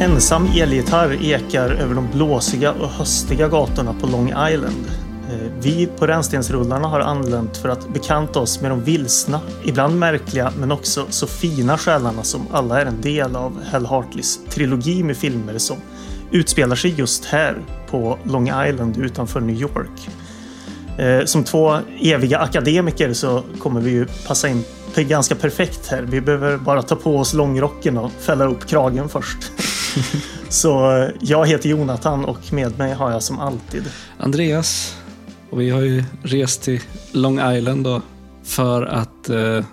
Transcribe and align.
Ensam 0.00 0.46
elgitarr 0.56 1.18
ekar 1.22 1.70
över 1.70 1.94
de 1.94 2.08
blåsiga 2.12 2.72
och 2.72 2.88
höstiga 2.88 3.48
gatorna 3.48 3.94
på 4.00 4.06
Long 4.06 4.26
Island. 4.28 4.86
Eh, 5.30 5.52
vi 5.62 5.86
på 5.86 6.06
Rännstensrullarna 6.06 6.88
har 6.88 7.00
anlänt 7.00 7.56
för 7.56 7.68
att 7.68 7.88
bekanta 7.88 8.40
oss 8.40 8.60
med 8.60 8.70
de 8.70 8.84
vilsna, 8.84 9.40
ibland 9.64 9.98
märkliga 9.98 10.52
men 10.58 10.72
också 10.72 11.06
så 11.10 11.26
fina 11.26 11.78
själarna 11.78 12.22
som 12.22 12.46
alla 12.52 12.80
är 12.80 12.86
en 12.86 13.00
del 13.00 13.36
av 13.36 13.62
Hal 13.72 13.86
Hartleys 13.86 14.40
trilogi 14.48 15.02
med 15.02 15.16
filmer 15.16 15.58
som 15.58 15.76
utspelar 16.30 16.76
sig 16.76 16.94
just 16.96 17.24
här 17.24 17.56
på 17.90 18.18
Long 18.24 18.48
Island 18.68 18.96
utanför 18.96 19.40
New 19.40 19.60
York. 19.60 20.08
Eh, 20.98 21.24
som 21.24 21.44
två 21.44 21.78
eviga 22.00 22.38
akademiker 22.38 23.12
så 23.12 23.42
kommer 23.58 23.80
vi 23.80 23.90
ju 23.90 24.06
passa 24.26 24.48
in 24.48 24.64
ganska 24.96 25.34
perfekt 25.34 25.86
här. 25.86 26.02
Vi 26.02 26.20
behöver 26.20 26.56
bara 26.56 26.82
ta 26.82 26.96
på 26.96 27.16
oss 27.18 27.34
långrocken 27.34 27.98
och 27.98 28.12
fälla 28.12 28.44
upp 28.44 28.66
kragen 28.66 29.08
först. 29.08 29.52
så 30.48 30.96
eh, 30.96 31.10
jag 31.20 31.46
heter 31.46 31.68
Jonathan 31.68 32.24
och 32.24 32.52
med 32.52 32.78
mig 32.78 32.92
har 32.94 33.10
jag 33.10 33.22
som 33.22 33.38
alltid 33.38 33.84
Andreas. 34.18 34.96
Och 35.50 35.60
vi 35.60 35.70
har 35.70 35.80
ju 35.80 36.04
rest 36.22 36.62
till 36.62 36.80
Long 37.12 37.52
Island 37.52 37.84
då 37.84 38.02
för 38.44 38.82
att 38.82 39.28
eh, 39.28 39.64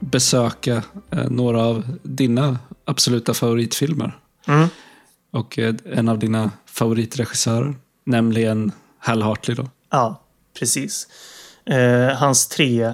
besöka 0.00 0.82
eh, 1.10 1.30
några 1.30 1.62
av 1.62 1.98
dina 2.02 2.58
absoluta 2.84 3.34
favoritfilmer. 3.34 4.18
Mm. 4.46 4.68
Och 5.30 5.58
eh, 5.58 5.74
en 5.84 6.08
av 6.08 6.18
dina 6.18 6.50
favoritregissörer, 6.66 7.74
nämligen 8.04 8.72
Hal 8.98 9.22
Hartley 9.22 9.56
då. 9.56 9.68
Ja, 9.90 10.22
precis. 10.58 11.06
Eh, 11.64 12.16
hans 12.16 12.48
tre 12.48 12.92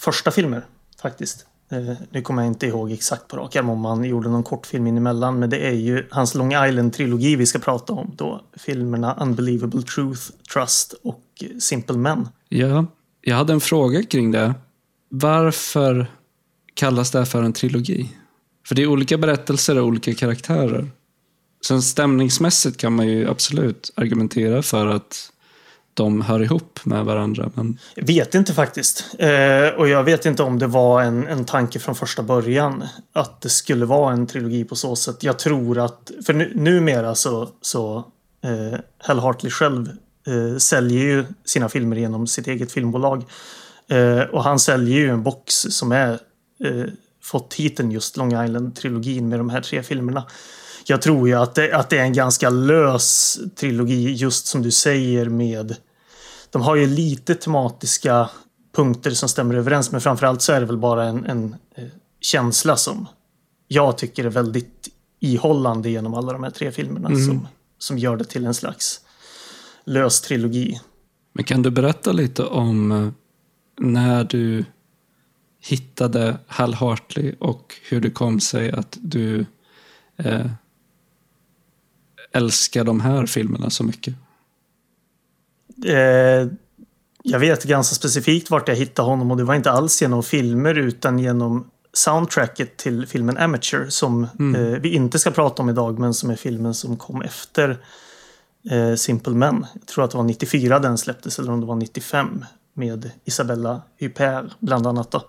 första 0.00 0.30
filmer 0.30 0.66
faktiskt. 1.02 1.46
Eh, 1.68 1.96
nu 2.10 2.22
kommer 2.22 2.42
jag 2.42 2.50
inte 2.50 2.66
ihåg 2.66 2.92
exakt 2.92 3.28
på 3.28 3.36
rak 3.36 3.56
arm 3.56 3.70
om 3.70 3.84
han 3.84 4.04
gjorde 4.04 4.28
någon 4.28 4.42
kortfilm 4.42 4.86
emellan, 4.86 5.38
men 5.38 5.50
det 5.50 5.58
är 5.58 5.72
ju 5.72 6.06
hans 6.10 6.34
Long 6.34 6.52
Island-trilogi 6.52 7.36
vi 7.36 7.46
ska 7.46 7.58
prata 7.58 7.92
om 7.92 8.12
då. 8.16 8.40
Filmerna 8.56 9.16
Unbelievable 9.20 9.82
Truth, 9.82 10.20
Trust 10.52 10.94
och 11.02 11.22
Simple 11.60 11.96
Men. 11.96 12.28
Ja, 12.48 12.86
jag 13.20 13.36
hade 13.36 13.52
en 13.52 13.60
fråga 13.60 14.02
kring 14.02 14.30
det. 14.30 14.54
Varför 15.08 16.06
kallas 16.74 17.10
det 17.10 17.26
för 17.26 17.42
en 17.42 17.52
trilogi? 17.52 18.10
För 18.66 18.74
det 18.74 18.82
är 18.82 18.86
olika 18.86 19.18
berättelser 19.18 19.78
och 19.78 19.86
olika 19.86 20.14
karaktärer. 20.14 20.90
Sen 21.66 21.82
stämningsmässigt 21.82 22.76
kan 22.76 22.92
man 22.92 23.08
ju 23.08 23.28
absolut 23.30 23.92
argumentera 23.96 24.62
för 24.62 24.86
att 24.86 25.32
de 25.96 26.20
hör 26.20 26.42
ihop 26.42 26.80
med 26.84 27.04
varandra. 27.04 27.50
Men... 27.54 27.78
Jag 27.94 28.06
vet 28.06 28.34
inte 28.34 28.52
faktiskt. 28.52 29.04
Eh, 29.18 29.68
och 29.76 29.88
jag 29.88 30.04
vet 30.04 30.26
inte 30.26 30.42
om 30.42 30.58
det 30.58 30.66
var 30.66 31.02
en, 31.02 31.26
en 31.26 31.44
tanke 31.44 31.78
från 31.78 31.94
första 31.94 32.22
början. 32.22 32.84
Att 33.12 33.40
det 33.40 33.48
skulle 33.48 33.86
vara 33.86 34.12
en 34.12 34.26
trilogi 34.26 34.64
på 34.64 34.76
så 34.76 34.96
sätt. 34.96 35.22
Jag 35.22 35.38
tror 35.38 35.78
att, 35.78 36.10
för 36.26 36.32
nu, 36.32 36.52
numera 36.54 37.14
så, 37.14 37.48
så 37.60 37.96
eh, 38.44 38.78
Hal 38.98 39.18
Hartley 39.18 39.50
själv 39.50 39.88
eh, 40.26 40.58
säljer 40.58 41.00
ju 41.00 41.24
sina 41.44 41.68
filmer 41.68 41.96
genom 41.96 42.26
sitt 42.26 42.46
eget 42.46 42.72
filmbolag. 42.72 43.24
Eh, 43.90 44.20
och 44.20 44.44
han 44.44 44.58
säljer 44.58 44.98
ju 44.98 45.08
en 45.08 45.22
box 45.22 45.54
som 45.54 45.92
är 45.92 46.12
eh, 46.64 46.84
fått 47.22 47.50
titeln 47.50 47.90
just 47.90 48.16
Long 48.16 48.44
Island-trilogin 48.44 49.28
med 49.28 49.40
de 49.40 49.50
här 49.50 49.60
tre 49.60 49.82
filmerna 49.82 50.24
jag 50.88 51.02
tror 51.02 51.28
ju 51.28 51.34
att 51.34 51.54
det, 51.54 51.72
att 51.72 51.90
det 51.90 51.98
är 51.98 52.02
en 52.02 52.12
ganska 52.12 52.50
lös 52.50 53.38
trilogi 53.56 54.12
just 54.12 54.46
som 54.46 54.62
du 54.62 54.70
säger 54.70 55.28
med 55.28 55.76
de 56.50 56.62
har 56.62 56.76
ju 56.76 56.86
lite 56.86 57.34
tematiska 57.34 58.30
punkter 58.76 59.10
som 59.10 59.28
stämmer 59.28 59.54
överens 59.54 59.92
men 59.92 60.00
framförallt 60.00 60.42
så 60.42 60.52
är 60.52 60.60
det 60.60 60.66
väl 60.66 60.78
bara 60.78 61.04
en, 61.04 61.24
en 61.24 61.56
eh, 61.74 61.84
känsla 62.20 62.76
som 62.76 63.06
jag 63.68 63.98
tycker 63.98 64.24
är 64.24 64.30
väldigt 64.30 64.88
ihållande 65.20 65.90
genom 65.90 66.14
alla 66.14 66.32
de 66.32 66.42
här 66.42 66.50
tre 66.50 66.72
filmerna 66.72 67.08
mm. 67.08 67.26
som, 67.26 67.48
som 67.78 67.98
gör 67.98 68.16
det 68.16 68.24
till 68.24 68.46
en 68.46 68.54
slags 68.54 69.00
lös 69.84 70.20
trilogi. 70.20 70.80
Men 71.32 71.44
kan 71.44 71.62
du 71.62 71.70
berätta 71.70 72.12
lite 72.12 72.44
om 72.44 72.92
eh, 72.92 73.08
när 73.80 74.24
du 74.24 74.64
hittade 75.60 76.38
Hal 76.46 76.74
Hartley 76.74 77.34
och 77.38 77.74
hur 77.88 78.00
det 78.00 78.10
kom 78.10 78.40
sig 78.40 78.72
att 78.72 78.98
du 79.00 79.46
eh, 80.16 80.46
älskar 82.32 82.84
de 82.84 83.00
här 83.00 83.26
filmerna 83.26 83.70
så 83.70 83.84
mycket? 83.84 84.14
Eh, 85.84 86.48
jag 87.22 87.38
vet 87.38 87.64
ganska 87.64 87.94
specifikt 87.94 88.50
vart 88.50 88.68
jag 88.68 88.76
hittade 88.76 89.08
honom 89.08 89.30
och 89.30 89.36
det 89.36 89.44
var 89.44 89.54
inte 89.54 89.70
alls 89.70 90.02
genom 90.02 90.22
filmer 90.22 90.74
utan 90.74 91.18
genom 91.18 91.70
soundtracket 91.92 92.76
till 92.76 93.06
filmen 93.06 93.36
Amateur 93.36 93.86
som 93.88 94.26
mm. 94.38 94.74
eh, 94.74 94.80
vi 94.80 94.94
inte 94.94 95.18
ska 95.18 95.30
prata 95.30 95.62
om 95.62 95.70
idag 95.70 95.98
men 95.98 96.14
som 96.14 96.30
är 96.30 96.36
filmen 96.36 96.74
som 96.74 96.96
kom 96.96 97.22
efter 97.22 97.78
eh, 98.70 98.94
Simple 98.94 99.34
Men. 99.34 99.66
Jag 99.74 99.86
tror 99.86 100.04
att 100.04 100.10
det 100.10 100.16
var 100.16 100.24
94 100.24 100.78
den 100.78 100.98
släpptes 100.98 101.38
eller 101.38 101.52
om 101.52 101.60
det 101.60 101.66
var 101.66 101.76
95 101.76 102.44
med 102.74 103.10
Isabella 103.24 103.82
Huppert 104.00 104.44
bland 104.60 104.86
annat. 104.86 105.10
Då. 105.10 105.22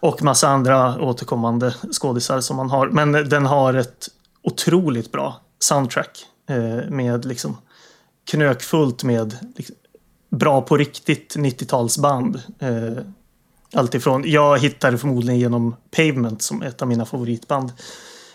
Och 0.00 0.22
massa 0.22 0.48
andra 0.48 1.00
återkommande 1.00 1.74
skådisar 1.92 2.40
som 2.40 2.56
man 2.56 2.70
har. 2.70 2.88
Men 2.88 3.12
den 3.12 3.46
har 3.46 3.74
ett 3.74 4.08
otroligt 4.42 5.12
bra 5.12 5.40
soundtrack 5.58 6.26
eh, 6.48 6.90
med 6.90 7.24
liksom 7.24 7.56
knökfullt 8.30 9.02
med 9.02 9.36
liksom, 9.56 9.76
bra 10.30 10.62
på 10.62 10.76
riktigt 10.76 11.36
90-talsband. 11.36 12.40
Eh, 12.58 13.04
Alltifrån, 13.72 14.22
jag 14.26 14.58
hittade 14.58 14.98
förmodligen 14.98 15.40
genom 15.40 15.76
Pavement 15.96 16.42
som 16.42 16.62
ett 16.62 16.82
av 16.82 16.88
mina 16.88 17.06
favoritband. 17.06 17.72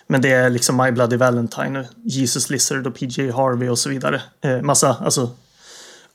Men 0.07 0.21
det 0.21 0.29
är 0.29 0.49
liksom 0.49 0.77
My 0.77 0.91
Bloody 0.91 1.17
Valentine, 1.17 1.87
Jesus 2.03 2.49
Lizard 2.49 2.87
och 2.87 2.95
PJ 2.95 3.31
Harvey 3.31 3.69
och 3.69 3.79
så 3.79 3.89
vidare. 3.89 4.21
Eh, 4.41 4.61
massa 4.61 4.97
alltså, 5.01 5.29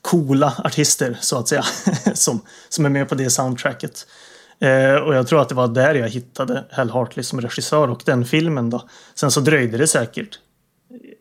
coola 0.01 0.53
artister 0.63 1.17
så 1.21 1.37
att 1.37 1.47
säga 1.47 1.65
som, 2.13 2.41
som 2.69 2.85
är 2.85 2.89
med 2.89 3.09
på 3.09 3.15
det 3.15 3.29
soundtracket. 3.29 4.07
Eh, 4.59 4.95
och 4.95 5.15
jag 5.15 5.27
tror 5.27 5.41
att 5.41 5.49
det 5.49 5.55
var 5.55 5.67
där 5.67 5.95
jag 5.95 6.09
hittade 6.09 6.63
Hal 6.71 6.89
Hartley 6.89 7.23
som 7.23 7.41
regissör 7.41 7.87
och 7.87 8.01
den 8.05 8.25
filmen 8.25 8.69
då. 8.69 8.89
Sen 9.15 9.31
så 9.31 9.39
dröjde 9.39 9.77
det 9.77 9.87
säkert, 9.87 10.39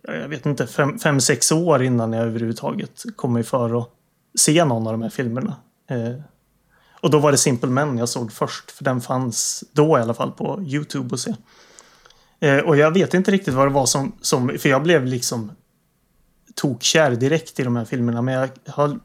jag 0.06 0.28
vet 0.28 0.46
inte, 0.46 0.66
fem, 0.66 0.98
fem 0.98 1.20
sex 1.20 1.52
år 1.52 1.82
innan 1.82 2.12
jag 2.12 2.26
överhuvudtaget 2.26 3.04
kom 3.16 3.32
mig 3.32 3.42
för 3.42 3.80
att 3.80 3.90
se 4.38 4.64
någon 4.64 4.86
av 4.86 4.92
de 4.92 5.02
här 5.02 5.10
filmerna. 5.10 5.56
Eh, 5.90 6.20
och 7.00 7.10
då 7.10 7.18
var 7.18 7.32
det 7.32 7.38
Simple 7.38 7.70
Men 7.70 7.98
jag 7.98 8.08
såg 8.08 8.32
först, 8.32 8.70
för 8.70 8.84
den 8.84 9.00
fanns 9.00 9.64
då 9.72 9.98
i 9.98 10.00
alla 10.00 10.14
fall 10.14 10.32
på 10.32 10.62
Youtube 10.66 11.14
att 11.14 11.20
se. 11.20 11.34
Eh, 12.40 12.58
och 12.58 12.76
jag 12.76 12.90
vet 12.90 13.14
inte 13.14 13.30
riktigt 13.30 13.54
vad 13.54 13.66
det 13.66 13.72
var 13.72 13.86
som, 13.86 14.12
som 14.20 14.58
för 14.58 14.68
jag 14.68 14.82
blev 14.82 15.06
liksom 15.06 15.52
tokkär 16.54 17.10
direkt 17.10 17.60
i 17.60 17.62
de 17.62 17.76
här 17.76 17.84
filmerna, 17.84 18.22
men 18.22 18.34
jag 18.34 18.48
har 18.66 18.98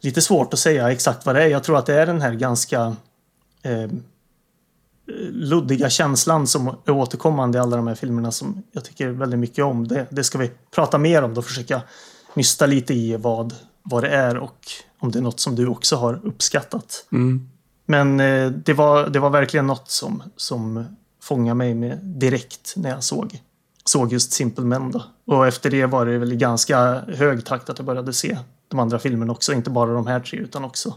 lite 0.00 0.22
svårt 0.22 0.52
att 0.52 0.58
säga 0.58 0.90
exakt 0.90 1.26
vad 1.26 1.34
det 1.34 1.42
är. 1.42 1.46
Jag 1.46 1.64
tror 1.64 1.78
att 1.78 1.86
det 1.86 1.94
är 1.94 2.06
den 2.06 2.20
här 2.20 2.32
ganska 2.32 2.96
eh, 3.62 3.90
luddiga 5.30 5.90
känslan 5.90 6.46
som 6.46 6.68
är 6.68 6.90
återkommande 6.90 7.58
i 7.58 7.60
alla 7.60 7.76
de 7.76 7.86
här 7.86 7.94
filmerna 7.94 8.32
som 8.32 8.62
jag 8.72 8.84
tycker 8.84 9.08
väldigt 9.08 9.40
mycket 9.40 9.64
om. 9.64 9.88
Det, 9.88 10.06
det 10.10 10.24
ska 10.24 10.38
vi 10.38 10.50
prata 10.74 10.98
mer 10.98 11.22
om 11.22 11.34
då, 11.34 11.42
försöka 11.42 11.82
nysta 12.34 12.66
lite 12.66 12.94
i 12.94 13.16
vad, 13.16 13.54
vad 13.82 14.02
det 14.02 14.08
är 14.08 14.36
och 14.36 14.68
om 14.98 15.10
det 15.10 15.18
är 15.18 15.22
något 15.22 15.40
som 15.40 15.54
du 15.54 15.66
också 15.66 15.96
har 15.96 16.20
uppskattat. 16.26 17.06
Mm. 17.12 17.48
Men 17.86 18.20
eh, 18.20 18.50
det, 18.50 18.72
var, 18.72 19.08
det 19.08 19.18
var 19.18 19.30
verkligen 19.30 19.66
något 19.66 19.90
som, 19.90 20.22
som 20.36 20.84
fångade 21.22 21.54
mig 21.54 21.74
med 21.74 21.98
direkt 22.02 22.74
när 22.76 22.90
jag 22.90 23.04
såg, 23.04 23.40
såg 23.84 24.12
just 24.12 24.32
Simple 24.32 24.64
Men. 24.64 24.90
Då. 24.90 25.02
Och 25.26 25.46
efter 25.46 25.70
det 25.70 25.86
var 25.86 26.06
det 26.06 26.18
väl 26.18 26.32
i 26.32 26.36
ganska 26.36 27.00
hög 27.00 27.44
takt 27.44 27.70
att 27.70 27.78
jag 27.78 27.86
började 27.86 28.12
se 28.12 28.38
de 28.68 28.80
andra 28.80 28.98
filmerna 28.98 29.32
också. 29.32 29.52
Inte 29.52 29.70
bara 29.70 29.92
de 29.92 30.06
här 30.06 30.20
tre 30.20 30.38
utan 30.38 30.64
också 30.64 30.94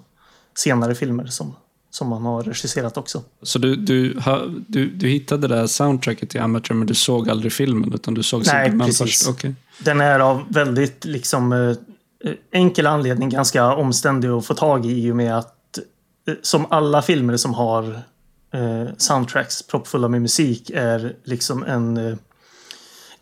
senare 0.58 0.96
filmer 0.96 1.26
som, 1.26 1.56
som 1.92 2.08
man 2.08 2.26
har 2.26 2.44
regisserat 2.44 2.98
också. 2.98 3.24
Så 3.42 3.60
du, 3.60 3.76
du, 3.76 4.20
du, 4.68 4.90
du 4.90 5.08
hittade 5.08 5.48
det 5.48 5.56
där 5.56 5.68
soundtracket 5.68 6.36
i 6.36 6.40
Amateur 6.40 6.76
men 6.76 6.88
du 6.88 6.96
såg 6.96 7.30
aldrig 7.30 7.54
filmen 7.54 7.94
utan 7.94 8.14
du 8.14 8.24
såg 8.24 8.44
Nej, 8.46 8.80
precis. 8.80 8.98
först? 8.98 9.30
Okay. 9.30 9.54
Den 9.80 10.02
är 10.02 10.20
av 10.20 10.44
väldigt 10.50 11.06
liksom 11.06 11.54
eh, 11.54 12.32
enkel 12.52 12.88
anledning 12.88 13.30
ganska 13.30 13.74
omständig 13.74 14.30
att 14.30 14.46
få 14.46 14.54
tag 14.54 14.86
i 14.86 15.08
i 15.08 15.12
och 15.12 15.16
med 15.16 15.38
att 15.38 15.80
eh, 16.28 16.34
som 16.42 16.66
alla 16.70 17.02
filmer 17.02 17.38
som 17.38 17.54
har 17.54 18.02
eh, 18.54 18.88
soundtracks 18.98 19.68
proppfulla 19.68 20.08
med 20.08 20.22
musik 20.22 20.72
är 20.74 21.16
liksom 21.24 21.64
en 21.64 22.18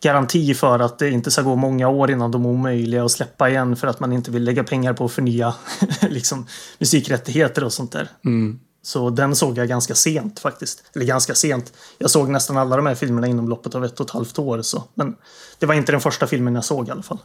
garanti 0.00 0.54
för 0.54 0.78
att 0.78 0.98
det 0.98 1.10
inte 1.10 1.30
ska 1.30 1.42
gå 1.42 1.56
många 1.56 1.88
år 1.88 2.10
innan 2.10 2.30
de 2.30 2.44
är 2.44 2.48
omöjliga 2.48 3.04
att 3.04 3.10
släppa 3.10 3.50
igen 3.50 3.76
för 3.76 3.86
att 3.86 4.00
man 4.00 4.12
inte 4.12 4.30
vill 4.30 4.44
lägga 4.44 4.64
pengar 4.64 4.92
på 4.92 5.04
att 5.04 5.12
förnya 5.12 5.54
liksom, 6.08 6.46
musikrättigheter 6.78 7.64
och 7.64 7.72
sånt 7.72 7.92
där. 7.92 8.10
Mm. 8.24 8.60
Så 8.82 9.10
den 9.10 9.36
såg 9.36 9.58
jag 9.58 9.68
ganska 9.68 9.94
sent 9.94 10.40
faktiskt. 10.40 10.82
Eller 10.94 11.04
ganska 11.04 11.34
sent. 11.34 11.72
Jag 11.98 12.10
såg 12.10 12.28
nästan 12.28 12.56
alla 12.56 12.76
de 12.76 12.86
här 12.86 12.94
filmerna 12.94 13.26
inom 13.26 13.48
loppet 13.48 13.74
av 13.74 13.84
ett 13.84 14.00
och 14.00 14.06
ett 14.06 14.12
halvt 14.12 14.38
år. 14.38 14.62
Så. 14.62 14.84
Men 14.94 15.16
det 15.58 15.66
var 15.66 15.74
inte 15.74 15.92
den 15.92 16.00
första 16.00 16.26
filmen 16.26 16.54
jag 16.54 16.64
såg 16.64 16.88
i 16.88 16.90
alla 16.90 17.02
fall. 17.02 17.18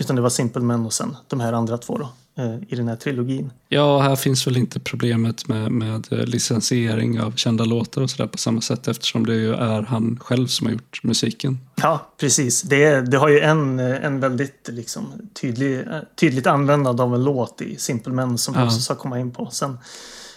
Eh, 0.00 0.04
Utan 0.04 0.16
det 0.16 0.22
var 0.22 0.30
Simple 0.30 0.62
Men 0.62 0.86
och 0.86 0.92
sen 0.92 1.16
de 1.28 1.40
här 1.40 1.52
andra 1.52 1.78
två 1.78 1.98
då, 1.98 2.08
eh, 2.42 2.54
i 2.68 2.76
den 2.76 2.88
här 2.88 2.96
trilogin. 2.96 3.50
Ja, 3.68 4.00
här 4.00 4.16
finns 4.16 4.46
väl 4.46 4.56
inte 4.56 4.80
problemet 4.80 5.48
med, 5.48 5.72
med 5.72 6.12
eh, 6.12 6.18
licensiering 6.18 7.20
av 7.20 7.32
kända 7.36 7.64
låtar 7.64 8.02
och 8.02 8.10
sådär 8.10 8.26
på 8.26 8.38
samma 8.38 8.60
sätt 8.60 8.88
eftersom 8.88 9.26
det 9.26 9.34
ju 9.34 9.54
är 9.54 9.82
han 9.82 10.18
själv 10.20 10.46
som 10.46 10.66
har 10.66 10.72
gjort 10.72 11.00
musiken. 11.02 11.58
Ja, 11.82 12.12
precis. 12.20 12.62
Det, 12.62 13.00
det 13.00 13.16
har 13.18 13.28
ju 13.28 13.40
en, 13.40 13.78
en 13.80 14.20
väldigt 14.20 14.68
liksom, 14.72 15.12
tydlig, 15.40 15.84
tydligt 16.20 16.46
användande 16.46 17.02
av 17.02 17.14
en 17.14 17.24
låt 17.24 17.60
i 17.62 17.76
Simple 17.76 18.12
Men 18.12 18.38
som 18.38 18.54
Ja. 18.54 18.64
också 18.66 18.80
ska 18.80 18.94
komma 18.94 19.18
in 19.20 19.30
på 19.30 19.50
sen. 19.50 19.78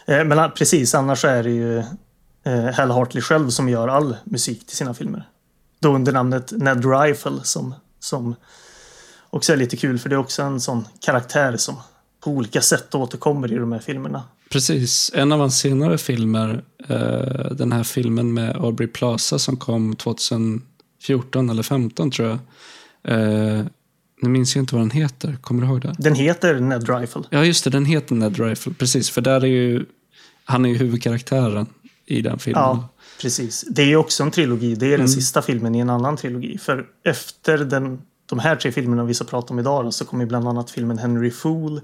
Eh, 0.06 0.24
Men 0.26 0.52
precis, 0.52 0.96
annars 0.96 1.26
är 1.26 1.44
det 1.44 1.52
ju 1.52 1.78
eh, 2.44 2.74
Hal 2.74 2.92
Hartley 2.92 3.22
själv 3.22 3.50
som 3.50 3.70
gör 3.70 3.88
all 3.88 4.16
musik 4.24 4.68
till 4.68 4.78
sina 4.78 4.94
filmer. 4.94 5.28
Då 5.80 5.96
under 5.96 6.12
namnet 6.12 6.52
Ned 6.52 6.86
Rifle 6.86 7.40
som, 7.44 7.76
som 8.00 8.36
också 9.34 9.54
är 9.54 9.58
lite 9.58 9.78
kul 9.78 10.00
för 10.00 10.10
det 10.10 10.16
är 10.16 10.20
också 10.20 10.42
en 10.42 10.62
sån 10.62 10.86
karaktär 11.06 11.58
som 11.58 11.76
på 12.24 12.32
olika 12.32 12.62
sätt 12.62 12.96
återkommer 12.96 13.54
i 13.54 13.56
de 13.56 13.72
här 13.72 13.80
filmerna. 13.80 14.24
Precis. 14.50 15.12
En 15.16 15.32
av 15.32 15.40
hans 15.40 15.60
senare 15.60 15.98
filmer, 15.98 16.64
eh, 16.88 17.52
den 17.52 17.72
här 17.72 17.84
filmen 17.84 18.34
med 18.34 18.56
Aubrey 18.56 18.88
Plaza 18.88 19.40
som 19.40 19.58
kom 19.58 19.96
2014 19.96 21.50
eller 21.50 21.64
2015 21.64 22.12
tror 22.12 22.28
jag. 22.28 22.38
Eh, 23.14 23.66
nu 24.22 24.30
minns 24.30 24.56
jag 24.56 24.64
inte 24.64 24.76
vad 24.76 24.82
den 24.84 24.92
heter. 24.92 25.38
Kommer 25.42 25.62
du 25.62 25.68
ihåg 25.68 25.82
det? 25.82 25.96
Den 25.98 26.16
heter 26.16 26.60
Ned 26.60 26.90
Rifle. 27.00 27.22
Ja, 27.30 27.46
just 27.46 27.64
det. 27.64 27.70
Den 27.70 27.86
heter 27.86 28.16
Ned 28.16 28.40
Rifle. 28.40 28.74
Precis, 28.74 29.10
för 29.10 29.22
där 29.22 29.42
är 29.42 29.48
ju... 29.48 29.86
Han 30.46 30.66
är 30.66 30.70
ju 30.70 30.78
huvudkaraktären 30.78 31.66
i 32.06 32.22
den 32.22 32.40
filmen. 32.40 32.62
Ja, 32.64 32.90
precis. 33.22 33.66
Det 33.70 33.82
är 33.82 33.96
också 33.96 34.24
en 34.24 34.32
trilogi. 34.32 34.76
Det 34.76 34.86
är 34.86 34.90
den 34.92 35.00
Mm. 35.00 35.08
sista 35.08 35.42
filmen 35.42 35.76
i 35.76 35.80
en 35.80 35.90
annan 35.90 36.18
trilogi. 36.18 36.58
För 36.58 36.86
efter 37.04 37.58
den, 37.58 38.02
de 38.36 38.40
här 38.40 38.56
tre 38.56 38.72
filmerna 38.72 39.04
vi 39.04 39.14
ska 39.14 39.26
prata 39.26 39.54
om 39.54 39.60
idag 39.60 39.86
då, 39.86 39.92
så 39.92 40.06
kommer 40.06 40.26
bland 40.26 40.48
annat 40.48 40.72
filmen 40.72 40.98
Henry 40.98 41.32
Fool. 41.32 41.82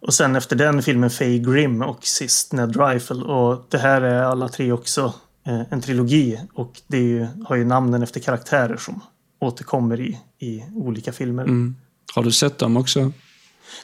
Och 0.00 0.14
sen 0.14 0.36
efter 0.36 0.56
den 0.56 0.82
filmen 0.82 1.10
Faye 1.10 1.38
Grimm 1.38 1.82
och 1.82 2.06
sist 2.06 2.52
Ned 2.52 2.76
Rifle. 2.76 3.22
Och 3.22 3.66
det 3.68 3.78
här 3.78 4.02
är 4.02 4.22
alla 4.22 4.48
tre 4.48 4.72
också 4.72 5.14
eh, 5.46 5.60
en 5.70 5.80
trilogi. 5.80 6.40
Och 6.54 6.80
det 6.86 6.98
ju, 6.98 7.26
har 7.44 7.56
ju 7.56 7.64
namnen 7.64 8.02
efter 8.02 8.20
karaktärer 8.20 8.76
som 8.76 9.00
återkommer 9.40 10.00
i, 10.00 10.20
i 10.38 10.64
olika 10.74 11.12
filmer. 11.12 11.42
Mm. 11.42 11.76
Har 12.14 12.22
du 12.22 12.32
sett 12.32 12.58
dem 12.58 12.76
också? 12.76 13.12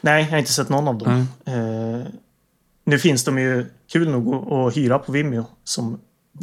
Nej, 0.01 0.23
jag 0.25 0.31
har 0.31 0.39
inte 0.39 0.53
sett 0.53 0.69
någon 0.69 0.89
av 0.89 0.99
dem. 0.99 1.27
Eh, 1.45 2.13
nu 2.85 2.99
finns 2.99 3.25
de 3.25 3.39
ju 3.39 3.67
kul 3.93 4.11
nog 4.11 4.53
att 4.53 4.77
hyra 4.77 4.99
på 4.99 5.13
Vimeo. 5.13 5.45
Som 5.65 6.01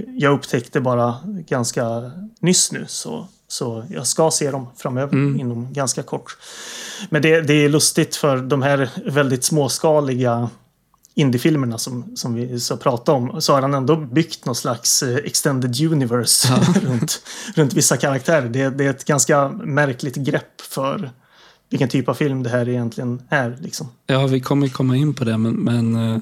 jag 0.08 0.34
upptäckte 0.34 0.82
bara 0.82 1.16
ganska 1.26 2.12
nyss 2.40 2.72
nu. 2.72 2.86
Så, 2.88 3.28
så 3.52 3.86
jag 3.90 4.08
ska 4.08 4.32
se 4.32 4.52
dem 4.52 4.68
framöver 4.78 5.18
inom 5.18 5.74
ganska 5.74 6.04
kort. 6.04 6.38
Men 7.10 7.22
det, 7.22 7.42
det 7.42 7.54
är 7.54 7.70
lustigt 7.70 8.16
för 8.16 8.38
de 8.38 8.62
här 8.62 8.90
väldigt 9.06 9.44
småskaliga 9.44 10.50
indiefilmerna 11.16 11.78
som, 11.78 12.16
som 12.16 12.34
vi 12.34 12.60
ska 12.60 12.78
prata 12.78 13.12
om. 13.12 13.42
Så 13.42 13.54
har 13.54 13.62
han 13.62 13.74
ändå 13.74 13.96
byggt 13.96 14.46
någon 14.46 14.56
slags 14.56 15.04
eh, 15.04 15.16
extended 15.16 15.92
universe 15.92 16.48
runt, 16.82 17.22
runt 17.56 17.74
vissa 17.74 17.98
karaktärer. 17.98 18.50
Det, 18.50 18.70
det 18.70 18.86
är 18.86 18.90
ett 18.90 19.06
ganska 19.06 19.50
märkligt 19.50 20.16
grepp 20.16 20.62
för 20.62 21.12
vilken 21.70 21.90
typ 21.90 22.10
av 22.10 22.14
film 22.14 22.44
det 22.44 22.50
här 22.50 22.70
egentligen 22.70 23.22
är. 23.30 23.58
Liksom. 23.62 23.88
Ja, 24.06 24.28
vi 24.28 24.40
kommer 24.40 24.68
komma 24.68 24.96
in 24.96 25.14
på 25.14 25.24
det, 25.24 25.38
men, 25.38 25.54
men 25.54 25.96
eh, 25.96 26.22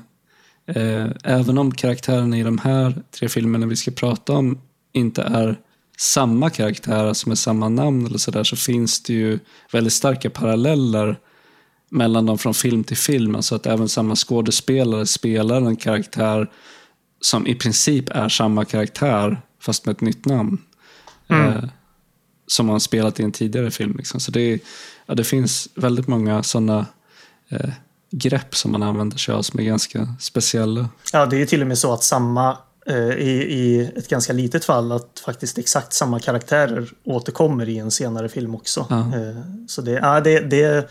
eh, 0.65 1.07
även 1.23 1.57
om 1.57 1.71
karaktärerna 1.71 2.37
i 2.37 2.43
de 2.43 2.57
här 2.57 3.03
tre 3.11 3.29
filmerna 3.29 3.65
vi 3.65 3.75
ska 3.75 3.91
prata 3.91 4.33
om 4.33 4.61
inte 4.93 5.21
är 5.21 5.59
samma 5.99 6.49
karaktärer 6.49 7.13
som 7.13 7.31
är 7.31 7.35
samma 7.35 7.69
namn 7.69 8.05
eller 8.05 8.17
sådär, 8.17 8.43
så 8.43 8.55
finns 8.55 9.03
det 9.03 9.13
ju 9.13 9.39
väldigt 9.71 9.93
starka 9.93 10.29
paralleller 10.29 11.19
mellan 11.89 12.25
dem 12.25 12.37
från 12.37 12.53
film 12.53 12.83
till 12.83 12.97
film. 12.97 13.35
Alltså 13.35 13.55
att 13.55 13.65
även 13.65 13.89
samma 13.89 14.15
skådespelare 14.15 15.05
spelar 15.05 15.61
en 15.61 15.75
karaktär 15.75 16.51
som 17.21 17.47
i 17.47 17.55
princip 17.55 18.09
är 18.09 18.29
samma 18.29 18.65
karaktär, 18.65 19.41
fast 19.61 19.85
med 19.85 19.93
ett 19.93 20.01
nytt 20.01 20.25
namn. 20.25 20.57
Eh, 21.29 21.63
som 22.47 22.69
han 22.69 22.79
spelat 22.79 23.19
i 23.19 23.23
en 23.23 23.31
tidigare 23.31 23.71
film. 23.71 23.95
Liksom. 23.97 24.19
Så 24.19 24.31
det, 24.31 24.59
ja, 25.05 25.15
det 25.15 25.23
finns 25.23 25.69
väldigt 25.75 26.07
många 26.07 26.43
sådana 26.43 26.85
eh, 27.49 27.69
grepp 28.11 28.55
som 28.55 28.71
man 28.71 28.83
använder 28.83 29.17
sig 29.17 29.35
av 29.35 29.41
som 29.41 29.59
är 29.59 29.63
ganska 29.63 30.07
speciella. 30.19 30.89
Ja, 31.13 31.25
det 31.25 31.41
är 31.41 31.45
till 31.45 31.61
och 31.61 31.67
med 31.67 31.77
så 31.77 31.93
att 31.93 32.03
samma 32.03 32.57
i, 32.95 33.29
i 33.29 33.91
ett 33.95 34.07
ganska 34.07 34.33
litet 34.33 34.65
fall 34.65 34.91
att 34.91 35.21
faktiskt 35.25 35.57
exakt 35.57 35.93
samma 35.93 36.19
karaktärer 36.19 36.89
återkommer 37.03 37.69
i 37.69 37.77
en 37.77 37.91
senare 37.91 38.29
film 38.29 38.55
också. 38.55 38.85
Ja. 38.89 38.99
Eh, 38.99 39.37
så 39.67 39.81
det, 39.81 39.91
ja, 39.91 40.19
det, 40.19 40.39
det 40.39 40.89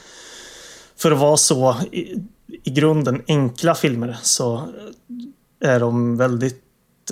för 0.96 1.12
att 1.12 1.19
vara 1.19 1.37
så 1.37 1.76
i, 1.93 2.14
i 2.62 2.70
grunden 2.70 3.22
enkla 3.28 3.75
filmer 3.75 4.16
så 4.22 4.69
är 5.64 5.81
de 5.81 6.16
väldigt 6.16 6.62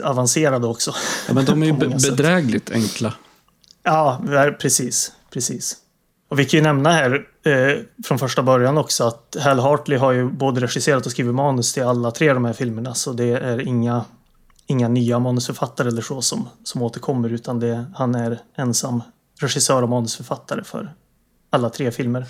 avancerade 0.05 0.67
också. 0.67 0.95
Ja, 1.29 1.35
men 1.35 1.45
de 1.45 1.63
är 1.63 1.67
ju 1.67 1.73
På 1.75 1.79
be- 1.79 1.87
många 1.87 1.99
sätt. 1.99 2.17
bedrägligt 2.17 2.71
enkla. 2.71 3.15
Ja, 3.83 4.23
precis. 4.61 5.13
precis. 5.31 5.77
Och 6.29 6.39
vi 6.39 6.45
kan 6.45 6.59
ju 6.59 6.63
nämna 6.65 6.91
här 6.93 7.27
eh, 7.45 7.79
från 8.05 8.19
första 8.19 8.43
början 8.43 8.79
också 8.79 9.05
att 9.05 9.37
Hal 9.41 9.59
Hartley 9.59 9.99
har 9.99 10.13
ju 10.13 10.31
både 10.31 10.61
regisserat 10.61 11.07
och 11.07 11.13
skrivit 11.13 11.35
manus 11.35 11.73
till 11.73 11.83
alla 11.83 12.11
tre 12.11 12.33
de 12.33 12.45
här 12.45 12.53
filmerna. 12.53 12.95
Så 12.95 13.13
det 13.13 13.25
är 13.25 13.61
inga, 13.69 14.05
inga 14.67 14.89
nya 14.89 15.19
manusförfattare 15.19 15.89
eller 15.89 16.03
så 16.03 16.23
som, 16.23 16.49
som 16.65 16.83
återkommer 16.83 17.33
utan 17.33 17.61
det, 17.61 17.85
han 17.95 18.15
är 18.15 18.39
ensam 18.57 19.03
regissör 19.41 19.83
och 19.83 19.89
manusförfattare 19.89 20.65
för 20.65 20.95
alla 21.51 21.71
tre 21.71 21.91
filmer. 21.91 22.27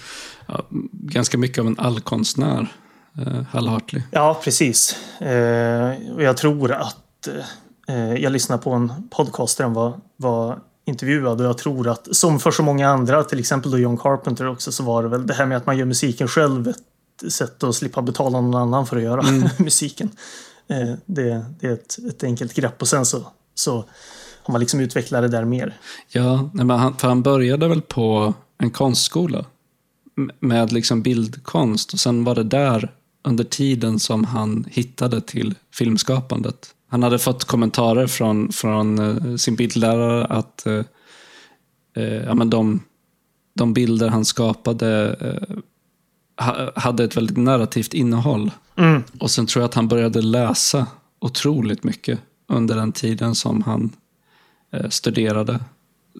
Ja, 0.46 0.66
ganska 0.92 1.38
mycket 1.38 1.58
av 1.58 1.66
en 1.66 1.78
allkonstnär, 1.78 2.72
eh, 3.18 3.42
Hal 3.50 3.68
Hartley. 3.68 4.02
Ja, 4.10 4.40
precis. 4.44 4.96
Eh, 5.20 6.14
och 6.14 6.22
jag 6.22 6.36
tror 6.36 6.72
att 6.72 7.28
eh, 7.88 8.14
jag 8.14 8.32
lyssnade 8.32 8.62
på 8.62 8.70
en 8.70 8.92
podcast 9.10 9.58
där 9.58 9.64
han 9.64 9.74
var, 9.74 10.00
var 10.16 10.58
intervjuad 10.86 11.40
och 11.40 11.46
jag 11.46 11.58
tror 11.58 11.88
att 11.88 12.16
som 12.16 12.40
för 12.40 12.50
så 12.50 12.62
många 12.62 12.88
andra, 12.88 13.24
till 13.24 13.38
exempel 13.38 13.70
då 13.70 13.78
John 13.78 13.98
Carpenter 13.98 14.48
också, 14.48 14.72
så 14.72 14.82
var 14.82 15.02
det 15.02 15.08
väl 15.08 15.26
det 15.26 15.34
här 15.34 15.46
med 15.46 15.56
att 15.56 15.66
man 15.66 15.78
gör 15.78 15.84
musiken 15.84 16.28
själv 16.28 16.68
ett 16.68 17.32
sätt 17.32 17.62
att 17.62 17.74
slippa 17.74 18.02
betala 18.02 18.40
någon 18.40 18.54
annan 18.54 18.86
för 18.86 18.96
att 18.96 19.02
göra 19.02 19.22
musiken. 19.58 20.10
Eh, 20.68 20.94
det, 21.06 21.44
det 21.60 21.66
är 21.66 21.72
ett, 21.72 21.98
ett 22.08 22.24
enkelt 22.24 22.54
grepp 22.54 22.82
och 22.82 22.88
sen 22.88 23.06
så, 23.06 23.26
så 23.54 23.84
har 24.42 24.52
man 24.52 24.60
liksom 24.60 24.80
utvecklat 24.80 25.22
det 25.22 25.28
där 25.28 25.44
mer. 25.44 25.76
Ja, 26.08 26.50
men 26.52 26.70
han, 26.70 26.96
för 26.96 27.08
han 27.08 27.22
började 27.22 27.68
väl 27.68 27.82
på 27.82 28.34
en 28.58 28.70
konstskola 28.70 29.44
med 30.40 30.72
liksom 30.72 31.02
bildkonst 31.02 31.92
och 31.92 32.00
sen 32.00 32.24
var 32.24 32.34
det 32.34 32.44
där 32.44 32.94
under 33.24 33.44
tiden 33.44 33.98
som 33.98 34.24
han 34.24 34.64
hittade 34.68 35.20
till 35.20 35.54
filmskapandet. 35.72 36.74
Han 36.88 37.02
hade 37.02 37.18
fått 37.18 37.44
kommentarer 37.44 38.06
från, 38.06 38.52
från 38.52 38.98
eh, 38.98 39.36
sin 39.36 39.56
bildlärare 39.56 40.24
att 40.24 40.66
eh, 40.66 40.84
eh, 41.96 42.24
ja, 42.24 42.34
men 42.34 42.50
de, 42.50 42.80
de 43.54 43.74
bilder 43.74 44.08
han 44.08 44.24
skapade 44.24 45.16
eh, 45.20 45.56
hade 46.74 47.04
ett 47.04 47.16
väldigt 47.16 47.36
narrativt 47.36 47.94
innehåll. 47.94 48.50
Mm. 48.76 49.02
Och 49.20 49.30
sen 49.30 49.46
tror 49.46 49.62
jag 49.62 49.68
att 49.68 49.74
han 49.74 49.88
började 49.88 50.22
läsa 50.22 50.86
otroligt 51.20 51.84
mycket 51.84 52.18
under 52.48 52.76
den 52.76 52.92
tiden 52.92 53.34
som 53.34 53.62
han 53.62 53.92
eh, 54.72 54.88
studerade. 54.88 55.60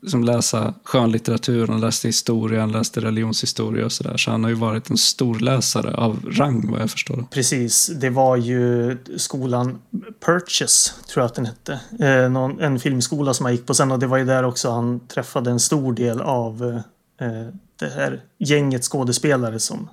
Som 0.06 0.24
läsa 0.24 0.74
skönlitteratur, 0.84 1.66
han 1.66 1.80
läste 1.80 2.08
historia, 2.08 2.60
han 2.60 2.72
läste 2.72 3.00
religionshistoria 3.00 3.84
och 3.84 3.92
sådär. 3.92 4.16
Så 4.16 4.30
han 4.30 4.44
har 4.44 4.50
ju 4.50 4.56
varit 4.56 4.90
en 4.90 4.96
stor 4.96 5.38
läsare 5.38 5.94
av 5.94 6.20
rang 6.30 6.70
vad 6.70 6.80
jag 6.80 6.90
förstår. 6.90 7.24
Precis, 7.30 7.90
det 8.00 8.10
var 8.10 8.36
ju 8.36 8.96
skolan 9.16 9.78
Purchase, 10.26 10.92
tror 11.08 11.22
jag 11.22 11.26
att 11.26 11.34
den 11.34 11.46
hette. 11.46 11.80
Eh, 12.00 12.30
någon, 12.30 12.60
en 12.60 12.80
filmskola 12.80 13.34
som 13.34 13.46
han 13.46 13.54
gick 13.54 13.66
på 13.66 13.74
sen 13.74 13.92
och 13.92 13.98
det 13.98 14.06
var 14.06 14.16
ju 14.16 14.24
där 14.24 14.44
också 14.44 14.70
han 14.70 15.00
träffade 15.00 15.50
en 15.50 15.60
stor 15.60 15.92
del 15.92 16.20
av 16.20 16.82
eh, 17.20 17.54
det 17.78 17.88
här 17.88 18.22
gänget 18.38 18.84
skådespelare 18.84 19.60
som, 19.60 19.88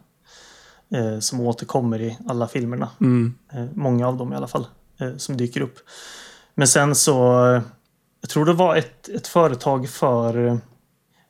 eh, 0.94 1.20
som 1.20 1.40
återkommer 1.40 2.02
i 2.02 2.18
alla 2.28 2.48
filmerna. 2.48 2.90
Mm. 3.02 3.34
Eh, 3.54 3.66
många 3.74 4.08
av 4.08 4.18
dem 4.18 4.34
i 4.34 4.36
alla 4.36 4.48
fall, 4.48 4.68
eh, 5.00 5.18
som 5.18 5.38
dyker 5.38 5.62
upp. 5.62 5.80
Men 6.56 6.68
sen 6.68 6.96
så, 6.96 7.14
jag 8.22 8.30
tror 8.30 8.46
det 8.46 8.54
var 8.54 8.76
ett, 8.76 9.10
ett 9.10 9.28
företag 9.28 9.90
för, 9.90 10.48
eh, 10.48 10.58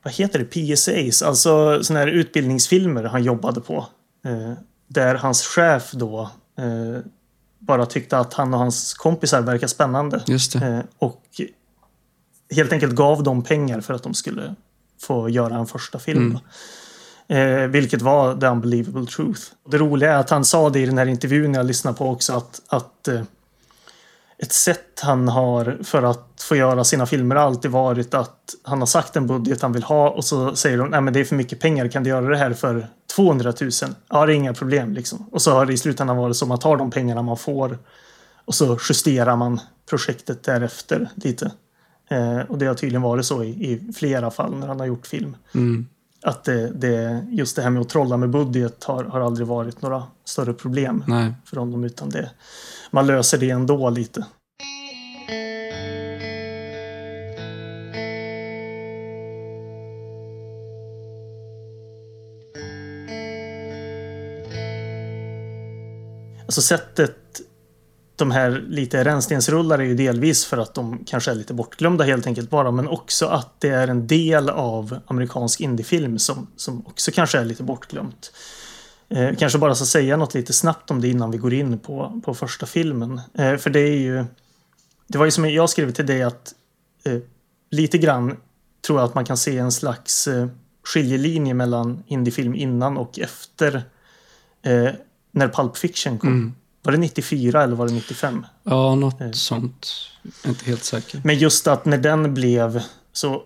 vad 0.03 0.13
heter 0.13 0.39
det, 0.39 0.45
PSAs, 0.45 1.21
alltså 1.21 1.83
sådana 1.83 1.99
här 1.99 2.11
utbildningsfilmer 2.11 3.03
han 3.03 3.23
jobbade 3.23 3.61
på. 3.61 3.85
Eh, 4.25 4.53
där 4.87 5.15
hans 5.15 5.43
chef 5.43 5.91
då 5.91 6.29
eh, 6.57 7.03
bara 7.59 7.85
tyckte 7.85 8.17
att 8.17 8.33
han 8.33 8.53
och 8.53 8.59
hans 8.59 8.93
kompisar 8.93 9.41
verkar 9.41 9.67
spännande. 9.67 10.23
Och 10.97 11.41
helt 12.55 12.73
enkelt 12.73 12.95
gav 12.95 13.23
dem 13.23 13.43
pengar 13.43 13.81
för 13.81 13.93
att 13.93 14.03
de 14.03 14.13
skulle 14.13 14.55
få 15.01 15.29
göra 15.29 15.55
en 15.55 15.67
första 15.67 15.99
film. 15.99 16.25
Mm. 16.25 16.39
Eh, 17.31 17.67
vilket 17.67 18.01
var 18.01 18.35
The 18.35 18.47
Unbelievable 18.47 19.05
Truth. 19.05 19.41
Det 19.67 19.77
roliga 19.77 20.13
är 20.13 20.17
att 20.17 20.29
han 20.29 20.45
sa 20.45 20.69
det 20.69 20.79
i 20.79 20.85
den 20.85 20.97
här 20.97 21.05
intervjun 21.05 21.53
jag 21.53 21.65
lyssnade 21.65 21.97
på 21.97 22.09
också 22.09 22.33
att, 22.33 22.61
att 22.67 23.07
eh, 23.07 23.21
ett 24.37 24.53
sätt 24.53 24.99
han 25.03 25.27
har 25.27 25.77
för 25.83 26.03
att 26.03 26.41
få 26.41 26.55
göra 26.55 26.83
sina 26.83 27.05
filmer 27.05 27.35
har 27.35 27.43
alltid 27.43 27.71
varit 27.71 28.13
att 28.13 28.55
han 28.63 28.79
har 28.79 28.85
sagt 28.85 29.15
en 29.15 29.27
budget 29.27 29.61
han 29.61 29.73
vill 29.73 29.83
ha 29.83 30.09
och 30.09 30.25
så 30.25 30.55
säger 30.55 30.77
de 30.77 30.89
nej 30.89 31.01
men 31.01 31.13
det 31.13 31.19
är 31.19 31.23
för 31.23 31.35
mycket 31.35 31.59
pengar, 31.59 31.87
kan 31.87 32.03
du 32.03 32.09
göra 32.09 32.29
det 32.29 32.37
här 32.37 32.53
för 32.53 32.87
200 33.15 33.53
000? 33.61 33.71
Ja, 34.09 34.25
det 34.25 34.33
är 34.33 34.35
inga 34.35 34.53
problem 34.53 34.93
liksom. 34.93 35.25
Och 35.31 35.41
så 35.41 35.51
har 35.51 35.65
det 35.65 35.73
i 35.73 35.77
slutändan 35.77 36.17
varit 36.17 36.37
så 36.37 36.45
att 36.45 36.49
man 36.49 36.59
tar 36.59 36.77
de 36.77 36.91
pengarna 36.91 37.21
man 37.21 37.37
får 37.37 37.77
och 38.45 38.55
så 38.55 38.79
justerar 38.89 39.35
man 39.35 39.59
projektet 39.89 40.43
därefter 40.43 41.09
lite. 41.15 41.51
Eh, 42.09 42.39
och 42.39 42.57
det 42.57 42.65
har 42.65 42.75
tydligen 42.75 43.01
varit 43.01 43.25
så 43.25 43.43
i, 43.43 43.49
i, 43.49 43.93
flera 43.93 44.31
fall 44.31 44.55
när 44.55 44.67
han 44.67 44.79
har 44.79 44.87
gjort 44.87 45.07
film. 45.07 45.35
Mm. 45.55 45.87
Att 46.23 46.43
det, 46.43 46.71
det, 46.71 47.25
just 47.29 47.55
det 47.55 47.61
här 47.61 47.69
med 47.69 47.81
att 47.81 47.89
trolla 47.89 48.17
med 48.17 48.29
budget 48.29 48.83
har, 48.83 49.03
har 49.03 49.21
aldrig 49.21 49.47
varit 49.47 49.81
några 49.81 50.03
större 50.25 50.53
problem 50.53 51.03
Nej. 51.07 51.33
för 51.45 51.57
honom. 51.57 51.83
Utan 51.83 52.09
det, 52.09 52.31
man 52.91 53.07
löser 53.07 53.37
det 53.37 53.49
ändå 53.49 53.89
lite. 53.89 54.25
Alltså 66.51 66.61
sättet 66.61 67.41
de 68.21 68.31
här 68.31 68.63
lite 68.67 69.03
rännstensrullar 69.03 69.79
är 69.79 69.83
ju 69.83 69.95
delvis 69.95 70.45
för 70.45 70.57
att 70.57 70.73
de 70.73 71.03
kanske 71.05 71.31
är 71.31 71.35
lite 71.35 71.53
bortglömda 71.53 72.03
helt 72.03 72.27
enkelt 72.27 72.49
bara, 72.49 72.71
men 72.71 72.87
också 72.87 73.25
att 73.25 73.61
det 73.61 73.69
är 73.69 73.87
en 73.87 74.07
del 74.07 74.49
av 74.49 74.99
amerikansk 75.07 75.61
indiefilm 75.61 76.19
som, 76.19 76.47
som 76.55 76.87
också 76.87 77.11
kanske 77.11 77.39
är 77.39 77.45
lite 77.45 77.63
bortglömt. 77.63 78.33
Eh, 79.09 79.35
kanske 79.35 79.59
bara 79.59 79.75
ska 79.75 79.85
säga 79.85 80.17
något 80.17 80.33
lite 80.33 80.53
snabbt 80.53 80.91
om 80.91 81.01
det 81.01 81.07
innan 81.07 81.31
vi 81.31 81.37
går 81.37 81.53
in 81.53 81.79
på, 81.79 82.21
på 82.25 82.33
första 82.33 82.65
filmen. 82.65 83.21
Eh, 83.33 83.57
för 83.57 83.69
det 83.69 83.79
är 83.79 83.97
ju... 83.97 84.25
Det 85.07 85.17
var 85.17 85.25
ju 85.25 85.31
som 85.31 85.49
jag 85.49 85.69
skrev 85.69 85.91
till 85.91 86.05
dig 86.05 86.23
att 86.23 86.53
eh, 87.05 87.17
lite 87.71 87.97
grann 87.97 88.37
tror 88.85 88.99
jag 88.99 89.05
att 89.05 89.15
man 89.15 89.25
kan 89.25 89.37
se 89.37 89.57
en 89.57 89.71
slags 89.71 90.27
eh, 90.27 90.47
skiljelinje 90.83 91.53
mellan 91.53 92.03
indiefilm 92.07 92.55
innan 92.55 92.97
och 92.97 93.19
efter 93.19 93.75
eh, 94.61 94.89
när 95.31 95.47
Pulp 95.47 95.77
Fiction 95.77 96.17
kom. 96.17 96.29
Mm. 96.29 96.53
Var 96.83 96.91
det 96.91 96.97
94 96.97 97.63
eller 97.63 97.75
var 97.75 97.87
det 97.87 97.93
95? 97.93 98.45
Ja, 98.63 98.95
något 98.95 99.21
Eh. 99.21 99.31
sånt. 99.31 99.87
Jag 100.23 100.31
är 100.45 100.49
inte 100.49 100.65
helt 100.65 100.83
säker. 100.83 101.21
Men 101.23 101.37
just 101.37 101.67
att 101.67 101.85
när 101.85 101.97
den 101.97 102.33
blev 102.33 102.83
så 103.13 103.41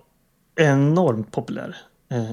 enormt 0.56 1.32
populär. 1.32 1.76
Eh, 2.12 2.32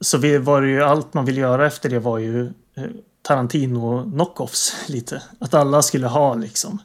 så 0.00 0.18
vi 0.18 0.38
var 0.38 0.62
ju 0.62 0.82
allt 0.82 1.14
man 1.14 1.24
ville 1.24 1.40
göra 1.40 1.66
efter 1.66 1.88
det 1.90 1.98
var 1.98 2.18
ju 2.18 2.46
eh, 2.46 2.82
Tarantino 3.22 4.10
knockoffs 4.12 4.76
lite. 4.88 5.22
Att 5.38 5.54
alla 5.54 5.82
skulle 5.82 6.06
ha 6.06 6.34
liksom 6.34 6.78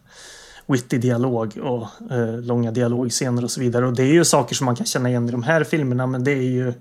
witty 0.68 0.98
dialog 0.98 1.58
och 1.58 2.12
eh, 2.12 2.42
långa 2.42 2.72
dialogscener 2.72 3.44
och 3.44 3.52
så 3.52 3.60
vidare. 3.60 3.88
Och 3.88 3.94
det 3.94 4.04
är 4.04 4.14
ju 4.14 4.26
saker 4.26 4.56
som 4.56 4.66
man 4.66 4.76
kan 4.76 4.86
känna 4.86 5.10
igen 5.10 5.30
i 5.30 5.32
de 5.32 5.44
här 5.44 5.64
filmerna 5.64 6.08
men 6.08 6.24
det 6.24 6.32
är 6.32 6.42
ju 6.52 6.74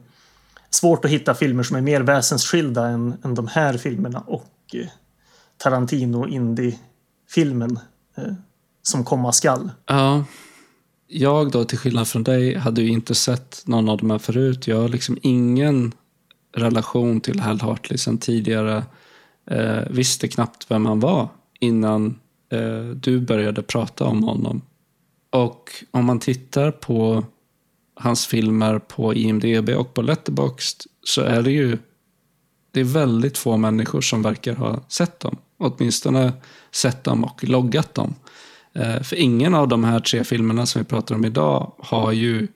svårt 0.71 1.05
att 1.05 1.11
hitta 1.11 1.35
filmer 1.35 1.63
som 1.63 1.77
är 1.77 1.81
mer 1.81 2.01
väsensskilda 2.01 2.87
än, 2.87 3.15
än 3.25 3.35
de 3.35 3.47
här 3.49 3.77
filmerna 3.79 4.21
och 4.27 4.47
Tarantino 5.63 6.29
indie-filmen 6.29 7.79
eh, 8.17 8.33
som 8.83 9.05
komma 9.05 9.33
skall. 9.33 9.71
Ja. 9.87 10.25
Jag 11.07 11.51
då, 11.51 11.65
till 11.65 11.79
skillnad 11.79 12.09
från 12.09 12.25
dig, 12.25 12.55
hade 12.55 12.83
ju 12.83 12.89
inte 12.89 13.15
sett 13.15 13.63
någon 13.67 13.89
av 13.89 13.99
de 13.99 14.11
här 14.11 14.19
förut. 14.19 14.67
Jag 14.67 14.81
har 14.81 14.89
liksom 14.89 15.19
ingen 15.23 15.93
relation 16.53 17.21
till 17.21 17.41
Hal 17.41 17.61
Hartley 17.61 17.99
sen 17.99 18.19
tidigare. 18.19 18.85
Eh, 19.51 19.81
visste 19.91 20.29
knappt 20.29 20.71
vem 20.71 20.87
han 20.87 21.01
var 21.01 21.29
innan 21.61 22.19
eh, 22.53 22.85
du 22.85 23.21
började 23.21 23.63
prata 23.63 24.05
om 24.05 24.23
honom. 24.23 24.63
Och 25.31 25.71
om 25.91 26.05
man 26.05 26.19
tittar 26.19 26.71
på 26.71 27.25
hans 27.95 28.27
filmer 28.27 28.79
på 28.79 29.15
IMDB 29.15 29.69
och 29.69 29.95
på 29.95 30.03
Letterboxd 30.03 30.83
så 31.05 31.21
är 31.21 31.43
det 31.43 31.51
ju 31.51 31.79
det 32.71 32.81
är 32.81 32.85
väldigt 32.85 33.39
få 33.39 33.57
människor 33.57 34.01
som 34.01 34.23
verkar 34.23 34.55
ha 34.55 34.81
sett 34.89 35.21
dem. 35.21 35.37
Åtminstone 35.63 36.33
sett 36.71 37.05
dem 37.05 37.25
och 37.25 37.45
loggat 37.45 37.95
dem. 37.95 38.15
Eh, 38.75 39.03
För 39.03 39.17
ingen 39.17 39.55
av 39.55 39.69
de 39.69 39.85
här 39.85 40.01
tre 40.01 40.25
filmerna 40.25 40.67
som 40.67 40.83
vi 40.83 40.85
pratar 40.89 41.15
om 41.15 41.25
idag 41.25 41.73
har 41.79 42.13
ju 42.13 42.49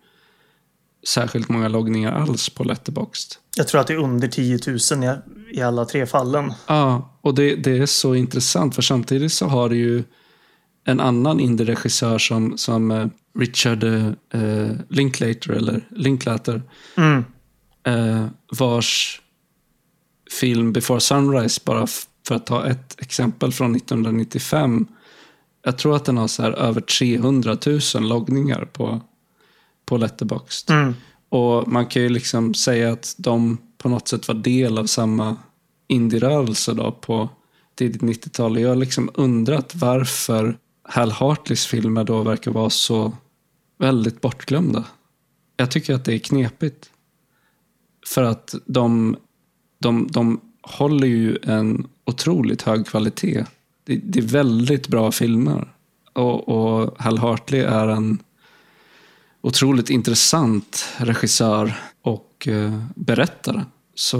särskilt 1.07 1.49
många 1.49 1.69
loggningar 1.69 2.13
alls 2.13 2.49
på 2.51 2.65
Letterboxd. 2.65 3.33
Jag 3.57 3.69
tror 3.69 3.81
att 3.81 3.87
det 3.87 3.93
är 3.93 3.99
under 3.99 4.29
10 4.29 4.59
000 5.07 5.17
i, 5.53 5.61
alla 5.63 5.85
tre 5.85 6.07
fallen. 6.07 6.53
Ja, 6.67 7.19
och 7.21 7.35
det, 7.35 7.55
det 7.57 7.79
är 7.79 7.87
så 7.87 8.15
intressant 8.15 8.75
för 8.75 8.83
samtidigt 8.83 9.33
så 9.33 9.47
har 9.47 9.69
du 9.69 9.77
ju 9.77 10.05
en 10.85 11.01
annan 11.01 11.41
indie-regissör 11.41 12.19
som, 12.19 12.59
som 12.59 12.91
eh, 12.91 13.07
Richard 13.39 13.85
eh, 13.85 14.71
Linklater, 14.89 15.51
eller 15.51 15.89
Linklater, 15.91 16.63
Mm. 16.97 17.25
eh, 17.87 18.27
vars 18.59 19.21
film 20.41 20.73
Before 20.73 21.01
Sunrise, 21.01 21.61
bara 21.65 21.87
för 22.27 22.35
att 22.35 22.47
ta 22.47 22.67
ett 22.67 23.01
exempel 23.01 23.53
från 23.53 23.77
1995. 23.77 24.87
Jag 25.63 25.79
tror 25.79 25.97
att 25.97 26.05
den 26.05 26.17
har 26.17 26.29
så 26.29 26.43
här 26.43 26.53
över 26.53 26.81
300 26.81 27.57
000 27.95 28.09
loggningar 28.09 28.65
på, 28.65 29.01
på 29.87 29.97
Letterboxd. 29.97 30.71
Mm. 30.71 30.95
Och 31.29 31.69
man 31.69 31.87
kan 31.87 32.03
ju 32.03 32.09
liksom 32.09 32.55
säga 32.55 32.93
att 32.93 33.15
de 33.19 33.59
på 33.79 33.89
något 33.89 34.09
sätt 34.09 34.29
var 34.29 34.35
del 34.35 34.79
av 34.79 34.87
samma 34.87 35.37
indie-rörelse 35.89 36.75
då 36.75 36.93
på 36.93 37.29
tidigt 37.75 38.03
90-tal. 38.03 38.53
Och 38.57 38.61
Jag 38.61 38.69
har 38.69 38.77
liksom 38.77 39.11
undrat 39.15 39.75
varför 39.75 40.59
Hal 40.83 41.11
Hartleys 41.11 41.67
filmer 41.67 42.05
då 42.05 42.23
verkar 42.23 42.51
vara 42.51 42.71
så 42.71 43.13
väldigt 43.79 44.21
bortglömda. 44.21 44.85
Jag 45.57 45.71
tycker 45.71 45.95
att 45.95 46.05
det 46.05 46.15
är 46.15 46.19
knepigt. 46.19 46.91
För 48.07 48.23
att 48.23 48.55
de, 48.67 49.17
de, 49.79 50.09
de 50.11 50.41
håller 50.63 51.07
ju 51.07 51.39
en 51.43 51.87
otroligt 52.07 52.63
hög 52.63 52.87
kvalitet. 52.87 53.45
Det, 53.85 53.97
det 53.97 54.19
är 54.19 54.23
väldigt 54.23 54.89
bra 54.89 55.13
filmer. 55.13 55.73
Och, 56.13 56.49
och 56.49 56.95
Hal 56.99 57.19
Hartley 57.19 57.61
är 57.61 57.89
en 57.89 58.19
otroligt 59.41 59.91
intressant 59.91 60.89
regissör 60.97 61.75
och 62.03 62.49
eh, 62.49 62.83
berättare. 62.95 63.65
Så 63.95 64.19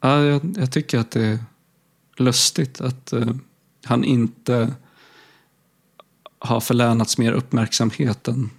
ja, 0.00 0.22
jag, 0.22 0.54
jag 0.56 0.72
tycker 0.72 0.98
att 0.98 1.10
det 1.10 1.24
är 1.24 1.38
lustigt 2.16 2.80
att 2.80 3.12
eh, 3.12 3.30
han 3.84 4.04
inte 4.04 4.74
har 6.38 6.60
förlänats 6.60 7.18
mer 7.18 7.32
uppmärksamhet 7.32 8.28
än, 8.28 8.50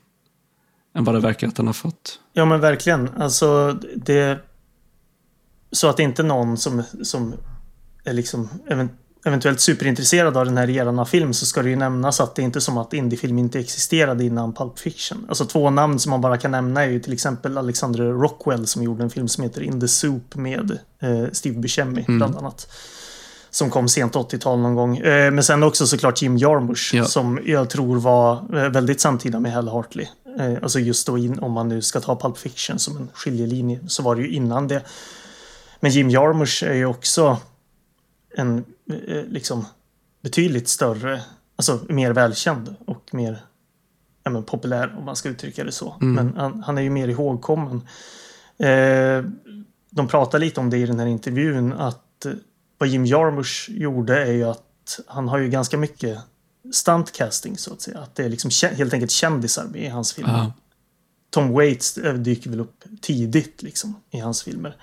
än 0.95 1.03
vad 1.03 1.15
det 1.15 1.21
verkar 1.21 1.47
att 1.47 1.57
han 1.57 1.67
har 1.67 1.73
fått. 1.73 2.19
Ja 2.33 2.45
men 2.45 2.59
verkligen. 2.59 3.09
Alltså 3.17 3.79
det... 3.95 4.39
Så 5.71 5.87
att 5.87 5.99
inte 5.99 6.23
någon 6.23 6.57
som, 6.57 6.83
som 7.03 7.33
är 8.09 8.13
liksom 8.13 8.49
even, 8.69 8.89
eventuellt 9.25 9.59
superintresserad 9.59 10.37
av 10.37 10.45
den 10.45 10.57
här 10.57 10.69
eran 10.69 10.99
av 10.99 11.05
film 11.05 11.33
så 11.33 11.45
ska 11.45 11.61
det 11.61 11.69
ju 11.69 11.75
nämnas 11.75 12.21
att 12.21 12.35
det 12.35 12.41
är 12.41 12.43
inte 12.43 12.61
som 12.61 12.77
att 12.77 12.93
indiefilm 12.93 13.39
inte 13.39 13.59
existerade 13.59 14.23
innan 14.23 14.53
Pulp 14.53 14.79
Fiction. 14.79 15.25
Alltså 15.29 15.45
två 15.45 15.69
namn 15.69 15.99
som 15.99 16.09
man 16.09 16.21
bara 16.21 16.37
kan 16.37 16.51
nämna 16.51 16.83
är 16.83 16.89
ju 16.89 16.99
till 16.99 17.13
exempel 17.13 17.57
Alexander 17.57 18.03
Rockwell 18.03 18.67
som 18.67 18.83
gjorde 18.83 19.03
en 19.03 19.09
film 19.09 19.27
som 19.27 19.43
heter 19.43 19.61
In 19.61 19.79
the 19.81 19.87
Soup 19.87 20.35
med 20.35 20.71
eh, 21.01 21.25
Steve 21.31 21.59
Buscemi 21.59 22.05
bland 22.07 22.35
annat. 22.37 22.67
Som 23.51 23.69
kom 23.69 23.89
sent 23.89 24.13
80-tal 24.15 24.59
någon 24.59 24.75
gång. 24.75 24.97
Eh, 24.97 25.31
men 25.31 25.43
sen 25.43 25.63
också 25.63 25.87
såklart 25.87 26.21
Jim 26.21 26.37
Jarmusch 26.37 26.91
Ja. 26.93 27.05
som 27.05 27.39
jag 27.45 27.69
tror 27.69 27.99
var 27.99 28.33
eh, 28.33 28.69
väldigt 28.69 29.01
samtida 29.01 29.39
med 29.39 29.53
Hal 29.53 29.67
Hartley. 29.67 30.07
Eh, 30.39 30.53
alltså 30.63 30.79
just 30.79 31.07
då 31.07 31.17
in, 31.17 31.39
om 31.39 31.51
man 31.51 31.69
nu 31.69 31.81
ska 31.81 31.99
ta 31.99 32.15
Pulp 32.15 32.37
Fiction 32.37 32.79
som 32.79 32.97
en 32.97 33.09
skiljelinje 33.13 33.79
så 33.87 34.03
var 34.03 34.15
det 34.15 34.21
ju 34.21 34.29
innan 34.29 34.67
det. 34.67 34.81
Men 35.79 35.91
Jim 35.91 36.09
Jarmusch 36.09 36.63
är 36.63 36.73
ju 36.73 36.85
också 36.85 37.37
en 38.35 38.65
eh, 39.07 39.23
liksom 39.23 39.65
betydligt 40.21 40.67
större, 40.67 41.21
alltså 41.55 41.79
mer 41.89 42.11
välkänd 42.11 42.75
och 42.85 43.13
mer 43.13 43.41
ja, 44.23 44.31
men, 44.31 44.43
populär 44.43 44.95
om 44.97 45.05
man 45.05 45.15
ska 45.15 45.29
uttrycka 45.29 45.63
det 45.63 45.71
så. 45.71 45.95
Men 45.99 46.33
han, 46.37 46.63
han 46.63 46.77
är 46.77 46.81
ju 46.81 46.89
mer 46.89 47.07
ihågkommen. 47.07 47.81
Eh, 48.57 49.23
de 49.89 50.07
pratar 50.07 50.39
lite 50.39 50.59
om 50.59 50.69
det 50.69 50.77
i 50.77 50.85
den 50.85 50.99
här 50.99 51.07
intervjun 51.07 51.73
att 51.73 52.25
eh, 52.25 52.31
vad 52.77 52.89
Jim 52.89 53.05
Jarmusch 53.05 53.69
gjorde 53.69 54.23
är 54.23 54.31
ju 54.31 54.43
att 54.43 54.99
han 55.07 55.27
har 55.27 55.37
ju 55.37 55.49
ganska 55.49 55.77
mycket 55.77 56.19
stuntcasting 56.73 57.57
så 57.57 57.73
att 57.73 57.81
säga. 57.81 57.99
Att 57.99 58.15
det 58.15 58.23
är 58.23 58.29
liksom 58.29 58.51
helt 58.77 58.93
enkelt 58.93 59.11
kändisar 59.11 59.65
med 59.65 59.83
i 59.83 59.87
hans 59.87 60.13
filmer. 60.13 60.33
Ja. 60.33 60.53
Tom 61.29 61.51
Waits 61.51 61.97
eh, 61.97 62.13
dyker 62.13 62.49
väl 62.49 62.59
upp 62.59 62.83
tidigt 63.01 63.61
liksom 63.61 63.95
i 64.11 64.19
hans 64.19 64.43
filmer. 64.43 64.75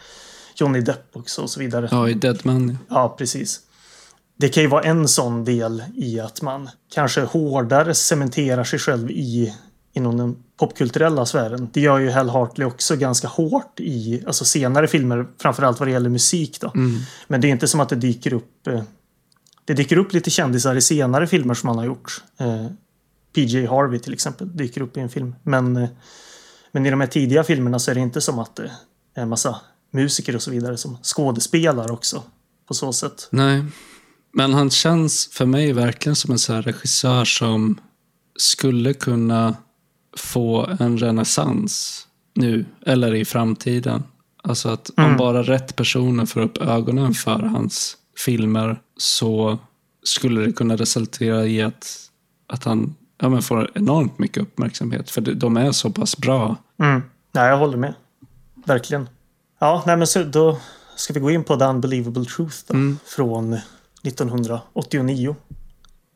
Johnny 0.57 0.81
Depp 0.81 1.17
också 1.17 1.43
och 1.43 1.51
så 1.51 1.61
vidare. 1.61 1.89
Ja, 1.91 2.09
i 2.09 2.15
Dead 2.15 2.41
Man. 2.45 2.79
ja. 2.89 3.15
Precis. 3.19 3.61
Det 4.39 4.49
kan 4.49 4.63
ju 4.63 4.69
vara 4.69 4.83
en 4.83 5.09
sån 5.09 5.45
del 5.45 5.85
i 5.95 6.21
att 6.21 6.43
man 6.43 6.69
kanske 6.95 7.21
hårdare 7.21 7.95
cementerar 7.95 8.65
sig 8.65 8.79
själv 8.79 9.11
i 9.11 9.55
inom 9.93 10.17
den 10.17 10.37
popkulturella 10.59 11.27
sfären. 11.27 11.69
Det 11.73 11.81
gör 11.81 11.99
ju 11.99 12.11
Hal 12.11 12.29
Hartley 12.29 12.67
också 12.67 12.97
ganska 12.97 13.29
hårt 13.29 13.81
i 13.81 14.23
alltså 14.27 14.45
senare 14.45 14.89
filmer, 14.89 15.27
framförallt 15.39 15.81
vad 15.81 15.89
det 15.89 15.93
gäller 15.93 16.11
musik 16.11 16.61
då. 16.61 16.71
Men 17.29 17.41
det 17.41 17.49
är 17.49 17.51
inte 17.51 17.69
som 17.69 17.81
att 17.81 17.89
det 17.89 17.97
dyker 17.97 18.33
upp 18.33 18.67
eh, 18.67 18.83
det 19.67 19.75
dyker 19.75 19.97
upp 19.99 20.13
lite 20.13 20.31
kändisar 20.31 20.75
i 20.75 20.81
senare 20.81 21.27
filmer 21.27 21.55
som 21.55 21.69
han 21.69 21.79
har 21.79 21.85
gjort. 21.85 22.23
Eh, 22.39 22.67
PJ 23.35 23.67
Harvey 23.67 23.99
till 23.99 24.13
exempel 24.13 24.57
dyker 24.57 24.81
upp 24.81 24.97
i 24.97 25.01
en 25.01 25.09
film. 25.09 25.35
Men, 25.43 25.77
eh, 25.77 25.89
men 26.73 26.87
i 26.87 26.91
de 26.91 27.01
här 27.01 27.07
tidiga 27.07 27.45
filmerna 27.45 27.79
så 27.79 27.91
är 27.91 27.95
det 27.95 28.01
inte 28.01 28.21
som 28.21 28.39
att 28.39 28.57
det 28.57 28.71
är 29.15 29.23
en 29.23 29.29
massa 29.29 29.61
musiker 29.97 30.37
och 30.37 30.43
så 30.43 30.51
vidare 30.51 30.77
som 30.77 30.99
skådespelar 31.03 31.91
också 31.91 32.23
på 32.69 32.75
så 32.75 32.93
sätt. 32.93 33.29
Nej, 33.31 33.65
men 34.33 34.55
han 34.55 34.71
känns 34.71 35.29
för 35.33 35.47
mig 35.47 35.73
verkligen 35.73 36.17
som 36.17 36.33
en 36.33 36.39
så 36.39 36.55
regissör 36.61 37.25
som 37.25 37.81
skulle 38.39 38.95
kunna 38.95 39.57
få 40.17 40.67
en 40.81 40.99
renässans 40.99 42.03
nu 42.35 42.67
eller 42.87 43.15
i 43.15 43.25
framtiden. 43.25 44.03
Alltså 44.43 44.69
att 44.69 44.91
om 44.97 45.05
Mm. 45.05 45.17
bara 45.17 45.43
rätt 45.43 45.77
personer 45.77 46.27
får 46.27 46.41
upp 46.41 46.59
ögonen 46.59 47.15
för 47.15 47.39
hans 47.43 47.97
filmer 48.25 48.81
så 48.97 49.59
skulle 50.03 50.41
det 50.47 50.53
kunna 50.53 50.77
resultera 50.77 51.47
i 51.47 51.63
att, 51.63 52.11
att 52.47 52.65
han 52.65 52.95
ja, 53.19 53.29
men 53.29 53.43
får 53.43 53.71
enormt 53.75 54.19
mycket 54.19 54.43
uppmärksamhet. 54.43 55.11
För 55.11 55.21
de- 55.21 55.35
de 55.35 55.57
är 55.57 55.73
så 55.73 55.91
pass 55.91 56.17
bra. 56.17 56.57
Mm. 56.81 57.03
Nej, 57.33 57.49
jag 57.49 57.59
håller 57.59 57.77
med. 57.79 57.95
Verkligen. 58.67 59.09
Ja, 59.59 59.83
nej 59.87 59.97
men 59.97 60.07
så 60.07 60.23
då 60.23 60.59
ska 60.97 61.13
vi 61.13 61.21
gå 61.21 61.31
in 61.31 61.45
på 61.45 61.57
The 61.57 61.65
Unbelievable 61.65 62.25
Truth 62.25 62.57
då, 62.67 62.75
Mm. 62.75 62.99
från 63.05 63.59
1989. 64.03 65.37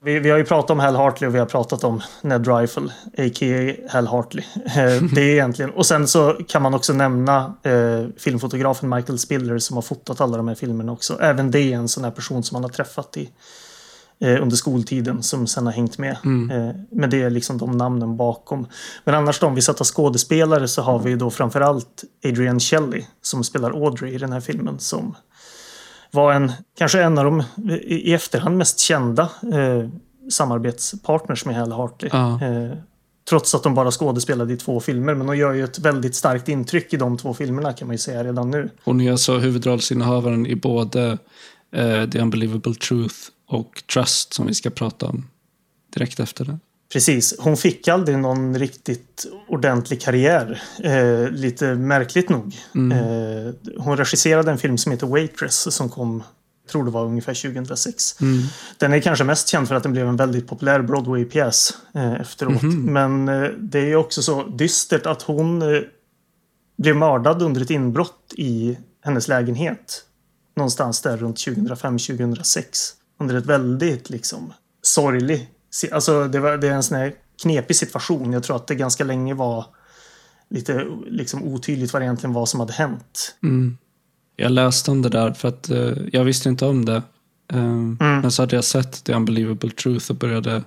Vi, 0.05 0.19
vi 0.19 0.31
har 0.31 0.39
ju 0.39 0.45
pratat 0.45 0.71
om 0.71 0.79
Hal 0.79 0.97
Hartley 0.97 1.29
och 1.29 1.35
vi 1.35 1.39
har 1.39 1.47
pratat 1.47 1.85
om 1.85 2.01
Ned 2.23 2.49
Rifle, 2.59 2.89
a.k.a. 3.19 3.75
Hal 3.91 4.07
Hartley. 4.07 4.45
Eh, 4.55 5.03
det 5.15 5.21
är 5.21 5.33
egentligen... 5.33 5.71
Och 5.71 5.87
sen 5.87 6.09
så 6.09 6.33
kan 6.49 6.63
man 6.63 6.75
också 6.75 6.93
nämna 6.93 7.55
eh, 7.63 8.07
filmfotografen 8.19 8.89
Michael 8.89 9.19
Spiller 9.19 9.59
som 9.59 9.77
har 9.77 9.83
fotat 9.83 10.21
alla 10.21 10.37
de 10.37 10.49
här 10.49 10.55
filmerna 10.55 10.93
också. 10.93 11.21
Även 11.21 11.51
det 11.51 11.61
är 11.61 11.77
en 11.77 11.89
sån 11.89 12.05
här 12.05 12.11
person 12.11 12.43
som 12.43 12.55
man 12.57 12.63
har 12.65 12.71
träffat 12.71 13.17
i, 13.17 13.31
eh, 14.21 14.43
under 14.43 14.57
skoltiden 14.57 15.23
som 15.23 15.47
sen 15.47 15.67
har 15.67 15.73
hängt 15.73 15.99
med. 15.99 16.17
Eh, 16.51 16.77
men 16.91 17.11
det 17.11 17.23
är 17.23 17.31
liksom 17.31 17.59
de 17.59 17.73
namnen 17.77 18.17
bakom. 18.17 18.67
Men 19.05 19.15
annars 19.15 19.41
då, 19.41 19.47
om 19.47 19.55
vi 19.55 19.63
sätter 19.63 19.85
skådespelare 19.85 20.69
så 20.69 20.83
har 20.83 20.99
vi 20.99 21.15
då 21.15 21.31
framförallt 21.31 22.05
Adrienne 22.25 22.61
Shelley 22.61 23.05
som 23.23 23.45
spelar 23.45 23.71
Audrey 23.71 24.15
i 24.15 24.19
den 24.19 24.33
här 24.33 24.41
filmen 24.41 24.79
som 24.79 25.15
var 26.11 26.33
en, 26.33 26.53
kanske 26.79 27.03
en 27.03 27.19
av 27.19 27.25
de 27.25 27.43
i 27.81 28.11
i 28.11 28.15
efterhand 28.15 28.57
mest 28.57 28.79
kända 28.79 29.23
eh, 29.23 29.89
samarbetspartners 30.31 31.45
med 31.45 31.57
Hal 31.57 31.73
Hartley. 31.73 32.11
Ja. 32.13 32.45
Eh, 32.45 32.73
trots 33.29 33.55
att 33.55 33.63
de 33.63 33.75
bara 33.75 33.91
skådespelade 33.91 34.53
i 34.53 34.57
två 34.57 34.81
filmer. 34.81 35.15
Men 35.15 35.27
de 35.27 35.37
gör 35.37 35.53
ju 35.53 35.65
ett 35.65 35.79
väldigt 35.79 36.15
starkt 36.15 36.49
intryck 36.49 36.93
i 36.93 36.97
de 36.97 37.19
två 37.19 37.35
filmerna 37.35 37.73
kan 37.73 37.89
man 37.89 37.95
ju 37.95 37.99
säga 37.99 38.25
redan 38.25 38.51
nu. 38.51 38.71
Hon 38.85 39.01
är 39.01 39.13
alltså 39.13 39.39
huvudrollsinnehavaren 39.39 40.47
i 40.47 40.57
både 40.57 41.19
eh, 41.73 42.11
The 42.11 42.21
Unbelievable 42.21 42.75
Truth 42.75 43.17
och 43.51 43.83
Trust 43.93 44.35
som 44.35 44.47
vi 44.47 44.55
ska 44.55 44.71
prata 44.71 45.07
om 45.07 45.29
direkt 45.95 46.21
efter 46.21 46.45
det. 46.45 46.59
Precis, 46.93 47.35
hon 47.39 47.57
fick 47.57 47.89
aldrig 47.89 48.19
någon 48.19 48.59
riktigt 48.59 49.27
ordentlig 49.49 50.01
karriär. 50.01 50.63
Eh, 50.83 51.31
lite 51.31 51.75
märkligt 51.75 52.29
nog. 52.29 52.57
Eh, 52.75 53.55
hon 53.79 53.97
regisserade 53.97 54.51
en 54.51 54.59
film 54.59 54.79
som 54.79 54.93
heter 54.93 55.07
Waitress 55.07 55.75
som 55.75 55.89
kom, 55.89 56.23
tror 56.71 56.85
det 56.85 56.91
var 56.91 57.05
ungefär 57.05 57.35
2006. 57.35 58.17
Den 58.79 58.93
är 58.93 59.01
kanske 59.01 59.25
mest 59.25 59.49
känd 59.49 59.69
för 59.69 59.75
att 59.75 59.83
den 59.83 59.93
blev 59.93 60.09
en 60.09 60.17
väldigt 60.17 60.49
populär 60.49 60.83
Broadway-pjäs 60.83 61.77
eh, 61.95 62.13
efteråt. 62.13 62.63
Men 62.63 63.29
eh, 63.29 63.49
det 63.59 63.93
är 63.93 63.97
också 63.97 64.23
så 64.23 64.47
dystert 64.47 65.07
att 65.07 65.23
hon 65.23 65.63
eh, 65.63 65.81
blev 66.79 66.97
mördad 66.97 67.43
under 67.43 67.61
ett 67.61 67.71
inbrott 67.71 68.35
i 68.37 68.79
hennes 69.05 69.29
lägenhet. 69.29 70.05
Någonstans 70.57 71.01
där 71.03 71.17
runt 71.17 71.37
2005-2006. 71.37 72.95
Under 73.21 73.35
ett 73.35 73.47
väldigt 73.47 74.11
liksom 74.11 74.53
sorglig... 74.83 75.49
Alltså 75.93 76.29
det, 76.29 76.41
var, 76.41 76.57
det 76.57 76.69
är 76.69 76.73
en 76.73 76.83
sån 76.83 76.97
här 76.99 77.15
knepig 77.43 77.77
situation. 77.77 78.33
Jag 78.33 78.43
tror 78.43 78.57
att 78.57 78.67
det 78.67 78.75
ganska 78.75 79.05
länge 79.05 79.35
var 79.35 79.65
lite 80.51 80.87
liksom 81.07 81.43
otydligt 81.43 81.93
vad 81.93 82.03
egentligen 82.03 82.33
var 82.35 82.47
som 82.47 82.61
hade 82.61 82.73
hänt. 82.73 83.35
Mm. 83.43 83.79
Jag 84.37 84.53
läste 84.53 84.91
om 84.91 85.03
det 85.03 85.09
där 85.09 85.33
för 85.33 85.49
att 85.49 85.71
eh, 85.71 85.93
jag 86.13 86.25
visste 86.25 86.49
inte 86.49 86.65
om 86.67 86.85
det. 86.85 87.03
Eh, 87.53 87.65
Men 87.99 88.31
så 88.31 88.43
hade 88.43 88.57
jag 88.57 88.65
sett 88.65 89.05
The 89.05 89.13
Unbelievable 89.15 89.71
Truth 89.71 90.11
och 90.11 90.17
började 90.17 90.63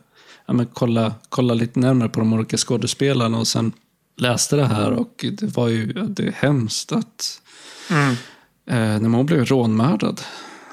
ja, 0.45 0.53
men 0.53 0.65
kolla, 0.73 1.13
kolla 1.29 1.53
lite 1.53 1.79
närmare 1.79 2.09
på 2.09 2.19
de 2.19 2.33
olika 2.33 2.57
skådespelarna 2.57 3.37
och 3.37 3.47
sen 3.47 3.71
läste 4.17 4.55
det 4.55 4.65
här 4.65 4.91
och 4.91 5.25
det 5.39 5.55
var 5.57 5.67
ju 5.67 5.93
det 5.93 6.27
är 6.27 6.31
hemskt 6.31 6.91
att 6.91 7.39
Mm. 7.89 8.11
eh, 8.67 9.01
när 9.01 9.09
hon 9.17 9.25
blev 9.25 9.45
rånmördad. 9.45 10.21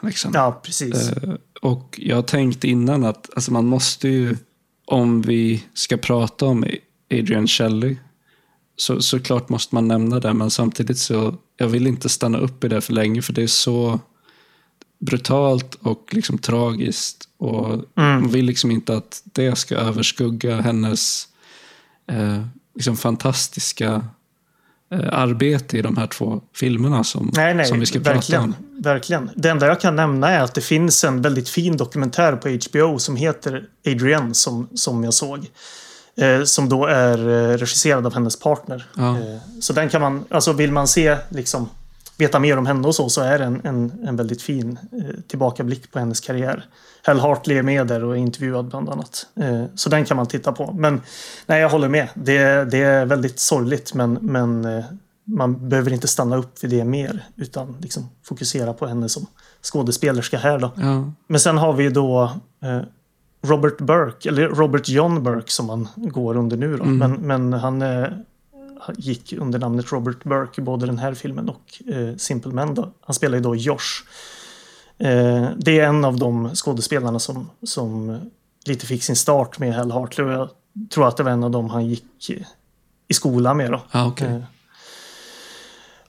Liksom. 0.02 0.30
Ja, 0.34 0.60
precis. 0.64 1.10
Och 1.60 1.98
jag 2.02 2.16
har 2.16 2.22
tänkt 2.22 2.64
innan 2.64 3.04
att 3.04 3.30
alltså 3.34 3.52
man 3.52 3.66
måste 3.66 4.08
ju, 4.08 4.36
om 4.84 5.22
vi 5.22 5.64
ska 5.74 5.96
prata 5.96 6.46
om 6.46 6.64
Adrian 7.10 7.46
Shelley, 7.46 7.96
så 8.76 9.02
såklart 9.02 9.48
måste 9.48 9.74
man 9.74 9.88
nämna 9.88 10.20
det, 10.20 10.34
men 10.34 10.50
samtidigt 10.50 10.98
så, 10.98 11.34
jag 11.56 11.68
vill 11.68 11.86
inte 11.86 12.08
stanna 12.08 12.38
upp 12.38 12.64
i 12.64 12.68
det 12.68 12.80
för 12.80 12.92
länge, 12.92 13.22
för 13.22 13.32
det 13.32 13.42
är 13.42 13.46
så 13.46 14.00
brutalt 14.98 15.74
och 15.74 16.08
liksom 16.10 16.38
tragiskt. 16.38 17.28
Och 17.36 17.84
man 17.94 18.28
vill 18.28 18.44
liksom 18.44 18.70
inte 18.70 18.96
att 18.96 19.22
det 19.24 19.56
ska 19.56 19.76
överskugga 19.76 20.60
hennes 20.60 21.28
eh, 22.06 22.44
liksom 22.74 22.96
fantastiska 22.96 24.04
arbete 25.12 25.78
i 25.78 25.82
de 25.82 25.96
här 25.96 26.06
två 26.06 26.40
filmerna 26.54 27.04
som, 27.04 27.30
Nej, 27.34 27.54
nej, 27.54 27.66
som 27.66 27.80
vi 27.80 27.86
ska 27.86 27.98
verkligen, 27.98 28.42
prata 28.52 28.58
om. 28.60 28.82
verkligen. 28.82 29.30
Det 29.34 29.48
enda 29.48 29.66
jag 29.66 29.80
kan 29.80 29.96
nämna 29.96 30.30
är 30.30 30.40
att 30.40 30.54
det 30.54 30.60
finns 30.60 31.04
en 31.04 31.22
väldigt 31.22 31.48
fin 31.48 31.76
dokumentär 31.76 32.36
på 32.36 32.48
HBO 32.48 32.98
som 32.98 33.16
heter 33.16 33.64
Adrienne 33.86 34.34
som, 34.34 34.68
som 34.74 35.04
jag 35.04 35.14
såg. 35.14 35.46
Eh, 36.16 36.44
som 36.44 36.68
då 36.68 36.86
är 36.86 37.18
eh, 37.18 37.56
regisserad 37.56 38.06
av 38.06 38.14
hennes 38.14 38.38
partner. 38.40 38.86
Ja. 38.96 39.18
Eh, 39.18 39.36
så 39.60 39.72
den 39.72 39.88
kan 39.88 40.00
man, 40.00 40.24
alltså 40.30 40.52
vill 40.52 40.72
man 40.72 40.88
se, 40.88 41.16
liksom, 41.28 41.68
veta 42.20 42.38
mer 42.38 42.56
om 42.56 42.66
henne 42.66 42.88
och 42.88 42.94
så, 42.94 43.08
så 43.08 43.20
är 43.20 43.38
det 43.38 43.44
en, 43.44 43.60
en, 43.64 43.92
en 44.04 44.16
väldigt 44.16 44.42
fin 44.42 44.78
eh, 44.92 45.20
tillbakablick 45.26 45.92
på 45.92 45.98
hennes 45.98 46.20
karriär. 46.20 46.64
Hal 47.02 47.20
Hartley 47.20 47.58
är 47.58 47.62
med 47.62 47.86
där 47.86 48.04
och 48.04 48.16
är 48.16 48.20
intervjuad 48.20 48.68
bland 48.68 48.88
annat. 48.88 49.26
Eh, 49.40 49.64
så 49.74 49.90
den 49.90 50.04
kan 50.04 50.16
man 50.16 50.26
titta 50.26 50.52
på. 50.52 50.72
Men 50.72 51.00
nej, 51.46 51.60
jag 51.60 51.70
håller 51.70 51.88
med. 51.88 52.08
Det, 52.14 52.64
det 52.70 52.82
är 52.82 53.06
väldigt 53.06 53.38
sorgligt 53.38 53.94
men, 53.94 54.12
men 54.12 54.64
eh, 54.64 54.84
man 55.24 55.68
behöver 55.68 55.92
inte 55.92 56.08
stanna 56.08 56.36
upp 56.36 56.64
vid 56.64 56.70
det 56.70 56.84
mer 56.84 57.24
utan 57.36 57.76
liksom 57.80 58.08
fokusera 58.24 58.72
på 58.72 58.86
henne 58.86 59.08
som 59.08 59.26
skådespelerska 59.62 60.38
här 60.38 60.58
då. 60.58 60.70
Ja. 60.76 61.12
Men 61.26 61.40
sen 61.40 61.58
har 61.58 61.72
vi 61.72 61.88
då 61.88 62.22
eh, 62.62 62.80
Robert 63.42 63.78
Burke, 63.78 64.28
eller 64.28 64.48
Robert 64.48 64.88
John 64.88 65.22
Burke 65.22 65.50
som 65.50 65.68
han 65.68 65.88
går 65.96 66.36
under 66.36 66.56
nu 66.56 66.76
då. 66.76 66.84
Men, 66.84 67.12
men 67.12 67.52
han 67.52 67.82
eh, 67.82 68.08
gick 68.96 69.32
under 69.32 69.58
namnet 69.58 69.92
Robert 69.92 70.24
Burke 70.24 70.60
i 70.60 70.64
både 70.64 70.86
den 70.86 70.98
här 70.98 71.14
filmen 71.14 71.48
och 71.48 71.82
eh, 71.94 72.16
Simple 72.16 72.52
Men 72.52 72.74
då. 72.74 72.92
Han 73.00 73.14
spelar 73.14 73.36
ju 73.36 73.42
då 73.42 73.56
Josh. 73.56 74.04
Eh, 74.98 75.48
det 75.56 75.80
är 75.80 75.86
en 75.86 76.04
av 76.04 76.18
de 76.18 76.54
skådespelarna 76.54 77.18
som, 77.18 77.50
som 77.62 78.20
lite 78.66 78.86
fick 78.86 79.02
sin 79.02 79.16
start 79.16 79.58
med 79.58 79.74
Hal 79.74 79.90
Hartley 79.90 80.26
och 80.26 80.32
jag 80.32 80.48
tror 80.90 81.08
att 81.08 81.16
det 81.16 81.22
var 81.22 81.30
en 81.30 81.44
av 81.44 81.50
dem 81.50 81.70
han 81.70 81.86
gick 81.86 82.30
i 83.08 83.14
skolan 83.14 83.56
med 83.56 83.70
då. 83.70 83.80
Ah, 83.90 84.06
okej. 84.06 84.28
Eh, 84.28 84.42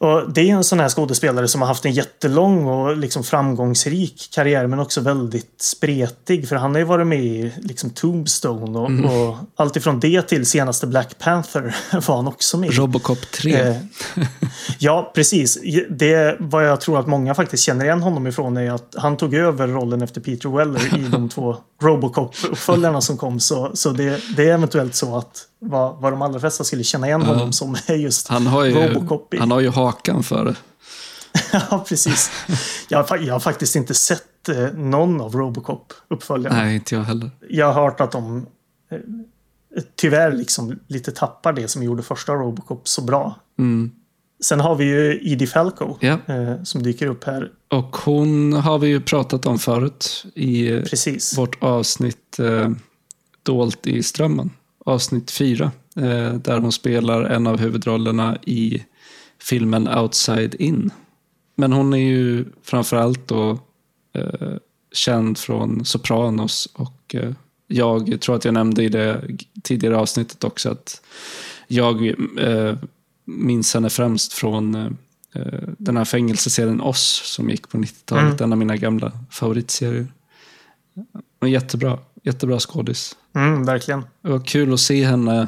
Och 0.01 0.33
det 0.33 0.41
är 0.41 0.53
en 0.53 0.63
sån 0.63 0.79
här 0.79 0.89
skådespelare 0.89 1.47
som 1.47 1.61
har 1.61 1.67
haft 1.67 1.85
en 1.85 1.91
jättelång 1.91 2.67
och 2.67 2.97
liksom 2.97 3.23
framgångsrik 3.23 4.29
karriär 4.33 4.67
men 4.67 4.79
också 4.79 5.01
väldigt 5.01 5.61
spretig. 5.61 6.47
För 6.49 6.55
han 6.55 6.71
har 6.71 6.79
ju 6.79 6.85
varit 6.85 7.07
med 7.07 7.23
i 7.23 7.51
liksom 7.57 7.89
Tombstone 7.89 8.79
och, 8.79 8.89
Mm. 8.89 9.05
och 9.05 9.35
allt 9.55 9.75
ifrån 9.75 9.99
det 9.99 10.21
till 10.21 10.45
senaste 10.45 10.87
Black 10.87 11.17
Panther 11.19 11.75
var 12.07 12.15
han 12.15 12.27
också 12.27 12.57
med 12.57 12.69
i. 12.69 12.73
Robocop 12.73 13.31
3. 13.31 13.53
Eh, 13.53 13.75
ja, 14.79 15.11
precis. 15.15 15.59
Det 15.89 16.35
vad 16.39 16.67
jag 16.67 16.81
tror 16.81 16.99
att 16.99 17.07
många 17.07 17.35
faktiskt 17.35 17.63
känner 17.63 17.85
igen 17.85 18.01
honom 18.01 18.27
ifrån 18.27 18.57
är 18.57 18.71
att 18.71 18.95
han 18.97 19.17
tog 19.17 19.33
över 19.33 19.67
rollen 19.67 20.01
efter 20.01 20.21
Peter 20.21 20.49
Weller 20.57 20.97
i 20.99 21.07
de 21.11 21.29
två 21.29 21.55
Robocop-uppföljarna 21.81 23.01
som 23.01 23.17
kom. 23.17 23.39
Så, 23.39 23.71
så 23.73 23.89
det, 23.89 24.21
det 24.35 24.49
är 24.49 24.53
eventuellt 24.53 24.95
så 24.95 25.17
att 25.17 25.47
vad, 25.62 26.02
vad 26.02 26.13
de 26.13 26.21
allra 26.21 26.39
flesta 26.39 26.63
skulle 26.63 26.84
känna 26.84 27.08
igen 27.08 27.21
honom 27.21 27.54
som 27.54 27.76
är 27.88 27.95
just 27.95 28.28
Han 28.28 28.47
har 28.47 28.63
ju, 28.65 28.74
Robocop. 28.74 29.36
han 29.39 29.52
har 29.52 29.60
ju 29.60 29.69
hakan 29.69 30.24
för 30.24 30.45
det. 30.45 30.56
ja, 31.71 31.86
precis. 31.89 32.32
Jag, 32.89 33.06
jag 33.21 33.34
har 33.34 33.39
faktiskt 33.39 33.76
inte 33.76 33.93
sett 33.93 34.50
eh, 34.50 34.67
någon 34.74 35.21
av 35.21 35.36
Robocop-uppföljarna. 35.36 36.56
Nej, 36.56 36.76
inte 36.76 36.95
jag 36.95 37.04
heller. 37.04 37.32
Jag 37.50 37.74
har 37.74 37.84
hört 37.84 38.02
att 38.02 38.12
de 38.12 38.45
eh, 38.91 38.97
tyvärr 39.95 40.32
liksom 40.32 40.80
lite 40.88 41.12
tappar 41.12 41.54
det 41.54 41.67
som 41.67 41.84
gjorde 41.84 42.04
första 42.04 42.34
Robocop 42.34 42.88
så 42.88 43.02
bra. 43.02 43.36
Mm. 43.60 43.91
Sen 44.43 44.60
har 44.60 44.76
vi 44.76 44.86
ju 44.86 45.19
Edie 45.32 45.47
Falco 45.47 45.97
Ja. 46.00 46.17
eh, 46.28 46.63
som 46.63 46.84
dyker 46.84 47.08
upp 47.08 47.24
här. 47.24 47.52
Och 47.71 47.97
hon 47.97 48.54
har 48.54 48.80
vi 48.80 48.88
ju 48.88 49.02
pratat 49.02 49.45
om 49.45 49.60
förut 49.60 50.26
i 50.36 50.71
eh, 50.71 50.84
Precis. 50.84 51.38
vårt 51.38 51.63
avsnitt 51.63 52.39
eh, 52.39 52.69
Dolt 53.43 53.88
i 53.88 54.04
strömmen. 54.04 54.50
Avsnitt 54.86 55.32
fyra. 55.32 55.72
Eh, 55.96 56.34
där 56.34 56.60
hon 56.60 56.72
spelar 56.72 57.24
en 57.24 57.48
av 57.48 57.60
huvudrollerna 57.60 58.38
i 58.46 58.84
filmen 59.39 59.88
Outside 59.88 60.56
In. 60.56 60.91
Men 61.56 61.74
hon 61.74 61.94
är 61.94 61.98
ju 61.98 62.46
framförallt 62.63 63.28
då 63.28 63.60
eh, 64.13 64.54
känd 64.91 65.38
från 65.38 65.86
Sopranos 65.86 66.70
och 66.74 67.15
eh, 67.15 67.32
jag 67.67 68.22
tror 68.22 68.36
att 68.36 68.46
jag 68.46 68.54
nämnde 68.54 68.84
i 68.84 68.89
det 68.89 69.22
tidigare 69.63 69.98
avsnittet 69.98 70.44
också 70.44 70.70
att 70.70 71.02
jag 71.67 72.08
eh, 72.39 72.76
minns 73.26 73.74
henne 73.74 73.89
främst 73.89 74.34
från 74.34 74.76
eh, 74.76 75.70
den 75.78 75.98
här 75.98 76.06
fängelseserien 76.06 76.82
Oss 76.82 77.22
som 77.26 77.50
gick 77.50 77.70
på 77.70 77.78
90-talet. 77.78 78.41
Mm. 78.41 78.44
En 78.44 78.52
av 78.52 78.58
mina 78.58 78.78
gamla 78.78 79.12
favoritserier. 79.30 80.08
Men 81.39 81.52
jättebra, 81.52 82.00
jättebra 82.24 82.60
skådis. 82.60 83.17
Mm, 83.36 83.65
verkligen. 83.65 84.06
Det 84.22 84.30
var 84.30 84.46
kul 84.46 84.74
att 84.74 84.80
se 84.80 85.06
henne 85.06 85.48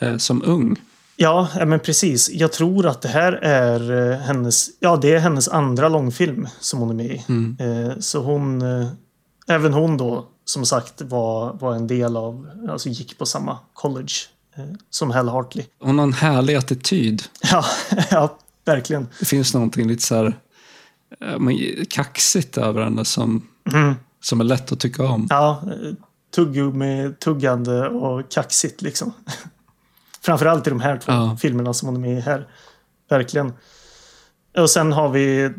eh, 0.00 0.16
som 0.16 0.42
ung. 0.44 0.76
Ja, 1.16 1.48
men 1.66 1.80
precis. 1.80 2.30
Jag 2.30 2.52
tror 2.52 2.86
att 2.86 3.02
det 3.02 3.08
här 3.08 3.32
är 3.32 4.10
eh, 4.12 4.18
hennes, 4.18 4.68
ja, 4.80 4.96
det 4.96 5.14
är 5.14 5.18
hennes 5.18 5.48
andra 5.48 5.88
långfilm 5.88 6.48
som 6.60 6.80
hon 6.80 6.90
är 6.90 6.94
med 6.94 7.06
i. 7.06 7.24
Mm. 7.28 7.56
Eh, 7.60 7.98
så 7.98 8.22
hon, 8.22 8.62
eh, 8.62 8.88
även 9.46 9.72
hon 9.72 9.96
då, 9.96 10.28
som 10.44 10.66
sagt, 10.66 11.02
var, 11.02 11.52
var 11.52 11.74
en 11.74 11.86
del 11.86 12.16
av, 12.16 12.48
alltså 12.68 12.88
gick 12.88 13.18
på 13.18 13.26
samma 13.26 13.58
college 13.72 14.12
som 14.90 15.10
Hell 15.10 15.28
Hartley. 15.28 15.66
Hon 15.80 15.98
har 15.98 16.06
en 16.06 16.12
härlig 16.12 16.54
attityd. 16.54 17.22
Ja, 17.52 17.64
ja 18.10 18.38
verkligen. 18.64 19.08
Det 19.18 19.24
finns 19.24 19.54
någonting 19.54 19.88
lite 19.88 20.02
så 20.02 20.14
här 20.14 20.34
kaxigt 21.88 22.58
över 22.58 22.82
henne 22.82 23.04
som, 23.04 23.48
mm. 23.72 23.94
som 24.20 24.40
är 24.40 24.44
lätt 24.44 24.72
att 24.72 24.80
tycka 24.80 25.02
om. 25.02 25.26
Ja, 25.30 25.62
tuggummi, 26.36 27.12
tuggande 27.20 27.88
och 27.88 28.30
kaxigt 28.30 28.82
liksom. 28.82 29.12
Framförallt 30.22 30.66
i 30.66 30.70
de 30.70 30.80
här 30.80 30.98
två 30.98 31.12
ja. 31.12 31.36
filmerna 31.40 31.74
som 31.74 31.88
hon 31.88 31.96
är 31.96 32.00
med 32.00 32.18
i 32.18 32.20
här. 32.20 32.48
Verkligen. 33.08 33.52
Och 34.58 34.70
sen 34.70 34.92
har 34.92 35.08
vi 35.08 35.50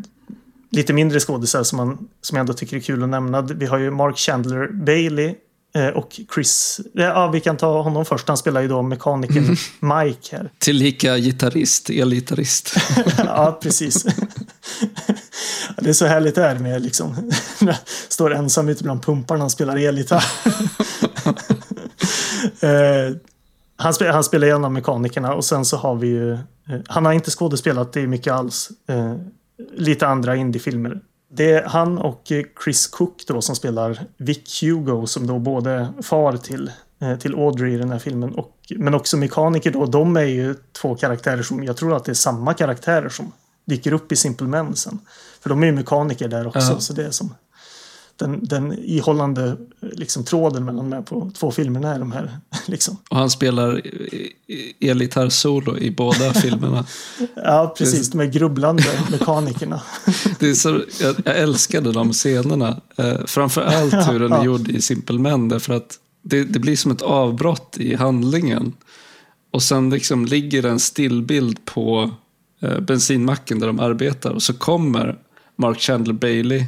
lite 0.72 0.94
mindre 0.94 1.20
skådisar 1.20 1.63
som, 1.63 1.78
man, 1.78 2.08
som 2.22 2.36
jag 2.36 2.40
ändå 2.40 2.54
tycker 2.54 2.78
är 2.78 2.82
kul 2.82 3.04
att 3.04 3.10
nämna. 3.10 3.42
Vi 3.42 3.66
har 3.66 3.78
ju 3.78 3.92
Mark 3.92 4.18
Chandler 4.18 4.68
Bailey 4.68 5.36
eh, 5.76 5.88
och 5.88 6.20
Chris. 6.34 6.80
Ja, 6.94 7.28
vi 7.28 7.40
kan 7.40 7.58
ta 7.58 7.82
honom 7.82 8.06
först. 8.06 8.28
Han 8.28 8.38
spelar 8.38 8.62
ju 8.62 8.68
då 8.68 8.82
mekanikern 8.82 9.58
mm. 9.82 10.06
Mike 10.06 10.38
här. 10.38 10.52
Tillika 10.58 11.18
gitarrist, 11.18 11.90
elgitarrist. 11.90 12.76
ja, 13.18 13.60
precis. 13.62 14.06
det 15.88 15.91
är 15.91 15.93
så 15.93 16.06
härligt 16.06 16.36
det 16.36 16.43
är 16.43 16.60
med 16.60 16.82
liksom. 16.82 17.32
Står 18.10 18.34
ensam 18.34 18.69
ute 18.69 18.84
bland 18.84 19.06
pumparna 19.06 19.45
och 19.45 19.52
spelar 19.52 19.78
elgitarr. 19.78 20.23
eh, 22.60 23.15
han, 23.76 23.93
spel, 23.93 24.13
han 24.13 24.23
spelar 24.23 24.47
en 24.47 24.65
av 24.65 24.71
mekanikerna 24.71 25.34
och 25.34 25.45
sen 25.45 25.65
så 25.65 25.78
har 25.78 25.95
vi 25.95 26.08
ju... 26.08 26.34
Eh, 26.34 26.39
han 26.88 27.06
har 27.06 27.13
inte 27.13 27.32
skådespelat 27.32 27.93
det 27.93 28.08
mycket 28.08 28.34
alls. 28.34 28.69
Eh, 28.88 29.15
lite 29.73 30.08
andra 30.08 30.36
indiefilmer. 30.36 31.02
Det 31.32 31.52
är 31.52 31.63
han 31.63 31.97
och 31.97 32.32
eh, 32.32 32.43
Chris 32.63 32.88
Cook 32.88 33.23
då 33.28 33.41
som 33.41 33.56
spelar 33.56 34.00
Vic 34.17 34.63
Hugo 34.63 35.08
som 35.08 35.28
då 35.28 35.39
både 35.39 35.93
far 36.02 36.38
till, 36.38 36.71
eh, 37.02 37.17
till 37.17 37.36
Audrey 37.36 37.73
i 37.73 37.78
den 37.78 37.91
här 37.91 38.00
filmen 38.00 38.36
och, 38.36 38.56
men 38.69 38.93
också 38.93 39.17
mekaniker 39.17 39.71
då. 39.71 39.86
De 39.86 40.17
är 40.17 40.21
ju 40.21 40.56
två 40.82 40.95
karaktärer 40.95 41.43
som 41.43 41.63
jag 41.63 41.78
tror 41.78 41.95
att 41.95 42.06
det 42.06 42.12
är 42.12 42.13
samma 42.13 42.54
karaktärer 42.54 43.10
som 43.10 43.32
dyker 43.65 43.93
upp 43.93 44.12
i 44.12 44.15
Simple 44.15 44.47
Men 44.47 44.76
sen. 44.76 45.00
För 45.48 45.50
de 45.50 45.64
är 45.64 45.68
ju 45.68 45.74
mekaniker 45.74 46.28
där 46.28 46.48
också 46.48 46.60
ja. 46.60 46.80
så 46.80 46.94
det 46.94 47.06
är 47.06 47.12
som 47.12 47.34
den, 48.16 48.46
den 48.46 48.74
ihållande 48.74 49.58
liksom, 49.82 50.24
tråden 50.24 50.66
mellan 50.66 50.90
de 50.90 50.96
här 50.96 51.02
på 51.02 51.32
två 51.36 51.52
filmerna 51.52 51.96
är 51.96 52.00
de 52.00 52.12
här. 52.12 52.38
Liksom. 52.66 52.98
Och 53.10 53.18
han 53.18 53.30
spelar 53.30 53.82
elgitarr-solo 54.80 55.78
i 55.78 55.92
båda 55.92 56.34
filmerna. 56.42 56.86
ja, 57.36 57.76
precis. 57.78 58.10
De 58.10 58.20
är 58.20 58.26
grubblande 58.26 58.84
mekanikerna. 59.12 59.82
det 60.40 60.50
är 60.50 60.54
så, 60.54 60.82
jag, 61.02 61.16
jag 61.26 61.38
älskade 61.38 61.92
de 61.92 62.14
scenerna. 62.14 62.82
Eh, 62.96 63.26
framför 63.26 63.62
allt 63.62 63.94
hur 63.94 64.20
den 64.20 64.32
är 64.32 64.44
gjord 64.44 64.70
i 64.70 64.82
Simple 64.82 65.20
Men. 65.20 65.50
Därför 65.50 65.74
att 65.74 66.00
det, 66.22 66.44
det 66.44 66.60
blir 66.60 66.76
som 66.76 66.92
ett 66.92 67.02
avbrott 67.02 67.78
i 67.78 67.96
handlingen. 67.96 68.74
Och 69.52 69.64
sen 69.64 69.90
liksom 69.90 70.26
ligger 70.26 70.66
en 70.66 70.80
stillbild 70.80 71.66
på 71.66 72.12
eh, 72.62 72.80
bensinmacken 72.80 73.60
där 73.60 73.68
de 73.68 73.80
arbetar. 73.80 74.32
Och 74.32 74.44
så 74.44 74.54
kommer 74.54 75.18
Mark 75.58 75.80
Chandler 75.80 76.13
Bailey 76.13 76.65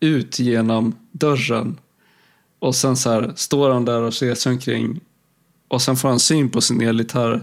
ut 0.00 0.38
genom 0.38 0.94
dörren. 1.12 1.78
Och 2.58 2.74
sen 2.74 2.96
så 2.96 3.10
här, 3.10 3.32
står 3.36 3.70
han 3.70 3.84
där 3.84 4.02
och 4.02 4.14
ser 4.14 4.34
sig 4.34 4.52
omkring. 4.52 5.00
Och 5.68 5.82
sen 5.82 5.96
får 5.96 6.08
han 6.08 6.20
syn 6.20 6.50
på 6.50 6.60
sin 6.60 6.80
elgitarr 6.80 7.42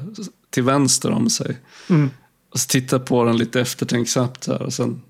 till 0.49 0.63
vänster 0.63 1.11
om 1.11 1.29
sig. 1.29 1.57
Mm. 1.89 2.09
Och 2.49 2.59
så 2.59 2.67
tittar 2.67 2.99
på 2.99 3.23
den 3.23 3.37
lite 3.37 3.61
eftertänksamt. 3.61 4.47
Här, 4.47 4.61
och 4.61 4.73
sen 4.73 5.01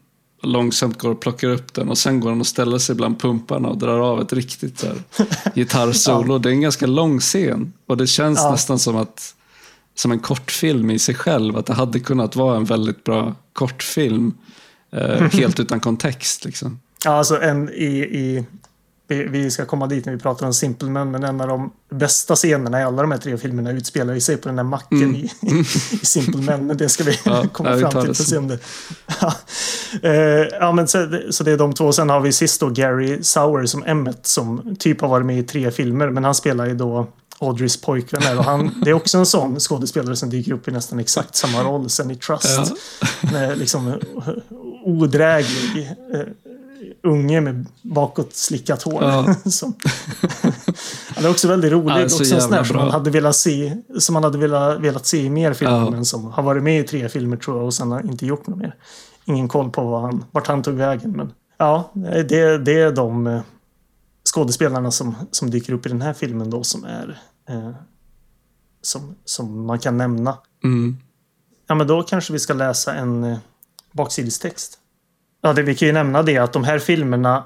långsamt 0.42 1.00
går 1.00 1.10
och 1.10 1.22
plockar 1.22 1.50
upp 1.50 1.74
den. 1.74 1.90
Och 1.90 1.98
sen 1.98 2.20
går 2.20 2.30
han 2.30 2.40
och 2.40 2.48
ställer 2.48 2.78
sig 2.78 2.96
bland 2.96 3.20
pumparna 3.20 3.68
och 3.68 3.78
drar 3.78 4.00
av 4.00 4.22
ett 4.22 4.34
riktigt 4.34 4.86
gitarrsolo. 5.56 6.34
ja. 6.34 6.40
Det 6.40 6.50
är 6.50 6.54
en 6.54 6.62
ganska 6.62 6.88
lång 6.88 7.20
scen. 7.20 7.74
Och 7.86 7.98
det 7.98 8.08
känns 8.08 8.40
ja. 8.40 8.52
nästan 8.52 8.80
som 8.80 8.96
att 8.96 9.36
som 9.96 10.12
en 10.12 10.20
kortfilm 10.20 10.92
i 10.92 11.00
sig 11.00 11.16
själv. 11.16 11.58
Att 11.58 11.66
det 11.66 11.74
hade 11.74 12.00
kunnat 12.00 12.36
vara 12.36 12.58
en 12.58 12.66
väldigt 12.66 13.04
bra 13.04 13.36
kortfilm. 13.54 14.34
Eh, 14.92 15.22
helt 15.32 15.60
utan 15.60 15.80
kontext. 15.80 16.46
Liksom. 16.46 16.80
Ja, 17.06 17.12
alltså 17.12 17.42
en 17.42 17.70
i, 17.70 17.98
i 18.00 18.46
vi 19.16 19.52
ska 19.52 19.66
komma 19.66 19.88
dit 19.88 20.06
när 20.06 20.14
vi 20.14 20.20
pratar 20.20 20.46
om 20.46 20.54
Simple 20.54 20.90
Men, 20.90 21.24
en 21.24 21.42
av 21.42 21.48
de 21.48 21.72
bästa 21.90 22.36
scenerna 22.36 22.80
i 22.80 22.84
alla 22.84 23.02
de 23.02 23.12
här 23.12 23.18
tre 23.18 23.38
filmerna 23.38 23.72
utspelar 23.72 24.20
sig 24.20 24.38
på 24.38 24.50
den 24.50 24.58
här 24.58 24.66
macken 24.66 25.04
mm. 25.04 25.16
i, 25.16 25.30
i 25.92 26.06
Simple 26.06 26.42
Men, 26.42 26.68
men 26.68 26.78
det 26.78 26.90
ska 26.90 27.04
vi 27.04 27.20
ja, 27.26 27.48
komma 27.54 27.78
fram 27.78 28.06
till. 28.06 28.14
För 28.14 28.24
se 28.24 28.38
om 28.38 28.48
det. 28.48 28.60
ja. 29.22 29.34
Uh, 30.04 30.48
ja, 30.60 30.72
men 30.72 30.88
så, 30.88 31.22
så, 31.30 31.44
det 31.44 31.52
är 31.52 31.58
de 31.58 31.74
två. 31.74 31.94
Sen 31.94 32.10
har 32.10 32.20
vi 32.20 32.32
sist 32.32 32.60
då 32.60 32.70
Gary 32.70 33.24
Sauer 33.24 33.66
som 33.66 33.84
Emmet 33.84 34.28
som 34.28 34.76
typ 34.80 35.02
har 35.02 35.08
varit 35.08 35.26
med 35.26 35.40
i 35.40 35.44
tre 35.44 35.72
filmer, 35.72 36.10
men 36.10 36.24
han 36.24 36.36
spelar 36.36 36.66
ju 36.66 36.76
då 36.76 37.08
Audreys 37.40 37.82
pojkvän 37.82 38.22
här 38.22 38.38
och 38.38 38.44
han, 38.44 38.82
det 38.84 38.90
är 38.90 38.94
också 38.94 39.18
en 39.18 39.26
sån 39.26 39.60
skådespelare 39.60 40.16
som 40.16 40.30
dyker 40.30 40.52
upp 40.52 40.68
i 40.68 40.72
nästan 40.72 41.00
exakt 41.00 41.36
samma 41.36 41.64
roll 41.64 41.90
sen 41.90 42.12
i 42.12 42.16
Trust. 42.16 42.74
Ja. 43.22 43.30
Med 43.32 43.58
liksom 43.58 43.94
odräglig 44.84 45.96
eh, 46.14 46.22
unge 47.04 47.42
med 47.42 47.66
bakåt 47.82 48.34
slickat 48.34 48.84
hår. 48.84 49.04
Ja. 49.04 49.36
som, 49.50 49.74
han 51.16 51.26
är 51.26 51.30
också 51.30 51.48
väldigt 51.48 51.72
rolig. 51.72 51.92
Ja, 51.92 52.04
också 52.04 52.36
en 52.36 52.42
sån 52.42 52.66
som 52.66 52.78
man 52.78 52.92
hade 52.92 53.10
velat 53.10 53.36
se, 53.36 53.78
som 54.00 54.14
man 54.14 54.24
hade 54.24 54.38
velat, 54.38 54.80
velat 54.80 55.06
se 55.06 55.18
i 55.18 55.30
mer 55.30 55.54
filmer. 55.54 55.78
Ja. 55.78 55.90
Men 55.90 56.06
som 56.06 56.26
har 56.26 56.44
varit 56.44 56.64
med 56.64 56.80
i 56.80 56.84
tre 56.84 57.10
filmer 57.10 57.38
tror 57.38 57.58
jag 57.58 57.66
och 57.66 57.74
sen 57.74 57.92
har 57.92 58.02
inte 58.02 58.26
gjort 58.26 58.48
något 58.48 58.58
mer. 58.58 58.76
Ingen 59.26 59.48
koll 59.48 59.70
på 59.70 59.84
vad 59.84 60.02
han, 60.02 60.26
vart 60.32 60.48
han 60.48 60.64
tog 60.64 60.74
vägen. 60.74 61.12
Men 61.12 61.32
ja, 61.58 61.92
det, 62.30 62.58
det 62.58 62.80
är 62.80 62.92
de 62.92 63.28
eh, 63.28 63.42
skådespelarna 64.34 64.92
som, 64.92 65.16
som 65.32 65.50
dyker 65.50 65.74
upp 65.74 65.86
i 65.86 65.90
den 65.90 66.02
här 66.02 66.14
filmen 66.14 66.50
då 66.50 66.64
som 66.64 66.84
är 66.84 67.22
eh, 67.50 67.72
som, 68.82 69.16
som 69.26 69.66
man 69.66 69.80
kan 69.80 69.98
nämna. 69.98 70.38
Mm. 70.64 70.98
Ja, 71.68 71.76
men 71.76 71.88
då 71.88 72.04
kanske 72.04 72.34
vi 72.34 72.40
ska 72.40 72.54
läsa 72.54 72.94
en 72.94 73.24
eh, 73.24 73.38
baksidestext. 73.92 74.80
Ja, 75.42 75.54
det, 75.54 75.62
vi 75.62 75.76
kan 75.76 75.88
ju 75.88 75.92
nämna 75.92 76.24
det 76.24 76.38
att 76.38 76.54
de 76.54 76.64
här 76.64 76.80
filmerna, 76.80 77.44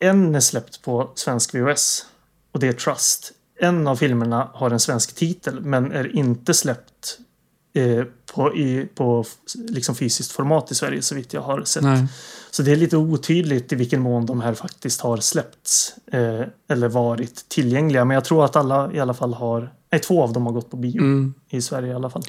en 0.00 0.34
är 0.34 0.40
släppt 0.40 0.82
på 0.82 1.10
svensk 1.14 1.54
VHS 1.54 2.06
och 2.52 2.60
det 2.60 2.68
är 2.68 2.72
Trust. 2.72 3.32
En 3.60 3.88
av 3.88 3.96
filmerna 3.96 4.50
har 4.54 4.70
en 4.70 4.80
svensk 4.80 5.14
titel 5.14 5.60
men 5.60 5.92
är 5.92 6.16
inte 6.16 6.54
släppt 6.54 7.18
eh, 7.74 8.04
på, 8.34 8.56
i, 8.56 8.88
på 8.94 9.24
liksom 9.54 9.94
fysiskt 9.94 10.32
format 10.32 10.70
i 10.70 10.74
Sverige 10.74 11.02
så 11.02 11.14
vitt 11.14 11.32
jag 11.32 11.40
har 11.40 11.64
sett. 11.64 11.82
Nej. 11.82 12.06
Så 12.50 12.62
det 12.62 12.72
är 12.72 12.76
lite 12.76 12.96
otydligt 12.96 13.72
i 13.72 13.76
vilken 13.76 14.00
mån 14.00 14.26
de 14.26 14.40
här 14.40 14.54
faktiskt 14.54 15.00
har 15.00 15.16
släppts 15.16 15.94
eh, 16.12 16.42
eller 16.68 16.88
varit 16.88 17.48
tillgängliga. 17.48 18.04
Men 18.04 18.14
jag 18.14 18.24
tror 18.24 18.44
att 18.44 18.56
alla 18.56 18.92
i 18.92 19.00
alla 19.00 19.14
fall 19.14 19.34
har 19.34 19.72
Nej, 19.94 20.00
två 20.00 20.22
av 20.22 20.32
dem 20.32 20.46
har 20.46 20.52
gått 20.52 20.70
på 20.70 20.76
bio 20.76 21.00
mm. 21.00 21.34
i 21.50 21.62
Sverige 21.62 21.92
i 21.92 21.94
alla 21.94 22.10
fall. 22.10 22.22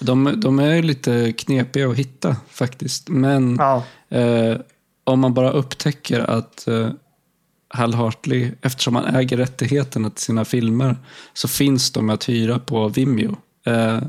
De, 0.00 0.34
de 0.36 0.58
är 0.58 0.82
lite 0.82 1.32
knepiga 1.32 1.88
att 1.88 1.96
hitta 1.96 2.36
faktiskt. 2.48 3.08
Men 3.08 3.56
ja. 3.58 3.84
eh, 4.08 4.56
om 5.04 5.20
man 5.20 5.34
bara 5.34 5.50
upptäcker 5.50 6.20
att 6.20 6.68
eh, 6.68 6.88
Hal 7.68 7.94
Hartley, 7.94 8.50
eftersom 8.62 8.96
han 8.96 9.14
äger 9.14 9.36
rättigheterna 9.36 10.10
till 10.10 10.24
sina 10.24 10.44
filmer, 10.44 10.96
så 11.32 11.48
finns 11.48 11.90
de 11.90 12.10
att 12.10 12.28
hyra 12.28 12.58
på 12.58 12.88
Vimeo. 12.88 13.36
Eh, 13.66 14.00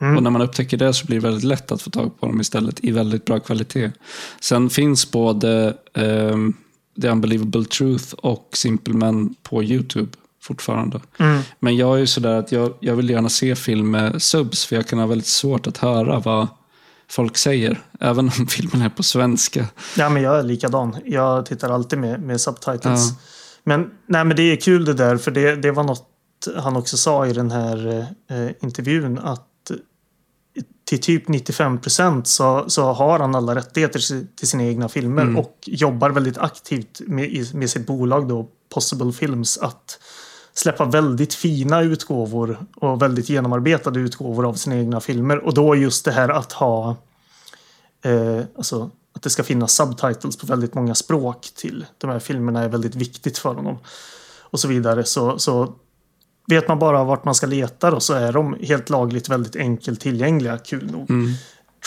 Mm. 0.00 0.16
Och 0.16 0.22
när 0.22 0.30
man 0.30 0.42
upptäcker 0.42 0.76
det 0.76 0.94
så 0.94 1.06
blir 1.06 1.16
det 1.16 1.22
väldigt 1.22 1.44
lätt 1.44 1.72
att 1.72 1.82
få 1.82 1.90
tag 1.90 2.20
på 2.20 2.26
dem 2.26 2.40
istället 2.40 2.84
i 2.84 2.90
väldigt 2.90 3.24
bra 3.24 3.40
kvalitet. 3.40 3.90
Sen 4.40 4.70
finns 4.70 5.10
både 5.10 5.76
um, 5.94 6.56
The 7.02 7.08
Unbelievable 7.08 7.64
Truth 7.64 8.14
och 8.14 8.48
Simple 8.52 8.94
Men 8.94 9.34
på 9.42 9.64
YouTube 9.64 10.10
fortfarande. 10.42 11.00
Mm. 11.18 11.42
Men 11.60 11.76
jag 11.76 11.94
är 11.94 11.98
ju 11.98 12.06
sådär 12.06 12.34
att 12.34 12.52
jag, 12.52 12.74
jag 12.80 12.96
vill 12.96 13.10
gärna 13.10 13.28
se 13.28 13.56
film 13.56 13.90
med 13.90 14.22
subs 14.22 14.66
för 14.66 14.76
jag 14.76 14.86
kan 14.86 14.98
ha 14.98 15.06
väldigt 15.06 15.26
svårt 15.26 15.66
att 15.66 15.76
höra 15.76 16.20
vad 16.20 16.48
folk 17.08 17.36
säger. 17.36 17.80
Även 18.00 18.24
om 18.38 18.46
filmen 18.48 18.82
är 18.82 18.88
på 18.88 19.02
svenska. 19.02 19.66
Ja, 19.96 20.08
men 20.08 20.22
jag 20.22 20.38
är 20.38 20.42
likadan. 20.42 20.96
Jag 21.04 21.46
tittar 21.46 21.70
alltid 21.70 21.98
med, 21.98 22.22
med 22.22 22.40
subtitles. 22.40 23.08
Ja. 23.10 23.16
Men, 23.64 23.90
nej, 24.06 24.24
men 24.24 24.36
det 24.36 24.42
är 24.42 24.56
kul 24.56 24.84
det 24.84 24.94
där, 24.94 25.16
för 25.16 25.30
det, 25.30 25.56
det 25.56 25.70
var 25.70 25.84
något 25.84 26.04
han 26.56 26.76
också 26.76 26.96
sa 26.96 27.26
i 27.26 27.32
den 27.32 27.50
här 27.50 28.06
eh, 28.30 28.50
intervjun. 28.60 29.18
Att 29.18 29.44
till 30.88 31.00
typ 31.00 31.28
95 31.28 31.80
procent 31.80 32.28
så, 32.28 32.64
så 32.68 32.92
har 32.92 33.18
han 33.18 33.34
alla 33.34 33.54
rättigheter 33.54 34.00
till 34.36 34.48
sina 34.48 34.64
egna 34.64 34.88
filmer 34.88 35.22
Mm. 35.22 35.36
och 35.36 35.58
jobbar 35.66 36.10
väldigt 36.10 36.38
aktivt 36.38 37.00
med, 37.06 37.54
med 37.54 37.70
sitt 37.70 37.86
bolag 37.86 38.28
då, 38.28 38.48
Possible 38.74 39.12
Films, 39.12 39.58
att 39.58 39.98
släppa 40.58 40.84
väldigt 40.84 41.34
fina 41.34 41.82
utgåvor 41.82 42.58
och 42.76 43.02
väldigt 43.02 43.28
genomarbetade 43.28 44.00
utgåvor 44.00 44.48
av 44.48 44.54
sina 44.54 44.76
egna 44.76 45.00
filmer. 45.00 45.38
Och 45.38 45.54
då 45.54 45.76
just 45.76 46.04
det 46.04 46.12
här 46.12 46.28
att 46.28 46.52
ha 46.52 46.96
eh, 48.04 48.40
alltså 48.56 48.90
att 49.12 49.22
det 49.22 49.30
ska 49.30 49.42
finnas 49.42 49.72
subtitles 49.72 50.36
på 50.36 50.46
väldigt 50.46 50.74
många 50.74 50.94
språk 50.94 51.50
till 51.56 51.86
de 51.98 52.10
här 52.10 52.18
filmerna 52.18 52.62
är 52.62 52.68
väldigt 52.68 52.94
viktigt 52.94 53.38
för 53.38 53.54
honom. 53.54 53.78
Och 54.40 54.60
så 54.60 54.68
vidare. 54.68 55.04
Så, 55.04 55.38
så 55.38 55.74
vet 56.46 56.68
man 56.68 56.78
bara 56.78 57.04
vart 57.04 57.24
man 57.24 57.34
ska 57.34 57.46
leta 57.46 57.90
då 57.90 58.00
så 58.00 58.14
är 58.14 58.32
de 58.32 58.56
helt 58.62 58.90
lagligt 58.90 59.28
väldigt 59.28 59.56
enkelt 59.56 60.00
tillgängliga, 60.00 60.58
kul 60.58 60.90
nog. 60.90 61.10
Mm. 61.10 61.32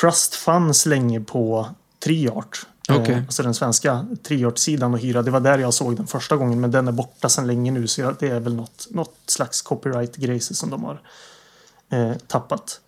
Trust 0.02 0.36
fanns 0.36 0.86
länge 0.86 1.22
på 1.22 1.68
Triart. 2.04 2.66
Eh, 2.90 3.18
alltså 3.18 3.44
den 3.44 3.54
svenska 3.54 4.06
Triart-sidan 4.24 4.94
och 4.94 5.00
hyra. 5.00 5.22
Det 5.22 5.32
var 5.32 5.40
där 5.40 5.58
jag 5.58 5.74
såg 5.74 5.96
den 5.96 6.08
första 6.08 6.36
gången 6.36 6.62
men 6.62 6.72
den 6.72 6.88
är 6.88 6.92
borta 6.92 7.30
sedan 7.30 7.48
länge 7.48 7.72
nu 7.72 7.88
så 7.88 8.16
det 8.20 8.28
är 8.28 8.40
väl 8.40 8.56
något, 8.56 8.88
något 8.90 9.16
slags 9.26 9.62
copyright-grejs 9.62 10.54
som 10.54 10.70
de 10.70 10.84
har 10.84 11.02
eh, 11.90 12.14
tappat. 12.28 12.80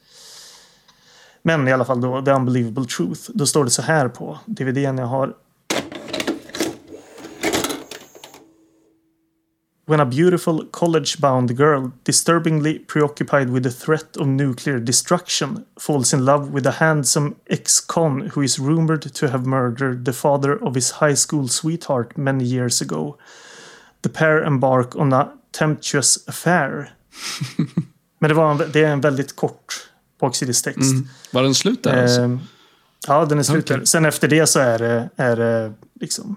Men 1.42 1.68
i 1.68 1.72
alla 1.72 1.86
fall 1.86 2.02
då, 2.02 2.22
The 2.22 2.32
Unbelievable 2.32 2.86
Truth. 2.86 3.22
Då 3.34 3.46
står 3.46 3.64
det 3.64 3.70
så 3.70 3.82
här 3.82 4.08
på 4.08 4.40
DVDn 4.46 4.98
jag 4.98 5.06
har. 5.06 5.34
When 9.94 10.00
a 10.00 10.06
beautiful 10.06 10.66
college-bound 10.66 11.56
girl, 11.56 11.94
disturbingly 12.04 12.80
preoccupied 12.80 13.52
with 13.52 13.62
the 13.62 13.70
threat 13.70 14.18
of 14.18 14.26
nuclear 14.26 14.80
destruction, 14.80 15.68
falls 15.78 16.14
in 16.14 16.26
love 16.26 16.50
with 16.50 16.66
a 16.66 16.72
handsome 16.72 17.36
ex-con 17.48 18.32
who 18.34 18.42
is 18.42 18.58
rumored 18.58 19.14
to 19.14 19.28
have 19.28 19.46
murdered 19.46 20.06
the 20.06 20.14
father 20.14 20.58
of 20.64 20.74
his 20.74 20.90
high 20.90 21.14
school 21.14 21.48
sweetheart 21.48 22.18
many 22.18 22.44
years 22.44 22.82
ago. 22.82 23.20
The 24.02 24.10
pair 24.10 24.44
embark 24.44 24.96
on 24.96 25.14
a 25.14 25.32
tempestuous 25.52 26.28
affair. 26.28 26.90
Men 28.20 28.30
det, 28.30 28.34
var 28.34 28.52
en, 28.52 28.72
det 28.72 28.84
är 28.84 28.92
en 28.92 29.02
väldigt 29.02 29.36
kort 29.36 29.90
baksides 30.20 30.62
text. 30.62 30.92
Mm. 30.92 31.08
Var 31.32 31.44
den 31.44 31.56
slut 31.56 31.84
där 31.84 32.02
alltså? 32.02 32.22
Ehm, 32.22 32.40
ja, 33.08 33.26
den 33.26 33.40
är 33.40 33.44
slut 33.44 33.66
Okej. 33.66 33.78
där. 33.78 33.86
Sen 33.86 34.06
efter 34.06 34.28
det 34.28 34.48
så 34.48 34.60
är 34.60 34.80
det, 34.80 35.10
är 35.16 35.36
det 35.36 35.74
liksom... 36.00 36.36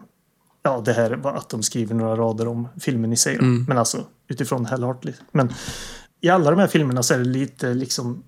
Ja, 0.67 0.83
det 0.85 0.93
här 0.93 1.11
var 1.11 1.35
att 1.35 1.49
de 1.49 1.63
skriver 1.63 1.95
några 1.95 2.17
rader 2.17 2.49
om 2.49 2.69
filmen 2.81 3.13
i 3.13 3.17
sig. 3.17 3.35
Mm. 3.35 3.65
Men 3.69 3.79
alltså 3.79 4.05
utifrån 4.29 4.67
Hell 4.67 4.83
Hartley. 4.83 5.15
Men 5.33 5.53
i 6.21 6.29
alla 6.29 6.51
de 6.51 6.61
här 6.61 6.67
filmerna 6.67 7.03
så 7.03 7.15
är 7.15 7.19
det 7.19 7.25
lite 7.25 7.75
liksom 7.75 8.23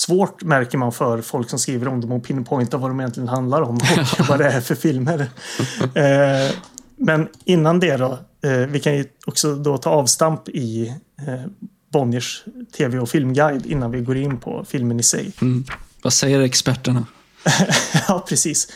svårt 0.00 0.42
märker 0.42 0.78
man 0.78 0.92
för 0.92 1.22
folk 1.22 1.50
som 1.50 1.58
skriver 1.58 1.88
om 1.88 2.00
dem 2.00 2.12
och 2.12 2.24
pinpointa 2.24 2.76
vad 2.76 2.90
de 2.90 3.00
egentligen 3.00 3.28
handlar 3.28 3.62
om 3.62 3.76
och 4.18 4.26
vad 4.28 4.38
det 4.38 4.44
är 4.44 4.60
för 4.60 4.74
filmer. 4.74 5.30
Eh, 5.94 6.54
men 6.96 7.28
innan 7.44 7.80
det 7.80 7.96
då, 7.96 8.18
eh, 8.44 8.58
vi 8.58 8.80
kan 8.80 8.96
ju 8.96 9.04
också 9.26 9.54
då 9.54 9.78
ta 9.78 9.90
avstamp 9.90 10.48
i 10.48 10.88
eh, 11.26 11.50
Bonniers 11.92 12.44
tv 12.76 12.98
och 12.98 13.08
filmguide 13.08 13.66
innan 13.66 13.90
vi 13.90 14.00
går 14.00 14.16
in 14.16 14.40
på 14.40 14.64
filmen 14.68 15.00
i 15.00 15.02
sig. 15.02 15.32
Mm. 15.40 15.64
Vad 16.02 16.12
säger 16.12 16.40
experterna? 16.40 17.06
ja, 18.08 18.24
precis. 18.28 18.68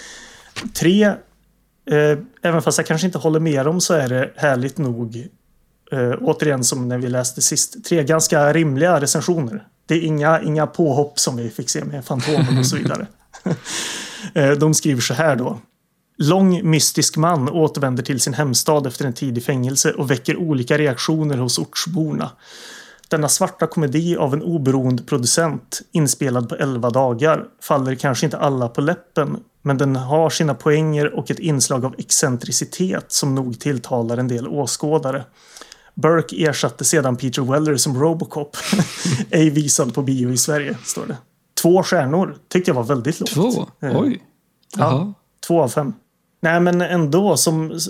Tre, 0.75 1.15
eh, 1.91 2.19
även 2.43 2.63
fast 2.63 2.79
jag 2.79 2.87
kanske 2.87 3.07
inte 3.07 3.19
håller 3.19 3.41
med 3.41 3.67
dem 3.67 3.81
så 3.81 3.95
är 3.95 4.09
det 4.09 4.33
härligt 4.37 4.79
nog, 4.79 5.29
eh, 5.93 6.13
återigen 6.21 6.65
som 6.65 6.89
när 6.89 6.99
vi 6.99 7.09
läste 7.09 7.43
sist, 7.43 7.85
tre 7.85 8.05
ganska 8.05 8.53
rimliga 8.53 9.01
recensioner. 9.01 9.67
Det 9.87 9.95
är 9.95 10.01
inga, 10.01 10.43
inga 10.43 10.67
påhopp 10.67 11.19
som 11.19 11.37
vi 11.37 11.51
fick 11.51 11.71
se 11.71 11.85
med 11.85 12.05
Fantomen 12.05 12.59
och 12.59 12.67
så 12.67 12.77
vidare. 12.77 13.07
eh, 14.35 14.51
de 14.51 14.75
skriver 14.75 15.01
så 15.01 15.15
här 15.15 15.37
då. 15.37 15.59
Lång 16.19 16.71
mystisk 16.71 17.17
man 17.17 17.49
återvänder 17.49 18.03
till 18.03 18.21
sin 18.21 18.35
hemstad 18.35 18.87
efter 18.87 19.05
en 19.05 19.13
tid 19.13 19.39
i 19.39 19.41
fängelse 19.41 19.93
och 19.93 20.11
väcker 20.11 20.37
olika 20.37 20.79
reaktioner 20.79 21.37
hos 21.37 21.59
ortsborna. 21.59 22.31
Denna 23.09 23.29
svarta 23.29 23.67
komedi 23.67 24.17
av 24.17 24.35
en 24.35 24.43
oberoende 24.43 25.03
producent, 25.03 25.81
inspelad 25.93 26.49
på 26.49 26.55
11 26.55 26.91
dagar, 26.91 27.45
faller 27.63 27.95
kanske 27.95 28.27
inte 28.27 28.39
alla 28.39 28.69
på 28.69 28.81
läppen, 28.81 29.39
men 29.67 29.79
den 29.79 29.97
har 29.97 30.31
sina 30.31 30.55
poänger 30.55 31.15
och 31.15 31.31
ett 31.31 31.39
inslag 31.39 31.85
av 31.85 31.95
excentricitet 31.99 33.13
som 33.13 33.35
nog 33.35 33.61
tilltalar 33.61 34.17
en 34.17 34.29
del 34.29 34.49
åskådare. 34.49 35.25
Burke 35.95 36.37
ersatte 36.37 36.85
sedan 36.85 37.17
Peter 37.17 37.43
Weller 37.43 37.77
som 37.77 38.01
Robocop. 38.01 38.57
Ej 39.31 39.51
visad 39.51 39.95
på 39.95 40.03
bio 40.03 40.33
i 40.33 40.37
Sverige, 40.37 40.77
står 40.85 41.07
det. 41.07 41.17
Två 41.63 41.83
stjärnor 41.83 42.37
tyckte 42.49 42.71
jag 42.71 42.75
var 42.75 42.85
väldigt 42.85 43.21
lågt. 43.21 43.31
Två? 43.31 43.67
Eh, 43.81 44.01
Oj. 44.01 44.23
Jaha. 44.77 45.15
Två 45.47 45.63
av 45.63 45.69
fem. 45.69 45.93
Nej, 46.41 46.61
men 46.61 46.81
ändå 46.81 47.37
som 47.37 47.81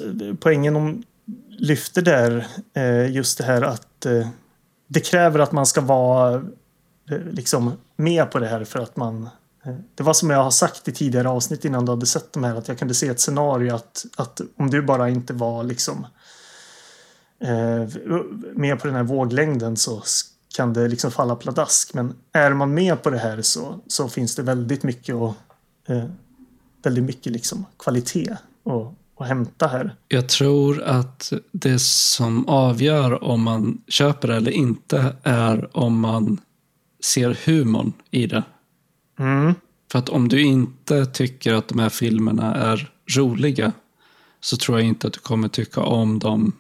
poängen 0.40 0.74
de 0.74 1.02
lyfter 1.48 2.02
där, 2.02 2.46
eh, 2.74 3.12
just 3.12 3.38
det 3.38 3.44
här 3.44 3.62
att 3.62 4.06
eh, 4.06 4.28
det 4.88 5.00
kräver 5.00 5.38
att 5.38 5.52
man 5.52 5.66
ska 5.66 5.80
vara 5.80 6.42
liksom 7.30 7.72
med 7.96 8.30
på 8.30 8.38
det 8.38 8.46
här 8.46 8.64
för 8.64 8.78
att 8.78 8.96
man 8.96 9.28
det 9.94 10.02
var 10.02 10.12
som 10.12 10.30
jag 10.30 10.42
har 10.42 10.50
sagt 10.50 10.88
i 10.88 10.92
tidigare 10.92 11.28
avsnitt 11.28 11.64
innan 11.64 11.84
du 11.84 11.92
hade 11.92 12.06
sett 12.06 12.32
de 12.32 12.44
här 12.44 12.54
att 12.54 12.68
jag 12.68 12.78
kunde 12.78 12.94
se 12.94 13.08
ett 13.08 13.20
scenario 13.20 13.74
att, 13.74 14.06
att 14.16 14.40
om 14.56 14.70
du 14.70 14.82
bara 14.82 15.08
inte 15.08 15.32
var 15.32 15.64
liksom 15.64 16.06
eh, 17.40 17.88
med 18.54 18.80
på 18.80 18.86
den 18.86 18.96
här 18.96 19.02
våglängden 19.02 19.76
så 19.76 20.02
kan 20.56 20.72
det 20.72 20.88
liksom 20.88 21.10
falla 21.10 21.36
pladask. 21.36 21.94
Men 21.94 22.14
är 22.32 22.54
man 22.54 22.74
med 22.74 23.02
på 23.02 23.10
det 23.10 23.18
här 23.18 23.42
så, 23.42 23.80
så 23.86 24.08
finns 24.08 24.34
det 24.34 24.42
väldigt 24.42 24.82
mycket 24.82 25.14
och 25.14 25.34
eh, 25.88 26.04
väldigt 26.82 27.04
mycket 27.04 27.32
liksom 27.32 27.64
kvalitet 27.78 28.36
att, 28.64 28.94
att 29.20 29.28
hämta 29.28 29.66
här. 29.66 29.94
Jag 30.08 30.28
tror 30.28 30.82
att 30.82 31.32
det 31.52 31.78
som 31.82 32.48
avgör 32.48 33.24
om 33.24 33.42
man 33.42 33.82
köper 33.88 34.28
det 34.28 34.36
eller 34.36 34.50
inte 34.50 35.16
är 35.22 35.76
om 35.76 36.00
man 36.00 36.40
ser 37.04 37.38
humorn 37.46 37.92
i 38.10 38.26
det. 38.26 38.42
Mm. 39.18 39.54
För 39.92 39.98
att 39.98 40.08
om 40.08 40.28
du 40.28 40.42
inte 40.42 41.06
tycker 41.06 41.54
att 41.54 41.68
de 41.68 41.78
här 41.78 41.88
filmerna 41.88 42.54
är 42.54 42.90
roliga 43.16 43.72
så 44.40 44.56
tror 44.56 44.78
jag 44.78 44.88
inte 44.88 45.06
att 45.06 45.12
du 45.12 45.20
kommer 45.20 45.48
tycka 45.48 45.80
om 45.80 46.18
de, 46.18 46.52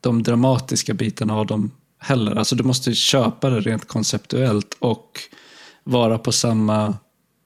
de 0.00 0.22
dramatiska 0.22 0.94
bitarna 0.94 1.36
av 1.36 1.46
dem 1.46 1.70
heller. 1.98 2.36
Alltså 2.36 2.56
du 2.56 2.64
måste 2.64 2.94
köpa 2.94 3.50
det 3.50 3.60
rent 3.60 3.88
konceptuellt 3.88 4.76
och 4.78 5.20
vara 5.84 6.18
på 6.18 6.32
samma 6.32 6.94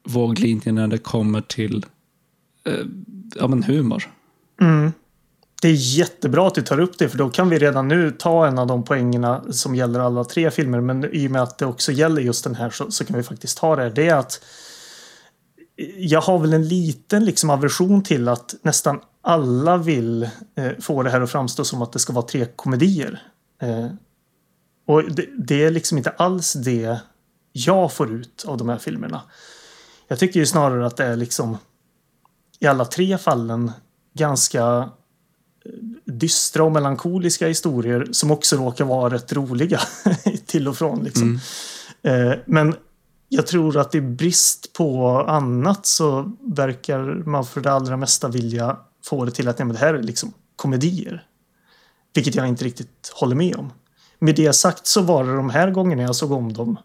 våglinje 0.05 0.73
när 0.73 0.89
det 0.89 0.99
kommer 0.99 1.41
till 1.41 1.87
eh, 2.65 2.87
ja, 3.35 3.49
men 3.49 3.63
humor. 3.63 4.11
Mm. 4.61 4.93
Det 5.65 5.69
är 5.69 5.99
jättebra 5.99 6.47
att 6.47 6.55
du 6.55 6.63
tar 6.63 6.81
upp 6.81 6.99
det 6.99 7.09
för 7.09 7.19
då 7.19 7.31
kan 7.31 7.49
vi 7.49 7.59
redan 7.59 7.89
nu 7.89 8.11
ta 8.11 8.47
en 8.47 8.59
av 8.59 8.67
de 8.67 8.85
poängerna 8.85 9.45
som 9.53 9.75
gäller 9.75 10.01
alla 10.01 10.25
tre 10.25 10.51
filmer. 10.51 10.81
Men 10.81 11.05
i 11.05 11.27
och 11.27 11.31
med 11.31 11.43
att 11.43 11.59
det 11.59 11.67
också 11.67 11.93
gäller 11.93 12.23
just 12.23 12.45
den 12.45 12.55
här 12.55 12.71
så, 12.71 12.91
så 12.91 13.05
kan 13.05 13.17
vi 13.17 13.23
faktiskt 13.23 13.59
ta 13.59 13.77
det. 13.77 13.91
Det 13.91 14.09
är 14.09 14.15
att 14.15 14.45
jag 15.97 16.21
har 16.21 16.39
väl 16.39 16.53
en 16.53 16.69
liten 16.69 17.25
liksom 17.25 17.51
aversion 17.51 18.03
till 18.03 18.29
att 18.29 18.55
nästan 18.63 19.01
alla 19.23 19.77
vill 19.77 20.23
eh, 20.57 20.73
få 20.81 21.03
det 21.03 21.11
här 21.11 21.21
att 21.21 21.31
framstå 21.31 21.65
som 21.65 21.83
att 21.83 21.93
det 21.93 21.99
ska 21.99 22.13
vara 22.13 22.27
tre 22.27 22.47
komedier. 22.57 23.23
Eh, 23.63 23.87
och 24.87 25.13
det, 25.13 25.27
det 25.39 25.65
är 25.65 25.71
liksom 25.71 25.99
inte 25.99 26.11
alls 26.11 26.53
det 26.53 26.99
jag 27.53 27.93
får 27.93 28.13
ut 28.13 28.45
av 28.47 28.57
de 28.57 28.69
här 28.69 28.79
filmerna. 28.79 29.23
Jag 30.09 30.19
tycker 30.19 30.41
ju 30.41 30.47
snarare 30.47 30.87
att 30.87 30.97
det 30.97 31.05
är 31.05 31.17
liksom 31.17 31.59
i 32.61 32.67
alla 32.67 32.85
tre 32.85 33.19
fallen 33.19 33.73
ganska 34.15 34.91
dystra 36.05 36.65
och 36.65 36.73
melankoliska 36.73 37.47
historier 37.47 38.09
som 38.13 38.31
också 38.31 38.57
råkar 38.57 38.85
vara 38.85 39.15
rätt 39.15 39.33
roliga 39.33 39.81
till 40.47 40.69
och 40.69 40.77
från. 40.77 41.05
Liksom. 41.05 41.39
Eh, 42.03 42.33
Men 42.47 42.75
jag 43.29 43.47
tror 43.47 43.77
att 43.77 43.95
i 43.95 44.01
brist 44.01 44.73
på 44.73 45.09
annat 45.29 45.87
så 45.87 46.33
verkar 46.41 46.99
man 47.27 47.45
för 47.45 47.61
det 47.61 47.73
allra 47.73 47.97
mesta 47.97 48.29
vilja 48.29 48.77
få 49.05 49.25
det 49.25 49.31
till 49.31 49.49
att 49.49 49.59
nej, 49.59 49.67
men 49.67 49.75
det 49.75 49.81
här 49.81 49.95
är 49.95 50.03
liksom 50.03 50.33
komedier. 50.57 51.27
Vilket 52.15 52.35
jag 52.35 52.49
inte 52.49 52.65
riktigt 52.65 53.13
håller 53.15 53.37
med 53.37 53.57
om. 53.57 53.73
Med 54.19 54.37
det 54.37 54.53
sagt 54.53 54.87
så 54.87 55.03
var 55.03 55.25
det 55.25 55.37
de 55.37 55.51
här 55.51 55.71
gångerna 55.71 56.03
jag 56.03 56.17
såg 56.17 56.33
om 56.33 56.53
dem 56.53 56.77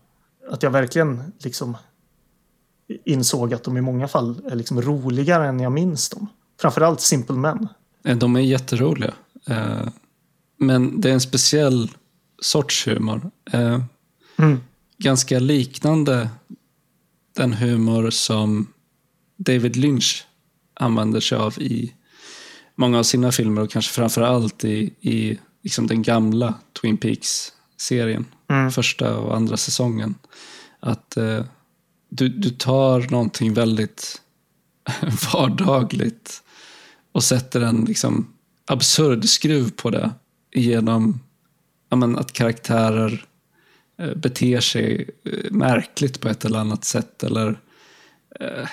att 0.52 0.63
jag 0.63 0.72
verkligen 0.72 1.34
liksom 1.39 1.78
insåg 3.06 3.54
att 3.54 3.63
de 3.63 3.78
i 3.78 3.82
många 3.82 4.08
fall 4.08 4.42
är 4.52 4.56
liksom 4.56 4.82
roligare 4.82 5.48
än 5.48 5.60
jag 5.60 5.72
minns 5.72 6.10
dem. 6.10 6.28
Framförallt 6.62 7.02
Simple 7.02 7.36
Men. 7.36 7.68
Eh, 8.10 8.17
De 8.17 8.36
är 8.36 8.39
jätteroliga. 8.39 9.13
Eh, 9.48 9.88
Men 10.58 11.02
det 11.02 11.10
är 11.10 11.13
en 11.13 11.22
speciell 11.22 11.91
sorts 12.41 12.88
humor. 12.88 13.32
Eh, 13.52 13.82
Mm. 14.38 14.60
Ganska 14.98 15.39
liknande 15.39 16.30
den 17.36 17.54
humor 17.54 18.10
som 18.10 18.67
David 19.38 19.76
Lynch 19.76 20.26
använder 20.74 21.19
sig 21.19 21.38
av 21.38 21.62
i 21.62 21.93
många 22.76 23.00
av 23.00 23.04
sina 23.04 23.32
filmer 23.32 23.62
och 23.62 23.72
kanske 23.72 23.93
framför 23.93 24.22
allt 24.22 24.63
i, 24.63 24.93
i 25.02 25.39
liksom 25.63 25.88
den 25.88 26.02
gamla 26.02 26.54
Twin 26.82 26.98
Peaks-serien. 26.98 28.26
Mm. 28.50 28.72
Första 28.72 29.17
och 29.17 29.36
andra 29.36 29.58
säsongen. 29.58 30.15
Att 30.80 31.17
eh, 31.17 31.43
du, 32.10 32.30
du 32.30 32.50
tar 32.50 33.12
någonting 33.12 33.54
väldigt 33.54 34.22
vardagligt 35.34 36.43
och 37.12 37.24
sätter 37.24 37.62
en 37.62 37.86
liksom 37.86 38.34
absurd 38.65 39.26
skruv 39.26 39.72
på 39.72 39.89
det 39.89 40.12
genom 40.54 41.19
men, 41.89 42.17
att 42.17 42.34
karaktärer 42.34 43.26
eh, 43.98 44.15
beter 44.15 44.60
sig 44.60 45.10
eh, 45.24 45.52
märkligt 45.52 46.19
på 46.19 46.30
ett 46.30 46.45
eller 46.45 46.60
annat 46.60 46.86
sätt. 46.86 47.24
Eller 47.24 47.60
eh, 48.39 48.67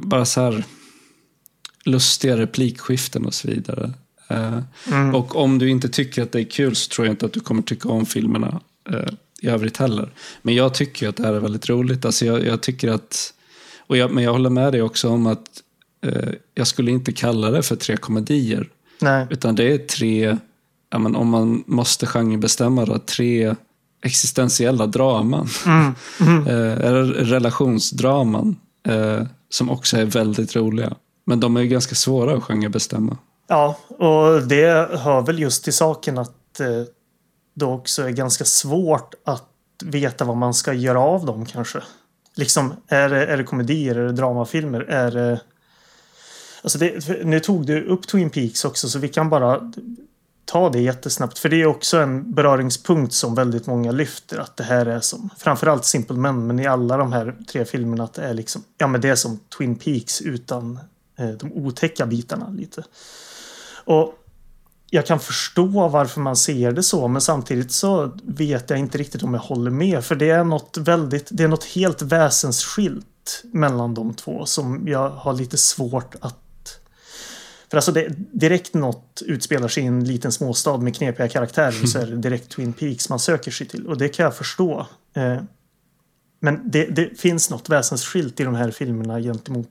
bara 0.00 0.24
så 0.24 0.40
här 0.40 0.64
lustiga 1.84 2.36
replikskiften 2.36 3.26
och 3.26 3.34
så 3.34 3.48
vidare. 3.48 3.92
Eh, 4.28 4.58
mm. 4.92 5.14
Och 5.14 5.36
om 5.36 5.58
du 5.58 5.70
inte 5.70 5.88
tycker 5.88 6.22
att 6.22 6.32
det 6.32 6.40
är 6.40 6.50
kul 6.50 6.76
så 6.76 6.88
tror 6.88 7.06
jag 7.06 7.12
inte 7.12 7.26
att 7.26 7.32
du 7.32 7.40
kommer 7.40 7.62
tycka 7.62 7.88
om 7.88 8.06
filmerna 8.06 8.60
eh, 8.90 9.12
i 9.40 9.48
övrigt 9.48 9.76
heller. 9.76 10.12
Men 10.42 10.54
jag 10.54 10.74
tycker 10.74 11.08
att 11.08 11.16
det 11.16 11.22
här 11.22 11.32
är 11.32 11.40
väldigt 11.40 11.68
roligt. 11.68 12.04
Alltså 12.04 12.26
jag, 12.26 12.46
jag 12.46 12.62
tycker 12.62 12.88
att, 12.88 13.34
och 13.78 13.96
jag, 13.96 14.10
men 14.10 14.24
jag 14.24 14.32
håller 14.32 14.50
med 14.50 14.72
dig 14.72 14.82
också 14.82 15.08
om 15.08 15.26
att 15.26 15.62
jag 16.54 16.66
skulle 16.66 16.90
inte 16.90 17.12
kalla 17.12 17.50
det 17.50 17.62
för 17.62 17.76
tre 17.76 17.96
komedier. 17.96 18.68
Nej. 19.00 19.26
Utan 19.30 19.54
det 19.54 19.72
är 19.72 19.78
tre, 19.78 20.38
ja, 20.90 20.98
men 20.98 21.16
om 21.16 21.28
man 21.28 21.64
måste 21.66 22.06
genrebestämma 22.06 22.84
då, 22.84 22.98
tre 22.98 23.54
existentiella 24.02 24.86
draman. 24.86 25.48
Mm. 25.66 25.94
Mm. 26.20 26.46
eh, 26.82 27.02
relationsdraman. 27.04 28.56
Eh, 28.88 29.22
som 29.48 29.70
också 29.70 29.96
är 29.96 30.04
väldigt 30.04 30.56
roliga. 30.56 30.94
Men 31.26 31.40
de 31.40 31.56
är 31.56 31.60
ju 31.60 31.68
ganska 31.68 31.94
svåra 31.94 32.36
att 32.36 32.42
genrebestämma. 32.42 33.18
Ja, 33.46 33.78
och 33.88 34.42
det 34.42 34.98
hör 34.98 35.22
väl 35.22 35.38
just 35.38 35.64
till 35.64 35.72
saken 35.72 36.18
att 36.18 36.60
eh, 36.60 36.66
det 37.54 37.64
också 37.64 38.02
är 38.02 38.10
ganska 38.10 38.44
svårt 38.44 39.14
att 39.24 39.48
veta 39.84 40.24
vad 40.24 40.36
man 40.36 40.54
ska 40.54 40.72
göra 40.72 41.00
av 41.00 41.26
dem 41.26 41.46
kanske. 41.46 41.82
Liksom, 42.36 42.74
är 42.88 43.08
det, 43.08 43.26
är 43.26 43.36
det 43.36 43.44
komedier, 43.44 43.94
är 43.94 44.06
det 44.06 44.12
dramafilmer, 44.12 44.80
är 44.80 45.10
det... 45.10 45.40
Alltså 46.64 46.78
det, 46.78 47.24
nu 47.24 47.40
tog 47.40 47.66
du 47.66 47.84
upp 47.84 48.06
Twin 48.06 48.30
Peaks 48.30 48.64
också 48.64 48.88
så 48.88 48.98
vi 48.98 49.08
kan 49.08 49.30
bara 49.30 49.72
ta 50.44 50.70
det 50.70 50.80
jättesnabbt. 50.80 51.38
För 51.38 51.48
det 51.48 51.62
är 51.62 51.66
också 51.66 51.98
en 51.98 52.32
beröringspunkt 52.32 53.12
som 53.12 53.34
väldigt 53.34 53.66
många 53.66 53.92
lyfter. 53.92 54.38
Att 54.38 54.56
det 54.56 54.64
här 54.64 54.86
är 54.86 55.00
som, 55.00 55.30
framförallt 55.38 55.84
Simple 55.84 56.16
Men, 56.16 56.46
men 56.46 56.60
i 56.60 56.66
alla 56.66 56.96
de 56.96 57.12
här 57.12 57.36
tre 57.48 57.64
filmerna 57.64 58.04
att 58.04 58.14
det 58.14 58.22
är 58.22 58.34
liksom, 58.34 58.64
ja 58.78 58.86
men 58.86 59.00
det 59.00 59.08
är 59.08 59.14
som 59.14 59.40
Twin 59.58 59.76
Peaks 59.76 60.20
utan 60.20 60.78
eh, 61.18 61.28
de 61.28 61.52
otäcka 61.52 62.06
bitarna 62.06 62.48
lite. 62.48 62.84
Och 63.84 64.14
jag 64.90 65.06
kan 65.06 65.20
förstå 65.20 65.88
varför 65.88 66.20
man 66.20 66.36
ser 66.36 66.72
det 66.72 66.82
så, 66.82 67.08
men 67.08 67.22
samtidigt 67.22 67.72
så 67.72 68.12
vet 68.22 68.70
jag 68.70 68.78
inte 68.78 68.98
riktigt 68.98 69.22
om 69.22 69.34
jag 69.34 69.40
håller 69.40 69.70
med. 69.70 70.04
För 70.04 70.14
det 70.14 70.30
är 70.30 70.44
något 70.44 70.76
väldigt, 70.76 71.28
det 71.30 71.44
är 71.44 71.48
något 71.48 71.64
helt 71.64 72.02
väsensskilt 72.02 73.42
mellan 73.44 73.94
de 73.94 74.14
två 74.14 74.46
som 74.46 74.88
jag 74.88 75.10
har 75.10 75.32
lite 75.32 75.56
svårt 75.56 76.14
att 76.20 76.43
för 77.74 77.78
alltså 77.78 77.92
det, 77.92 78.14
direkt 78.32 78.74
något 78.74 79.22
utspelar 79.26 79.68
sig 79.68 79.82
i 79.82 79.86
en 79.86 80.04
liten 80.04 80.32
småstad 80.32 80.78
med 80.78 80.96
knepiga 80.96 81.28
karaktärer 81.28 81.86
så 81.86 81.98
är 81.98 82.06
det 82.06 82.16
direkt 82.16 82.48
Twin 82.48 82.72
Peaks 82.72 83.08
man 83.08 83.18
söker 83.18 83.50
sig 83.50 83.68
till. 83.68 83.86
Och 83.86 83.98
det 83.98 84.08
kan 84.08 84.24
jag 84.24 84.36
förstå. 84.36 84.86
Eh, 85.14 85.42
men 86.40 86.70
det, 86.70 86.84
det, 86.84 87.20
finns 87.20 87.50
något 87.50 87.68
väsensskilt 87.68 88.40
i 88.40 88.44
de 88.44 88.54
här 88.54 88.70
filmerna 88.70 89.20
gentemot 89.20 89.68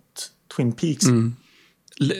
Twin 0.55 0.71
Peaks. 0.71 1.05
Mm. 1.05 1.35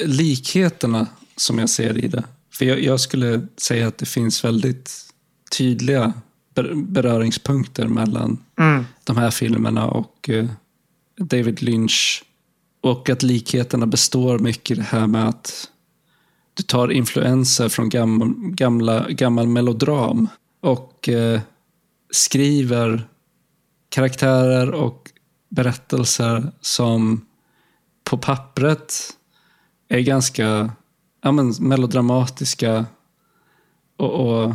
Likheterna 0.06 1.08
som 1.36 1.60
jag 1.60 1.70
ser 1.70 2.06
i 2.06 2.08
det. 2.08 2.24
För 2.54 2.66
jag, 2.66 2.84
jag 2.84 3.00
skulle 3.00 3.48
säga 3.58 3.88
att 3.88 3.98
det 3.98 4.06
finns 4.06 4.44
väldigt 4.44 4.92
tydliga 5.58 6.14
beröringspunkter 6.76 7.88
mellan 7.88 8.44
mm. 8.60 8.86
de 9.04 9.18
här 9.18 9.32
filmerna 9.32 9.88
och 9.88 10.30
uh, 10.30 10.50
David 11.18 11.62
Lynch. 11.62 12.24
Och 12.82 13.10
att 13.10 13.24
likheterna 13.24 13.86
består 13.86 14.40
mycket 14.40 14.78
i 14.78 14.80
det 14.80 14.88
här 14.88 15.08
med 15.08 15.30
att 15.30 15.70
du 16.54 16.64
tar 16.64 16.92
influenser 16.92 17.70
från 17.70 17.90
gamla, 17.90 18.26
gamla, 18.38 19.10
gammal 19.10 19.48
melodram 19.48 20.28
och 20.62 21.10
uh, 21.12 21.40
skriver 22.12 23.08
karaktärer 23.90 24.72
och 24.72 25.12
berättelser 25.50 26.52
som 26.62 27.26
på 28.04 28.18
pappret 28.18 28.94
är 29.88 30.00
ganska 30.00 30.72
ja, 31.22 31.32
men, 31.32 31.54
melodramatiska 31.60 32.86
och, 33.98 34.44
och, 34.44 34.54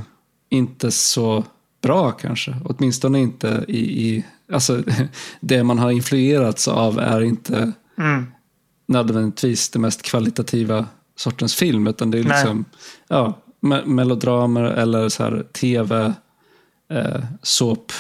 inte 0.51 0.91
så 0.91 1.45
bra 1.83 2.11
kanske. 2.11 2.57
Åtminstone 2.65 3.21
inte 3.21 3.65
i, 3.69 4.09
i 4.09 4.25
alltså, 4.53 4.83
det 5.41 5.65
man 5.65 5.79
har 5.79 5.91
influerats 5.91 6.69
av 6.69 6.99
är 6.99 7.21
inte 7.21 7.73
mm. 7.99 8.27
nödvändigtvis 8.87 9.71
det 9.71 9.79
mest 9.79 10.03
kvalitativa 10.03 10.87
sortens 11.19 11.55
film. 11.55 11.87
Utan 11.87 12.11
det 12.11 12.19
är 12.19 12.23
liksom 12.23 12.65
ja, 13.09 13.39
me 13.61 13.85
melodramer 13.85 14.63
eller 14.63 15.09
så 15.09 15.23
här 15.23 15.47
tv, 15.53 16.13
eh, 16.91 17.21
såp, 17.43 17.93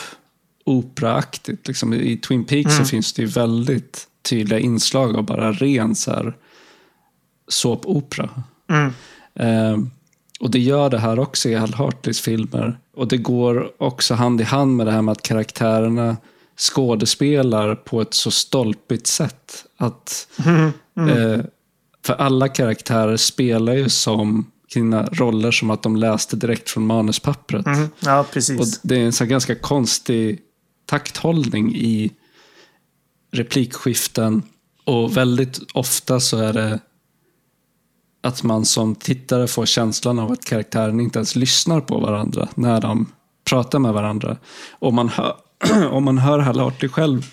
operaaktigt. 0.64 1.68
Liksom. 1.68 1.94
I 1.94 2.16
Twin 2.16 2.44
Peaks 2.44 2.72
mm. 2.72 2.84
så 2.84 2.90
finns 2.90 3.12
det 3.12 3.22
ju 3.22 3.28
väldigt 3.28 4.08
tydliga 4.22 4.58
inslag 4.58 5.16
av 5.16 5.24
bara 5.24 5.52
ren 5.52 5.94
så 5.94 6.10
här, 6.10 6.36
såpopera. 7.48 8.30
Mm. 8.70 8.92
Eh, 9.34 9.78
och 10.40 10.50
det 10.50 10.58
gör 10.58 10.90
det 10.90 10.98
här 10.98 11.18
också 11.18 11.48
i 11.48 11.54
Hal 11.54 11.74
Hartleys 11.74 12.20
filmer. 12.20 12.78
Och 12.94 13.08
det 13.08 13.16
går 13.16 13.82
också 13.82 14.14
hand 14.14 14.40
i 14.40 14.44
hand 14.44 14.76
med 14.76 14.86
det 14.86 14.92
här 14.92 15.02
med 15.02 15.12
att 15.12 15.22
karaktärerna 15.22 16.16
skådespelar 16.56 17.74
på 17.74 18.00
ett 18.00 18.14
så 18.14 18.30
stolpigt 18.30 19.06
sätt. 19.06 19.64
Att, 19.76 20.28
mm. 20.46 20.72
Mm. 20.96 21.08
Eh, 21.08 21.44
för 22.08 22.14
alla 22.14 22.48
karaktärer 22.48 23.16
spelar 23.16 23.74
ju 23.74 23.88
som 23.88 24.50
sina 24.68 25.06
roller 25.06 25.50
som 25.50 25.70
att 25.70 25.82
de 25.82 25.96
läste 25.96 26.36
direkt 26.36 26.70
från 26.70 26.86
manuspappret. 26.86 27.66
Mm. 27.66 27.88
Ja, 28.00 28.26
precis. 28.32 28.60
Och 28.60 28.66
det 28.82 28.96
är 28.96 29.00
en 29.00 29.12
så 29.12 29.24
ganska 29.24 29.54
konstig 29.54 30.40
takthållning 30.86 31.76
i 31.76 32.12
replikskiften. 33.32 34.42
Och 34.84 35.16
väldigt 35.16 35.60
ofta 35.74 36.20
så 36.20 36.38
är 36.38 36.52
det 36.52 36.80
att 38.22 38.42
man 38.42 38.64
som 38.64 38.94
tittare 38.94 39.46
får 39.46 39.66
känslan 39.66 40.18
av 40.18 40.32
att 40.32 40.44
karaktären 40.44 41.00
inte 41.00 41.18
ens 41.18 41.36
lyssnar 41.36 41.80
på 41.80 41.98
varandra 41.98 42.48
när 42.54 42.80
de 42.80 43.06
pratar 43.44 43.78
med 43.78 43.92
varandra. 43.92 44.36
Om 44.70 44.94
man 44.94 45.08
hör, 45.08 45.36
om 45.90 46.04
man 46.04 46.18
hör 46.18 46.38
Hal 46.38 46.60
Hartley 46.60 46.88
själv 46.88 47.26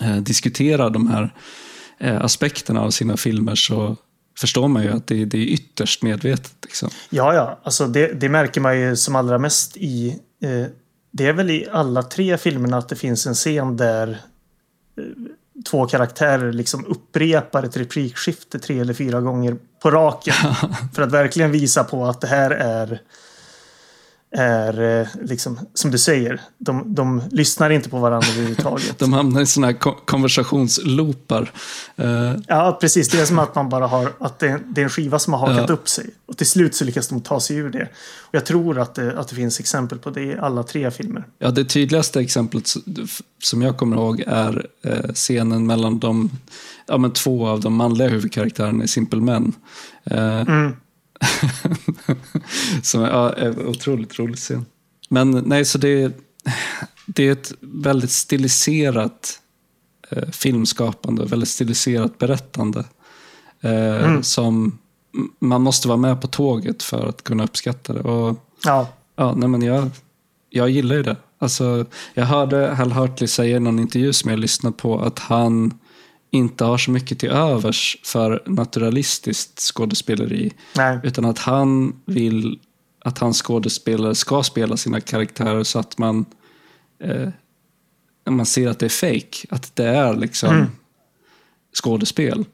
eh, 0.00 0.16
diskutera 0.16 0.90
de 0.90 1.08
här 1.08 1.34
aspekterna 2.00 2.80
av 2.80 2.90
sina 2.90 3.16
filmer 3.16 3.54
så 3.54 3.96
förstår 4.38 4.68
man 4.68 4.82
ju 4.82 4.90
att 4.90 5.06
det, 5.06 5.24
det 5.24 5.38
är 5.38 5.46
ytterst 5.46 6.02
medvetet. 6.02 6.54
Liksom. 6.62 6.90
Ja, 7.10 7.34
ja, 7.34 7.60
alltså 7.62 7.86
det, 7.86 8.06
det, 8.06 8.28
märker 8.28 8.60
man 8.60 8.80
ju 8.80 8.96
som 8.96 9.16
allra 9.16 9.38
mest 9.38 9.76
i 9.76 10.20
eh, 10.42 10.66
det 11.10 11.26
är 11.26 11.32
väl 11.32 11.50
i 11.50 11.66
alla 11.72 12.02
tre 12.02 12.38
filmerna 12.38 12.78
att 12.78 12.88
det 12.88 12.96
finns 12.96 13.26
en 13.26 13.34
scen 13.34 13.76
där 13.76 14.08
eh, 14.98 15.04
två 15.70 15.86
karaktärer 15.86 16.52
liksom 16.52 16.84
upprepar 16.86 17.62
ett 17.62 17.76
replikskifte 17.76 18.58
tre 18.58 18.80
eller 18.80 18.94
fyra 18.94 19.20
gånger 19.20 19.56
på 19.82 19.90
raken. 19.90 20.34
för 20.94 21.02
att 21.02 21.12
verkligen 21.12 21.52
visa 21.52 21.84
på 21.84 22.06
att 22.06 22.20
det 22.20 22.26
här 22.26 22.50
är 22.50 23.00
är 24.36 25.00
eh, 25.00 25.06
liksom, 25.22 25.58
som 25.74 25.90
du 25.90 25.98
säger, 25.98 26.40
de, 26.58 26.94
de 26.94 27.22
lyssnar 27.30 27.70
inte 27.70 27.88
på 27.88 27.98
varandra 27.98 28.28
överhuvudtaget. 28.28 28.98
de 28.98 29.12
hamnar 29.12 29.40
i 29.40 29.46
sådana 29.46 29.66
här 29.66 30.06
konversationsloopar. 30.06 31.52
Uh... 32.00 32.32
Ja, 32.46 32.78
precis. 32.80 33.08
Det 33.08 33.20
är 33.20 33.26
som 33.26 33.38
att 33.38 33.54
man 33.54 33.68
bara 33.68 33.86
har, 33.86 34.12
att 34.18 34.38
det 34.38 34.48
är, 34.48 34.78
en 34.78 34.88
skiva 34.88 35.18
som 35.18 35.32
har 35.32 35.40
hakat 35.40 35.68
ja. 35.68 35.74
upp 35.74 35.88
sig. 35.88 36.10
Och 36.26 36.36
till 36.36 36.46
slut 36.46 36.74
så 36.74 36.84
lyckas 36.84 37.08
de 37.08 37.20
ta 37.20 37.40
sig 37.40 37.56
ur 37.56 37.70
det. 37.70 37.88
Och 38.20 38.34
jag 38.34 38.46
tror 38.46 38.78
att 38.78 38.94
det, 38.94 39.18
att 39.18 39.28
det 39.28 39.34
finns 39.34 39.60
exempel 39.60 39.98
på 39.98 40.10
det 40.10 40.22
i 40.22 40.38
alla 40.38 40.62
tre 40.62 40.90
filmer. 40.90 41.24
Ja, 41.38 41.50
det 41.50 41.64
tydligaste 41.64 42.20
exemplet 42.20 42.74
som 43.42 43.62
jag 43.62 43.76
kommer 43.76 43.96
ihåg 43.96 44.22
är 44.26 44.66
eh, 44.82 45.12
scenen 45.14 45.66
mellan 45.66 45.98
de, 45.98 46.30
ja, 46.86 46.98
men 46.98 47.12
två 47.12 47.46
av 47.46 47.60
de 47.60 47.74
manliga 47.74 48.08
huvudkaraktärerna 48.08 48.84
i 48.84 48.88
Simple 48.88 49.20
Men. 49.20 49.52
Mm 50.10 50.72
Som 52.82 53.00
ja, 53.02 53.32
är 53.32 53.66
otroligt 53.66 54.18
rolig 54.18 54.36
scen. 54.36 54.66
Men 55.08 55.30
nej, 55.30 55.64
så 55.64 55.78
det, 55.78 56.12
det 57.06 57.28
är 57.28 57.32
ett 57.32 57.52
väldigt 57.60 58.10
stiliserat 58.10 59.40
eh, 60.10 60.28
filmskapande, 60.30 61.24
väldigt 61.24 61.48
stiliserat 61.48 62.18
berättande. 62.18 62.84
Eh, 63.60 64.04
mm. 64.04 64.22
Som 64.22 64.78
man 65.38 65.62
måste 65.62 65.88
vara 65.88 65.98
med 65.98 66.20
på 66.20 66.26
tåget 66.26 66.82
för 66.82 67.08
att 67.08 67.24
kunna 67.24 67.44
uppskatta 67.44 67.92
det. 67.92 68.00
Och, 68.00 68.38
ja. 68.64 68.88
Ja, 69.16 69.34
nej, 69.34 69.48
men 69.48 69.62
jag, 69.62 69.90
jag 70.50 70.70
gillar 70.70 70.96
ju 70.96 71.02
det. 71.02 71.16
Alltså, 71.38 71.86
jag 72.14 72.24
hörde 72.24 72.74
Hal 72.74 72.92
Hartley 72.92 73.28
säga 73.28 73.56
i 73.56 73.60
någon 73.60 73.78
intervju 73.78 74.12
som 74.12 74.30
jag 74.30 74.40
lyssnade 74.40 74.76
på 74.76 75.00
att 75.00 75.18
han 75.18 75.78
inte 76.36 76.64
har 76.64 76.78
så 76.78 76.90
mycket 76.90 77.18
till 77.18 77.30
övers 77.30 77.96
för 78.04 78.42
naturalistiskt 78.46 79.60
skådespeleri. 79.60 80.52
Nej. 80.76 80.98
Utan 81.02 81.24
att 81.24 81.38
han 81.38 82.00
vill 82.04 82.58
att 82.98 83.18
hans 83.18 83.42
skådespelare 83.42 84.14
ska 84.14 84.42
spela 84.42 84.76
sina 84.76 85.00
karaktärer 85.00 85.64
så 85.64 85.78
att 85.78 85.98
man 85.98 86.24
eh, 87.04 87.28
man 88.30 88.46
ser 88.46 88.68
att 88.68 88.78
det 88.78 88.86
är 88.86 88.90
fake. 88.90 89.46
Att 89.50 89.76
det 89.76 89.84
är 89.84 90.16
liksom 90.16 90.54
Mm. 90.54 90.66
skådespel. 91.74 92.44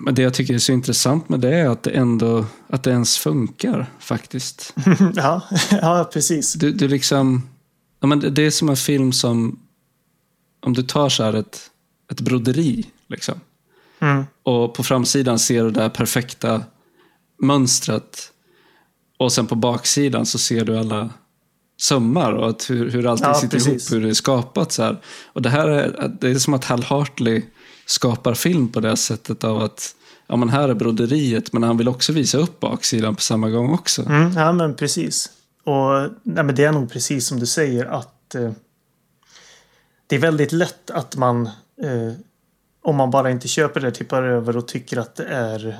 Men 0.00 0.14
det 0.14 0.22
jag 0.22 0.34
tycker 0.34 0.54
är 0.54 0.58
så 0.58 0.72
intressant 0.72 1.28
med 1.28 1.40
det 1.40 1.54
är 1.54 1.68
att 1.68 1.82
det 1.82 1.90
ändå 1.90 2.46
att 2.68 2.82
det 2.82 2.90
ens 2.90 3.18
funkar 3.18 3.86
faktiskt. 3.98 4.74
ja, 5.14 5.42
ja, 5.70 6.10
precis. 6.12 6.52
Du, 6.52 6.72
du 6.72 6.88
liksom, 6.88 7.48
ja, 8.00 8.06
men 8.06 8.34
det 8.34 8.42
är 8.42 8.50
som 8.50 8.68
en 8.68 8.76
film 8.76 9.12
som, 9.12 9.58
om 10.60 10.72
du 10.72 10.82
tar 10.82 11.08
så 11.08 11.22
här 11.22 11.32
ett, 11.32 11.70
ett 12.10 12.20
broderi, 12.20 12.86
liksom. 13.08 13.40
Mm. 14.00 14.24
Och 14.42 14.74
på 14.74 14.82
framsidan 14.82 15.38
ser 15.38 15.64
du 15.64 15.70
det 15.70 15.82
här 15.82 15.88
perfekta 15.88 16.62
mönstret. 17.42 18.32
Och 19.18 19.32
sen 19.32 19.46
på 19.46 19.54
baksidan 19.54 20.26
så 20.26 20.38
ser 20.38 20.64
du 20.64 20.78
alla 20.78 21.10
sömmar 21.80 22.32
och 22.32 22.48
att 22.48 22.70
hur, 22.70 22.90
hur 22.90 23.06
allting 23.06 23.26
Ja, 23.28 23.34
sitter 23.34 23.56
precis. 23.56 23.90
ihop, 23.90 23.96
hur 23.96 24.06
det 24.06 24.10
är 24.10 24.14
skapat. 24.14 24.72
Så 24.72 24.82
här. 24.82 24.96
Och 25.26 25.42
det 25.42 25.50
här 25.50 25.68
är, 25.68 26.16
det 26.20 26.30
är 26.30 26.34
som 26.34 26.54
att 26.54 26.64
Hal 26.64 26.82
Hartley 26.82 27.42
skapar 27.86 28.34
film 28.34 28.68
på 28.72 28.80
det 28.80 28.96
sättet 28.96 29.44
av 29.44 29.62
att 29.62 29.94
ja, 30.26 30.36
men 30.36 30.48
här 30.48 30.68
är 30.68 30.74
broderiet, 30.74 31.52
men 31.52 31.62
han 31.62 31.76
vill 31.76 31.88
också 31.88 32.12
visa 32.12 32.38
upp 32.38 32.60
baksidan 32.60 33.14
på 33.14 33.20
samma 33.20 33.50
gång 33.50 33.72
också. 33.72 34.02
Mm, 34.06 34.32
ja, 34.32 34.52
men 34.52 34.76
precis. 34.76 35.30
Och 35.64 36.10
nej, 36.22 36.44
men 36.44 36.54
det 36.54 36.64
är 36.64 36.72
nog 36.72 36.92
precis 36.92 37.26
som 37.26 37.40
du 37.40 37.46
säger 37.46 37.84
att 37.86 38.34
eh, 38.34 38.52
det 40.06 40.16
är 40.16 40.20
väldigt 40.20 40.52
lätt 40.52 40.90
att 40.90 41.16
man 41.16 41.46
eh, 41.82 42.12
om 42.88 42.96
man 42.96 43.10
bara 43.10 43.30
inte 43.30 43.48
köper 43.48 43.80
det 43.80 43.90
tippar 43.90 44.22
över 44.22 44.56
och 44.56 44.68
tycker 44.68 44.96
att 44.96 45.14
det 45.16 45.24
är 45.24 45.78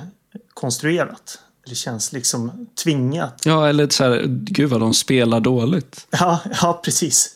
konstruerat. 0.53 1.39
Det 1.69 1.75
känns 1.75 2.11
liksom 2.11 2.67
tvingat. 2.83 3.41
Ja, 3.45 3.67
eller 3.69 3.89
så 3.89 4.03
här, 4.03 4.23
gud 4.27 4.69
vad 4.69 4.79
de 4.79 4.93
spelar 4.93 5.39
dåligt. 5.39 6.07
Ja, 6.09 6.39
ja 6.61 6.81
precis. 6.83 7.29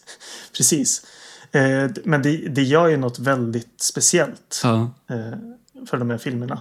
precis. 0.58 1.06
Eh, 1.52 1.92
men 2.04 2.22
det, 2.22 2.38
det 2.38 2.64
gör 2.64 2.88
ju 2.88 2.98
något 2.98 3.20
väldigt 3.20 3.82
speciellt 3.82 4.62
Ja. 4.64 4.82
eh, 5.10 5.38
för 5.90 5.98
de 5.98 6.10
här 6.10 6.18
filmerna. 6.18 6.60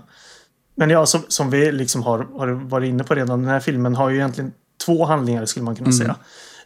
Men 0.75 0.91
ja, 0.91 1.07
som, 1.07 1.21
som 1.29 1.51
vi 1.51 1.73
liksom 1.73 2.03
har, 2.03 2.19
har 2.39 2.49
varit 2.49 2.89
inne 2.89 3.05
på 3.05 3.15
redan, 3.15 3.41
den 3.41 3.51
här 3.51 3.61
filmen 3.61 3.95
har 3.95 4.11
ju 4.11 4.17
egentligen 4.17 4.53
två 4.87 5.05
handlingar 5.05 5.47
skulle 5.47 5.65
man 5.65 5.77
kunna 5.77 5.93
säga. 5.93 6.17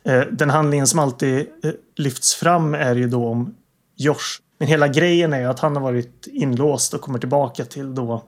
Eh, 0.05 0.23
den 0.33 0.51
handlingen 0.51 0.87
som 0.87 0.99
alltid 0.99 1.39
eh, 1.39 1.71
lyfts 1.97 2.35
fram 2.35 2.75
är 2.75 2.95
ju 2.97 3.09
då 3.09 3.27
om 3.29 3.55
Josh. 3.97 4.41
Men 4.59 4.69
hela 4.69 4.89
grejen 4.89 5.33
är 5.33 5.41
ju 5.41 5.47
att 5.47 5.61
han 5.61 5.77
har 5.77 5.83
varit 5.83 6.27
inlåst 6.27 6.95
och 6.95 7.01
kommer 7.01 7.19
tillbaka 7.19 7.65
till 7.65 7.95
då 7.95 8.25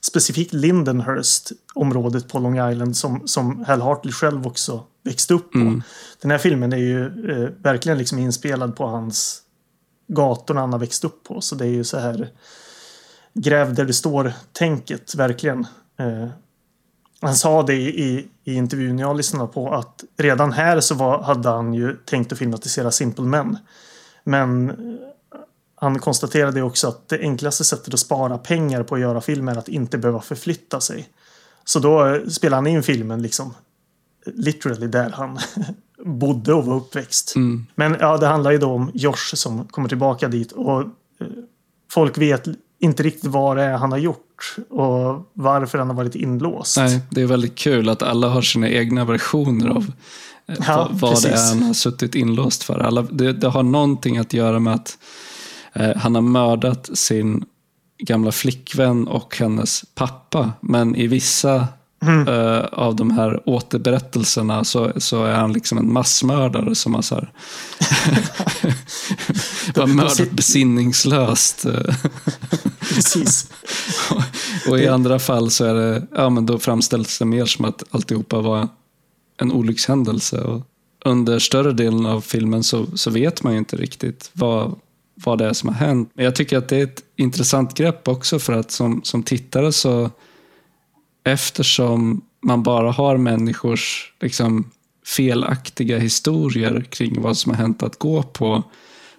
specifikt 0.00 0.52
Lindenhurst, 0.52 1.52
området 1.74 2.28
på 2.28 2.38
Long 2.38 2.70
Island 2.70 2.96
som, 2.96 3.28
som 3.28 3.64
Hal 3.64 3.80
Hartley 3.80 4.12
själv 4.12 4.46
också 4.46 4.84
växte 5.04 5.34
upp 5.34 5.52
på. 5.52 5.58
Den 6.22 6.30
här 6.30 6.38
filmen 6.38 6.72
är 6.72 6.76
ju 6.76 7.04
eh, 7.04 7.50
verkligen 7.62 7.98
liksom 7.98 8.18
inspelad 8.18 8.76
på 8.76 8.86
hans 8.86 9.42
gatorna 10.08 10.60
han 10.60 10.72
har 10.72 10.80
växt 10.80 11.04
upp 11.04 11.24
på. 11.24 11.40
Så 11.40 11.54
det 11.54 11.64
är 11.64 11.70
ju 11.70 11.84
så 11.84 11.98
här 11.98 12.28
gräv 13.34 13.74
där 13.74 13.84
det 13.84 13.92
står-tänket, 13.92 15.14
verkligen. 15.14 15.66
Eh, 15.98 16.28
han 17.20 17.34
sa 17.34 17.62
det 17.62 17.74
i, 17.74 18.28
i 18.44 18.54
intervjun 18.54 18.98
jag 18.98 19.16
lyssnade 19.16 19.52
på 19.52 19.74
att 19.74 20.04
redan 20.16 20.52
här 20.52 20.80
så 20.80 20.94
var, 20.94 21.22
hade 21.22 21.48
han 21.48 21.74
ju 21.74 21.96
tänkt 21.96 22.32
att 22.32 22.38
filmatisera 22.38 22.90
Simple 22.90 23.24
Men. 23.24 23.58
Men 24.24 24.70
han 25.80 25.98
konstaterade 25.98 26.62
också 26.62 26.88
att 26.88 27.08
det 27.08 27.18
enklaste 27.20 27.64
sättet 27.64 27.94
att 27.94 28.00
spara 28.00 28.38
pengar 28.38 28.82
på 28.82 28.94
att 28.94 29.00
göra 29.00 29.20
film 29.20 29.48
är 29.48 29.56
att 29.56 29.68
inte 29.68 29.98
behöva 29.98 30.20
förflytta 30.20 30.80
sig. 30.80 31.08
Så 31.64 31.78
då 31.78 32.06
eh, 32.06 32.26
spelade 32.28 32.56
han 32.56 32.66
in 32.66 32.82
filmen 32.82 33.22
liksom 33.22 33.54
literally 34.26 34.86
där 34.86 35.10
han 35.10 35.38
bodde 36.04 36.54
och 36.54 36.64
var 36.64 36.76
uppväxt. 36.76 37.36
Mm. 37.36 37.66
Men 37.74 37.96
ja, 38.00 38.16
det 38.16 38.26
handlar 38.26 38.50
ju 38.50 38.58
då 38.58 38.70
om 38.70 38.90
Josh 38.94 39.34
som 39.34 39.64
kommer 39.64 39.88
tillbaka 39.88 40.28
dit 40.28 40.52
och 40.52 40.80
eh, 40.80 40.86
folk 41.90 42.18
vet 42.18 42.44
inte 42.80 43.02
riktigt 43.02 43.30
vad 43.30 43.56
det 43.56 43.62
är 43.62 43.76
han 43.76 43.92
har 43.92 43.98
gjort 43.98 44.56
och 44.70 45.30
varför 45.32 45.78
han 45.78 45.88
har 45.88 45.96
varit 45.96 46.14
inlåst. 46.14 46.76
Nej, 46.76 47.00
det 47.10 47.22
är 47.22 47.26
väldigt 47.26 47.54
kul 47.54 47.88
att 47.88 48.02
alla 48.02 48.28
har 48.28 48.42
sina 48.42 48.68
egna 48.68 49.04
versioner 49.04 49.68
av 49.68 49.92
eh, 50.46 50.56
Ja, 50.66 50.88
vad, 50.90 51.00
vad 51.00 51.10
det 51.10 51.14
precis. 51.14 51.30
är 51.30 51.48
han 51.48 51.62
har 51.62 51.74
suttit 51.74 52.14
inlåst 52.14 52.62
för. 52.62 52.78
Alla, 52.78 53.02
det, 53.02 53.32
det 53.32 53.48
har 53.48 53.62
någonting 53.62 54.18
att 54.18 54.32
göra 54.32 54.58
med 54.58 54.74
att 54.74 54.98
han 55.96 56.14
har 56.14 56.22
mördat 56.22 56.90
sin 56.98 57.44
gamla 58.02 58.32
flickvän 58.32 59.08
och 59.08 59.36
hennes 59.36 59.84
pappa. 59.94 60.52
Men 60.60 60.96
i 60.96 61.06
vissa 61.06 61.68
Mm. 62.02 62.28
eh, 62.28 62.64
av 62.72 62.96
de 62.96 63.10
här 63.10 63.42
återberättelserna 63.48 64.64
så, 64.64 64.92
så 64.96 65.24
är 65.24 65.34
han 65.34 65.52
liksom 65.52 65.78
en 65.78 65.92
massmördare 65.92 66.74
som 66.74 66.94
har 66.94 67.02
så 67.02 67.14
här, 67.14 67.32
har 69.76 69.86
mördat 69.86 70.30
besinningslöst. 70.30 71.64
eh. 71.64 71.94
Precis. 72.94 73.50
Och 74.68 74.78
i 74.78 74.88
andra 74.88 75.18
fall 75.18 75.50
så 75.50 75.64
är 75.64 75.74
det, 75.74 76.06
ja 76.16 76.30
men 76.30 76.46
då 76.46 76.58
framställs 76.58 77.18
det 77.18 77.24
mer 77.24 77.46
som 77.46 77.64
att 77.64 77.82
alltihopa 77.90 78.40
var 78.40 78.68
en 79.40 79.52
olyckshändelse. 79.52 80.40
Och 80.40 80.62
under 81.04 81.38
större 81.38 81.72
delen 81.72 82.06
av 82.06 82.20
filmen 82.20 82.62
så, 82.64 82.86
så 82.94 83.10
vet 83.10 83.42
man 83.42 83.52
ju 83.52 83.58
inte 83.58 83.76
riktigt 83.76 84.30
vad, 84.32 84.74
vad 85.24 85.38
det 85.38 85.46
är 85.46 85.52
som 85.52 85.68
har 85.68 85.76
hänt. 85.76 86.10
Men 86.14 86.24
jag 86.24 86.34
tycker 86.34 86.58
att 86.58 86.68
det 86.68 86.76
är 86.76 86.84
ett 86.84 87.02
intressant 87.16 87.74
grepp 87.74 88.08
också 88.08 88.38
för 88.38 88.52
att 88.52 88.70
som, 88.70 89.00
som 89.04 89.22
tittare 89.22 89.72
så 89.72 90.10
eftersom 91.24 92.24
man 92.42 92.62
bara 92.62 92.90
har 92.90 93.16
människors 93.16 94.12
liksom, 94.20 94.70
felaktiga 95.06 95.98
historier 95.98 96.86
kring 96.90 97.22
vad 97.22 97.36
som 97.36 97.52
har 97.52 97.56
hänt 97.56 97.82
att 97.82 97.98
gå 97.98 98.22
på 98.22 98.62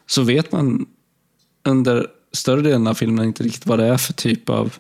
så 0.08 0.22
vet 0.22 0.52
man 0.52 0.86
under 1.68 2.08
större 2.34 2.62
delen 2.62 2.88
av 2.88 2.94
filmen 2.94 3.26
inte 3.26 3.44
riktigt 3.44 3.66
vad 3.66 3.80
det 3.80 3.86
är 3.86 3.98
för 3.98 4.14
typ 4.14 4.50
av 4.50 4.74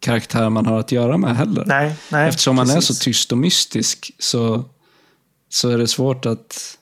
karaktär 0.00 0.50
man 0.50 0.66
har 0.66 0.78
att 0.78 0.92
göra 0.92 1.18
med 1.18 1.36
heller. 1.36 1.64
Nej, 1.66 1.94
nej, 2.12 2.28
Eftersom 2.28 2.58
är 2.70 2.74
precis. 2.74 2.98
så 2.98 3.04
tyst 3.04 3.32
och 3.32 3.38
mystisk 3.38 4.10
så, 4.18 4.64
så 5.48 5.68
är 5.68 5.78
det 5.78 5.86
svårt 5.86 6.26
att 6.26 6.78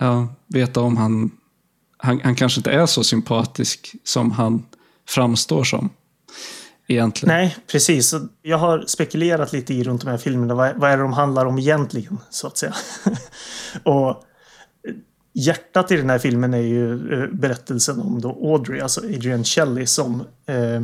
ja, 0.00 0.28
veta 0.46 0.80
om 0.80 0.96
han, 0.96 1.30
han... 2.04 2.20
Han 2.24 2.34
kanske 2.34 2.60
inte 2.60 2.70
är 2.70 2.86
så 2.86 3.04
sympatisk 3.04 3.94
som 4.04 4.30
han 4.30 4.66
framstår 5.08 5.64
som. 5.64 5.90
Egentligen. 6.86 7.34
Nej, 7.34 7.56
precis. 7.66 8.14
Jag 8.42 8.58
har 8.58 8.84
spekulerat 8.86 9.52
lite 9.52 9.74
i 9.74 9.84
runt 9.84 10.00
de 10.00 10.10
här 10.10 10.18
filmerna. 10.18 10.54
Vad, 10.54 10.76
vad 10.76 10.90
är 10.90 10.96
det 10.96 11.02
de 11.02 11.12
handlar 11.12 11.46
om 11.46 11.58
egentligen, 11.58 12.18
så 12.30 12.46
att 12.46 12.58
säga? 12.58 12.74
och 13.82 14.24
hjärtat 15.32 15.90
i 15.90 15.96
den 15.96 16.10
här 16.10 16.18
filmen 16.18 16.54
är 16.54 16.58
ju 16.58 17.12
eh, 17.12 17.28
berättelsen 17.32 18.00
om 18.00 18.20
då 18.20 18.28
Audrey, 18.28 18.80
alltså 18.80 19.00
Adrian 19.00 19.44
Shelley, 19.44 19.86
som 19.86 20.20
eh, 20.46 20.82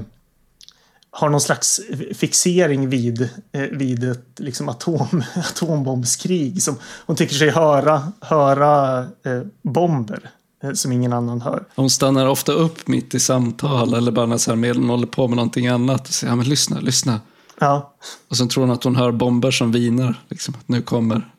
har 1.11 1.29
någon 1.29 1.41
slags 1.41 1.81
fixering 2.14 2.89
vid, 2.89 3.29
eh, 3.53 3.62
vid 3.62 4.11
ett 4.11 4.27
liksom 4.37 4.68
atom, 4.68 5.25
atombombskrig. 5.35 6.62
Som 6.62 6.77
hon 7.07 7.16
tycker 7.16 7.35
sig 7.35 7.51
höra, 7.51 8.12
höra 8.21 8.99
eh, 9.01 9.43
bomber 9.62 10.31
som 10.75 10.93
ingen 10.93 11.13
annan 11.13 11.41
hör. 11.41 11.65
Hon 11.77 11.91
stannar 11.91 12.27
ofta 12.27 12.53
upp 12.53 12.89
mitt 12.89 13.15
i 13.15 13.21
samtal 13.21 13.95
eller 13.95 14.13
bara 14.13 14.27
när 14.27 14.57
medlen 14.57 14.89
håller 14.89 15.07
på 15.07 15.29
med 15.29 15.37
någonting 15.37 15.67
annat. 15.67 16.09
Och 16.09 16.15
säger, 16.15 16.33
ja, 16.33 16.37
men 16.37 16.49
lyssna, 16.49 16.81
lyssna. 16.81 17.21
Ja, 17.59 17.95
Och 18.29 18.37
sen 18.37 18.49
tror 18.49 18.65
hon 18.65 18.71
att 18.75 18.85
hon 18.85 18.97
hör 18.97 19.13
bomber 19.13 19.51
som 19.51 19.73
viner. 19.73 20.15
Liksom, 20.29 20.55
att 20.55 20.69
nu 20.69 20.83
kommer 20.83 21.31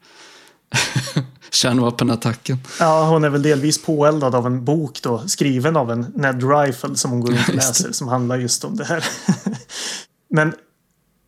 kärnvapenattacken. 1.51 2.57
Ja, 2.79 3.09
hon 3.09 3.23
är 3.23 3.29
väl 3.29 3.41
delvis 3.41 3.83
påeldad 3.83 4.35
av 4.35 4.45
en 4.45 4.65
bok 4.65 4.99
då, 5.01 5.27
skriven 5.27 5.77
av 5.77 5.91
en 5.91 6.01
Ned 6.15 6.43
Rifle 6.49 6.95
som 6.95 7.11
hon 7.11 7.21
går 7.21 7.31
runt 7.31 7.49
och 7.49 7.55
läser, 7.55 7.91
som 7.91 8.07
handlar 8.07 8.37
just 8.37 8.63
om 8.63 8.75
det 8.75 8.83
här. 8.83 9.05
Men 10.29 10.53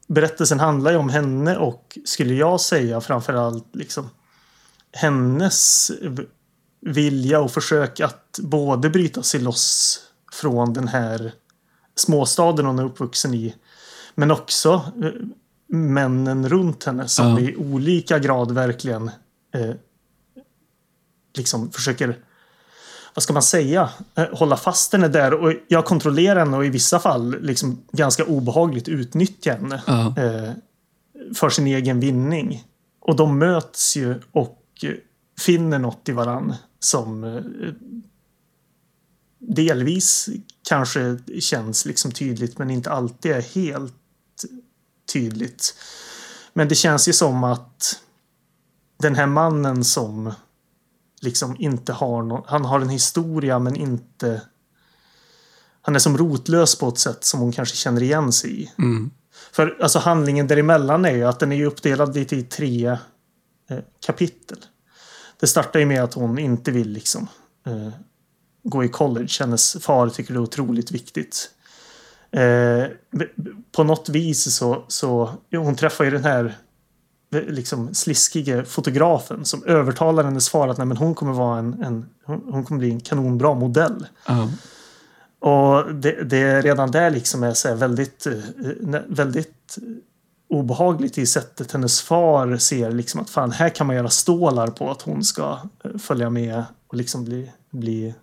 berättelsen 0.07 0.59
handlar 0.59 0.91
ju 0.91 0.97
om 0.97 1.09
henne 1.09 1.57
och, 1.57 1.97
skulle 2.05 2.33
jag 2.33 2.61
säga, 2.61 3.01
framförallt 3.01 3.75
liksom 3.75 4.09
hennes 4.91 5.91
vilja 6.85 7.39
och 7.39 7.51
försök 7.51 7.99
att 7.99 8.39
både 8.43 8.89
bryta 8.89 9.23
sig 9.23 9.39
loss 9.39 9.99
från 10.33 10.73
den 10.73 10.87
här 10.87 11.33
småstaden 11.95 12.65
hon 12.65 12.79
är 12.79 12.83
uppvuxen 12.83 13.33
i, 13.33 13.55
men 14.15 14.31
också 14.31 14.91
eh, 15.03 15.11
männen 15.67 16.49
runt 16.49 16.83
henne 16.83 17.07
som 17.07 17.25
Ja. 17.27 17.39
i 17.39 17.55
olika 17.55 18.19
grad 18.19 18.51
verkligen 18.51 19.07
eh, 19.55 19.71
liksom 21.37 21.71
försöker 21.71 22.17
vad 23.15 23.23
ska 23.23 23.33
man 23.33 23.41
säga, 23.43 23.89
eh, 24.15 24.25
hålla 24.31 24.57
fast 24.57 24.93
henne 24.93 25.07
där 25.07 25.33
och 25.33 25.53
jag 25.67 25.85
kontrollerar 25.85 26.39
henne 26.39 26.57
och 26.57 26.65
i 26.65 26.69
vissa 26.69 26.99
fall 26.99 27.35
liksom 27.41 27.81
ganska 27.91 28.25
obehagligt 28.25 28.87
utnyttja 28.87 29.53
henne 29.53 29.83
Ja. 29.87 30.13
eh, 30.17 30.51
för 31.35 31.49
sin 31.49 31.67
egen 31.67 31.99
vinning. 31.99 32.63
Och 32.99 33.15
de 33.15 33.39
möts 33.39 33.95
ju 33.95 34.21
och 34.31 34.61
eh, 34.83 34.89
finner 35.39 35.79
något 35.79 36.09
i 36.09 36.11
varann 36.11 36.53
som 36.83 37.23
eh, 37.23 37.43
delvis 39.39 40.29
kanske 40.67 41.17
känns 41.39 41.85
liksom 41.85 42.11
tydligt 42.11 42.57
men 42.57 42.69
inte 42.69 42.91
alltid 42.91 43.31
är 43.31 43.41
helt 43.41 43.93
tydligt. 45.13 45.75
Men 46.53 46.67
det 46.67 46.75
känns 46.75 47.07
ju 47.07 47.13
som 47.13 47.43
att 47.43 47.99
den 48.99 49.15
här 49.15 49.27
mannen 49.27 49.83
som 49.83 50.33
liksom 51.21 51.55
inte 51.59 51.93
har 51.93 52.23
någon, 52.23 52.43
han 52.47 52.65
har 52.65 52.81
en 52.81 52.89
historia 52.89 53.59
men 53.59 53.75
inte 53.75 54.41
han 55.81 55.95
är 55.95 55.99
som 55.99 56.17
rotlös 56.17 56.75
på 56.75 56.87
ett 56.87 56.99
sätt 56.99 57.23
som 57.23 57.39
hon 57.39 57.51
kanske 57.51 57.75
känner 57.75 58.03
igen 58.03 58.31
sig 58.31 58.61
i. 58.61 58.71
Mm. 58.77 59.11
För 59.51 59.77
alltså 59.81 59.99
handlingen 59.99 60.47
däremellan 60.47 61.05
är 61.05 61.15
ju 61.15 61.23
att 61.23 61.39
den 61.39 61.51
är 61.51 61.65
uppdelad 61.65 62.15
lite 62.15 62.35
i 62.35 62.43
tre 62.43 62.87
eh, 63.69 63.79
kapitel. 64.05 64.57
Det 65.43 65.47
startar 65.47 65.79
ju 65.79 65.85
med 65.85 66.03
att 66.03 66.13
hon 66.13 66.39
inte 66.39 66.71
vill 66.71 66.89
liksom 66.89 67.27
eh, 67.65 67.89
gå 68.63 68.83
i 68.83 68.89
college. 68.89 69.29
Hennes 69.39 69.77
far 69.81 70.09
tycker 70.09 70.33
det 70.33 70.37
är 70.37 70.41
otroligt 70.41 70.91
viktigt. 70.91 71.49
Eh, 72.31 72.83
på 73.71 73.83
något 73.83 74.09
vis 74.09 74.55
så, 74.55 74.85
så 74.87 75.29
hon 75.51 75.75
träffar 75.75 76.03
ju 76.03 76.11
den 76.11 76.23
här 76.23 76.57
eh, 77.33 77.41
liksom 77.41 77.93
sliskige 77.93 78.65
fotografen 78.65 79.45
som 79.45 79.63
övertalar 79.63 80.23
hennes 80.23 80.49
far 80.49 80.67
att 80.67 80.77
nej, 80.77 80.97
hon 80.97 81.15
kommer 81.15 81.33
vara 81.33 81.59
en, 81.59 81.83
en 81.83 82.05
hon, 82.25 82.63
kommer 82.63 82.79
bli 82.79 82.91
en 82.91 83.01
kanonbra 83.01 83.53
modell. 83.53 84.07
Ja. 84.27 84.49
Och 85.39 85.93
det, 85.93 86.23
det 86.23 86.61
redan 86.61 86.91
där 86.91 87.09
liksom 87.09 87.43
är 87.43 87.53
så 87.53 87.75
väldigt, 87.75 88.25
eh, 88.25 89.01
väldigt 89.07 89.77
obehagligt 90.53 91.17
i 91.17 91.25
sättet 91.25 91.71
hennes 91.71 92.01
far 92.01 92.57
ser 92.57 92.91
liksom 92.91 93.21
att 93.21 93.29
fan 93.29 93.51
här 93.51 93.69
kan 93.69 93.87
man 93.87 93.95
göra 93.95 94.09
stålar 94.09 94.67
på 94.67 94.91
att 94.91 95.01
hon 95.01 95.23
ska 95.23 95.59
eh, 95.83 95.97
följa 95.97 96.29
med 96.29 96.63
och 96.87 96.95
liksom 96.95 97.25
bli, 97.25 97.51
bli 97.69 98.13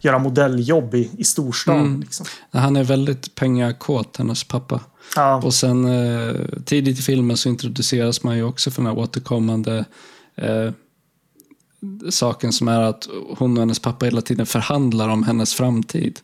göra 0.00 0.18
modelljobb 0.18 0.94
i, 0.94 1.10
i 1.18 1.24
storstan. 1.24 1.80
Mm. 1.80 2.00
Liksom. 2.00 2.26
Han 2.50 2.76
är 2.76 2.84
väldigt 2.84 3.34
pengakåt, 3.34 4.16
hennes 4.16 4.44
pappa. 4.44 4.80
Ja, 5.16 5.36
Och 5.36 5.54
sen 5.54 5.84
eh, 5.84 6.34
tidigt 6.64 6.98
i 6.98 7.02
filmen 7.02 7.36
så 7.36 7.48
introduceras 7.48 8.22
man 8.22 8.36
ju 8.36 8.42
också 8.42 8.70
för 8.70 8.82
den 8.82 8.92
här 8.92 8.98
återkommande 8.98 9.84
eh, 10.36 10.70
saken 12.10 12.52
som 12.52 12.68
är 12.68 12.80
att 12.80 13.08
hon 13.38 13.52
och 13.56 13.60
hennes 13.60 13.78
pappa 13.78 14.04
hela 14.04 14.20
tiden 14.20 14.46
förhandlar 14.46 15.08
om 15.08 15.22
hennes 15.22 15.54
framtid. 15.54 16.20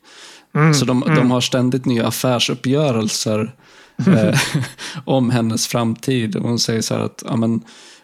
mm, 0.54 0.74
Så 0.74 0.84
de, 0.84 1.00
de 1.00 1.30
har 1.30 1.40
ständigt 1.40 1.84
nya 1.84 2.06
affärsuppgörelser 2.06 3.54
om 5.04 5.30
hennes 5.30 5.66
framtid. 5.66 6.36
Och 6.36 6.48
hon 6.48 6.58
säger 6.58 6.82
så 6.82 6.94
här 6.94 7.00
att 7.00 7.22
ja, 7.26 7.36
men, 7.36 7.60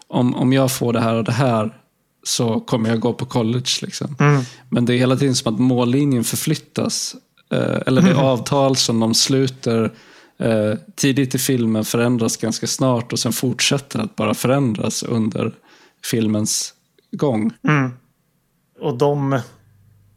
om, 0.07 0.35
om 0.35 0.53
jag 0.53 0.71
får 0.71 0.93
det 0.93 1.01
här 1.01 1.15
och 1.15 1.23
det 1.23 1.31
här 1.31 1.81
så 2.23 2.59
kommer 2.59 2.89
jag 2.89 2.99
gå 2.99 3.13
på 3.13 3.25
college. 3.25 3.69
Liksom. 3.81 4.15
mm, 4.19 4.43
Men 4.69 4.85
det 4.85 4.93
är 4.93 4.97
hela 4.97 5.17
tiden 5.17 5.35
som 5.35 5.53
att 5.53 5.59
mållinjen 5.59 6.23
förflyttas. 6.23 7.15
Eh, 7.51 7.77
eller 7.85 8.01
det 8.01 8.15
avtal 8.15 8.75
som 8.75 8.99
de 8.99 9.13
sluter 9.13 9.93
eh, 10.37 10.73
tidigt 10.95 11.35
i 11.35 11.37
filmen 11.37 11.85
förändras 11.85 12.37
ganska 12.37 12.67
snart 12.67 13.13
och 13.13 13.19
sen 13.19 13.33
fortsätter 13.33 13.99
att 13.99 14.15
bara 14.15 14.33
förändras 14.33 15.03
under 15.03 15.53
filmens 16.03 16.73
gång. 17.11 17.53
mm. 17.67 17.91
Och 18.79 18.97
de... 18.97 19.39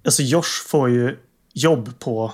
Alltså 0.04 0.22
Josh 0.22 0.66
får 0.66 0.90
ju 0.90 1.16
jobb 1.54 1.98
på 1.98 2.24
eh, 2.24 2.32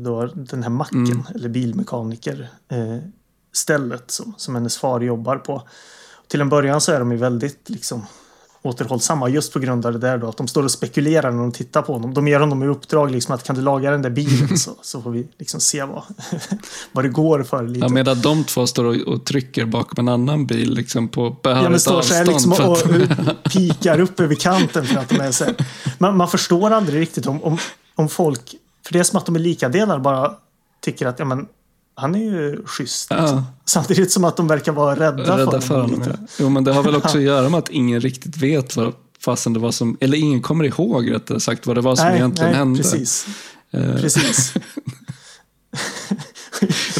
då, 0.00 0.26
den 0.34 0.62
här 0.62 0.70
macken, 0.70 1.06
Mm. 1.06 1.22
eller 1.34 1.48
bilmekaniker 1.48 2.48
eh, 2.68 2.96
stället 3.52 4.10
som, 4.10 4.34
som 4.36 4.54
hennes 4.54 4.76
far 4.76 5.00
jobbar 5.00 5.36
på. 5.36 5.62
Till 6.28 6.40
en 6.40 6.48
början 6.48 6.80
så 6.80 6.92
är 6.92 6.98
de 6.98 7.12
ju 7.12 7.18
väldigt 7.18 7.70
liksom 7.70 8.06
återhållsamma 8.64 9.28
just 9.28 9.52
på 9.52 9.58
grund 9.58 9.86
av 9.86 9.92
det 9.92 9.98
där 9.98 10.18
då 10.18 10.28
att 10.28 10.36
de 10.36 10.48
står 10.48 10.62
och 10.62 10.70
spekulerar 10.70 11.30
när 11.30 11.38
de 11.38 11.52
tittar 11.52 11.82
på 11.82 11.92
honom. 11.92 12.14
De 12.14 12.28
ger 12.28 12.40
honom 12.40 12.62
i 12.62 12.66
uppdrag 12.66 13.10
liksom 13.10 13.34
att 13.34 13.42
kan 13.44 13.56
du 13.56 13.62
laga 13.62 13.90
den 13.90 14.02
där 14.02 14.10
bilen 14.10 14.58
så, 14.58 14.70
så 14.82 15.02
får 15.02 15.10
vi 15.10 15.28
liksom 15.38 15.60
se 15.60 15.84
vad, 15.84 16.02
vad 16.92 17.04
det 17.04 17.08
går 17.08 17.42
för 17.42 17.66
lite. 17.68 17.86
Ja, 17.86 17.88
medan 17.88 18.20
de 18.20 18.44
två 18.44 18.66
står 18.66 18.84
och, 18.84 18.94
och 18.96 19.24
trycker 19.24 19.64
bakom 19.66 20.08
en 20.08 20.12
annan 20.14 20.46
bil 20.46 20.74
liksom 20.74 21.08
på 21.08 21.22
Ja, 21.42 21.50
men 21.52 21.62
behörigt 21.62 21.82
står 21.82 22.02
så 22.02 22.14
avstånd. 22.20 22.28
liksom 22.28 22.52
för 22.52 22.68
och, 22.68 22.76
att, 22.78 23.28
och 23.28 23.42
pikar 23.52 24.00
upp 24.00 24.20
över 24.20 24.34
kanten 24.34 24.84
för 24.86 24.98
att 25.00 25.08
de 25.08 25.20
är 25.20 25.32
så 25.32 25.44
här. 25.44 25.54
Man, 25.98 26.16
man 26.16 26.28
förstår 26.28 26.70
aldrig 26.70 27.00
riktigt 27.00 27.26
om, 27.26 27.42
om, 27.42 27.58
om 27.94 28.08
folk, 28.08 28.54
för 28.86 28.92
det 28.92 28.98
är 28.98 29.02
som 29.02 29.18
att 29.18 29.26
de 29.26 29.34
är 29.34 29.40
likadelar 29.40 29.98
bara 29.98 30.34
tycker 30.80 31.06
att 31.06 31.18
ja, 31.18 31.24
men, 31.24 31.46
han 31.94 32.14
är 32.14 32.18
ju 32.18 32.62
schysst. 32.66 33.10
Liksom. 33.10 33.28
Ja. 33.28 33.44
Samtidigt 33.64 34.12
som 34.12 34.24
att 34.24 34.36
de 34.36 34.48
verkar 34.48 34.72
vara 34.72 34.94
rädda, 34.94 35.38
rädda 35.38 35.50
för 35.50 35.60
för 35.60 35.74
honom. 35.74 35.90
honom. 35.90 36.08
lite. 36.08 36.18
Ja. 36.20 36.26
Jo, 36.38 36.48
men 36.48 36.64
det 36.64 36.72
har 36.72 36.82
väl 36.82 36.96
också 36.96 37.16
att 37.18 37.24
göra 37.24 37.48
med 37.48 37.58
att 37.58 37.70
ingen 37.70 38.00
riktigt 38.00 38.36
vet 38.36 38.76
vad 38.76 38.94
fasen 39.24 39.52
det 39.52 39.60
var 39.60 39.70
som, 39.70 39.96
eller 40.00 40.18
ingen 40.18 40.42
kommer 40.42 40.64
ihåg 40.64 41.10
rättare 41.10 41.40
sagt 41.40 41.66
vad 41.66 41.76
det 41.76 41.80
var 41.80 41.96
som 41.96 42.06
Nej, 42.06 42.16
egentligen 42.16 42.50
nej 42.50 42.58
hände. 42.58 42.82
precis. 42.82 43.26
Eh, 43.70 43.94
precis. 43.94 44.54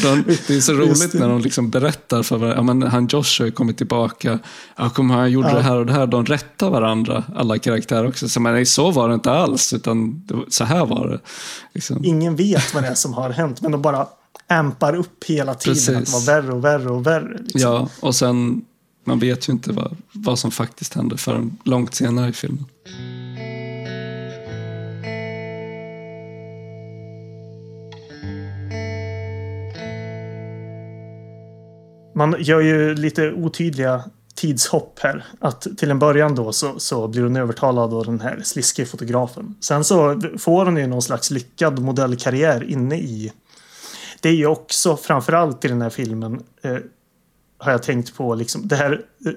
De, 0.01 0.23
det 0.47 0.55
är 0.55 0.61
så 0.61 0.73
roligt 0.73 1.13
när 1.13 1.29
de 1.29 1.41
liksom 1.41 1.69
berättar 1.69 2.23
för 2.23 2.37
varandra. 2.37 2.57
Ja, 2.57 2.63
men 2.63 2.83
han 2.83 3.07
Josh 3.07 3.39
har 3.39 3.45
ju 3.45 3.51
kommit 3.51 3.77
tillbaka. 3.77 4.39
Ja, 4.75 4.89
kom, 4.89 5.09
han 5.09 5.31
gjorde 5.31 5.49
Ja. 5.49 5.55
det 5.55 5.61
här 5.61 5.77
och 5.77 5.85
det 5.85 5.93
här. 5.93 6.07
De 6.07 6.25
rättar 6.25 6.69
varandra, 6.69 7.23
alla 7.35 7.57
karaktärer 7.59 8.07
också. 8.07 8.29
Så, 8.29 8.39
men 8.39 8.53
nej, 8.53 8.65
så 8.65 8.91
var 8.91 9.09
det 9.09 9.13
inte 9.15 9.31
alls, 9.31 9.73
utan 9.73 10.23
så 10.49 10.63
här 10.63 10.85
var 10.85 11.07
det. 11.07 11.19
Liksom. 11.73 12.05
Ingen 12.05 12.35
vet 12.35 12.73
vad 12.73 12.83
det 12.83 12.87
är 12.89 12.95
som 12.95 13.13
har 13.13 13.29
hänt, 13.29 13.61
men 13.61 13.71
de 13.71 13.81
bara 13.81 14.07
ampar 14.47 14.95
upp 14.95 15.23
hela 15.23 15.53
tiden. 15.55 15.77
Att 15.77 15.85
det 15.85 15.93
Precis. 15.93 16.13
var 16.13 16.33
värre 16.35 16.53
och 16.53 16.63
värre 16.63 16.89
och 16.89 17.07
värre. 17.07 17.37
Liksom. 17.41 17.61
Ja, 17.61 17.89
och 17.99 18.15
sen, 18.15 18.61
man 19.05 19.19
vet 19.19 19.49
ju 19.49 19.53
inte 19.53 19.71
vad, 19.71 19.95
vad 20.11 20.39
som 20.39 20.51
faktiskt 20.51 20.93
hände 20.93 21.17
förrän 21.17 21.57
långt 21.63 21.95
senare 21.95 22.29
i 22.29 22.33
filmen. 22.33 22.65
Man 32.13 32.35
gör 32.39 32.59
ju 32.59 32.95
lite 32.95 33.31
otydliga 33.31 34.03
tidshopp 34.35 34.99
här. 34.99 35.25
Att 35.39 35.67
till 35.77 35.91
en 35.91 35.99
början 35.99 36.35
då 36.35 36.51
så, 36.53 36.79
så 36.79 37.07
blir 37.07 37.21
hon 37.23 37.35
övertalad 37.35 37.93
av 37.93 38.05
den 38.05 38.21
här 38.21 38.41
sliske 38.43 38.85
fotografen. 38.85 39.55
Sen 39.59 39.83
så 39.83 40.21
får 40.39 40.65
hon 40.65 40.77
ju 40.77 40.87
någon 40.87 41.01
slags 41.01 41.31
lyckad 41.31 41.79
modellkarriär 41.79 42.63
inne 42.63 42.95
i. 42.95 43.31
Det 44.21 44.29
är 44.29 44.33
ju 44.33 44.45
också 44.45 44.97
framförallt 44.97 45.65
i 45.65 45.67
den 45.67 45.81
här 45.81 45.89
filmen 45.89 46.43
eh, 46.61 46.77
har 47.57 47.71
jag 47.71 47.83
tänkt 47.83 48.15
på 48.15 48.35
liksom 48.35 48.67
det 48.67 48.75
här 48.75 49.05
eh, 49.25 49.31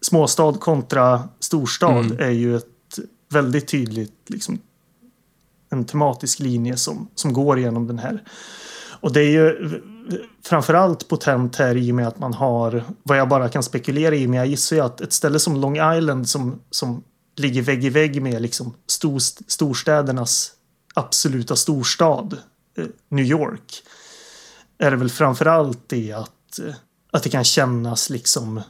småstad 0.00 0.52
kontra 0.52 1.28
storstad 1.40 2.06
Mm. 2.06 2.20
är 2.20 2.30
ju 2.30 2.56
ett 2.56 2.98
väldigt 3.32 3.68
tydligt 3.68 4.14
liksom 4.26 4.58
en 5.70 5.84
tematisk 5.84 6.38
linje 6.38 6.76
som, 6.76 7.08
som 7.14 7.32
går 7.32 7.58
igenom 7.58 7.86
den 7.86 7.98
här. 7.98 8.22
Och 9.00 9.12
det 9.12 9.20
är 9.20 9.30
ju 9.30 9.80
framförallt 10.44 11.08
potent 11.08 11.56
här 11.56 11.76
i 11.76 11.90
och 11.90 11.94
med 11.94 12.08
att 12.08 12.18
man 12.18 12.34
har, 12.34 12.84
vad 13.02 13.18
jag 13.18 13.28
bara 13.28 13.48
kan 13.48 13.62
spekulera 13.62 14.14
i, 14.14 14.26
men 14.26 14.38
jag 14.38 14.46
gissar 14.46 14.76
ju 14.76 14.82
att 14.82 15.00
ett 15.00 15.12
ställe 15.12 15.38
som 15.38 15.56
Long 15.56 15.96
Island 15.96 16.28
som, 16.28 16.60
som 16.70 17.02
ligger 17.36 17.62
vägg 17.62 17.84
i 17.84 17.90
vägg 17.90 18.22
med 18.22 18.42
liksom 18.42 18.74
stor, 18.86 19.18
storstädernas 19.46 20.52
absoluta 20.94 21.56
storstad, 21.56 22.36
eh, 22.78 22.86
New 23.08 23.24
York, 23.24 23.82
är 24.78 24.90
det 24.90 24.96
väl 24.96 25.10
framförallt 25.10 25.88
det 25.88 26.12
att, 26.12 26.58
eh, 26.58 26.74
att 27.10 27.22
det 27.22 27.30
kan 27.30 27.44
kännas 27.44 28.10
liksom 28.10 28.60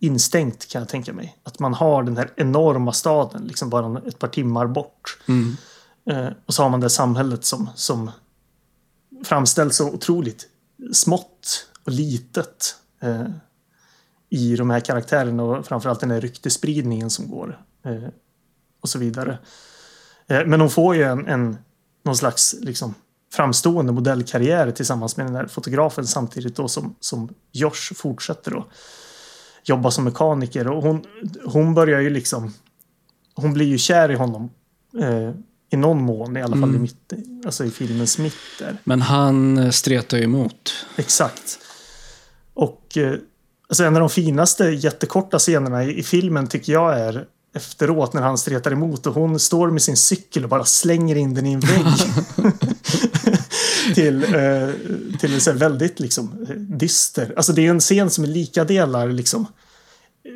instängt 0.00 0.68
kan 0.68 0.80
jag 0.80 0.88
tänka 0.88 1.12
mig. 1.12 1.38
Att 1.42 1.58
man 1.58 1.74
har 1.74 2.02
den 2.02 2.16
här 2.16 2.32
enorma 2.36 2.92
staden, 2.92 3.44
liksom 3.44 3.70
bara 3.70 4.02
ett 4.06 4.18
par 4.18 4.28
timmar 4.28 4.66
bort. 4.66 5.18
Mm. 5.28 5.56
Eh, 6.10 6.28
och 6.46 6.54
så 6.54 6.62
har 6.62 6.70
man 6.70 6.80
det 6.80 6.90
samhället 6.90 7.44
som, 7.44 7.70
som 7.74 8.10
framställs 9.24 9.76
så 9.76 9.90
otroligt 9.90 10.46
smått 10.92 11.68
och 11.84 11.92
litet 11.92 12.76
eh, 13.00 13.26
i 14.30 14.56
de 14.56 14.70
här 14.70 14.80
karaktärerna 14.80 15.42
och 15.42 15.66
framförallt 15.66 16.00
den 16.00 16.10
här 16.10 16.20
ryktespridningen 16.20 17.10
som 17.10 17.30
går 17.30 17.62
eh, 17.84 18.08
och 18.80 18.88
så 18.88 18.98
vidare. 18.98 19.38
Eh, 20.26 20.46
men 20.46 20.60
hon 20.60 20.70
får 20.70 20.96
ju 20.96 21.02
en, 21.02 21.26
en 21.26 21.56
någon 22.04 22.16
slags 22.16 22.56
liksom, 22.60 22.94
framstående 23.32 23.92
modellkarriär 23.92 24.70
tillsammans 24.70 25.16
med 25.16 25.26
den 25.26 25.34
här 25.34 25.46
fotografen 25.46 26.06
samtidigt 26.06 26.56
då 26.56 26.68
som, 26.68 26.94
som 27.00 27.34
Josh 27.52 27.94
fortsätter 27.94 28.58
att 28.58 28.66
jobba 29.64 29.90
som 29.90 30.04
mekaniker 30.04 30.68
och 30.68 30.82
hon, 30.82 31.04
hon 31.44 31.74
börjar 31.74 32.00
ju 32.00 32.10
liksom 32.10 32.52
hon 33.34 33.52
blir 33.52 33.66
ju 33.66 33.78
kär 33.78 34.10
i 34.10 34.14
honom 34.14 34.50
eh, 35.00 35.32
i 35.70 35.76
någon 35.76 36.02
mån, 36.02 36.36
i 36.36 36.42
alla 36.42 36.56
fall 36.56 36.68
i, 36.68 36.76
Mm. 36.76 36.82
mitt, 36.82 37.12
alltså 37.46 37.64
i 37.64 37.70
filmens 37.70 38.18
mitt 38.18 38.34
där. 38.58 38.76
Men 38.84 39.02
han 39.02 39.58
eh, 39.58 39.70
stretar 39.70 40.16
ju 40.16 40.22
emot. 40.24 40.86
Exakt. 40.96 41.58
Och 42.54 42.96
eh, 42.96 43.14
alltså 43.68 43.84
en 43.84 43.96
av 43.96 44.00
de 44.00 44.10
finaste 44.10 44.64
jättekorta 44.64 45.38
scenerna 45.38 45.84
i, 45.84 45.98
i 45.98 46.02
filmen 46.02 46.46
tycker 46.46 46.72
jag 46.72 46.98
är 47.00 47.26
efteråt 47.54 48.12
när 48.12 48.22
han 48.22 48.38
stretar 48.38 48.70
emot 48.70 49.06
och 49.06 49.14
hon 49.14 49.38
står 49.38 49.70
med 49.70 49.82
sin 49.82 49.96
cykel 49.96 50.44
och 50.44 50.50
bara 50.50 50.64
slänger 50.64 51.16
in 51.16 51.34
den 51.34 51.46
i 51.46 51.52
en 51.52 51.60
vägg. 51.60 51.84
till 53.94 54.24
eh, 54.34 54.68
till 55.20 55.34
en 55.34 55.40
så 55.40 55.52
väldigt 55.52 56.00
liksom 56.00 56.46
eh, 56.48 56.54
dyster. 56.56 57.34
Alltså 57.36 57.52
det 57.52 57.66
är 57.66 57.70
en 57.70 57.80
scen 57.80 58.10
som 58.10 58.24
är 58.24 58.28
lika 58.28 58.64
delar 58.64 59.08
liksom 59.08 59.46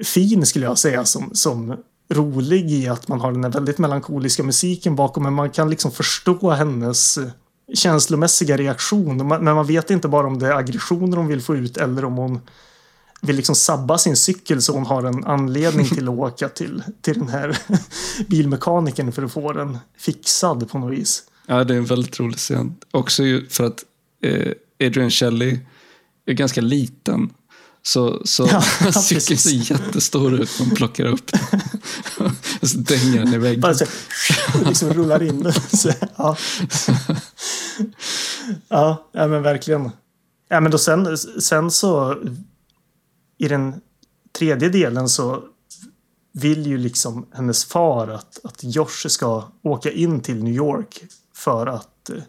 fin 0.05 0.47
skulle 0.47 0.65
jag 0.65 0.79
säga 0.79 1.05
som, 1.05 1.31
som 1.35 1.77
rolig 2.13 2.71
i 2.71 2.89
att 2.89 3.09
man 3.09 3.21
har 3.21 3.33
den 3.33 3.45
här 3.45 3.51
väldigt 3.51 3.79
melankoliska 3.79 4.43
musiken 4.43 4.97
bakom 4.97 5.23
men 5.23 5.33
man 5.33 5.51
kan 5.51 5.71
liksom 5.71 5.91
förstå 5.91 6.51
hennes 6.51 7.19
känslomässiga 7.75 8.57
reaktion. 8.57 9.29
Men 9.29 9.45
man 9.45 9.67
vet 9.67 9.91
inte 9.91 10.09
bara 10.09 10.27
om 10.27 10.39
det 10.39 10.47
är 10.47 10.53
aggressioner 10.53 11.17
hon 11.17 11.27
vill 11.27 11.43
få 11.43 11.57
ut 11.57 11.77
eller 11.77 12.05
om 12.05 12.17
hon 12.17 12.41
vill 13.21 13.37
liksom 13.37 13.55
sabba 13.55 13.99
sin 13.99 14.17
cykel 14.17 14.63
så 14.63 14.73
hon 14.73 14.87
har 14.87 15.05
en 15.05 15.25
anledning 15.25 15.87
till 15.87 16.09
att 16.09 16.15
åka 16.15 16.49
till, 16.59 16.83
till 17.01 17.19
den 17.19 17.29
här 17.29 17.59
bilmekanikern 18.29 19.13
för 19.13 19.23
att 19.23 19.33
få 19.33 19.53
den 19.53 19.79
fixad 19.99 20.71
på 20.71 20.79
något 20.79 20.93
vis. 20.93 21.23
Ja, 21.47 21.65
det 21.65 21.75
är 21.75 21.79
en 21.79 21.85
väldigt 21.85 22.21
rolig 22.21 22.39
scen. 22.39 22.75
Också 22.91 23.23
för 23.49 23.65
att 23.65 23.85
eh, 24.23 24.53
Adrian 24.87 25.11
Shelley 25.11 25.59
är 26.27 26.33
ganska 26.33 26.61
liten. 26.61 27.31
Så, 27.83 28.23
så 28.25 28.47
Ja, 28.51 28.63
cykeln 28.93 29.39
ser 29.39 29.51
jättestor 29.51 30.35
ut 30.35 30.51
man 30.61 30.71
plockar 30.71 31.05
upp 31.05 31.33
den. 31.33 31.41
Och 32.61 32.69
så 32.69 32.79
dänger 32.79 33.19
den 33.19 33.35
i 33.35 33.39
väggen. 33.39 33.61
Bara 33.61 33.75
så 33.75 33.85
liksom 34.67 34.93
rullar 34.93 35.23
in. 35.23 35.53
Så, 35.73 35.93
ja. 36.17 36.37
ja, 39.13 39.27
men 39.27 39.43
verkligen. 39.43 39.91
Ja, 40.49 40.61
men 40.61 40.73
då 40.73 40.79
sen, 40.79 41.19
sen 41.19 41.71
så 41.71 42.19
i 43.39 43.49
den 43.49 43.81
tredje 44.39 44.69
delen 44.69 45.09
så 45.09 45.43
vill 46.33 46.67
ju 46.67 46.79
liksom 46.79 47.27
hennes 47.33 47.65
far 47.65 48.09
att, 48.09 48.39
att 48.45 48.59
Josh 48.65 49.09
ska 49.09 49.45
åka 49.63 49.91
in 49.91 50.21
till 50.21 50.45
New 50.45 50.55
York 50.55 51.03
för 51.35 51.67
att 51.67 52.11
eh, 52.11 52.23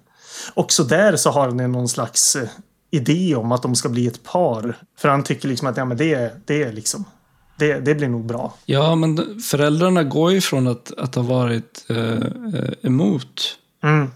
också 0.53 0.83
där 0.83 1.15
så 1.15 1.29
har 1.29 1.47
han 1.47 1.71
någon 1.71 1.89
slags 1.89 2.35
eh, 2.35 2.49
idé 2.93 3.35
om 3.35 3.51
att 3.51 3.61
de 3.61 3.75
ska 3.75 3.89
bli 3.89 4.07
ett 4.07 4.23
par. 4.23 4.77
För 4.97 5.09
han 5.09 5.23
tycker 5.23 5.47
liksom 5.47 5.67
att 5.67 5.77
ja, 5.77 5.85
men 5.85 5.97
det, 5.97 6.31
det 6.45 6.63
är 6.63 6.73
liksom 6.73 7.05
det, 7.55 7.79
det 7.79 7.95
blir 7.95 8.07
nog 8.07 8.25
bra. 8.25 8.53
Ja, 8.65 8.95
men 8.95 9.41
föräldrarna 9.41 10.03
går 10.03 10.31
ju 10.31 10.41
från 10.41 10.67
att, 10.67 10.91
att 10.97 11.15
ha 11.15 11.23
varit 11.23 11.85
eh, 11.89 11.97
eh, 11.97 12.73
emot 12.81 13.57
Mm. 13.83 14.07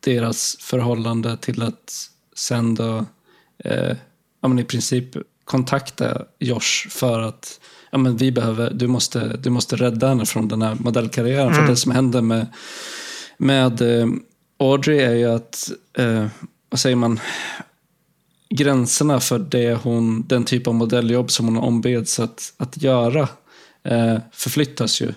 deras 0.00 0.56
förhållande 0.60 1.36
till 1.36 1.62
att 1.62 1.92
sen 2.36 2.74
då 2.74 3.04
eh, 3.64 3.96
ja, 4.42 4.48
men 4.48 4.58
i 4.58 4.64
princip 4.64 5.16
kontakta 5.44 6.22
Josh 6.38 6.88
för 6.90 7.20
att 7.20 7.60
ja, 7.90 7.98
men 7.98 8.16
vi 8.16 8.32
behöver, 8.32 8.70
du, 8.70 8.86
måste, 8.86 9.36
du 9.36 9.50
måste 9.50 9.76
rädda 9.76 10.08
henne 10.08 10.26
från 10.26 10.48
den 10.48 10.62
här 10.62 10.76
modellkarriären. 10.80 11.54
För 11.54 11.62
det 11.66 11.76
som 11.76 11.92
händer 11.92 12.20
med, 12.20 12.46
med 13.38 13.80
eh, 14.00 14.06
Audrey 14.58 14.98
är 14.98 15.14
ju 15.14 15.34
att, 15.34 15.70
eh, 15.98 16.26
vad 16.70 16.80
säger 16.80 16.96
man, 16.96 17.20
gränserna 18.56 19.20
för 19.20 19.38
det 19.38 19.74
hon, 19.82 20.24
den 20.26 20.44
typ 20.44 20.66
av 20.66 20.74
modelljobb 20.74 21.30
som 21.30 21.46
hon 21.46 21.56
ombeds 21.56 22.20
att, 22.20 22.52
att 22.56 22.82
göra 22.82 23.28
eh, 23.84 24.16
förflyttas 24.32 25.00
ju. 25.02 25.12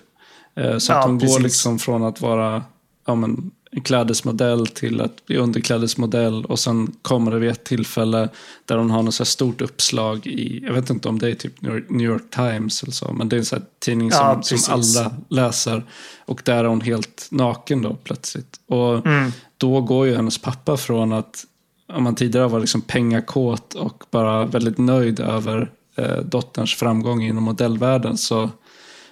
Eh, 0.56 0.78
så 0.78 0.92
Ja, 0.92 0.98
att 0.98 1.06
hon 1.06 1.18
precis. 1.18 1.36
går 1.36 1.42
liksom 1.42 1.78
från 1.78 2.02
att 2.04 2.20
vara 2.20 2.62
ja, 3.06 3.14
men, 3.14 3.50
en 3.70 3.80
klädesmodell 3.82 4.66
till 4.66 5.00
att 5.00 5.26
bli 5.26 5.36
underklädesmodell 5.36 6.44
och 6.44 6.58
sen 6.58 6.92
kommer 7.02 7.30
det 7.30 7.38
vid 7.38 7.50
ett 7.50 7.64
tillfälle 7.64 8.28
där 8.64 8.76
hon 8.76 8.90
har 8.90 9.02
något 9.02 9.14
så 9.14 9.24
stort 9.24 9.60
uppslag 9.60 10.26
i, 10.26 10.62
jag 10.66 10.72
vet 10.72 10.90
inte 10.90 11.08
om 11.08 11.18
det 11.18 11.30
är 11.30 11.34
typ 11.34 11.62
New 11.88 12.06
York, 12.06 12.22
Times 12.30 12.82
eller 12.82 12.92
så, 12.92 13.12
men 13.12 13.28
det 13.28 13.36
är 13.36 13.38
en 13.38 13.46
här 13.52 13.62
tidning 13.78 14.12
som, 14.12 14.20
Ja, 14.26 14.42
som 14.42 14.74
alla 14.74 15.12
läser. 15.28 15.82
Och 16.26 16.40
där 16.44 16.56
är 16.64 16.68
hon 16.68 16.80
helt 16.80 17.28
naken 17.30 17.82
då 17.82 17.94
plötsligt. 18.04 18.60
Och 18.68 19.06
Mm. 19.06 19.32
då 19.56 19.80
går 19.80 20.06
ju 20.06 20.16
hennes 20.16 20.38
pappa 20.38 20.76
från 20.76 21.12
att 21.12 21.44
om 21.92 22.04
man 22.04 22.14
tidigare 22.14 22.48
var 22.48 22.60
liksom 22.60 22.80
pengakåt 22.80 23.74
och 23.74 24.04
bara 24.10 24.46
väldigt 24.46 24.78
nöjd 24.78 25.20
över 25.20 25.70
eh, 25.96 26.16
dotterns 26.16 26.74
framgång 26.74 27.22
inom 27.22 27.44
modellvärlden 27.44 28.16
så, 28.16 28.50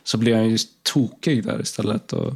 så 0.04 0.18
blir 0.18 0.34
han 0.34 0.48
ju 0.48 0.58
tokig 0.82 1.44
där 1.44 1.60
istället 1.60 2.12
och 2.12 2.34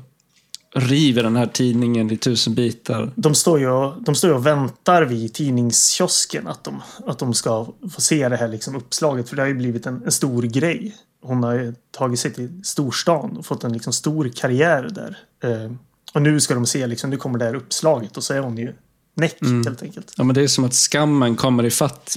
river 0.74 1.22
den 1.22 1.36
här 1.36 1.46
tidningen 1.46 2.10
i 2.10 2.16
tusen 2.16 2.54
bitar. 2.54 3.12
De 3.14 3.34
står 3.34 3.60
ju 3.60 3.68
och, 3.68 4.02
de 4.02 4.14
står 4.14 4.30
ju 4.30 4.36
och 4.36 4.46
väntar 4.46 5.02
vid 5.02 5.34
tidningskiosken 5.34 6.46
att 6.46 6.64
de, 6.64 6.82
att 7.06 7.18
de 7.18 7.34
ska 7.34 7.66
få 7.92 8.00
se 8.00 8.28
det 8.28 8.36
här 8.36 8.48
liksom 8.48 8.76
uppslaget. 8.76 9.28
För 9.28 9.36
det 9.36 9.42
har 9.42 9.48
ju 9.48 9.54
blivit 9.54 9.86
en, 9.86 10.02
en 10.04 10.12
stor 10.12 10.42
grej. 10.42 10.96
Hon 11.22 11.42
har 11.42 11.54
ju 11.54 11.74
tagit 11.90 12.20
sig 12.20 12.32
till 12.32 12.60
storstan 12.64 13.36
och 13.36 13.46
fått 13.46 13.64
en 13.64 13.72
liksom 13.72 13.92
stor 13.92 14.30
karriär 14.36 14.82
där. 14.82 15.18
Eh, 15.50 15.72
och 16.14 16.22
nu 16.22 16.40
ska 16.40 16.54
de 16.54 16.66
se, 16.66 16.86
liksom, 16.86 17.10
nu 17.10 17.16
kommer 17.16 17.38
det 17.38 17.44
här 17.44 17.54
uppslaget 17.54 18.16
och 18.16 18.24
så 18.24 18.34
är 18.34 18.40
hon 18.40 18.56
ju 18.56 18.74
näck 19.14 19.36
helt 19.64 19.82
enkelt. 19.82 20.12
Ja, 20.16 20.24
men 20.24 20.34
det 20.34 20.42
är 20.42 20.48
som 20.48 20.64
att 20.64 20.74
skammen 20.74 21.36
kommer 21.36 21.64
ifatt 21.64 22.16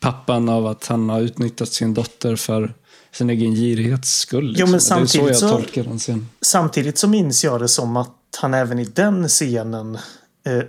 pappan 0.00 0.48
av 0.48 0.66
att 0.66 0.86
han 0.86 1.08
har 1.08 1.20
utnyttjat 1.20 1.68
sin 1.68 1.94
dotter 1.94 2.36
för 2.36 2.74
sin 3.12 3.30
egen 3.30 3.54
girighets 3.54 4.18
skull. 4.18 4.52
Liksom. 4.52 4.70
men 4.70 4.72
det 4.72 5.02
är 5.02 5.06
så 5.06 5.18
jag 5.18 5.36
samtidigt 5.36 5.40
tolkar 5.40 5.84
den 5.84 5.98
scenen. 5.98 6.28
Samtidigt 6.40 6.98
så 6.98 7.08
minns 7.08 7.44
jag 7.44 7.60
det 7.60 7.68
som 7.68 7.96
att 7.96 8.38
han 8.40 8.54
även 8.54 8.78
i 8.78 8.84
den 8.84 9.28
scenen 9.28 9.94
eh, 10.46 10.62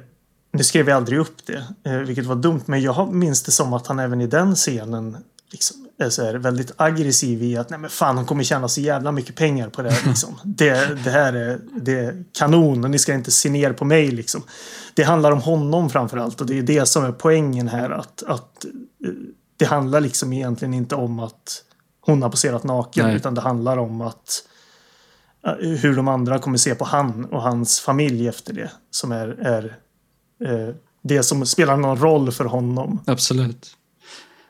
nu 0.53 0.63
skrev 0.63 0.89
jag 0.89 0.97
aldrig 0.97 1.19
upp 1.19 1.45
det, 1.45 1.65
eh, 1.83 1.97
vilket 1.97 2.25
var 2.25 2.35
dumt, 2.35 2.61
men 2.65 2.81
jag 2.81 3.13
minns 3.13 3.43
det 3.43 3.51
som 3.51 3.73
att 3.73 3.87
han 3.87 3.99
även 3.99 4.21
i 4.21 4.27
den 4.27 4.55
scenen 4.55 5.17
liksom 5.51 5.82
så 6.09 6.23
här 6.23 6.33
väldigt 6.33 6.71
aggressiv 6.77 7.43
i 7.43 7.57
att 7.57 7.69
nej 7.69 7.79
men 7.79 7.89
fan 7.89 8.17
han 8.17 8.25
kommer 8.25 8.43
tjäna 8.43 8.67
så 8.67 8.81
jävla 8.81 9.11
mycket 9.11 9.35
pengar 9.35 9.69
på 9.69 9.81
det 9.81 9.91
här 9.91 10.07
liksom. 10.07 10.39
det, 10.43 11.03
det 11.03 11.09
här 11.09 11.33
är, 11.33 11.59
det 11.81 11.99
är 11.99 12.23
kanon 12.31 12.83
och 12.83 12.91
ni 12.91 12.99
ska 12.99 13.13
inte 13.13 13.31
se 13.31 13.49
ner 13.49 13.73
på 13.73 13.85
mig 13.85 14.11
liksom. 14.11 14.43
Det 14.93 15.03
handlar 15.03 15.31
om 15.31 15.41
honom 15.41 15.89
framför 15.89 16.17
allt 16.17 16.41
och 16.41 16.47
det 16.47 16.59
är 16.59 16.63
det 16.63 16.85
som 16.85 17.05
är 17.05 17.11
poängen 17.11 17.67
här 17.67 17.89
att, 17.89 18.23
att 18.23 18.65
eh, 18.65 19.11
det 19.57 19.65
handlar 19.65 20.01
liksom 20.01 20.33
egentligen 20.33 20.73
inte 20.73 20.95
om 20.95 21.19
att 21.19 21.63
hon 22.01 22.21
har 22.21 22.29
poserat 22.29 22.63
naken 22.63 23.05
Nej. 23.05 23.15
utan 23.15 23.35
det 23.35 23.41
handlar 23.41 23.77
om 23.77 24.01
att 24.01 24.43
eh, 25.47 25.53
hur 25.53 25.95
de 25.95 26.07
andra 26.07 26.39
kommer 26.39 26.57
se 26.57 26.75
på 26.75 26.85
han 26.85 27.25
och 27.25 27.41
hans 27.41 27.79
familj 27.79 28.27
efter 28.27 28.53
det 28.53 28.71
som 28.91 29.11
är, 29.11 29.27
är 29.27 29.77
eh, 30.45 30.75
det 31.01 31.23
som 31.23 31.45
spelar 31.45 31.77
någon 31.77 31.97
roll 31.97 32.31
för 32.31 32.45
honom. 32.45 32.99
Absolut. 33.07 33.77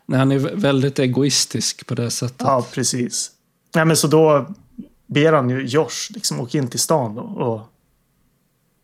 Nej, 0.05 0.19
han 0.19 0.31
är 0.31 0.39
vä- 0.39 0.59
väldigt 0.59 0.99
egoistisk 0.99 1.87
på 1.87 1.95
det 1.95 2.11
sättet. 2.11 2.41
Ja, 2.41 2.65
precis. 2.73 3.31
Nej, 3.75 3.85
men 3.85 3.97
så 3.97 4.07
då 4.07 4.47
ber 5.07 5.33
han 5.33 5.49
ju 5.49 5.65
Josh 5.65 6.09
liksom 6.09 6.39
åka 6.39 6.57
in 6.57 6.67
till 6.67 6.79
stan 6.79 7.17
och 7.17 7.61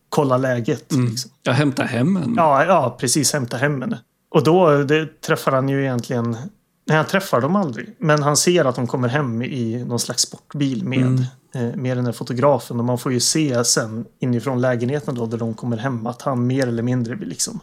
kolla 0.08 0.36
läget. 0.36 0.92
Liksom. 0.92 1.30
Jag 1.42 1.52
hämtar 1.52 1.84
hem 1.84 2.16
henne. 2.16 2.34
Ja, 2.36 2.64
ja, 2.64 2.96
precis. 3.00 3.32
Hämta 3.32 3.56
hem 3.56 3.80
henne. 3.80 4.00
Och 4.30 4.44
då 4.44 4.82
det, 4.82 5.20
träffar 5.20 5.52
han 5.52 5.68
ju 5.68 5.80
egentligen... 5.82 6.36
Nej, 6.86 6.96
han 6.96 7.06
träffar 7.06 7.40
dem 7.40 7.56
aldrig. 7.56 7.96
Men 7.98 8.22
han 8.22 8.36
ser 8.36 8.64
att 8.64 8.74
de 8.74 8.86
kommer 8.86 9.08
hem 9.08 9.42
i 9.42 9.84
någon 9.84 9.98
slags 10.00 10.22
sportbil 10.22 10.84
med, 10.84 11.26
eh, 11.54 11.76
med 11.76 11.96
den 11.96 12.06
här 12.06 12.12
fotografen. 12.12 12.78
Och 12.78 12.84
man 12.84 12.98
får 12.98 13.12
ju 13.12 13.20
se 13.20 13.64
sen 13.64 14.04
inifrån 14.18 14.60
lägenheten 14.60 15.14
då, 15.14 15.26
där 15.26 15.38
de 15.38 15.54
kommer 15.54 15.76
hem, 15.76 16.06
att 16.06 16.22
han 16.22 16.46
mer 16.46 16.66
eller 16.66 16.82
mindre 16.82 17.14
vill 17.14 17.28
liksom 17.28 17.60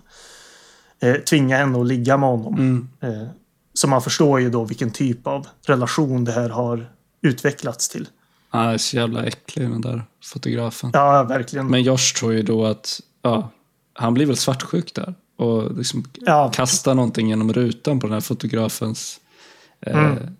eh, 0.99 1.16
tvinga 1.16 1.58
henne 1.58 1.82
att 1.82 1.88
ligga 1.88 2.18
med 2.18 2.30
honom. 2.30 2.53
Mm. 2.53 2.88
Eh, 3.01 3.28
så 3.78 3.88
man 3.88 4.01
förstår 4.01 4.39
ju 4.39 4.49
då 4.49 4.63
vilken 4.63 4.91
typ 4.91 5.28
av 5.28 5.47
relation 5.65 6.25
det 6.25 6.32
här 6.32 6.49
har 6.49 6.91
utvecklats 7.21 7.89
till. 7.89 8.07
Han 8.49 8.65
är 8.67 8.78
så 8.78 8.95
jävla 8.97 9.23
äcklig 9.25 9.69
den 9.69 9.82
där 9.82 10.03
fotografen. 10.23 10.89
Ja, 10.93 11.23
verkligen. 11.23 11.67
Men 11.67 11.84
Josh 11.84 12.13
tror 12.19 12.34
ju 12.34 12.41
då 12.41 12.65
att 12.65 12.99
ja, 13.21 13.49
han 13.93 14.13
blir 14.13 14.25
väl 14.25 14.38
svartsjuk 14.38 14.93
där. 14.93 15.15
Och 15.38 15.78
liksom 15.78 16.05
Ja. 16.13 16.51
kastar 16.53 16.93
någonting 16.95 17.30
genom 17.30 17.53
rutan 17.53 17.99
på 17.99 18.07
den 18.07 18.13
här 18.13 18.21
fotografens 18.21 19.19
eh, 19.82 19.97
Mm. 20.05 20.36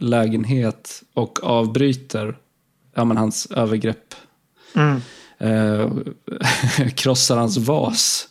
lägenhet. 0.00 1.02
Och 1.14 1.44
avbryter 1.44 2.38
ja, 2.94 3.04
men 3.04 3.16
hans 3.16 3.46
övergrepp. 3.46 4.14
Mm. 4.74 5.00
Eh, 5.38 5.90
krossar 6.94 7.36
hans 7.36 7.56
vas. 7.56 8.28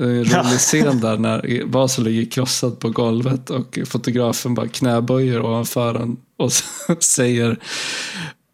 En 0.00 0.06
rolig 0.06 0.32
Ja. 0.32 0.42
scen 0.58 1.00
där 1.00 1.18
när 1.18 1.64
vasen 1.66 2.04
ligger 2.04 2.30
krossad 2.30 2.78
på 2.78 2.90
golvet 2.90 3.50
och 3.50 3.78
fotografen 3.86 4.54
bara 4.54 4.68
knäböjer 4.68 5.40
ovanför 5.40 5.94
den 5.94 6.16
och 6.38 6.52
säger 7.02 7.58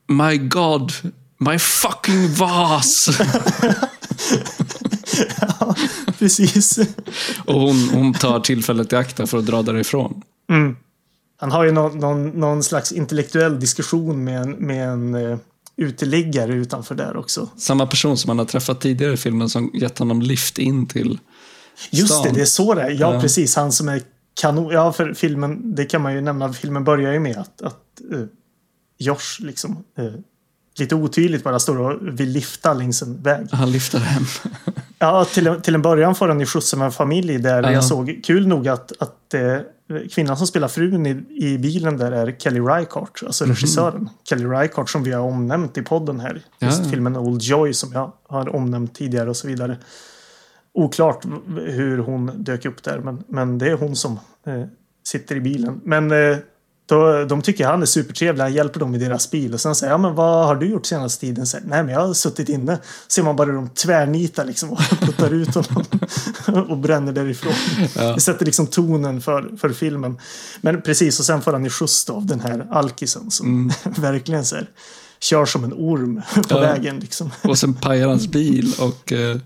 My 0.09 0.37
God, 0.39 0.93
my 1.39 1.59
fucking 1.59 2.35
vas! 2.35 3.09
Precis. 6.19 6.79
och 7.45 7.61
hon, 7.61 7.89
hon 7.89 8.15
tar 8.15 8.41
tillfället 8.41 8.93
i 8.93 8.97
akt 8.97 9.31
för 9.31 9.39
att 9.39 9.47
dra 9.47 9.63
därifrån. 9.63 10.23
Mm. 10.51 10.77
Han 11.39 11.53
har 11.53 11.65
ju 11.65 11.73
någon, 11.73 11.99
någon, 11.99 12.29
någon 12.29 12.63
slags 12.63 12.93
intellektuell 12.93 13.61
diskussion 13.61 14.25
med 14.25 14.43
en, 14.43 14.51
med 14.51 14.89
en 14.89 15.15
uh, 15.15 15.39
uteliggare 15.77 16.55
utanför 16.55 16.95
där 16.95 17.17
också. 17.17 17.49
Samma 17.57 17.87
person 17.87 18.17
som 18.17 18.29
han 18.29 18.39
har 18.39 18.47
träffat 18.47 18.81
tidigare 18.81 19.13
i 19.13 19.17
filmen 19.17 19.49
som 19.49 19.71
gett 19.75 19.99
honom 19.99 20.23
lift 20.23 20.59
in 20.59 20.87
till 20.87 21.19
Just 21.91 22.13
stan. 22.15 22.23
det, 22.25 22.31
det 22.35 22.41
är 22.41 22.45
så 22.45 22.75
det 22.75 22.83
är. 22.83 22.91
Ja, 22.91 23.15
Ja. 23.15 23.21
precis. 23.21 23.57
Han 23.57 23.73
som 23.73 23.89
är 23.89 24.03
kanon. 24.41 24.71
Ja, 24.73 24.93
för 24.93 25.15
filmen, 25.15 25.75
det 25.75 25.85
kan 25.85 26.03
man 26.03 26.15
ju 26.15 26.21
nämna. 26.21 26.53
Filmen 26.53 26.85
börjar 26.85 27.13
ju 27.13 27.21
med 27.21 27.37
att, 27.37 27.63
att 27.63 28.01
eh, 28.13 28.21
Josh 28.99 29.41
liksom 29.41 29.85
eh, 29.99 30.05
lite 30.79 30.95
otydligt 30.95 31.45
bara 31.45 31.59
står 31.59 31.79
och 31.81 32.21
vill 32.21 32.29
lifta 32.29 32.75
längs 32.75 33.03
en 33.03 33.23
väg. 33.23 33.47
Han 33.53 33.73
lyfter 33.73 33.99
hem. 33.99 34.25
Ja, 34.99 35.25
till, 35.25 35.47
en- 35.47 35.63
till 35.63 35.75
en 35.75 35.83
början 35.83 36.15
får 36.15 36.29
han 36.29 36.41
ju 36.41 36.47
skjutsa 36.47 36.77
med 36.77 36.85
en 36.87 36.93
familj 36.93 37.39
där 37.39 37.63
Ja. 37.63 37.73
jag 37.73 37.85
såg 37.85 38.21
kul 38.25 38.47
nog 38.47 38.69
att, 38.69 38.93
att 38.99 39.35
eh, 39.35 39.59
kvinnan 40.11 40.37
som 40.37 40.47
spelar 40.47 40.69
frun 40.69 41.07
i, 41.07 41.25
i 41.45 41.59
bilen 41.59 41.97
där 41.99 42.13
är 42.13 42.37
Kelly 42.39 42.61
Reichardt, 42.61 43.23
alltså 43.27 43.45
regissören. 43.45 44.09
Kelly 44.29 44.45
Reichardt 44.45 44.91
som 44.91 45.03
vi 45.05 45.13
har 45.13 45.21
omnämnt 45.23 45.79
i 45.79 45.83
podden 45.83 46.21
här. 46.21 46.43
Just. 46.61 46.85
Ja. 46.85 46.91
filmen 46.91 47.17
Old 47.17 47.43
Joy 47.43 47.73
som 47.75 47.93
jag 47.93 48.13
har 48.29 48.55
omnämnt 48.57 48.95
tidigare 48.95 49.31
och 49.31 49.37
så 49.37 49.47
vidare. 49.49 49.77
Oklart 50.77 51.25
hur 51.57 51.99
hon 51.99 52.43
dök 52.43 52.65
upp 52.65 52.83
där, 52.83 52.99
men, 52.99 53.25
men 53.29 53.59
det 53.59 53.71
är 53.71 53.77
hon 53.77 53.97
som 53.97 54.13
eh, 54.47 54.63
sitter 55.07 55.37
i 55.37 55.41
bilen. 55.41 55.81
Men 55.85 56.11
eh, 56.11 56.37
Då, 56.89 57.25
de 57.25 57.43
tycker 57.43 57.67
han 57.67 57.83
är 57.83 57.87
supertrevlig. 57.87 58.43
Han 58.43 58.53
hjälper 58.53 58.81
dem 58.81 58.95
i 58.95 58.99
deras 58.99 59.31
bil. 59.31 59.55
Och 59.55 59.61
sen 59.61 59.75
säger 59.75 59.93
ja 59.93 59.99
men 59.99 60.15
vad 60.15 60.47
har 60.47 60.55
du 60.55 60.67
gjort 60.67 60.87
senaste 60.87 61.21
tiden? 61.21 61.47
Så, 61.47 61.59
Nej 61.65 61.83
men 61.83 61.95
jag 61.95 62.07
har 62.07 62.15
suttit 62.15 62.49
inne. 62.49 62.79
Ser 63.09 63.23
man 63.23 63.37
bara 63.37 63.47
hur 63.47 63.55
de 63.55 63.69
tvärnitar 63.69 64.45
liksom 64.45 64.73
och 64.73 64.79
puttar 65.01 65.35
ut 65.35 65.55
honom. 65.55 65.85
och 66.71 66.79
bränner 66.79 67.13
därifrån. 67.13 67.53
Ja. 67.97 68.15
Det 68.15 68.21
sätter 68.21 68.47
liksom 68.47 68.67
tonen 68.67 69.21
för, 69.21 69.57
för 69.57 69.69
filmen. 69.71 70.19
Men 70.61 70.83
precis, 70.83 71.19
och 71.19 71.27
sen 71.27 71.43
får 71.43 71.53
han 71.53 71.65
ju 71.65 71.71
skjuts 71.71 72.11
av 72.11 72.27
den 72.27 72.41
här 72.41 72.67
alkisen 72.71 73.31
som 73.31 73.47
mm. 73.47 73.71
verkligen 74.03 74.45
så 74.45 74.57
här, 74.57 74.67
kör 75.21 75.47
som 75.47 75.65
en 75.65 75.73
orm 75.73 76.23
på 76.35 76.43
ja. 76.49 76.61
vägen. 76.61 77.01
Liksom. 77.01 77.31
Och 77.43 77.59
sen 77.59 77.75
pajar 77.75 78.09
hans 78.09 78.29
bil 78.29 78.75
och 78.79 79.13
eh, 79.13 79.37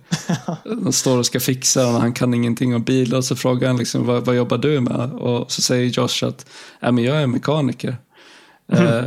de 0.64 0.92
står 0.92 1.18
och 1.18 1.26
ska 1.26 1.40
fixa 1.40 1.82
den 1.82 1.94
och 1.94 2.00
han 2.00 2.12
kan 2.12 2.34
ingenting 2.34 2.74
om 2.74 2.82
bilar. 2.82 3.18
Och 3.18 3.24
så 3.24 3.36
frågar 3.36 3.68
han 3.68 3.76
liksom, 3.76 4.06
vad, 4.06 4.24
vad 4.24 4.36
jobbar 4.36 4.58
du 4.58 4.80
med? 4.80 5.12
Och 5.12 5.52
så 5.52 5.62
säger 5.62 5.86
Josh 5.86 6.24
att 6.24 6.46
äh, 6.82 6.92
men 6.92 7.04
jag 7.04 7.22
är 7.22 7.26
mekaniker. 7.26 7.96
Mm. 8.72 8.86
Eh, 8.86 9.04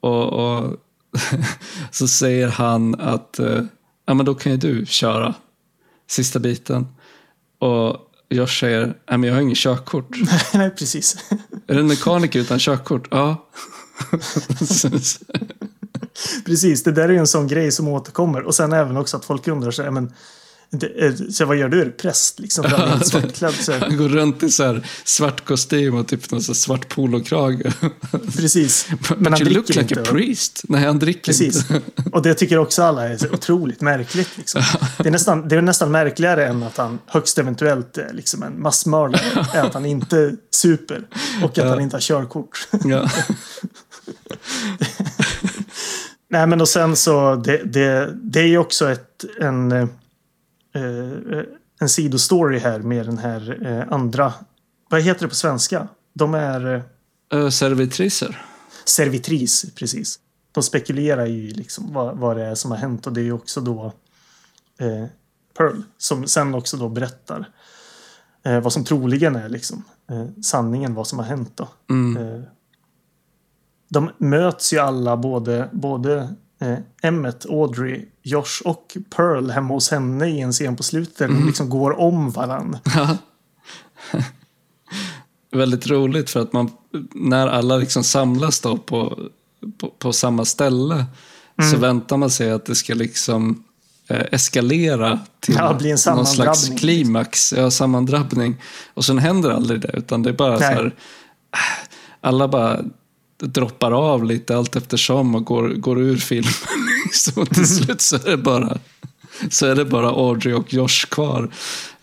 och, 0.00 0.32
och 0.32 0.76
så 1.90 2.08
säger 2.08 2.48
han 2.48 3.00
att 3.00 3.38
eh, 3.38 3.62
ja, 4.06 4.14
men 4.14 4.26
då 4.26 4.34
kan 4.34 4.52
ju 4.52 4.58
du 4.58 4.86
köra 4.86 5.34
sista 6.10 6.38
biten. 6.38 6.86
Och 7.58 7.96
Josh 8.30 8.60
säger, 8.60 8.86
nej 8.86 9.18
men 9.18 9.22
jag 9.22 9.34
har 9.34 9.42
inget 9.42 9.58
körkort. 9.58 10.16
nej, 10.54 10.70
precis. 10.70 11.16
Är 11.66 11.74
du 11.74 11.80
en 11.80 11.86
mekaniker 11.86 12.40
utan 12.40 12.58
körkort? 12.58 13.08
Ja. 13.10 13.48
Precis, 16.44 16.82
det 16.82 16.92
där 16.92 17.08
är 17.08 17.14
en 17.14 17.26
sån 17.26 17.46
grej 17.46 17.72
som 17.72 17.88
återkommer. 17.88 18.42
Och 18.42 18.54
sen 18.54 18.72
även 18.72 18.96
också 18.96 19.16
att 19.16 19.24
folk 19.24 19.48
undrar 19.48 19.70
sig, 19.70 19.90
men 19.90 20.12
eh, 20.98 21.14
så 21.30 21.44
vad 21.44 21.56
gör 21.56 21.68
du? 21.68 21.80
Är 21.80 21.84
du 21.84 21.90
präst? 21.90 22.40
Liksom, 22.40 22.64
ja, 22.70 23.00
svartklädd, 23.04 23.54
så 23.54 23.72
Han 23.80 23.96
går 23.96 24.08
runt 24.08 24.42
i 24.42 24.50
så 24.50 24.64
här 24.64 24.86
svart 25.04 25.44
kostym 25.44 25.94
och 25.94 26.08
typ 26.08 26.30
någon 26.30 26.42
så 26.42 26.54
svart 26.54 26.88
polokrage. 26.88 27.72
Precis. 28.36 28.88
Men 29.18 29.32
han 29.32 29.42
you 29.42 29.54
look 29.54 29.68
like 29.68 29.80
inte, 29.80 30.00
a 30.00 30.04
priest. 30.04 30.62
Nej, 30.68 30.84
han 30.84 30.98
dricker 30.98 31.24
Precis. 31.24 31.56
inte. 31.56 31.80
Och 32.12 32.22
det 32.22 32.34
tycker 32.34 32.58
också 32.58 32.82
alla 32.82 33.08
är 33.08 33.34
otroligt 33.34 33.80
märkligt. 33.80 34.36
Liksom. 34.36 34.62
Det, 34.98 35.08
är 35.08 35.12
nästan, 35.12 35.48
det 35.48 35.56
är 35.56 35.62
nästan 35.62 35.90
märkligare 35.90 36.46
än 36.46 36.62
att 36.62 36.76
han 36.76 36.98
högst 37.06 37.38
eventuellt 37.38 37.98
är 37.98 38.12
liksom 38.12 38.42
en 38.42 38.62
massmördare. 38.62 39.46
är 39.54 39.62
att 39.62 39.74
han 39.74 39.86
inte 39.86 40.36
super 40.50 41.06
och 41.42 41.50
att 41.50 41.56
ja. 41.56 41.68
han 41.68 41.80
inte 41.80 41.96
har 41.96 42.00
körkort. 42.00 42.68
Ja. 42.84 43.10
Nej 46.34 46.46
men 46.46 46.60
och 46.60 46.68
sen 46.68 46.96
så 46.96 47.36
det, 47.36 47.56
det, 47.64 48.16
det 48.22 48.40
är 48.40 48.46
ju 48.46 48.58
också 48.58 48.90
ett, 48.90 49.24
en, 49.40 49.72
eh, 49.72 49.88
en 51.80 51.88
sidostory 51.88 52.58
här 52.58 52.78
med 52.78 53.06
den 53.06 53.18
här 53.18 53.66
eh, 53.66 53.92
andra. 53.92 54.32
Vad 54.88 55.02
heter 55.02 55.22
det 55.22 55.28
på 55.28 55.34
svenska? 55.34 55.88
De 56.12 56.34
är... 56.34 56.82
Eh, 57.32 57.48
servitriser. 57.48 58.44
Servitris, 58.84 59.66
precis. 59.74 60.18
De 60.52 60.62
spekulerar 60.62 61.26
ju 61.26 61.50
liksom 61.50 61.92
vad, 61.92 62.16
vad 62.16 62.36
det 62.36 62.44
är 62.44 62.54
som 62.54 62.70
har 62.70 62.78
hänt 62.78 63.06
och 63.06 63.12
det 63.12 63.20
är 63.20 63.24
ju 63.24 63.32
också 63.32 63.60
då 63.60 63.92
eh, 64.78 65.06
Pearl 65.56 65.82
som 65.98 66.26
sen 66.26 66.54
också 66.54 66.76
då 66.76 66.88
berättar 66.88 67.48
eh, 68.44 68.60
vad 68.60 68.72
som 68.72 68.84
troligen 68.84 69.36
är 69.36 69.48
liksom 69.48 69.84
eh, 70.10 70.26
sanningen, 70.42 70.94
vad 70.94 71.06
som 71.06 71.18
har 71.18 71.26
hänt 71.26 71.52
då. 71.54 71.68
Mm 71.90 72.44
de 73.88 74.10
möts 74.18 74.72
ju 74.72 74.78
alla, 74.78 75.16
både, 75.16 75.68
både 75.72 76.34
eh, 76.60 76.78
Emmet, 77.02 77.46
Audrey, 77.46 78.06
Josh 78.22 78.62
och 78.64 78.96
Pearl 79.16 79.50
hemma 79.50 79.74
hos 79.74 79.90
henne 79.90 80.26
i 80.26 80.40
en 80.40 80.52
scen 80.52 80.76
på 80.76 80.82
slutet. 80.82 81.20
Mm. 81.20 81.40
De 81.40 81.46
liksom 81.46 81.68
går 81.70 82.00
om 82.00 82.30
varandra. 82.30 82.78
Väldigt 85.52 85.86
roligt 85.86 86.30
för 86.30 86.40
att 86.40 86.52
man, 86.52 86.70
när 87.14 87.46
alla 87.46 87.76
liksom 87.76 88.04
samlas 88.04 88.60
då 88.60 88.76
på, 88.76 89.18
på, 89.78 89.88
på 89.98 90.12
samma 90.12 90.44
ställe 90.44 90.94
mm. 91.58 91.70
så 91.70 91.78
väntar 91.78 92.16
man 92.16 92.30
sig 92.30 92.50
att 92.50 92.66
det 92.66 92.74
ska 92.74 92.94
liksom 92.94 93.64
eh, 94.08 94.26
eskalera 94.32 95.20
till 95.40 95.54
ja, 95.58 95.74
bli 95.74 95.90
en 95.90 95.98
någon 96.06 96.26
slags 96.26 96.68
klimax, 96.68 97.52
ja, 97.52 97.70
sammandrabbning. 97.70 98.62
Och 98.94 99.04
sen 99.04 99.18
händer 99.18 99.50
aldrig 99.50 99.80
det, 99.80 99.90
utan 99.94 100.22
det 100.22 100.30
är 100.30 100.34
bara 100.34 100.58
Nej. 100.58 100.58
så 100.58 100.64
här, 100.64 100.94
alla 102.20 102.48
bara 102.48 102.80
droppar 103.38 103.92
av 103.92 104.24
lite 104.24 104.56
allt 104.56 104.76
eftersom 104.76 105.34
och 105.34 105.44
går, 105.44 105.68
går 105.68 106.00
ur 106.00 106.16
filmen. 106.16 106.52
så 107.12 107.46
till 107.46 107.66
slut 107.66 108.00
så 108.00 108.16
är 108.16 108.30
det 108.30 108.36
bara, 108.36 108.78
så 109.50 109.66
är 109.66 109.74
det 109.74 109.84
bara 109.84 110.08
Audrey 110.08 110.54
och 110.54 110.74
Josh 110.74 111.06
kvar. 111.10 111.50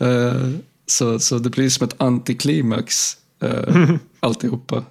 Uh, 0.02 0.50
så, 0.86 1.20
så 1.20 1.38
det 1.38 1.50
blir 1.50 1.70
som 1.70 1.88
ett 1.88 2.02
antiklimax 2.02 3.18
uh, 3.44 3.96
alltihopa. 4.20 4.84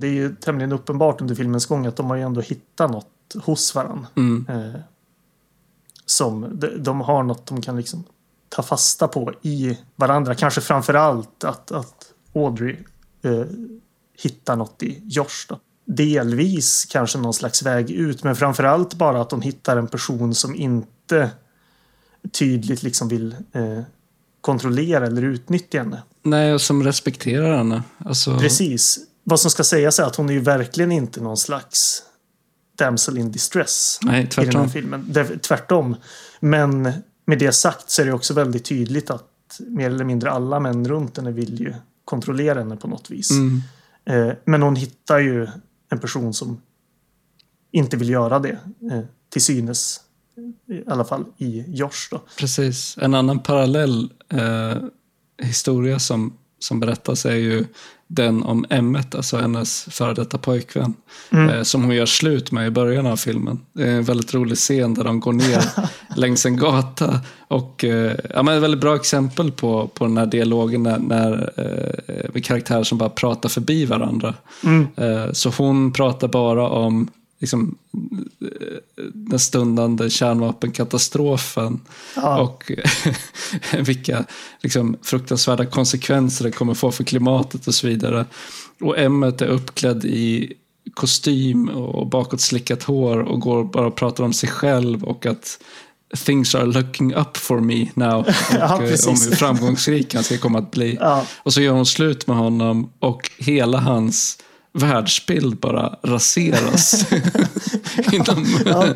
Det 0.00 0.06
är 0.06 0.12
ju 0.12 0.36
tämligen 0.36 0.72
uppenbart 0.72 1.20
under 1.20 1.34
filmens 1.34 1.66
gång 1.66 1.86
att 1.86 1.96
de 1.96 2.10
har 2.10 2.16
ju 2.16 2.22
ändå 2.22 2.40
hittat 2.40 2.90
något 2.90 3.06
hos 3.42 3.74
varandra. 3.74 4.06
Mm. 4.16 4.46
Uh, 4.50 4.74
som 6.10 6.60
de, 6.78 7.00
har 7.00 7.22
något 7.22 7.46
de 7.46 7.62
kan 7.62 7.76
liksom 7.76 8.04
ta 8.48 8.62
fasta 8.62 9.08
på 9.08 9.32
i 9.42 9.78
varandra. 9.96 10.34
Kanske 10.34 10.60
framför 10.60 10.94
allt 10.94 11.44
att, 11.44 11.72
att 11.72 12.12
Audrey 12.34 12.76
eh, 13.22 13.44
hittar 14.22 14.56
något 14.56 14.82
i 14.82 15.02
Josh. 15.04 15.46
Då. 15.48 15.60
Delvis 15.84 16.84
kanske 16.84 17.18
någon 17.18 17.34
slags 17.34 17.62
väg 17.62 17.90
ut, 17.90 18.24
men 18.24 18.36
framför 18.36 18.64
allt 18.64 18.94
bara 18.94 19.20
att 19.20 19.30
de 19.30 19.42
hittar 19.42 19.76
en 19.76 19.86
person 19.86 20.34
som 20.34 20.54
inte 20.54 21.30
tydligt 22.32 22.82
liksom 22.82 23.08
vill 23.08 23.36
eh, 23.52 23.80
kontrollera 24.40 25.06
eller 25.06 25.22
utnyttja 25.22 25.78
henne. 25.78 26.02
Nej, 26.22 26.54
och 26.54 26.60
som 26.60 26.82
respekterar 26.82 27.56
henne. 27.56 27.82
Alltså... 27.98 28.38
Precis. 28.38 28.98
Vad 29.24 29.40
som 29.40 29.50
ska 29.50 29.64
sägas 29.64 29.98
är 29.98 30.04
att 30.04 30.16
hon 30.16 30.28
är 30.28 30.32
ju 30.32 30.40
verkligen 30.40 30.92
inte 30.92 31.20
någon 31.20 31.36
slags 31.36 32.02
damsel 32.78 33.18
in 33.18 33.32
distress 33.32 33.98
Nej, 34.02 34.28
i 34.42 34.44
den 34.44 34.56
här 34.56 34.68
filmen. 34.68 35.14
tvärtom. 35.42 35.96
Men 36.40 36.92
med 37.24 37.38
det 37.38 37.52
sagt 37.52 37.90
så 37.90 38.02
är 38.02 38.06
det 38.06 38.12
också 38.12 38.34
väldigt 38.34 38.64
tydligt 38.64 39.10
att 39.10 39.60
mer 39.66 39.86
eller 39.86 40.04
mindre 40.04 40.30
alla 40.30 40.60
män 40.60 40.88
runt 40.88 41.16
henne 41.16 41.30
vill 41.30 41.60
ju 41.60 41.74
kontrollera 42.04 42.58
henne 42.58 42.76
på 42.76 42.88
något 42.88 43.10
vis. 43.10 43.30
Mm. 43.30 43.62
Eh, 44.04 44.34
men 44.44 44.62
hon 44.62 44.76
hittar 44.76 45.18
ju 45.18 45.48
en 45.90 45.98
person 45.98 46.34
som 46.34 46.60
inte 47.70 47.96
vill 47.96 48.08
göra 48.08 48.38
det. 48.38 48.58
Eh, 48.92 49.00
till 49.28 49.42
synes. 49.42 50.00
I 50.66 50.82
alla 50.86 51.04
fall 51.04 51.24
i 51.36 51.64
Josh 51.68 52.08
då. 52.10 52.22
Precis. 52.38 52.98
En 53.00 53.14
annan 53.14 53.38
parallell 53.38 54.12
eh, 54.28 54.76
historia 55.42 55.98
som, 55.98 56.38
som 56.58 56.80
berättas 56.80 57.26
är 57.26 57.34
ju 57.34 57.64
den 58.08 58.42
om 58.42 58.64
Emmet, 58.70 59.14
alltså 59.14 59.36
hennes 59.36 59.84
före 59.90 60.14
detta 60.14 60.38
pojkvän. 60.38 60.94
Mm. 61.30 61.48
Eh, 61.48 61.62
som 61.62 61.84
hon 61.84 61.94
gör 61.94 62.06
slut 62.06 62.52
med 62.52 62.66
i 62.66 62.70
början 62.70 63.06
av 63.06 63.16
filmen. 63.16 63.60
Det 63.72 63.82
är 63.82 63.96
en 63.96 64.04
väldigt 64.04 64.34
rolig 64.34 64.58
scen 64.58 64.94
där 64.94 65.04
de 65.04 65.20
går 65.20 65.32
ner 65.32 65.62
längs 66.16 66.46
en 66.46 66.56
gata. 66.56 67.20
Och, 67.48 67.84
eh, 67.84 68.16
ja, 68.34 68.42
men 68.42 68.56
ett 68.56 68.62
väldigt 68.62 68.80
bra 68.80 68.96
exempel 68.96 69.52
på, 69.52 69.88
på 69.94 70.04
den 70.04 70.16
här 70.16 70.26
dialogen 70.26 70.82
när, 70.82 70.98
när 70.98 71.52
eh, 72.34 72.40
karaktärer 72.40 72.84
som 72.84 72.98
bara 72.98 73.08
pratar 73.08 73.48
förbi 73.48 73.84
varandra. 73.84 74.34
Mm. 74.64 74.86
Eh, 74.96 75.32
så 75.32 75.50
hon 75.50 75.92
pratar 75.92 76.28
bara 76.28 76.68
om 76.68 77.08
liksom, 77.38 77.78
den 79.12 79.38
stundande 79.38 80.10
kärnvapenkatastrofen 80.10 81.80
ja. 82.16 82.40
och 82.40 82.72
vilka 83.78 84.24
liksom, 84.62 84.96
fruktansvärda 85.02 85.66
konsekvenser 85.66 86.44
det 86.44 86.50
kommer 86.50 86.74
få 86.74 86.90
för 86.90 87.04
klimatet 87.04 87.66
och 87.66 87.74
så 87.74 87.86
vidare. 87.86 88.24
Och 88.80 88.98
Emmet 88.98 89.42
är 89.42 89.46
uppklädd 89.46 90.04
i 90.04 90.52
kostym 90.94 91.68
och 91.68 92.06
bakåtslickat 92.06 92.82
hår 92.82 93.18
och 93.18 93.40
går 93.40 93.64
bara 93.64 93.86
och 93.86 93.96
pratar 93.96 94.24
om 94.24 94.32
sig 94.32 94.48
själv 94.48 95.04
och 95.04 95.26
att 95.26 95.58
things 96.16 96.54
are 96.54 96.66
looking 96.66 97.14
up 97.14 97.36
for 97.36 97.60
me 97.60 97.88
now. 97.94 98.18
Och 98.28 98.34
ja, 98.52 98.76
om 98.76 98.82
hur 98.82 99.36
framgångsrik 99.36 100.14
han 100.14 100.24
ska 100.24 100.38
komma 100.38 100.58
att 100.58 100.70
bli. 100.70 100.98
Ja. 101.00 101.26
Och 101.38 101.52
så 101.52 101.60
gör 101.60 101.72
hon 101.72 101.86
slut 101.86 102.26
med 102.26 102.36
honom 102.36 102.92
och 102.98 103.30
hela 103.38 103.78
hans 103.78 104.38
världsbild 104.72 105.56
bara 105.56 105.98
raseras 106.02 107.04
inom, 108.12 108.46
ja. 108.66 108.86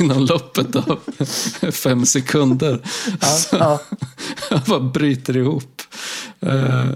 inom 0.00 0.26
loppet 0.26 0.76
av 0.76 1.00
fem 1.72 2.06
sekunder. 2.06 2.80
Ja, 3.20 3.38
ja. 3.52 3.80
Han 4.50 4.60
bara 4.66 4.80
bryter 4.80 5.36
ihop. 5.36 5.82
Uh, 6.46 6.90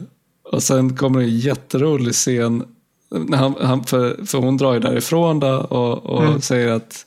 och 0.52 0.62
sen 0.62 0.96
kommer 0.96 1.20
en 1.20 1.38
jätterolig 1.38 2.14
scen. 2.14 2.64
När 3.10 3.38
han, 3.38 3.54
han, 3.60 3.84
för, 3.84 4.26
för 4.26 4.38
hon 4.38 4.56
drar 4.56 4.74
ju 4.74 4.80
därifrån 4.80 5.40
då 5.40 5.56
och, 5.56 6.06
och 6.06 6.24
mm. 6.24 6.40
säger 6.40 6.68
att 6.68 7.06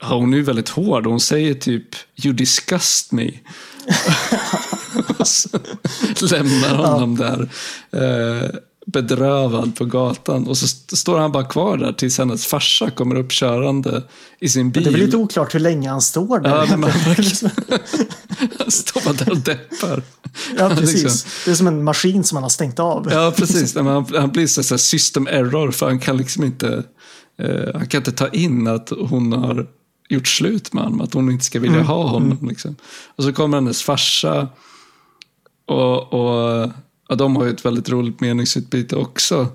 ja, 0.00 0.14
hon 0.14 0.34
är 0.34 0.40
väldigt 0.40 0.68
hård. 0.68 1.06
Hon 1.06 1.20
säger 1.20 1.54
typ 1.54 1.88
You 2.24 2.34
disgust 2.34 3.12
me. 3.12 3.30
och 5.18 5.26
så 5.26 5.58
lämnar 6.30 6.74
honom 6.74 7.16
där. 7.16 7.48
Uh, 7.94 8.50
bedrövad 8.92 9.76
på 9.76 9.84
gatan. 9.84 10.46
Och 10.46 10.58
så 10.58 10.66
står 10.96 11.18
han 11.18 11.32
bara 11.32 11.44
kvar 11.44 11.76
där 11.76 11.92
tills 11.92 12.18
hennes 12.18 12.46
farsa 12.46 12.90
kommer 12.90 13.14
upp 13.14 13.30
körande 13.32 14.02
i 14.40 14.48
sin 14.48 14.70
bil. 14.70 14.84
Det 14.84 14.90
är 14.90 14.92
väl 14.92 15.00
lite 15.00 15.16
oklart 15.16 15.54
hur 15.54 15.60
länge 15.60 15.90
han 15.90 16.00
står 16.02 16.38
där. 16.40 16.50
Ja, 16.50 16.66
men 16.68 16.80
man 16.80 16.90
han 18.58 18.70
står 18.70 19.04
bara 19.04 19.14
där 19.14 19.30
och 19.30 19.38
deppar. 19.38 20.02
Ja, 20.58 20.70
precis. 20.76 21.02
Liksom. 21.02 21.30
Det 21.44 21.50
är 21.50 21.54
som 21.54 21.66
en 21.66 21.84
maskin 21.84 22.24
som 22.24 22.36
man 22.36 22.42
har 22.42 22.50
stängt 22.50 22.78
av. 22.78 23.08
Ja, 23.10 23.32
precis. 23.36 23.74
Han, 23.74 24.06
han 24.14 24.30
blir 24.30 24.46
så 24.46 24.74
här 24.74 24.78
system 24.78 25.26
error 25.26 25.70
för 25.70 25.86
han 25.86 25.98
kan 25.98 26.16
liksom 26.16 26.44
inte, 26.44 26.84
eh, 27.38 27.74
han 27.74 27.86
kan 27.86 27.98
inte 27.98 28.12
ta 28.12 28.28
in 28.28 28.66
att 28.66 28.90
hon 28.90 29.32
har 29.32 29.66
gjort 30.08 30.28
slut 30.28 30.72
med 30.72 30.84
honom, 30.84 31.00
att 31.00 31.14
hon 31.14 31.30
inte 31.30 31.44
ska 31.44 31.60
vilja 31.60 31.76
Mm. 31.76 31.86
ha 31.86 32.08
honom. 32.08 32.48
Liksom. 32.48 32.76
Och 33.16 33.24
så 33.24 33.32
kommer 33.32 33.56
hennes 33.56 33.82
farsa 33.82 34.48
och, 35.66 36.12
och 36.12 36.70
ja, 37.10 37.16
de 37.16 37.36
har 37.36 37.44
ju 37.44 37.50
ett 37.50 37.64
väldigt 37.64 37.88
roligt 37.88 38.20
meningsutbyte 38.20 38.96
också. 38.96 39.46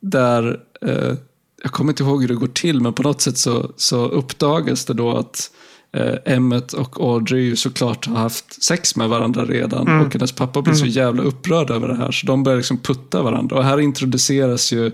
Där, 0.00 0.60
eh, 0.82 1.14
jag 1.62 1.72
kommer 1.72 1.92
inte 1.92 2.02
ihåg 2.02 2.20
hur 2.20 2.28
det 2.28 2.34
går 2.34 2.46
till, 2.46 2.80
men 2.80 2.92
på 2.92 3.02
något 3.02 3.20
sätt 3.20 3.38
så, 3.38 3.70
så 3.76 4.06
uppdagas 4.06 4.84
det 4.84 4.94
då 4.94 5.16
att 5.16 5.50
eh, 5.92 6.34
Emmet 6.34 6.72
och 6.72 7.00
Audrey 7.00 7.42
ju 7.42 7.56
såklart 7.56 8.06
har 8.06 8.16
haft 8.16 8.62
sex 8.62 8.96
med 8.96 9.08
varandra 9.08 9.44
redan. 9.44 9.88
Mm. 9.88 10.06
Och 10.06 10.12
hennes 10.12 10.32
pappa 10.32 10.62
blir 10.62 10.74
så 10.74 10.86
jävla 10.86 11.22
upprörd 11.22 11.70
över 11.70 11.88
det 11.88 11.96
här, 11.96 12.12
så 12.12 12.26
de 12.26 12.42
börjar 12.42 12.56
liksom 12.56 12.78
putta 12.78 13.22
varandra. 13.22 13.56
Och 13.56 13.64
här 13.64 13.80
introduceras 13.80 14.72
ju 14.72 14.92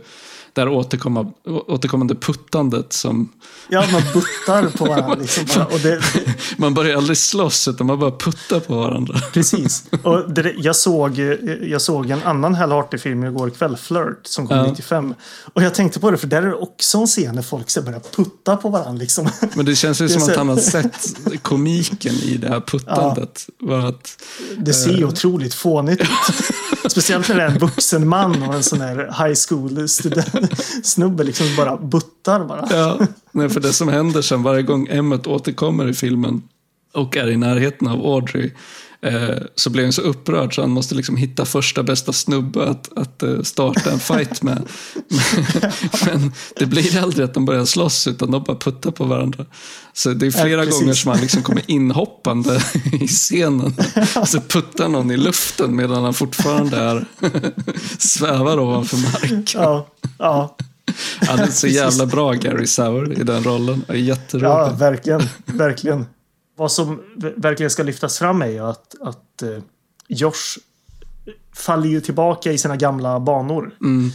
det 0.55 0.61
här 0.61 0.69
återkomma, 0.69 1.33
återkommande 1.47 2.15
puttandet 2.15 2.93
som 2.93 3.29
Ja, 3.69 3.85
man 3.93 4.03
buttar 4.15 4.79
på 4.79 4.85
varandra. 4.85 5.15
Liksom 5.21 5.45
bara. 5.55 5.65
Och 5.65 5.81
det, 5.81 6.01
man 6.57 6.75
börjar 6.75 6.97
aldrig 6.97 7.17
slåss 7.19 7.69
utan 7.69 7.87
man 7.87 7.99
bara 7.99 8.11
puttar 8.11 8.61
på 8.61 8.75
varandra. 8.75 9.21
Precis. 9.33 9.85
Och 10.03 10.31
det, 10.31 10.55
jag, 10.57 10.77
såg, 10.77 11.19
jag 11.63 11.83
såg 11.83 12.11
en 12.11 12.23
annan 12.23 12.55
Hal 12.55 12.73
Harty-film 12.73 13.25
igår 13.25 13.51
kväll, 13.51 13.77
Flirt, 13.77 14.21
som 14.23 14.47
kom 14.47 14.57
Ja. 14.57 14.67
95. 14.67 15.15
Och 15.55 15.63
jag 15.63 15.75
tänkte 15.75 16.01
på 16.01 16.11
det, 16.11 16.17
för 16.19 16.27
där 16.27 16.43
är 16.43 16.47
det 16.47 16.55
också 16.55 16.99
en 16.99 17.07
scen 17.07 17.35
när 17.35 17.43
folk 17.43 17.71
ska 17.71 17.83
börja 17.83 18.01
putta 18.01 18.57
på 18.57 18.69
varandra. 18.69 19.01
Liksom. 19.01 19.29
Men 19.55 19.67
det 19.67 19.77
känns 19.77 20.01
ju 20.01 20.09
som 20.09 20.23
att 20.23 20.37
han 20.37 20.49
har 20.49 20.57
sett 20.57 20.97
komiken 21.43 22.15
i 22.15 22.37
det 22.37 22.49
här 22.49 22.61
puttandet. 22.61 23.47
Bara 23.61 23.89
att, 23.89 24.23
Det 24.59 24.75
ser 24.75 24.93
ju 24.93 25.05
otroligt 25.05 25.55
fånigt 25.55 26.03
ut. 26.03 26.09
Speciellt 26.91 27.29
när 27.29 27.37
det 27.37 27.43
är 27.43 27.49
en 27.49 27.59
vuxen 27.59 28.09
man 28.09 28.43
och 28.43 28.55
en 28.55 28.63
sån 28.63 28.81
här 28.81 28.97
high 28.97 29.37
school 29.49 29.89
student, 29.89 30.44
snubbe 30.83 31.25
liksom 31.25 31.47
bara 31.57 31.77
buttar 31.77 32.45
bara. 32.45 32.69
ja, 32.71 32.99
nej, 33.33 33.49
för 33.49 33.61
det 33.61 33.73
som 33.73 33.89
händer 33.89 34.23
sen 34.23 34.43
varje 34.43 34.63
gång 34.63 34.89
Emmet 34.91 35.27
återkommer 35.27 35.89
i 35.89 35.95
filmen 35.95 36.43
och 36.93 37.17
är 37.17 37.31
i 37.31 37.37
närheten 37.37 37.89
av 37.89 38.07
Audrey 38.07 38.51
eh, 39.05 39.37
så 39.55 39.71
blir 39.71 39.83
han 39.83 39.93
så 39.93 40.03
upprörd 40.03 40.55
så 40.55 40.61
han 40.61 40.71
måste 40.71 40.95
liksom 40.95 41.17
hitta 41.17 41.45
första 41.45 41.83
bästa 41.83 42.13
snubbe 42.13 42.69
att, 42.69 42.99
att 42.99 43.23
eh, 43.23 43.43
starta 43.43 43.91
en 43.91 43.99
fight 43.99 44.43
med. 44.43 44.69
Men, 46.07 46.33
det 46.57 46.67
blir 46.67 47.03
aldrig 47.03 47.25
att 47.25 47.35
de 47.35 47.45
börjar 47.45 47.65
slåss 47.65 48.07
utan 48.07 48.31
de 48.31 48.43
bara 48.43 48.57
puttar 48.57 48.91
på 48.91 49.05
varandra. 49.05 49.47
Så 49.93 50.11
det 50.11 50.27
är 50.27 50.31
flera 50.31 50.65
Ja, 50.65 50.71
gånger 50.71 50.95
som 50.95 51.11
han 51.11 51.21
liksom 51.21 51.43
kommer 51.43 51.63
inhoppande 51.67 52.61
i 52.93 53.07
scenen. 53.09 53.75
Så 54.27 54.41
puttar 54.41 54.89
någon 54.89 55.11
i 55.11 55.17
luften 55.17 55.77
medan 55.77 56.05
han 56.05 56.15
fortfarande 56.15 56.77
är 56.77 57.07
svävar 57.99 58.59
ovanför 58.59 58.97
marken. 58.97 59.47
Ja, 59.55 59.87
ja, 60.19 60.57
Han 61.21 61.39
är 61.39 61.47
så 61.47 61.67
jävla 61.67 62.07
bra 62.07 62.33
Gary 62.33 62.67
Sauer 62.67 63.21
i 63.21 63.25
den 63.25 63.45
rollen. 63.45 63.85
Jätterolig. 63.95 64.49
ja 64.49 64.77
verkligen. 64.79 65.23
verkligen. 65.47 66.07
Vad 66.57 66.73
som 66.73 67.03
verkligen 67.37 67.71
ska 67.71 67.83
lyftas 67.83 68.19
fram 68.19 68.43
är 68.43 68.47
ju 68.49 68.59
att, 68.59 68.95
att 69.01 69.43
eh, 69.43 69.59
Josh 70.09 70.59
faller 71.55 71.89
ju 71.89 72.01
tillbaka 72.01 72.53
i 72.53 72.59
sina 72.59 72.77
gamla 72.77 73.21
banor. 73.21 73.77
Mm. 73.81 74.11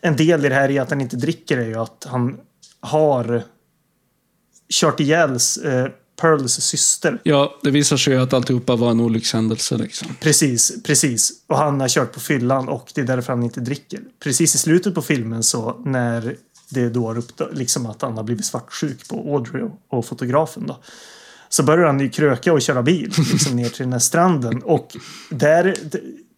En 0.00 0.16
del 0.16 0.44
i 0.44 0.48
det 0.48 0.54
här 0.54 0.70
är 0.70 0.80
att 0.80 0.90
han 0.90 1.00
inte 1.00 1.16
dricker 1.16 1.58
är 1.58 1.66
ju 1.66 1.74
att 1.76 2.06
han 2.08 2.36
har 2.80 3.42
kört 4.80 5.00
ihjäl 5.00 5.30
eh, 5.64 5.86
Pearls 6.20 6.52
syster. 6.60 7.20
Ja, 7.22 7.58
det 7.62 7.70
visar 7.70 7.96
sig 7.96 8.14
ju 8.14 8.20
att 8.22 8.32
alltihopa 8.32 8.76
var 8.76 8.90
en 8.90 9.00
olyckshändelse. 9.00 9.76
Liksom. 9.76 10.08
Precis, 10.20 10.82
precis. 10.82 11.30
Och 11.46 11.58
han 11.58 11.80
har 11.80 11.88
kört 11.88 12.12
på 12.12 12.20
fyllan 12.20 12.68
och 12.68 12.90
det 12.94 13.00
är 13.00 13.04
därför 13.04 13.32
han 13.32 13.42
inte 13.42 13.60
dricker. 13.60 14.00
Precis 14.22 14.54
i 14.54 14.58
slutet 14.58 14.94
på 14.94 15.02
filmen 15.02 15.42
så 15.42 15.80
när 15.84 16.36
det 16.70 16.88
då 16.88 17.22
liksom 17.52 17.86
att 17.86 18.02
han 18.02 18.16
har 18.16 18.24
blivit 18.24 18.44
svartsjuk 18.46 19.08
på 19.08 19.34
Audrey 19.34 19.62
och- 19.62 19.98
och 19.98 20.06
fotografen 20.06 20.66
då. 20.66 20.78
Så 21.48 21.62
börjar 21.62 21.86
han 21.86 22.00
ju 22.00 22.10
kröka 22.10 22.52
och 22.52 22.62
köra 22.62 22.82
bil 22.82 23.12
liksom 23.32 23.56
ner 23.56 23.68
till 23.68 23.84
den 23.84 23.92
här 23.92 24.00
stranden. 24.00 24.62
Och 24.62 24.96
där 25.30 25.74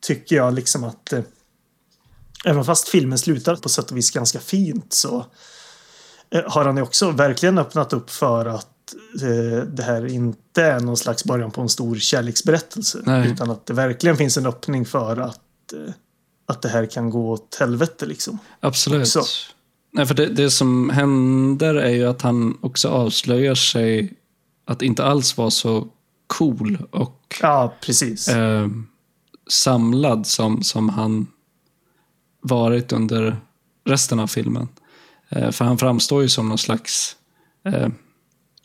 tycker 0.01 0.37
jag 0.37 0.55
liksom 0.55 0.85
att 0.85 1.13
eh, 1.13 1.21
även 2.45 2.65
fast 2.65 2.89
filmen 2.89 3.19
slutar 3.19 3.57
på 3.57 3.69
sätt 3.69 3.91
och 3.91 3.97
vis 3.97 4.11
ganska 4.11 4.41
fint 4.41 4.93
så 4.93 5.27
eh, 6.31 6.43
har 6.47 6.65
han 6.65 6.77
ju 6.77 6.83
också 6.83 7.11
verkligen 7.11 7.59
öppnat 7.59 7.93
upp 7.93 8.11
för 8.11 8.47
att 8.47 8.95
eh, 9.23 9.65
det 9.65 9.83
här 9.83 10.07
inte 10.07 10.63
är 10.63 10.81
någon 10.81 10.97
slags 10.97 11.25
början 11.25 11.51
på 11.51 11.61
en 11.61 11.69
stor 11.69 11.97
kärleksberättelse. 11.97 12.99
Nej. 13.05 13.31
Utan 13.31 13.51
att 13.51 13.67
det 13.67 13.75
verkligen 13.75 14.17
finns 14.17 14.37
en 14.37 14.47
öppning 14.47 14.87
för 14.87 15.17
att, 15.17 15.73
eh, 15.73 15.93
att 16.47 16.63
det 16.63 16.69
här 16.69 16.87
kan 16.87 17.11
gå 17.11 17.31
åt 17.31 17.57
helvete 17.61 18.07
liksom. 18.07 18.39
Absolut. 18.61 19.15
Nej, 19.93 20.07
för 20.07 20.15
det, 20.15 20.27
det 20.27 20.51
som 20.51 20.91
händer 20.91 21.75
är 21.75 21.91
ju 21.91 22.05
att 22.05 22.23
han 22.23 22.59
också 22.61 22.89
avslöjar 22.89 23.55
sig 23.55 24.20
att 24.71 24.83
inte 24.83 25.05
alls 25.05 25.37
vara 25.37 25.51
så 25.51 25.89
cool 26.27 26.79
och 26.91 27.37
Ja, 27.43 27.75
precis. 27.81 28.29
eh, 28.29 28.69
samlad 29.51 30.27
som, 30.27 30.63
som 30.63 30.89
han 30.89 31.27
varit 32.41 32.93
under 32.93 33.37
resten 33.85 34.21
av 34.21 34.27
filmen. 34.27 34.69
Eh, 35.29 35.51
för 35.51 35.65
han 35.65 35.79
framstår 35.79 36.23
ju 36.23 36.29
som 36.29 36.49
någon 36.49 36.59
slags 36.59 37.17
eh, 37.65 37.89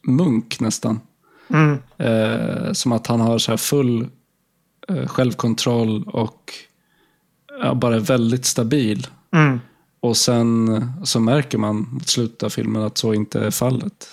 munk 0.04 0.60
nästan. 0.60 1.00
Mm. 1.48 1.78
Eh, 1.98 2.72
som 2.74 2.92
att 2.92 3.08
han 3.08 3.22
har 3.22 3.38
så 3.38 3.52
här 3.52 3.58
full 3.58 4.08
eh, 4.88 5.08
självkontroll 5.08 6.04
och 6.04 6.54
ja, 7.62 7.74
bara 7.74 7.96
är 7.96 8.00
väldigt 8.00 8.46
stabil. 8.46 9.08
Mm. 9.32 9.60
Och 10.00 10.18
sen 10.18 10.92
så 11.04 11.20
märker 11.20 11.58
man 11.58 11.88
mot 11.92 12.08
slutet 12.08 12.44
av 12.44 12.50
filmen 12.50 12.82
att 12.82 12.98
så 12.98 13.14
inte 13.14 13.40
är 13.40 13.52
fallet. 13.52 14.08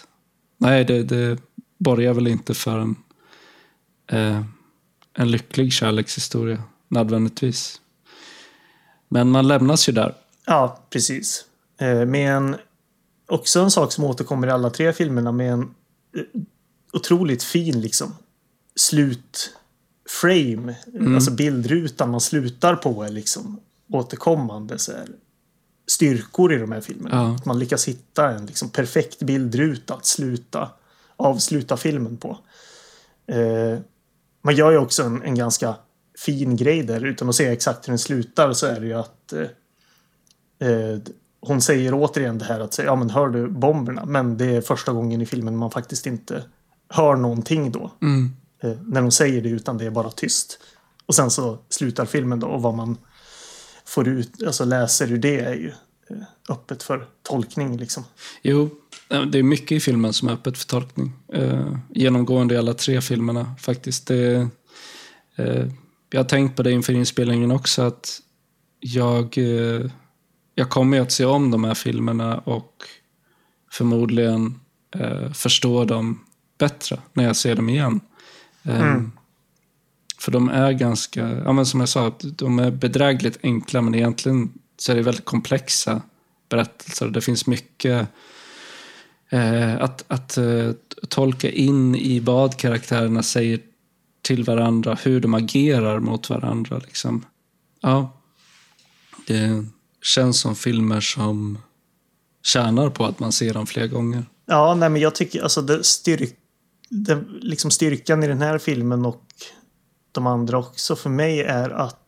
Nej, 0.58 0.84
det, 0.84 1.02
det 1.02 1.38
borgar 1.82 2.14
väl 2.14 2.26
inte 2.26 2.54
för 2.54 2.78
en, 2.78 2.96
eh, 4.06 4.42
en 5.14 5.30
lycklig 5.30 5.72
kärlekshistoria 5.72 6.62
nödvändigtvis. 6.88 7.80
Men 9.08 9.30
man 9.30 9.48
lämnas 9.48 9.88
ju 9.88 9.92
där. 9.92 10.14
Ja, 10.46 10.80
precis. 10.90 11.44
Eh, 11.78 12.04
med 12.04 12.36
en, 12.36 12.56
också 13.26 13.60
en 13.60 13.70
sak 13.70 13.92
som 13.92 14.04
återkommer 14.04 14.46
i 14.46 14.50
alla 14.50 14.70
tre 14.70 14.92
filmerna 14.92 15.32
med 15.32 15.52
en 15.52 15.62
eh, 15.62 16.22
otroligt 16.92 17.42
fin 17.42 17.80
liksom 17.80 18.14
slutframe. 18.76 20.74
Alltså 21.14 21.30
bildrutan 21.30 22.10
man 22.10 22.20
slutar 22.20 22.76
på 22.76 23.02
är 23.02 23.08
liksom 23.08 23.60
återkommande 23.88 24.78
så 24.78 24.92
här, 24.92 25.08
styrkor 25.86 26.52
i 26.52 26.58
de 26.58 26.72
här 26.72 26.80
filmerna. 26.80 27.16
Ja. 27.16 27.34
Att 27.34 27.44
man 27.44 27.58
lyckas 27.58 27.88
hitta 27.88 28.30
en 28.30 28.46
liksom 28.46 28.70
perfekt 28.70 29.18
bildruta 29.18 29.94
att 29.94 30.06
sluta 30.06 30.70
avsluta 31.16 31.76
filmen 31.76 32.16
på. 32.16 32.38
Eh, 33.26 33.78
man 34.42 34.54
gör 34.54 34.70
ju 34.70 34.78
också 34.78 35.02
en, 35.02 35.22
en 35.22 35.34
ganska 35.34 35.74
fin 36.18 36.56
grej 36.56 36.82
där 36.82 37.04
utan 37.04 37.28
att 37.28 37.34
säga 37.34 37.52
exakt 37.52 37.88
hur 37.88 37.92
den 37.92 37.98
slutar 37.98 38.52
så 38.52 38.66
är 38.66 38.80
det 38.80 38.86
ju 38.86 38.94
att 38.94 39.32
eh, 39.32 40.68
eh, 40.68 40.98
hon 41.40 41.60
säger 41.60 41.94
återigen 41.94 42.38
det 42.38 42.44
här 42.44 42.60
att 42.60 42.74
säga, 42.74 42.86
ja 42.86 42.96
men 42.96 43.10
hör 43.10 43.28
du 43.28 43.48
bomberna? 43.48 44.04
Men 44.04 44.38
det 44.38 44.56
är 44.56 44.60
första 44.60 44.92
gången 44.92 45.20
i 45.20 45.26
filmen 45.26 45.56
man 45.56 45.70
faktiskt 45.70 46.06
inte 46.06 46.44
hör 46.88 47.16
någonting 47.16 47.72
då. 47.72 47.90
Mm. 48.02 48.30
Eh, 48.62 48.76
när 48.86 49.00
hon 49.00 49.12
säger 49.12 49.42
det 49.42 49.48
utan 49.48 49.78
det 49.78 49.86
är 49.86 49.90
bara 49.90 50.10
tyst. 50.10 50.58
Och 51.06 51.14
sen 51.14 51.30
så 51.30 51.58
slutar 51.68 52.06
filmen 52.06 52.40
då 52.40 52.46
och 52.46 52.62
vad 52.62 52.74
man 52.74 52.98
får 53.84 54.08
ut, 54.08 54.42
alltså 54.46 54.64
läser 54.64 55.12
ur 55.12 55.18
det 55.18 55.40
är 55.40 55.54
ju 55.54 55.72
eh, 56.10 56.16
öppet 56.48 56.82
för 56.82 57.08
tolkning 57.22 57.76
liksom. 57.76 58.04
Jo, 58.42 58.70
det 59.20 59.38
är 59.38 59.42
mycket 59.42 59.72
i 59.72 59.80
filmen 59.80 60.12
som 60.12 60.28
är 60.28 60.32
öppet 60.32 60.58
för 60.58 60.66
tolkning. 60.66 61.12
Eh, 61.32 61.76
genomgående 61.90 62.54
i 62.54 62.58
alla 62.58 62.74
tre 62.74 63.00
filmerna 63.00 63.54
faktiskt. 63.58 64.06
Det, 64.06 64.48
eh, 65.36 65.66
jag 66.10 66.20
har 66.20 66.24
tänkt 66.24 66.56
på 66.56 66.62
det 66.62 66.72
inför 66.72 66.92
inspelningen 66.92 67.50
också 67.50 67.82
att 67.82 68.20
jag, 68.80 69.38
eh, 69.38 69.90
jag 70.54 70.70
kommer 70.70 71.00
att 71.00 71.12
se 71.12 71.24
om 71.24 71.50
de 71.50 71.64
här 71.64 71.74
filmerna 71.74 72.38
och 72.38 72.72
förmodligen 73.72 74.60
eh, 74.96 75.32
förstå 75.32 75.84
dem 75.84 76.24
bättre 76.58 77.00
när 77.12 77.24
jag 77.24 77.36
ser 77.36 77.54
dem 77.54 77.68
igen. 77.68 78.00
Eh, 78.62 78.80
Mm. 78.82 79.12
För 80.18 80.32
de 80.32 80.48
är 80.48 80.72
ganska, 80.72 81.30
ja 81.44 81.52
men 81.52 81.66
som 81.66 81.80
jag 81.80 81.88
sa, 81.88 82.12
de 82.20 82.58
är 82.58 82.70
bedrägligt 82.70 83.38
enkla 83.42 83.82
men 83.82 83.94
egentligen 83.94 84.52
så 84.76 84.92
är 84.92 84.96
det 84.96 85.02
väldigt 85.02 85.24
komplexa 85.24 86.02
berättelser. 86.48 87.06
Det 87.06 87.20
finns 87.20 87.46
mycket 87.46 88.08
Eh, 89.32 89.82
att, 89.82 90.04
att 90.08 90.36
eh, 90.36 90.72
tolka 91.08 91.50
in 91.50 91.94
i 91.94 92.20
vad 92.20 92.56
karaktärerna 92.56 93.22
säger 93.22 93.60
till 94.22 94.44
varandra, 94.44 94.98
hur 95.02 95.20
de 95.20 95.34
agerar 95.34 96.00
mot 96.00 96.30
varandra. 96.30 96.78
Liksom. 96.78 97.24
Ja, 97.80 98.20
det, 99.26 99.64
känns 100.02 100.40
som 100.40 100.54
filmer 100.54 101.00
som 101.00 101.58
tjänar 102.42 102.90
på 102.90 103.04
att 103.04 103.18
man 103.18 103.32
ser 103.32 103.54
dem 103.54 103.66
fler 103.66 103.86
gånger. 103.86 104.24
Ja, 104.46 104.74
nej, 104.74 104.88
men 104.88 105.02
jag 105.02 105.14
tycker 105.14 105.42
alltså 105.42 105.62
det 105.62 105.84
styrk, 105.84 106.34
det, 106.88 107.24
liksom 107.40 107.70
styrkan 107.70 108.22
i 108.22 108.26
den 108.26 108.42
här 108.42 108.58
filmen 108.58 109.06
och 109.06 109.26
de 110.12 110.26
andra 110.26 110.58
också 110.58 110.96
för 110.96 111.10
mig 111.10 111.40
är 111.40 111.70
att 111.70 111.98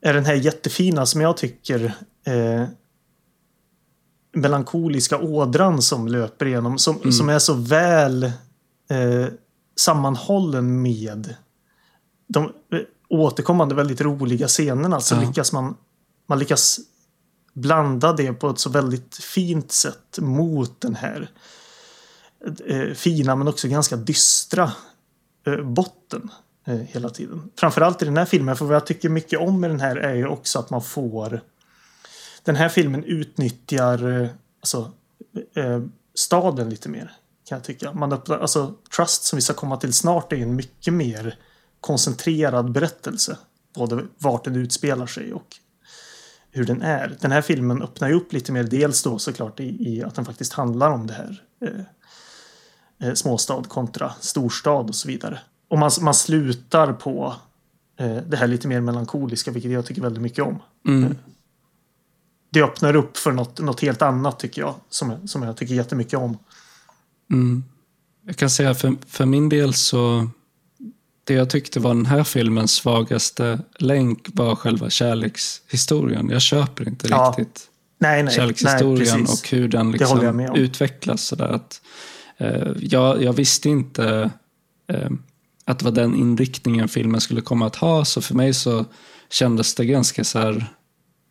är 0.00 0.14
den 0.14 0.24
här 0.24 0.34
jättefina 0.34 1.06
som 1.06 1.20
jag 1.20 1.36
tycker 1.36 1.84
eh, 2.24 2.64
melankoliska 4.32 5.18
ådran 5.18 5.82
som 5.82 6.08
löper 6.08 6.46
igenom 6.46 6.78
som, 6.78 6.96
mm. 6.96 7.12
som 7.12 7.28
är 7.28 7.38
så 7.38 7.54
väl 7.54 8.24
eh, 8.90 9.26
sammanhållen 9.80 10.82
med 10.82 11.34
de 12.26 12.44
eh, 12.44 12.80
återkommande 13.08 13.74
väldigt 13.74 14.00
roliga 14.00 14.48
scenerna 14.48 15.00
så 15.00 15.14
ja. 15.14 15.20
lyckas 15.20 15.52
man 15.52 15.76
man 16.26 16.38
lyckas 16.38 16.80
blanda 17.52 18.12
det 18.12 18.32
på 18.32 18.50
ett 18.50 18.58
så 18.58 18.70
väldigt 18.70 19.16
fint 19.16 19.72
sätt 19.72 20.18
mot 20.18 20.80
den 20.80 20.94
här 20.94 21.30
eh, 22.66 22.94
fina 22.94 23.36
men 23.36 23.48
också 23.48 23.68
ganska 23.68 23.96
dystra 23.96 24.72
eh, 25.46 25.64
botten 25.64 26.30
eh, 26.64 26.74
hela 26.74 27.10
tiden. 27.10 27.50
Framförallt 27.56 28.02
i 28.02 28.04
den 28.04 28.16
här 28.16 28.24
filmen, 28.24 28.56
för 28.56 28.64
vad 28.64 28.74
jag 28.74 28.86
tycker 28.86 29.08
mycket 29.08 29.40
om 29.40 29.60
med 29.60 29.70
den 29.70 29.80
här 29.80 29.96
är 29.96 30.14
ju 30.14 30.26
också 30.26 30.58
att 30.58 30.70
man 30.70 30.82
får 30.82 31.40
den 32.48 32.56
här 32.56 32.68
filmen 32.68 33.04
utnyttjar 33.04 34.22
eh, 34.22 34.28
alltså, 34.60 34.90
eh, 35.56 35.82
staden 36.14 36.70
lite 36.70 36.88
mer. 36.88 37.12
Kan 37.48 37.56
jag 37.56 37.64
tycka. 37.64 37.92
Man 37.92 38.12
öppnar, 38.12 38.38
alltså, 38.38 38.74
Trust 38.96 39.24
som 39.24 39.36
vi 39.36 39.40
ska 39.40 39.54
komma 39.54 39.76
till 39.76 39.92
snart 39.92 40.32
är 40.32 40.36
en 40.36 40.56
mycket 40.56 40.94
mer 40.94 41.38
koncentrerad 41.80 42.72
berättelse. 42.72 43.38
Både 43.74 44.06
vart 44.18 44.44
den 44.44 44.56
utspelar 44.56 45.06
sig 45.06 45.32
och 45.32 45.56
hur 46.50 46.64
den 46.64 46.82
är. 46.82 47.16
Den 47.20 47.32
här 47.32 47.42
filmen 47.42 47.82
öppnar 47.82 48.08
ju 48.08 48.14
upp 48.14 48.32
lite 48.32 48.52
mer, 48.52 48.64
dels 48.64 49.02
då 49.02 49.18
såklart 49.18 49.60
i, 49.60 49.94
i 49.94 50.02
att 50.02 50.14
den 50.14 50.24
faktiskt 50.24 50.52
handlar 50.52 50.90
om 50.90 51.06
det 51.06 51.14
här 51.14 51.42
eh, 51.64 53.08
eh, 53.08 53.14
småstad 53.14 53.62
kontra 53.68 54.12
storstad 54.20 54.88
och 54.88 54.94
så 54.94 55.08
vidare. 55.08 55.38
Och 55.68 55.78
man, 55.78 55.90
man 56.00 56.14
slutar 56.14 56.92
på 56.92 57.34
eh, 57.98 58.16
det 58.16 58.36
här 58.36 58.46
lite 58.46 58.68
mer 58.68 58.80
melankoliska, 58.80 59.50
vilket 59.50 59.72
jag 59.72 59.86
tycker 59.86 60.02
väldigt 60.02 60.22
mycket 60.22 60.44
om. 60.44 60.62
Mm. 60.86 61.16
Det 62.50 62.62
öppnar 62.62 62.96
upp 62.96 63.16
för 63.16 63.32
något, 63.32 63.60
något 63.60 63.80
helt 63.80 64.02
annat 64.02 64.38
tycker 64.38 64.62
jag, 64.62 64.74
som, 64.90 65.28
som 65.28 65.42
jag 65.42 65.56
tycker 65.56 65.74
jättemycket 65.74 66.18
om. 66.18 66.38
Mm. 67.30 67.64
Jag 68.26 68.36
kan 68.36 68.50
säga 68.50 68.74
för, 68.74 68.96
för 69.06 69.26
min 69.26 69.48
del 69.48 69.74
så 69.74 70.28
det 71.24 71.34
jag 71.34 71.50
tyckte 71.50 71.80
var 71.80 71.94
den 71.94 72.06
här 72.06 72.24
filmens 72.24 72.72
svagaste 72.72 73.60
länk 73.78 74.28
var 74.32 74.56
själva 74.56 74.90
kärlekshistorien. 74.90 76.30
Jag 76.30 76.42
köper 76.42 76.88
inte 76.88 77.08
ja. 77.08 77.34
riktigt 77.38 77.68
nej, 77.98 78.22
nej, 78.22 78.34
kärlekshistorien 78.34 79.20
nej, 79.20 79.32
och 79.32 79.48
hur 79.48 79.68
den 79.68 79.92
liksom 79.92 80.40
utvecklas. 80.54 81.22
Sådär 81.22 81.48
att, 81.48 81.80
eh, 82.36 82.68
jag, 82.80 83.22
jag, 83.22 83.32
visste 83.32 83.68
inte 83.68 84.30
eh, 84.86 85.10
att 85.64 85.78
det 85.78 85.84
var 85.84 85.92
den 85.92 86.14
inriktningen 86.14 86.88
filmen 86.88 87.20
skulle 87.20 87.40
komma 87.40 87.66
att 87.66 87.76
ha, 87.76 88.04
så 88.04 88.20
för 88.20 88.34
mig 88.34 88.54
så 88.54 88.84
kändes 89.30 89.74
det 89.74 89.84
ganska 89.84 90.24
så 90.24 90.38
här 90.38 90.66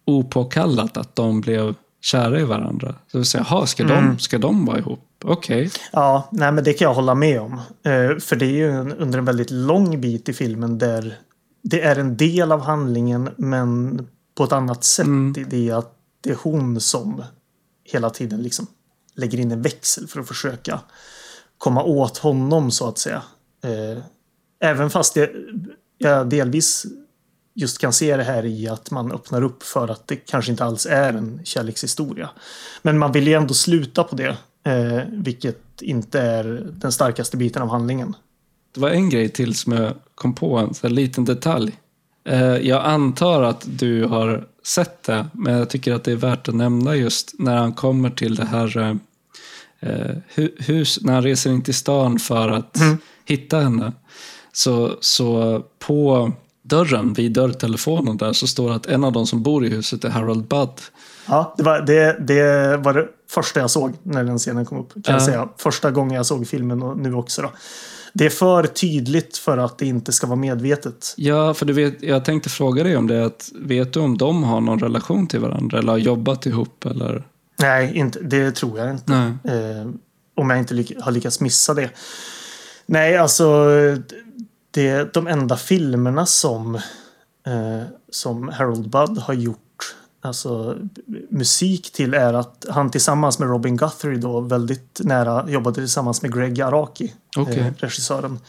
opåkallat 0.08 0.98
att 0.98 1.16
de 1.16 1.42
blev 1.42 1.76
kära 2.02 2.40
i 2.40 2.44
varandra. 2.44 2.96
Så 3.12 3.18
vill 3.18 3.26
säga, 3.26 3.42
aha, 3.42 3.66
ska, 3.66 3.84
mm. 3.84 3.96
de, 3.96 4.20
ska 4.20 4.38
de 4.38 4.66
vara 4.66 4.78
ihop? 4.78 5.00
Okej. 5.24 5.66
Okay. 5.66 5.82
Ja, 5.92 6.30
nej, 6.32 6.52
men 6.52 6.64
det 6.64 6.74
kan 6.74 6.86
jag 6.86 6.94
hålla 6.94 7.16
med 7.16 7.42
om. 7.42 7.54
Eh, 7.84 8.18
för 8.20 8.36
det 8.36 8.46
är 8.46 8.52
ju 8.52 8.72
en, 8.72 8.94
under 8.94 9.20
en 9.20 9.26
väldigt 9.26 9.52
lång 9.52 10.02
bit 10.02 10.30
i 10.30 10.34
filmen 10.34 10.78
där 10.78 11.18
det 11.62 11.82
är 11.82 11.96
en 12.00 12.18
del 12.18 12.52
av 12.52 12.62
handlingen 12.62 13.30
men 13.38 14.02
på 14.36 14.44
ett 14.44 14.52
annat 14.52 14.84
sätt. 14.84 15.06
Mm. 15.06 15.34
Det, 15.34 15.44
det 15.44 15.70
är 15.70 15.76
att 15.76 15.94
det 16.22 16.30
är 16.30 16.38
hon 16.44 16.82
som 16.82 17.24
hela 17.84 18.10
tiden 18.10 18.42
liksom 18.42 18.68
lägger 19.16 19.40
in 19.40 19.52
en 19.52 19.62
växel 19.62 20.08
för 20.08 20.20
att 20.20 20.28
försöka 20.28 20.80
komma 21.58 21.84
åt 21.84 22.18
honom 22.18 22.72
så 22.72 22.88
att 22.88 22.98
säga. 22.98 23.22
Eh, 23.64 24.04
även 24.60 24.90
fast 24.90 25.14
det, 25.14 25.32
jag 25.98 26.30
delvis 26.30 26.86
just 27.58 27.78
kan 27.78 27.94
se 27.94 28.18
det 28.18 28.24
här 28.24 28.46
i 28.46 28.68
att 28.68 28.92
man 28.92 29.12
öppnar 29.12 29.42
upp 29.42 29.64
för 29.64 29.88
att 29.88 30.08
det 30.08 30.16
kanske 30.16 30.52
inte 30.52 30.66
alls 30.66 30.86
är 30.86 31.14
en 31.14 31.42
kärlekshistoria. 31.44 32.30
Men 32.82 32.98
man 32.98 33.12
vill 33.12 33.28
ju 33.28 33.34
ändå 33.34 33.54
sluta 33.54 34.04
på 34.04 34.16
det, 34.16 34.38
eh, 34.64 35.04
vilket 35.12 35.82
inte 35.82 36.22
är 36.22 36.68
den 36.72 36.92
starkaste 36.92 37.38
biten 37.38 37.62
av 37.62 37.70
handlingen. 37.70 38.16
Det 38.74 38.80
var 38.80 38.90
en 38.90 39.10
grej 39.10 39.30
till 39.30 39.56
som 39.56 39.74
jag 39.74 39.94
kom 40.16 40.34
på, 40.34 40.58
en 40.58 40.74
sån 40.74 40.96
liten 40.96 41.26
detalj. 41.26 41.80
Eh, 42.26 42.58
jag 42.58 42.86
antar 42.86 43.44
att 43.44 43.66
du 43.66 44.06
har 44.06 44.48
sett 44.66 45.04
det, 45.04 45.28
men 45.34 45.54
jag 45.54 45.70
tycker 45.70 45.94
att 45.94 46.04
det 46.04 46.12
är 46.12 46.16
värt 46.16 46.50
att 46.50 46.56
nämna 46.56 46.96
just 46.96 47.40
när 47.40 47.56
han 47.56 47.74
kommer 47.74 48.10
till 48.10 48.36
det 48.36 48.46
här 48.46 48.78
eh, 48.78 48.96
eh 49.80 50.16
hus, 50.58 51.00
när 51.02 51.14
han 51.14 51.24
reser 51.24 51.52
in 51.52 51.62
till 51.62 51.74
stan 51.74 52.20
för 52.20 52.50
att 52.50 52.78
mm. 52.78 52.98
hitta 53.26 53.60
henne. 53.60 53.94
Så, 54.52 54.98
så 55.02 55.64
på 55.80 56.32
dörren, 56.68 57.14
vid 57.14 57.32
dörrtelefonen 57.32 58.18
där, 58.18 58.34
så 58.34 58.48
står 58.48 58.70
det 58.70 58.76
att 58.76 58.86
en 58.86 59.04
av 59.04 59.12
de 59.12 59.28
som 59.28 59.44
bor 59.44 59.66
i 59.66 59.70
huset 59.70 60.04
är 60.04 60.10
Harold 60.10 60.48
Budd. 60.48 60.82
Ja, 61.26 61.54
det 61.58 61.64
var 61.64 61.82
det, 61.82 62.18
det, 62.20 62.78
var 62.78 62.94
det 62.94 63.08
första 63.30 63.60
jag 63.60 63.70
såg 63.70 63.94
när 64.04 64.24
den 64.24 64.38
scenen 64.38 64.66
kom 64.66 64.80
upp. 64.80 64.94
Kan 64.94 65.02
uh. 65.06 65.12
jag 65.12 65.22
säga. 65.22 65.50
Första 65.58 65.92
gången 65.92 66.16
jag 66.16 66.26
såg 66.26 66.48
filmen 66.48 66.82
och 66.82 66.98
nu 66.98 67.14
också. 67.14 67.42
Då. 67.42 67.52
Det 68.14 68.26
är 68.26 68.30
för 68.30 68.64
tydligt 68.64 69.38
för 69.38 69.58
att 69.58 69.78
det 69.78 69.86
inte 69.86 70.12
ska 70.12 70.28
vara 70.28 70.40
medvetet. 70.40 71.14
Ja, 71.18 71.54
för 71.54 71.66
du 71.66 71.74
vet, 71.74 72.04
jag 72.04 72.26
tänkte 72.26 72.50
fråga 72.50 72.84
dig 72.84 72.98
om 72.98 73.08
det. 73.08 73.26
Att, 73.26 73.50
vet 73.56 73.94
du 73.94 74.00
om 74.00 74.18
de 74.18 74.44
har 74.44 74.62
någon 74.62 74.80
relation 74.80 75.28
till 75.28 75.40
varandra 75.40 75.80
eller 75.80 75.92
har 75.92 76.00
jobbat 76.00 76.46
ihop? 76.46 76.86
Eller? 76.86 77.24
Nej, 77.60 77.98
inte, 77.98 78.20
det 78.20 78.52
tror 78.52 78.80
jag 78.80 78.92
inte. 78.92 79.14
Eh, 79.44 79.92
om 80.36 80.50
jag 80.50 80.60
inte 80.60 80.74
lyck 80.74 80.94
har 81.00 81.12
lyckats 81.12 81.40
missa 81.40 81.74
det. 81.74 81.90
Nej, 82.86 83.18
alltså 83.18 83.66
det, 84.78 85.14
de 85.14 85.28
enda 85.28 85.58
filmerna 85.58 86.26
som, 86.26 86.76
eh, 87.46 87.84
som 88.10 88.50
Harold 88.50 88.90
Budd 88.90 89.18
har 89.18 89.34
gjort 89.34 89.96
alltså, 90.22 90.78
musik 91.30 91.92
till 91.92 92.14
är 92.14 92.34
att 92.34 92.66
han 92.70 92.92
tillsammans 92.92 93.40
med 93.40 93.50
Robin 93.50 93.78
Guthrie 93.78 94.18
då 94.18 94.40
väldigt 94.40 95.00
nära 95.04 95.50
jobbade 95.50 95.76
tillsammans 95.76 96.22
med 96.22 96.34
Greg 96.34 96.62
Araki, 96.62 97.14
okay. 97.38 97.60
eh, 97.60 97.74
regissören. 97.78 98.40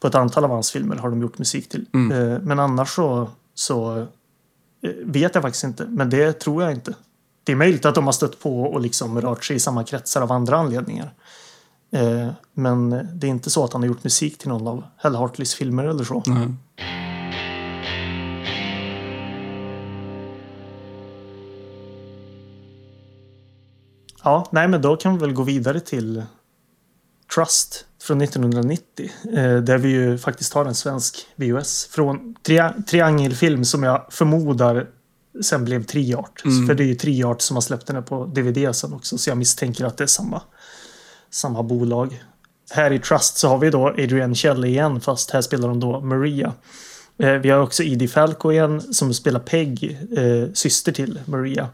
På 0.00 0.06
ett 0.06 0.14
antal 0.14 0.44
av 0.44 0.50
hans 0.50 0.70
filmer 0.70 0.96
har 0.96 1.10
de 1.10 1.22
gjort 1.22 1.38
musik 1.38 1.68
till. 1.68 1.86
Mm. 1.94 2.32
Eh, 2.32 2.38
men 2.38 2.58
annars 2.58 2.94
så, 2.94 3.30
så 3.54 3.98
eh, 3.98 4.90
vet 5.04 5.34
jag 5.34 5.42
faktiskt 5.42 5.64
inte. 5.64 5.86
Men 5.88 6.10
det 6.10 6.32
tror 6.32 6.62
jag 6.62 6.72
inte. 6.72 6.94
Det 7.44 7.52
är 7.52 7.56
möjligt 7.56 7.84
att 7.84 7.94
de 7.94 8.04
har 8.04 8.12
stött 8.12 8.40
på 8.40 8.62
och 8.62 8.80
liksom 8.80 9.20
rört 9.20 9.44
sig 9.44 9.56
i 9.56 9.60
samma 9.60 9.84
kretsar 9.84 10.22
av 10.22 10.32
andra 10.32 10.56
anledningar. 10.56 11.14
Eh, 11.92 12.28
men 12.54 12.90
det 12.90 13.26
är 13.26 13.30
inte 13.30 13.50
så 13.50 13.64
att 13.64 13.72
han 13.72 13.82
har 13.82 13.86
gjort 13.86 14.04
musik 14.04 14.38
till 14.38 14.48
någon 14.48 14.68
av 14.68 14.84
Hell 14.96 15.14
Hartleys 15.14 15.54
filmer 15.54 15.84
eller 15.84 16.04
så. 16.04 16.22
Mm. 16.26 16.56
Ja, 24.24 24.48
nej 24.50 24.68
men 24.68 24.82
då 24.82 24.96
kan 24.96 25.12
vi 25.12 25.18
väl 25.18 25.32
gå 25.32 25.42
vidare 25.42 25.80
till 25.80 26.22
Trust 27.34 27.86
från 28.02 28.22
1990. 28.22 29.10
Eh, 29.24 29.56
där 29.56 29.78
vi 29.78 29.88
ju 29.88 30.18
faktiskt 30.18 30.54
har 30.54 30.64
en 30.64 30.74
svensk 30.74 31.26
VOS 31.36 31.88
från 31.90 32.34
tri 32.42 32.60
Triangelfilm 32.86 33.64
som 33.64 33.82
jag 33.82 34.06
förmodar 34.10 34.86
sen 35.42 35.64
blev 35.64 35.84
Triart. 35.84 36.44
Mm. 36.44 36.66
För 36.66 36.74
det 36.74 36.82
är 36.82 36.86
ju 36.86 36.94
Triart 36.94 37.40
som 37.40 37.56
har 37.56 37.60
släppt 37.60 37.86
den 37.86 37.96
här 37.96 38.02
på 38.02 38.26
DVD 38.26 38.76
sen 38.76 38.92
också. 38.92 39.18
Så 39.18 39.30
jag 39.30 39.38
misstänker 39.38 39.84
att 39.84 39.96
det 39.96 40.04
är 40.04 40.08
samma 40.08 40.42
samma 41.32 41.62
bolag. 41.62 42.22
Här 42.70 42.92
i 42.92 42.98
Trust 42.98 43.36
så 43.36 43.48
har 43.48 43.58
vi 43.58 43.70
då 43.70 43.88
Adrienne 43.88 44.34
Kjell 44.34 44.64
igen 44.64 45.00
fast 45.00 45.30
här 45.30 45.40
spelar 45.40 45.68
hon 45.68 45.80
då 45.80 46.00
Maria. 46.00 46.52
Eh, 47.18 47.32
vi 47.32 47.50
har 47.50 47.60
också 47.60 47.82
Edie 47.82 48.08
Falco 48.08 48.52
igen 48.52 48.80
som 48.80 49.14
spelar 49.14 49.40
Peg, 49.40 49.98
eh, 50.16 50.52
syster 50.52 50.92
till 50.92 51.20
Maria. 51.24 51.68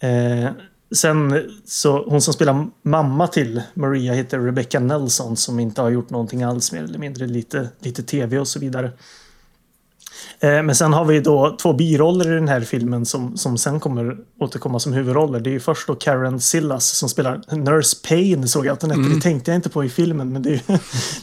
Eh, 0.00 0.50
sen 0.94 1.50
så 1.64 2.04
hon 2.04 2.22
som 2.22 2.34
spelar 2.34 2.66
mamma 2.82 3.26
till 3.26 3.62
Maria 3.74 4.12
heter 4.12 4.38
Rebecca 4.38 4.80
Nelson 4.80 5.36
som 5.36 5.60
inte 5.60 5.82
har 5.82 5.90
gjort 5.90 6.10
någonting 6.10 6.42
alls 6.42 6.72
mer 6.72 6.82
eller 6.82 6.98
mindre 6.98 7.26
lite, 7.26 7.68
lite 7.78 8.02
tv 8.02 8.38
och 8.38 8.48
så 8.48 8.58
vidare. 8.58 8.92
Eh, 10.40 10.62
men 10.62 10.74
sen 10.74 10.92
har 10.92 11.04
vi 11.04 11.20
då 11.20 11.56
två 11.62 11.72
biroller 11.72 12.32
i 12.32 12.34
den 12.34 12.48
här 12.48 12.60
filmen 12.60 13.06
som, 13.06 13.36
som 13.36 13.58
sen 13.58 13.80
kommer 13.80 14.16
återkomma 14.40 14.78
som 14.78 14.92
huvudroller. 14.92 15.40
Det 15.40 15.50
är 15.50 15.52
ju 15.52 15.60
först 15.60 15.86
då 15.86 15.94
Karen 15.94 16.40
Sillas 16.40 16.86
som 16.86 17.08
spelar 17.08 17.56
Nurse 17.56 18.08
Payne 18.08 18.48
såg 18.48 18.66
jag 18.66 18.72
att 18.72 18.82
hon 18.82 18.90
hette. 18.90 19.00
Mm. 19.00 19.14
Det 19.14 19.20
tänkte 19.20 19.50
jag 19.50 19.58
inte 19.58 19.68
på 19.68 19.84
i 19.84 19.88
filmen 19.88 20.32
men 20.32 20.42
det 20.42 20.50
är, 20.50 20.62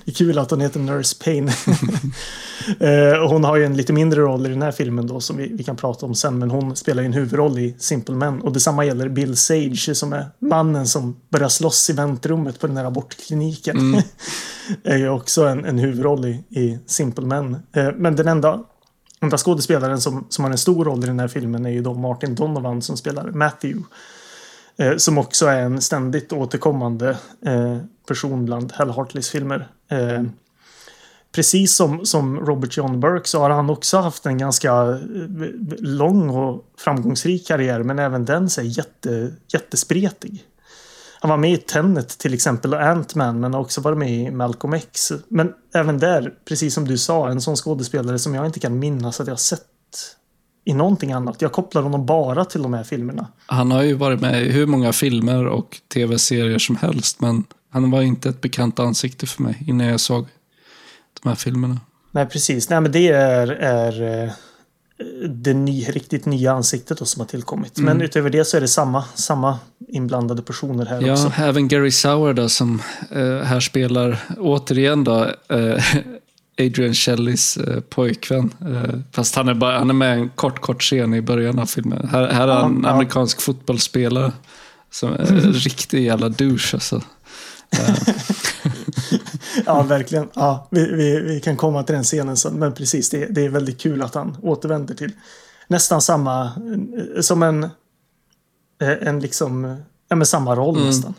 det 0.05 0.11
är 0.11 0.15
kul 0.15 0.39
att 0.39 0.51
hon 0.51 0.61
heter 0.61 0.79
Nurse 0.79 1.23
Payne. 1.23 1.51
Eh, 2.79 3.23
och 3.23 3.29
hon 3.29 3.43
har 3.43 3.55
ju 3.55 3.65
en 3.65 3.77
lite 3.77 3.93
mindre 3.93 4.21
roll 4.21 4.45
i 4.45 4.49
den 4.49 4.61
här 4.61 4.71
filmen 4.71 5.07
då 5.07 5.19
som 5.19 5.37
vi, 5.37 5.51
vi 5.53 5.63
kan 5.63 5.75
prata 5.75 6.05
om 6.05 6.15
sen. 6.15 6.39
Men 6.39 6.51
hon 6.51 6.75
spelar 6.75 7.03
ju 7.03 7.05
en 7.05 7.13
huvudroll 7.13 7.59
i 7.59 7.75
Simple 7.79 8.15
Men. 8.15 8.41
Och 8.41 8.53
detsamma 8.53 8.85
gäller 8.85 9.09
Bill 9.09 9.37
Sage 9.37 9.95
som 9.95 10.13
är 10.13 10.25
mannen 10.39 10.87
som 10.87 11.15
börjar 11.29 11.49
slåss 11.49 11.89
i 11.89 11.93
väntrummet 11.93 12.59
på 12.59 12.67
den 12.67 12.77
här 12.77 12.85
abortkliniken. 12.85 13.77
Mm. 13.77 14.01
är 14.83 14.97
ju 14.97 15.09
också 15.09 15.45
en, 15.45 15.65
en 15.65 15.79
huvudroll 15.79 16.25
i, 16.25 16.43
i 16.49 16.79
Simple 16.85 17.25
Men. 17.25 17.57
Eh, 17.73 17.89
men 17.95 18.15
den 18.15 18.27
enda 18.27 18.59
enda 19.27 19.37
skådespelaren 19.37 20.01
som, 20.01 20.25
som 20.29 20.43
har 20.43 20.51
en 20.51 20.57
stor 20.57 20.85
roll 20.85 21.03
i 21.03 21.07
den 21.07 21.19
här 21.19 21.27
filmen 21.27 21.65
är 21.65 21.69
ju 21.69 21.81
då 21.81 21.93
Martin 21.93 22.35
Donovan 22.35 22.81
som 22.81 22.97
spelar 22.97 23.31
Matthew. 23.31 23.83
Eh, 24.77 24.97
som 24.97 25.17
också 25.17 25.45
är 25.45 25.61
en 25.61 25.81
ständigt 25.81 26.33
återkommande 26.33 27.17
eh, 27.45 27.77
person 28.07 28.45
bland 28.45 28.71
Hell 28.71 28.89
Hartleys 28.89 29.29
filmer. 29.29 29.67
Eh, 29.89 30.23
precis 31.31 31.75
som, 31.75 32.05
som 32.05 32.39
Robert 32.39 32.77
John 32.77 32.99
Burke 32.99 33.27
så 33.27 33.39
har 33.39 33.49
han 33.49 33.69
också 33.69 33.97
haft 33.97 34.25
en 34.25 34.37
ganska 34.37 34.71
eh, 34.71 34.97
lång 35.79 36.29
och 36.29 36.65
framgångsrik 36.77 37.47
karriär 37.47 37.83
men 37.83 37.99
även 37.99 38.25
den 38.25 38.43
är 38.43 38.61
jätte, 38.61 39.33
jättespretig. 39.53 40.43
Han 41.19 41.29
var 41.29 41.37
med 41.37 41.53
i 41.53 41.57
Tenet 41.57 42.09
till 42.09 42.33
exempel 42.33 42.73
och 42.73 42.81
Ant-Man 42.81 43.39
men 43.39 43.53
har 43.53 43.61
också 43.61 43.81
varit 43.81 43.97
med 43.97 44.11
i 44.11 44.31
Malcolm 44.31 44.73
X. 44.73 45.11
Men 45.27 45.53
även 45.73 45.99
där, 45.99 46.33
precis 46.47 46.73
som 46.73 46.87
du 46.87 46.97
sa, 46.97 47.29
en 47.29 47.41
sån 47.41 47.55
skådespelare 47.55 48.19
som 48.19 48.35
jag 48.35 48.45
inte 48.45 48.59
kan 48.59 48.79
minnas 48.79 49.21
att 49.21 49.27
jag 49.27 49.39
sett 49.39 49.63
i 50.65 50.73
någonting 50.73 51.11
annat. 51.11 51.41
Jag 51.41 51.51
kopplar 51.51 51.81
honom 51.81 52.05
bara 52.05 52.45
till 52.45 52.61
de 52.61 52.73
här 52.73 52.83
filmerna. 52.83 53.27
Han 53.45 53.71
har 53.71 53.83
ju 53.83 53.93
varit 53.93 54.21
med 54.21 54.43
i 54.43 54.51
hur 54.51 54.65
många 54.65 54.93
filmer 54.93 55.47
och 55.47 55.77
tv-serier 55.93 56.59
som 56.59 56.75
helst 56.75 57.21
men 57.21 57.43
han 57.69 57.91
var 57.91 58.01
inte 58.01 58.29
ett 58.29 58.41
bekant 58.41 58.79
ansikte 58.79 59.25
för 59.25 59.43
mig 59.43 59.63
innan 59.67 59.87
jag 59.87 59.99
såg 59.99 60.27
de 61.23 61.29
här 61.29 61.35
filmerna. 61.35 61.79
Nej, 62.11 62.25
precis. 62.25 62.69
Nej, 62.69 62.81
men 62.81 62.91
det 62.91 63.07
är, 63.07 63.47
är 63.47 64.23
eh, 64.23 64.31
det 65.29 65.53
ny, 65.53 65.85
riktigt 65.89 66.25
nya 66.25 66.51
ansiktet 66.51 66.97
då 66.97 67.05
som 67.05 67.19
har 67.19 67.27
tillkommit. 67.27 67.77
Mm. 67.77 67.97
Men 67.97 68.05
utöver 68.05 68.29
det 68.29 68.45
så 68.45 68.57
är 68.57 68.61
det 68.61 68.67
samma, 68.67 69.03
samma 69.15 69.59
inblandade 69.87 70.41
personer 70.41 70.85
här 70.85 71.01
ja, 71.01 71.13
också. 71.13 71.31
även 71.37 71.67
Gary 71.67 71.91
Sauer 71.91 72.33
då 72.33 72.49
som 72.49 72.81
eh, 73.11 73.39
här 73.39 73.59
spelar 73.59 74.19
återigen 74.37 75.03
då 75.03 75.31
eh, 75.49 75.83
Adrian 76.59 76.93
Shellys 76.93 77.57
eh, 77.57 77.79
pojkvän. 77.79 78.53
Eh, 78.61 78.99
fast 79.11 79.35
han 79.35 79.49
är, 79.49 79.53
bara, 79.53 79.77
han 79.77 79.89
är 79.89 79.93
med 79.93 80.13
en 80.13 80.29
kort, 80.29 80.59
kort 80.59 80.81
scen 80.81 81.13
i 81.13 81.21
början 81.21 81.59
av 81.59 81.65
filmen. 81.65 82.09
Här, 82.11 82.27
här 82.27 82.47
är 82.47 82.51
ja, 82.51 82.65
en 82.65 82.81
ja. 82.83 82.89
amerikansk 82.89 83.41
fotbollsspelare 83.41 84.31
som 84.91 85.13
är 85.13 85.31
en 85.31 85.53
riktig 85.53 86.05
jävla 86.05 86.29
douche 86.29 86.73
alltså. 86.73 87.01
ja, 89.65 89.83
verkligen. 89.83 90.29
Ja, 90.33 90.67
vi, 90.71 90.91
vi, 90.91 91.19
vi, 91.19 91.39
kan 91.39 91.57
komma 91.57 91.83
till 91.83 91.95
den 91.95 92.03
scenen 92.03 92.37
sen. 92.37 92.53
Men 92.53 92.73
precis, 92.73 93.09
det, 93.09 93.25
det, 93.25 93.45
är 93.45 93.49
väldigt 93.49 93.81
kul 93.81 94.01
att 94.01 94.15
han 94.15 94.37
återvänder 94.41 94.95
till 94.95 95.11
nästan 95.67 96.01
samma, 96.01 96.51
som 97.21 97.43
en, 97.43 97.63
eh, 98.81 99.07
en 99.07 99.19
liksom, 99.19 99.77
ja 100.07 100.15
men 100.15 100.25
samma 100.25 100.55
roll 100.55 100.75
mm. 100.75 100.87
nästan. 100.87 101.13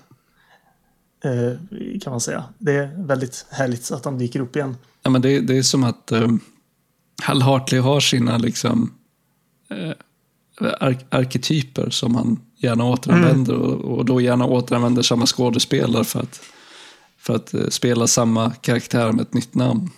Eh, 1.24 1.52
kan 2.00 2.10
man 2.10 2.20
säga. 2.20 2.44
Det 2.58 2.72
är 2.72 2.90
väldigt 2.96 3.46
härligt 3.50 3.90
att 3.90 4.04
han 4.04 4.18
dyker 4.18 4.40
upp 4.40 4.56
igen. 4.56 4.76
Ja, 5.02 5.10
men 5.10 5.22
det, 5.22 5.40
det 5.40 5.58
är 5.58 5.62
som 5.62 5.84
att 5.84 6.12
um, 6.12 6.40
Hal 7.22 7.42
Hartley 7.42 7.80
har 7.80 8.00
sina 8.00 8.38
liksom 8.38 8.92
uh, 9.72 9.92
ar 10.80 10.98
arketyper 11.10 11.90
som 11.90 12.14
han 12.14 12.40
gärna 12.58 12.84
återanvänder 12.84 13.54
mm. 13.54 13.66
och, 13.66 13.98
och, 13.98 14.04
då 14.04 14.20
gärna 14.20 14.46
återanvänder 14.46 15.02
samma 15.02 15.26
skådespelare 15.26 16.04
för 16.04 16.20
att, 16.20 16.40
för 17.18 17.36
att 17.36 17.54
uh, 17.54 17.68
spela 17.68 18.06
samma 18.06 18.50
karaktär 18.50 19.12
med 19.12 19.22
ett 19.22 19.34
nytt 19.34 19.54
namn. 19.54 19.90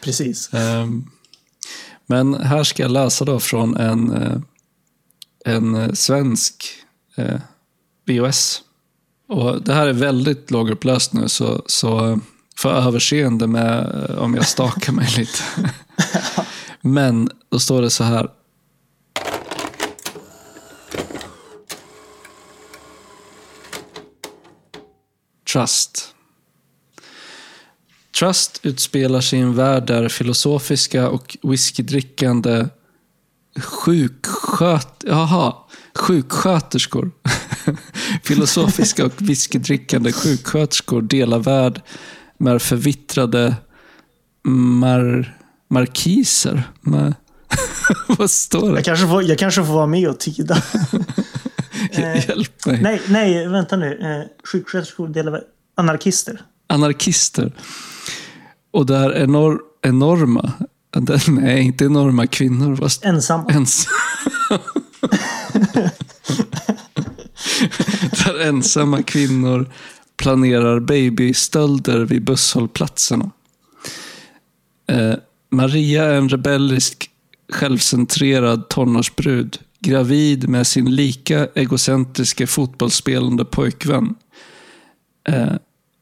Precis. 0.00 0.50
Um, 0.52 1.10
men 2.06 2.34
här 2.34 2.64
ska 2.64 2.82
jag 2.82 2.92
läsa 2.92 3.24
då 3.24 3.40
från 3.40 3.76
en, 3.76 4.12
uh, 4.12 4.40
en 5.44 5.96
svensk 5.96 6.64
VOS. 8.06 8.62
Och 9.28 9.62
det 9.62 9.74
här 9.74 9.86
är 9.86 9.92
väldigt 9.92 10.50
lågupplöst 10.50 11.12
nu 11.12 11.28
så, 11.28 11.62
så 11.66 12.20
få 12.56 12.68
överseende 12.68 13.46
med 13.46 14.06
om 14.18 14.34
jag 14.34 14.46
stakar 14.46 14.92
mig 14.92 15.08
lite. 15.16 15.72
Men 16.80 17.30
då 17.48 17.58
står 17.58 17.82
det 17.82 17.90
så 17.90 18.04
här. 18.04 18.28
Trust. 25.52 26.14
Trust 28.18 28.60
utspelar 28.62 29.20
sig 29.20 29.38
i 29.38 29.42
en 29.42 29.54
värld 29.54 29.86
där 29.86 30.08
filosofiska 30.08 31.08
och 31.08 31.36
whiskydrickande 31.42 32.68
sjuksköt... 33.58 35.04
Jaha, 35.06 35.54
sjuksköterskor. 35.94 37.10
filosofiska 38.24 39.06
och 39.06 39.12
whiskydrickande 39.18 40.12
sjuksköterskor 40.12 41.02
delar 41.02 41.38
värld 41.38 41.82
med 42.38 42.62
förvittrade 42.62 43.54
mar 44.42 45.38
markiser. 45.70 46.62
Med, 46.80 47.14
vad 48.08 48.30
står 48.30 48.70
det? 48.70 48.74
Jag 48.74 48.84
kanske, 48.84 49.06
får, 49.06 49.22
jag 49.22 49.38
kanske 49.38 49.64
får 49.64 49.74
vara 49.74 49.86
med 49.86 50.08
och 50.08 50.20
tyda. 50.20 50.62
Hjälp 51.92 52.66
mig. 52.66 52.80
Nej, 52.82 53.00
nej, 53.08 53.48
vänta 53.48 53.76
nu. 53.76 53.98
Eh, 54.00 54.46
sjuksköterskor 54.46 55.08
delar 55.08 55.42
anarkister. 55.74 56.42
Anarkister. 56.66 57.52
Och 58.70 58.86
det 58.86 58.96
är 58.96 59.10
enor 59.10 59.60
enorma. 59.82 60.52
Nej, 61.28 61.62
inte 61.62 61.84
enorma 61.84 62.26
kvinnor. 62.26 62.76
Fast 62.76 63.04
ensamma. 63.04 63.50
Ens 63.50 63.86
där 68.24 68.40
ensamma 68.40 69.02
kvinnor 69.02 69.72
planerar 70.16 70.80
babystölder 70.80 72.00
vid 72.00 72.24
busshållplatserna. 72.24 73.30
Eh, 74.86 75.14
Maria 75.50 76.04
är 76.04 76.14
en 76.14 76.28
rebellisk, 76.28 77.10
självcentrerad 77.52 78.68
tonårsbrud. 78.68 79.58
Gravid 79.80 80.48
med 80.48 80.66
sin 80.66 80.94
lika 80.94 81.48
egocentriska 81.54 82.46
fotbollsspelande 82.46 83.44
pojkvän. 83.44 84.14
Eh, 85.28 85.52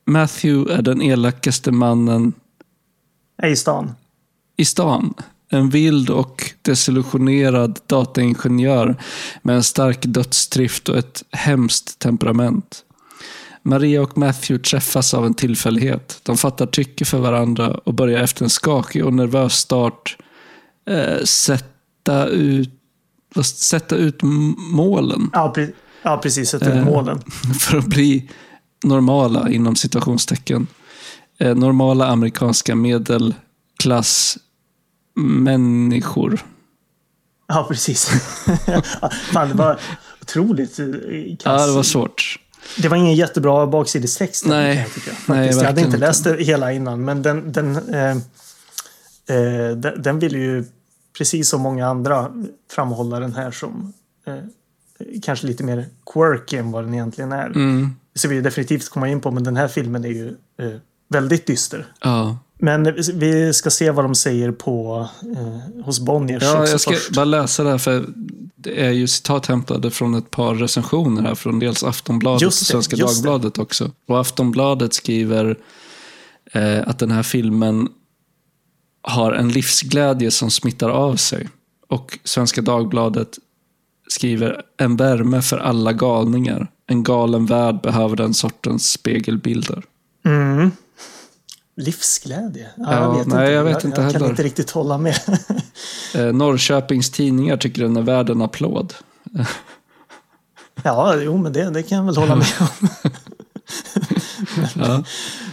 Matthew 0.06 0.74
är 0.74 0.82
den 0.82 1.02
elakaste 1.02 1.72
mannen 1.72 2.32
i 3.42 3.56
stan. 3.56 3.92
I 4.56 4.64
stan. 4.64 5.14
En 5.50 5.70
vild 5.70 6.10
och 6.10 6.52
desillusionerad 6.62 7.78
dataingenjör 7.86 8.96
med 9.42 9.56
en 9.56 9.62
stark 9.62 9.98
dödsdrift 10.02 10.88
och 10.88 10.98
ett 10.98 11.24
hemskt 11.30 11.98
temperament. 11.98 12.84
Maria 13.62 14.02
och 14.02 14.18
Matthew 14.18 14.70
träffas 14.70 15.14
av 15.14 15.26
en 15.26 15.34
tillfällighet. 15.34 16.20
De 16.22 16.36
fattar 16.36 16.66
tycke 16.66 17.04
för 17.04 17.18
varandra 17.18 17.70
och 17.70 17.94
börjar 17.94 18.22
efter 18.22 18.44
en 18.44 18.50
skakig 18.50 19.04
och 19.04 19.14
nervös 19.14 19.52
start 19.54 20.16
eh, 20.90 21.24
sätta, 21.24 22.26
ut, 22.26 22.77
sätta 23.44 23.96
ut 23.96 24.18
målen. 24.56 25.30
Ja, 25.32 25.48
pre 25.48 25.68
ja 26.02 26.18
precis. 26.18 26.48
Sätta 26.48 26.68
ut 26.68 26.76
eh, 26.76 26.84
målen. 26.84 27.20
För 27.60 27.78
att 27.78 27.86
bli 27.86 28.30
normala, 28.84 29.50
inom 29.50 29.76
citationstecken. 29.76 30.66
Eh, 31.38 31.54
normala 31.54 32.06
amerikanska 32.06 32.74
medelklass 32.74 34.38
människor. 35.16 36.44
Ja, 37.48 37.66
precis. 37.68 38.08
Fan, 39.32 39.48
det 39.48 39.54
var 39.54 39.80
otroligt 40.22 40.76
kass. 40.76 41.60
Ja, 41.60 41.66
det 41.66 41.72
var 41.72 41.82
svårt. 41.82 42.38
Det 42.76 42.88
var 42.88 42.96
ingen 42.96 43.14
jättebra 43.14 43.66
baksidestext. 43.66 44.46
Nej, 44.46 44.76
jag, 44.76 44.94
tycka. 44.94 45.10
Nej, 45.26 45.48
jag 45.48 45.64
hade 45.64 45.80
inte 45.80 45.96
läst 45.96 46.24
det 46.24 46.44
hela 46.44 46.72
innan, 46.72 47.04
men 47.04 47.22
den, 47.22 47.52
den, 47.52 47.94
eh, 47.94 48.10
eh, 49.36 49.76
den, 49.76 50.02
den 50.02 50.18
vill 50.18 50.32
ju 50.32 50.64
precis 51.18 51.48
som 51.48 51.60
många 51.60 51.86
andra 51.86 52.32
framhålla 52.70 53.20
den 53.20 53.34
här 53.34 53.50
som 53.50 53.92
eh, 54.26 54.34
kanske 55.22 55.46
lite 55.46 55.64
mer 55.64 55.86
quirky 56.14 56.56
än 56.56 56.70
vad 56.72 56.84
den 56.84 56.94
egentligen 56.94 57.32
är. 57.32 57.46
Mm. 57.46 57.90
Det 58.12 58.18
ska 58.18 58.28
vi 58.28 58.40
definitivt 58.40 58.88
komma 58.88 59.08
in 59.08 59.20
på, 59.20 59.30
men 59.30 59.44
den 59.44 59.56
här 59.56 59.68
filmen 59.68 60.04
är 60.04 60.08
ju 60.08 60.28
eh, 60.28 60.78
väldigt 61.08 61.46
dyster. 61.46 61.86
Ja. 62.00 62.38
Men 62.60 62.94
vi 63.14 63.52
ska 63.54 63.70
se 63.70 63.90
vad 63.90 64.04
de 64.04 64.14
säger 64.14 64.50
på 64.52 65.08
eh, 65.36 65.82
hos 65.84 66.00
Bonniers 66.00 66.42
Ja, 66.42 66.68
jag 66.68 66.80
ska 66.80 66.90
först. 66.92 67.14
bara 67.14 67.24
läsa 67.24 67.64
det 67.64 67.70
här 67.70 67.78
för 67.78 68.06
det 68.56 68.86
är 68.86 68.90
ju 68.90 69.06
citat 69.06 69.46
hämtade 69.46 69.90
från 69.90 70.14
ett 70.14 70.30
par 70.30 70.54
recensioner 70.54 71.22
här 71.22 71.34
från 71.34 71.58
dels 71.58 71.84
Aftonbladet 71.84 72.46
och 72.46 72.52
Svenska 72.52 72.96
Dagbladet 72.96 73.54
det. 73.54 73.62
också. 73.62 73.90
Och 74.06 74.20
Aftonbladet 74.20 74.94
skriver 74.94 75.56
eh, 76.52 76.88
att 76.88 76.98
den 76.98 77.10
här 77.10 77.22
filmen 77.22 77.88
har 79.08 79.32
en 79.32 79.48
livsglädje 79.48 80.30
som 80.30 80.50
smittar 80.50 80.88
av 80.88 81.16
sig. 81.16 81.48
Och 81.88 82.18
Svenska 82.24 82.62
Dagbladet 82.62 83.38
skriver 84.08 84.62
en 84.76 84.96
värme 84.96 85.42
för 85.42 85.58
alla 85.58 85.92
galningar. 85.92 86.70
En 86.86 87.02
galen 87.02 87.46
värld 87.46 87.80
behöver 87.80 88.16
den 88.16 88.34
sortens 88.34 88.90
spegelbilder. 88.90 89.82
Mm. 90.24 90.70
Livsglädje? 91.76 92.68
Ja, 92.76 92.84
ja, 92.86 92.92
jag 92.92 93.18
vet 93.18 93.26
nej, 93.26 93.40
inte. 93.40 93.52
jag 93.52 93.64
vet 93.64 93.72
jag, 93.72 93.84
inte 93.84 94.00
jag 94.00 94.06
heller. 94.06 94.18
kan 94.18 94.30
inte 94.30 94.42
riktigt 94.42 94.70
hålla 94.70 94.98
med. 94.98 95.18
eh, 96.14 96.32
Norrköpings 96.32 97.10
tidningar 97.10 97.56
tycker 97.56 97.82
den 97.82 97.96
är 97.96 98.02
värd 98.02 98.30
en 98.30 98.42
applåd. 98.42 98.94
ja, 100.82 101.16
jo, 101.16 101.36
men 101.36 101.52
det, 101.52 101.70
det 101.70 101.82
kan 101.82 101.98
jag 101.98 102.04
väl 102.04 102.16
hålla 102.16 102.36
med 102.36 102.46
om. 102.60 102.88
ja. 104.74 105.04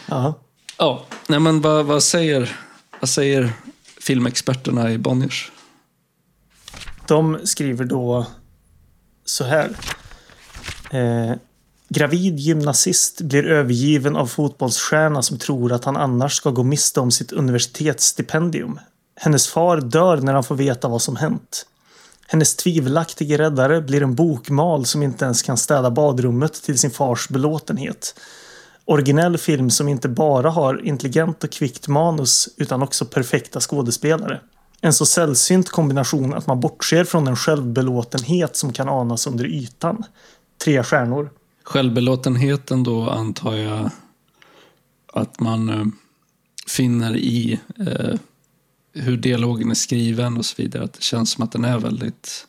ja. 0.08 0.34
Ja, 0.78 1.06
nej 1.28 1.40
men 1.40 1.62
vad, 1.62 1.86
vad, 1.86 2.04
säger, 2.04 2.60
vad 3.06 3.10
säger 3.10 3.54
filmexperterna 4.00 4.92
i 4.92 4.98
Bonniers? 4.98 5.52
de 7.08 7.40
skriver 7.44 7.86
då 7.86 8.26
så 9.26 9.44
här. 9.44 9.78
Eh, 10.92 11.36
gravid 11.90 12.40
gymnasist 12.40 13.22
blir 13.22 13.46
övergiven 13.46 14.16
av 14.16 14.28
fotbollsstjärna 14.28 15.22
som 15.22 15.40
tror 15.40 15.72
att 15.72 15.86
han 15.86 15.98
annars 15.98 16.34
ska 16.34 16.50
gå 16.50 16.64
miste 16.64 17.00
om 17.00 17.12
sitt 17.12 17.32
universitetsstipendium. 17.32 18.80
Hennes 19.16 19.48
far 19.48 19.82
dör 19.82 20.18
när 20.18 20.34
han 20.34 20.44
får 20.44 20.56
veta 20.56 20.88
vad 20.88 21.02
som 21.02 21.16
hänt. 21.16 21.66
Hennes 22.28 22.56
tvivelaktige 22.56 23.38
räddare 23.38 23.82
blir 23.82 24.04
en 24.04 24.16
bokmal 24.16 24.86
som 24.86 25.04
inte 25.04 25.26
ens 25.26 25.42
kan 25.42 25.58
städa 25.58 25.92
badrummet 25.92 26.54
till 26.54 26.80
sin 26.80 26.92
fars 26.92 27.30
belåtenhet. 27.30 28.20
Originell 28.86 29.38
film 29.38 29.70
som 29.70 29.88
inte 29.88 30.10
bara 30.10 30.50
har 30.50 30.86
intelligent 30.86 31.44
och 31.44 31.52
kvickt 31.52 31.88
manus 31.88 32.50
utan 32.58 32.82
också 32.82 33.06
perfekta 33.06 33.60
skådespelare. 33.60 34.42
En 34.82 34.94
så 34.94 35.06
sällsynt 35.06 35.70
kombination 35.70 36.34
att 36.34 36.48
man 36.48 36.60
bortser 36.60 37.04
från 37.04 37.26
den 37.26 37.36
självbelåtenhet 37.36 38.56
som 38.56 38.74
kan 38.74 38.90
anas 38.90 39.28
under 39.28 39.46
ytan. 39.46 40.04
Tre 40.64 40.84
stjärnor. 40.84 41.30
Självbelåtenheten 41.64 42.84
då 42.84 43.10
antar 43.10 43.56
jag 43.56 43.90
att 45.14 45.40
man 45.40 45.70
eh, 45.70 45.86
finner 46.68 47.16
i 47.16 47.60
eh, 47.80 48.20
hur 48.94 49.18
dialogen 49.18 49.72
är 49.72 49.76
skriven 49.76 50.38
och 50.38 50.46
så 50.46 50.62
vidare. 50.62 50.84
Att 50.84 50.94
det 50.94 51.02
känns 51.02 51.32
som 51.32 51.44
att 51.44 51.52
den 51.52 51.66
är 51.66 51.80
väldigt 51.80 52.48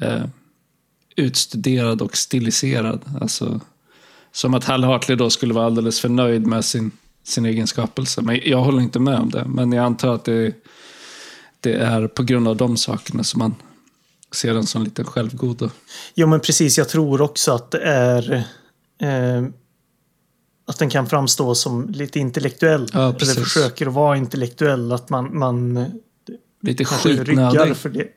eh, 0.00 0.24
utstuderad 1.16 2.02
och 2.02 2.16
stiliserad. 2.16 3.00
Alltså, 3.20 3.60
som 4.32 4.54
att 4.54 4.64
Hal 4.64 4.84
Hartley 4.84 5.16
då 5.16 5.30
skulle 5.30 5.54
vara 5.54 5.66
alldeles 5.66 6.00
för 6.00 6.08
nöjd 6.08 6.46
med 6.46 6.64
sin, 6.64 6.90
sin 7.24 7.46
egen 7.46 7.66
skapelse. 7.66 8.22
Men 8.22 8.40
jag 8.44 8.58
håller 8.58 8.80
inte 8.80 8.98
med 8.98 9.18
om 9.18 9.30
det. 9.30 9.44
Men 9.44 9.72
jag 9.72 9.84
antar 9.84 10.14
att 10.14 10.24
det, 10.24 10.54
det 11.60 11.72
är 11.72 12.06
på 12.06 12.22
grund 12.22 12.48
av 12.48 12.56
de 12.56 12.76
sakerna 12.76 13.24
som 13.24 13.38
man 13.38 13.54
ser 14.34 14.54
den 14.54 14.66
som 14.66 14.82
lite 14.82 15.04
självgod. 15.04 15.70
Jo 16.14 16.26
men 16.26 16.40
precis, 16.40 16.78
jag 16.78 16.88
tror 16.88 17.20
också 17.20 17.52
att 17.52 17.70
det 17.70 17.80
är 17.82 18.44
eh, 18.98 19.44
att 20.66 20.78
den 20.78 20.90
kan 20.90 21.06
framstå 21.06 21.54
som 21.54 21.88
lite 21.90 22.18
intellektuell. 22.18 22.88
Ja, 22.92 23.00
eller 23.00 23.18
precis. 23.18 23.38
försöker 23.38 23.86
att 23.86 23.92
vara 23.92 24.16
intellektuell. 24.16 24.92
Att 24.92 25.10
man, 25.10 25.38
man 25.38 25.86
Lite 26.62 26.84
skitnödig. 26.84 27.76
för 27.76 27.88
det. 27.88 28.08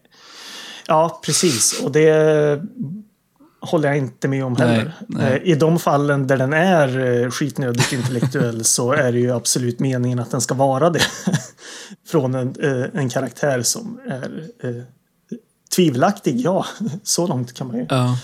Ja, 0.87 1.21
precis. 1.25 1.81
Och 1.83 1.91
det 1.91 2.09
håller 3.65 3.87
jag 3.87 3.97
inte 3.97 4.27
med 4.27 4.45
om 4.45 4.55
heller. 4.55 4.93
Nej, 5.07 5.23
nej. 5.23 5.41
Eh, 5.43 5.51
I 5.51 5.55
de 5.55 5.79
fallen 5.79 6.27
där 6.27 6.37
den 6.37 6.53
är 6.53 7.21
eh, 7.23 7.29
skitnödigt 7.29 7.93
intellektuell 7.93 8.63
så 8.63 8.93
är 8.93 9.11
det 9.11 9.19
ju 9.19 9.31
absolut 9.31 9.79
meningen 9.79 10.19
att 10.19 10.31
den 10.31 10.41
ska 10.41 10.53
vara 10.53 10.89
det. 10.89 11.01
Från 12.07 12.35
en, 12.35 12.55
eh, 12.59 12.85
en 12.93 13.09
karaktär 13.09 13.61
som 13.61 13.99
är 14.07 14.43
eh, 14.63 14.83
tvivelaktig, 15.75 16.39
ja. 16.39 16.65
Så 17.03 17.27
långt 17.27 17.53
kan 17.53 17.67
man 17.67 17.75
ju 17.75 17.85
Ja, 17.89 18.17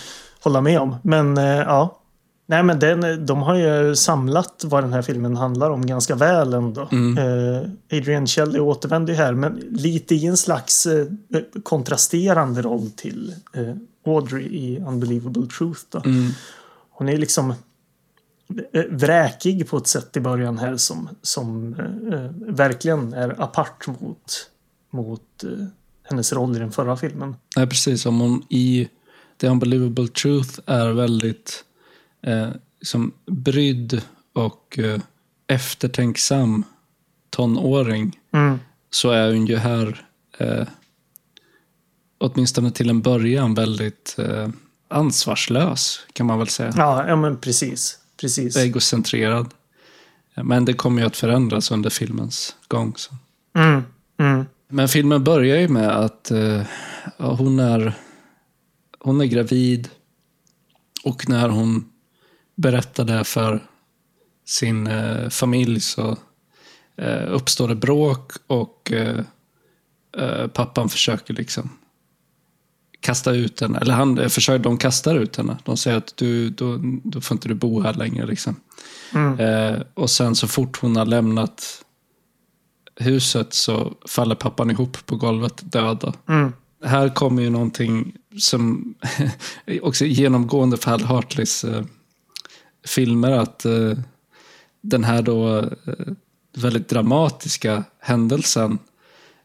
hålla 0.43 0.61
med 0.61 0.80
om. 0.80 0.95
Men 1.03 1.38
eh, 1.38 1.43
ja. 1.43 1.97
Nej 2.45 2.63
men 2.63 2.80
den, 2.80 3.26
de 3.26 3.41
har 3.41 3.55
ju 3.55 3.95
samlat 3.95 4.63
vad 4.65 4.84
den 4.84 4.93
här 4.93 5.01
filmen 5.01 5.35
handlar 5.35 5.69
om 5.69 5.85
ganska 5.85 6.15
väl 6.15 6.53
ändå. 6.53 6.88
Mm. 6.91 7.18
Eh, 7.18 7.97
Adrian 7.97 8.27
Shelley 8.27 8.59
återvänder 8.59 9.13
ju 9.13 9.18
här 9.19 9.34
men 9.34 9.55
lite 9.72 10.15
i 10.15 10.26
en 10.26 10.38
slags 10.38 10.88
kontrasterande 11.63 12.61
roll 12.61 12.89
till 12.95 13.35
Audrey 14.06 14.44
i 14.44 14.80
Unbelievable 14.80 15.48
Truth. 15.48 15.82
Då. 15.90 16.02
mm, 16.06 16.32
Hon 16.90 17.10
är 17.10 17.18
liksom 17.18 17.53
eh, 18.73 18.84
vräkig 18.90 19.68
på 19.69 19.78
ett 19.78 19.88
sätt 19.88 20.18
i 20.18 20.19
början 20.19 20.57
här 20.57 20.78
som, 20.78 21.10
som 21.22 21.73
eh, 21.73 22.14
eh, 22.19 22.32
verkligen 22.56 23.14
är 23.14 23.41
apart 23.41 23.88
mot, 23.88 24.49
mot 24.90 25.44
eh, 25.44 25.49
hennes 26.03 26.34
roll 26.34 26.56
i 26.56 26.60
den 26.60 26.72
förra 26.72 26.98
filmen. 26.98 27.36
nej, 27.57 27.68
precis. 27.68 28.06
Om 28.06 28.19
hon 28.19 28.44
i 28.49 28.90
The 29.38 29.48
Unbelievable 29.48 30.07
Truth 30.07 30.60
är 30.65 30.91
väldigt 30.91 31.64
eh, 32.22 32.49
som 32.82 33.11
brydd 33.26 34.02
och 34.34 34.80
eh, 34.80 35.02
eftertänksam 35.48 36.64
tonåring 37.30 38.18
Mm. 38.34 38.60
så 38.90 39.10
är 39.11 39.34
hon 39.34 39.45
ju 39.45 39.56
här, 39.57 40.06
eh, 40.38 40.68
åtminstone 42.22 42.72
till 42.72 42.89
en 42.89 43.02
början, 43.02 43.53
väldigt 43.53 44.15
eh, 44.18 44.49
ansvarslös 44.88 45.99
kan 46.14 46.26
man 46.26 46.39
väl 46.39 46.48
säga. 46.48 46.73
Ja, 46.77 47.07
ja 47.07 47.15
men 47.15 47.38
precis. 47.38 47.98
Precis. 48.22 48.57
Egocentrerad. 48.57 49.53
Men 50.35 50.65
det 50.65 50.73
kommer 50.73 51.02
ju 51.02 51.07
att 51.07 51.18
förändras 51.18 51.72
under 51.72 51.89
filmens 51.89 52.56
gång. 52.68 52.93
Så. 52.98 53.15
Mm. 53.56 53.84
Mm. 54.19 54.45
Men 54.68 54.88
filmen 54.88 55.23
börjar 55.23 55.57
ju 55.57 55.68
med 55.68 55.89
att 55.89 56.31
eh, 56.31 56.61
hon, 57.18 57.60
är, 57.60 57.93
hon 58.99 59.22
är 59.22 59.26
gravid 59.26 59.89
och 61.03 61.30
när 61.30 61.49
hon 61.49 61.89
berättar 62.56 63.06
det 63.06 63.23
för 63.23 63.64
sin 64.45 64.88
eh, 64.88 65.30
familj 65.30 65.80
så 65.80 66.18
eh, 66.98 67.34
uppstår 67.34 67.68
det 67.68 67.76
bråk 67.76 68.31
och 68.48 68.91
eh, 68.91 69.19
eh, 70.18 70.48
pappan 70.48 70.89
försöker 70.89 71.34
liksom 71.34 71.69
kasta 73.02 73.32
ut 73.32 73.61
henne. 73.61 73.80
Eller 73.80 73.94
han, 73.94 74.18
eh, 74.18 74.28
försöker, 74.28 74.64
de 74.64 74.78
kastar 74.78 75.15
ut 75.15 75.36
henne. 75.36 75.57
De 75.64 75.78
säger 75.78 75.98
att 75.98 76.18
du, 76.18 76.49
då, 76.49 76.80
då 77.03 77.22
får 77.22 77.36
inte 77.36 77.48
du 77.48 77.53
bo 77.53 77.82
här 77.82 77.94
längre. 77.94 78.26
Liksom. 78.26 78.56
Mm. 79.14 79.40
Eh, 79.40 79.82
och 79.94 80.10
sen 80.10 80.36
så 80.36 80.48
fort 80.48 80.82
hon 80.82 80.95
har 80.95 81.06
lämnat 81.06 81.84
huset 82.95 83.53
så 83.53 83.94
faller 84.07 84.36
pappan 84.36 84.72
ihop 84.72 85.06
på 85.06 85.15
golvet 85.15 85.61
döda. 85.64 86.14
Mm. 86.30 86.53
Här 86.84 87.10
kommer 87.10 87.41
ju 87.41 87.49
någonting 87.49 88.15
som 88.40 88.95
också 89.82 90.06
genomgående 90.06 90.78
för 90.78 90.91
Hal 90.91 91.03
Hartleys 91.03 91.64
eh, 91.64 91.84
filmer. 92.88 93.32
Att 93.32 93.65
eh, 93.65 93.94
den 94.82 95.03
här 95.03 95.22
då 95.22 95.57
eh, 95.57 95.65
väldigt 96.57 96.90
dramatiska 96.90 97.84
händelsen 97.99 98.80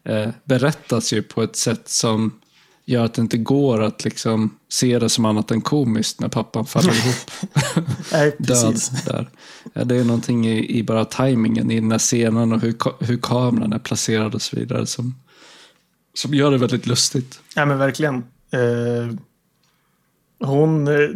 eh, 0.05 0.29
berättas 0.45 1.13
ju 1.13 1.23
på 1.23 1.43
ett 1.43 1.57
sätt 1.57 1.89
som 1.89 2.41
gör 2.87 3.05
att 3.05 3.15
det 3.15 3.23
inte 3.23 3.39
går 3.39 3.83
att 3.83 4.05
liksom 4.05 4.59
se 4.69 4.99
det 4.99 5.09
som 5.09 5.25
annat 5.25 5.51
än 5.51 5.61
komiskt 5.61 6.21
när 6.21 6.29
pappan 6.29 6.67
faller 6.67 6.93
ihop 7.05 7.51
Nej, 8.13 8.37
död 8.39 8.77
där. 9.07 9.31
Ja, 9.73 9.85
det 9.85 9.97
är 9.97 10.05
någonting 10.05 10.47
i, 10.47 10.79
i 10.79 10.83
bara 10.83 11.05
tajmingen 11.05 11.71
i 11.71 11.81
den 11.81 11.91
här 11.91 11.99
scenen 11.99 12.53
och 12.53 12.61
hur, 12.61 13.05
hur 13.05 13.19
kameran 13.19 13.73
är 13.73 13.79
placerad 13.79 14.35
och 14.35 14.43
så 14.43 14.57
vidare 14.57 14.87
som, 14.87 15.15
som 16.15 16.35
gör 16.35 16.51
det 16.51 16.59
väldigt 16.59 16.87
lustigt. 16.87 17.41
Nej, 17.57 17.67
men 17.67 17.79
verkligen. 17.79 18.15
Eh, 18.51 19.17
hon 20.41 20.89
eh, 20.89 21.09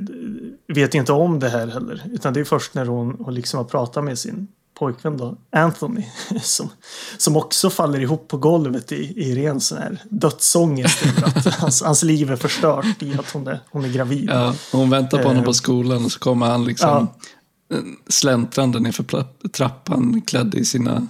vet 0.68 0.94
inte 0.94 1.12
om 1.12 1.40
det 1.40 1.48
här 1.48 1.66
heller. 1.66 2.02
Utan 2.12 2.32
det 2.32 2.40
är 2.40 2.44
först 2.44 2.74
när 2.74 2.86
hon, 2.86 3.16
hon 3.18 3.34
liksom 3.34 3.58
har 3.58 3.64
pratat 3.64 4.04
med 4.04 4.18
sin 4.18 4.48
pojkvän 4.80 5.16
då, 5.16 5.36
Anthony. 5.52 6.04
Som, 6.42 6.70
som 7.18 7.36
också 7.36 7.70
faller 7.70 8.00
ihop 8.00 8.28
på 8.28 8.36
golvet 8.36 8.92
i, 8.92 8.96
i 9.16 9.34
ren 9.34 9.60
sån 9.60 9.78
här 9.78 10.02
dödsångest. 10.10 10.98
att 11.24 11.46
hans, 11.58 11.82
hans 11.82 12.02
liv 12.02 12.30
är 12.32 12.36
förstört 12.36 13.02
i 13.02 13.14
att 13.18 13.30
hon 13.30 13.46
är, 13.46 13.60
hon 13.70 13.84
är 13.84 13.88
gravid. 13.88 14.28
Ja, 14.32 14.54
hon 14.72 14.90
väntar 14.90 15.18
på 15.18 15.24
honom 15.28 15.42
Eh. 15.42 15.46
på 15.46 15.52
skolan 15.54 16.04
och 16.04 16.12
så 16.12 16.18
kommer 16.18 16.46
han 16.46 16.64
liksom 16.64 17.08
eh, 17.72 17.78
släntrande 18.08 18.80
nerför 18.80 19.24
trappan 19.52 20.22
klädd 20.26 20.54
i 20.54 20.64
sina 20.64 21.06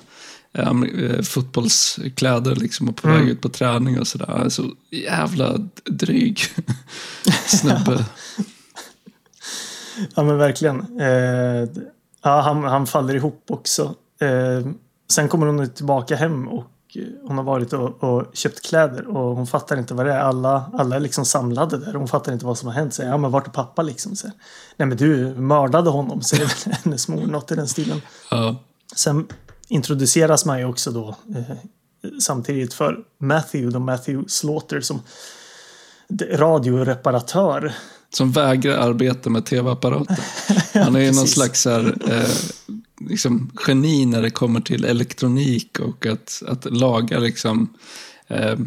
eh, 0.55 0.69
eh, 0.71 1.23
fotbollskläder 1.23 2.55
liksom 2.57 2.89
och 2.89 2.97
på 2.97 3.09
Mm. 3.09 3.21
väg 3.21 3.29
ut 3.29 3.41
på 3.41 3.49
träning 3.49 4.01
och 4.01 4.07
sådär. 4.07 4.27
Han 4.29 4.43
är 4.47 4.49
Så 4.49 4.65
jävla 4.91 5.55
dryg 5.85 6.41
snubbe. 7.47 8.05
Ja 10.15 10.23
men 10.23 10.37
verkligen. 10.39 11.01
Eh, 11.01 11.69
ja, 12.23 12.41
han, 12.41 12.65
han 12.65 12.87
faller 12.87 13.15
ihop 13.15 13.45
också. 13.49 13.95
Eh, 14.21 14.67
sen 15.13 15.29
kommer 15.29 15.47
hon 15.47 15.71
tillbaka 15.71 16.17
hem 16.17 16.49
och 16.49 16.67
eh, 16.95 17.03
hon 17.27 17.37
har 17.37 17.45
varit 17.45 17.73
och, 17.73 18.05
och 18.05 18.25
köpt 18.33 18.67
kläder 18.67 19.07
och 19.07 19.37
hon 19.37 19.47
fattar 19.47 19.79
inte 19.79 19.95
vad 19.95 20.07
det 20.07 20.13
är. 20.13 20.21
Alla, 20.21 20.71
alla 20.75 20.97
är 20.97 21.01
liksom 21.01 21.25
samlade 21.25 21.79
där. 21.79 21.95
Hon 21.95 22.09
fattar 22.09 22.33
inte 22.33 22.47
vad 22.47 22.59
som 22.59 22.69
har 22.69 22.75
hänt. 22.75 22.95
Säger, 22.95 23.11
ja 23.11 23.17
men 23.17 23.31
vart 23.31 23.47
är 23.47 23.51
pappa 23.51 23.83
liksom? 23.83 24.17
Så, 24.17 24.29
Nej 24.77 24.89
men 24.89 24.97
du 24.97 25.35
mördade 25.35 25.91
honom, 25.91 26.23
säger 26.23 26.45
väl 26.45 26.75
hennes 26.85 27.09
mor. 27.09 27.27
Något 27.27 27.53
i 27.53 27.55
den 27.55 27.69
stilen. 27.69 28.03
Ja, 28.31 28.57
Sen 28.97 29.27
introduceras 29.69 30.45
man 30.45 30.59
ju 30.59 30.65
också 30.65 30.91
då 30.91 31.09
eh, 31.35 31.57
samtidigt 32.21 32.75
för 32.75 32.99
Matthew, 33.19 33.73
då 33.73 33.79
Matthew 33.79 34.29
Slaughter 34.29 34.81
som 34.81 35.03
radioreparatör. 36.33 37.75
Som 38.15 38.33
vägrar 38.33 38.77
arbeta 38.77 39.31
med 39.31 39.45
tv-apparater. 39.45 40.19
Han 40.85 40.97
är 40.97 41.01
ju 41.01 41.13
någon 41.13 41.29
slags 41.29 41.65
här, 41.65 41.95
eh, 42.11 42.31
liksom 43.09 43.51
geni 43.67 44.07
när 44.07 44.23
det 44.23 44.31
kommer 44.31 44.61
till 44.61 44.85
elektronik 44.85 45.81
och 45.81 46.07
att, 46.07 46.43
att 46.47 46.65
laga 46.65 47.19
liksom, 47.19 47.69
eh, 48.29 48.59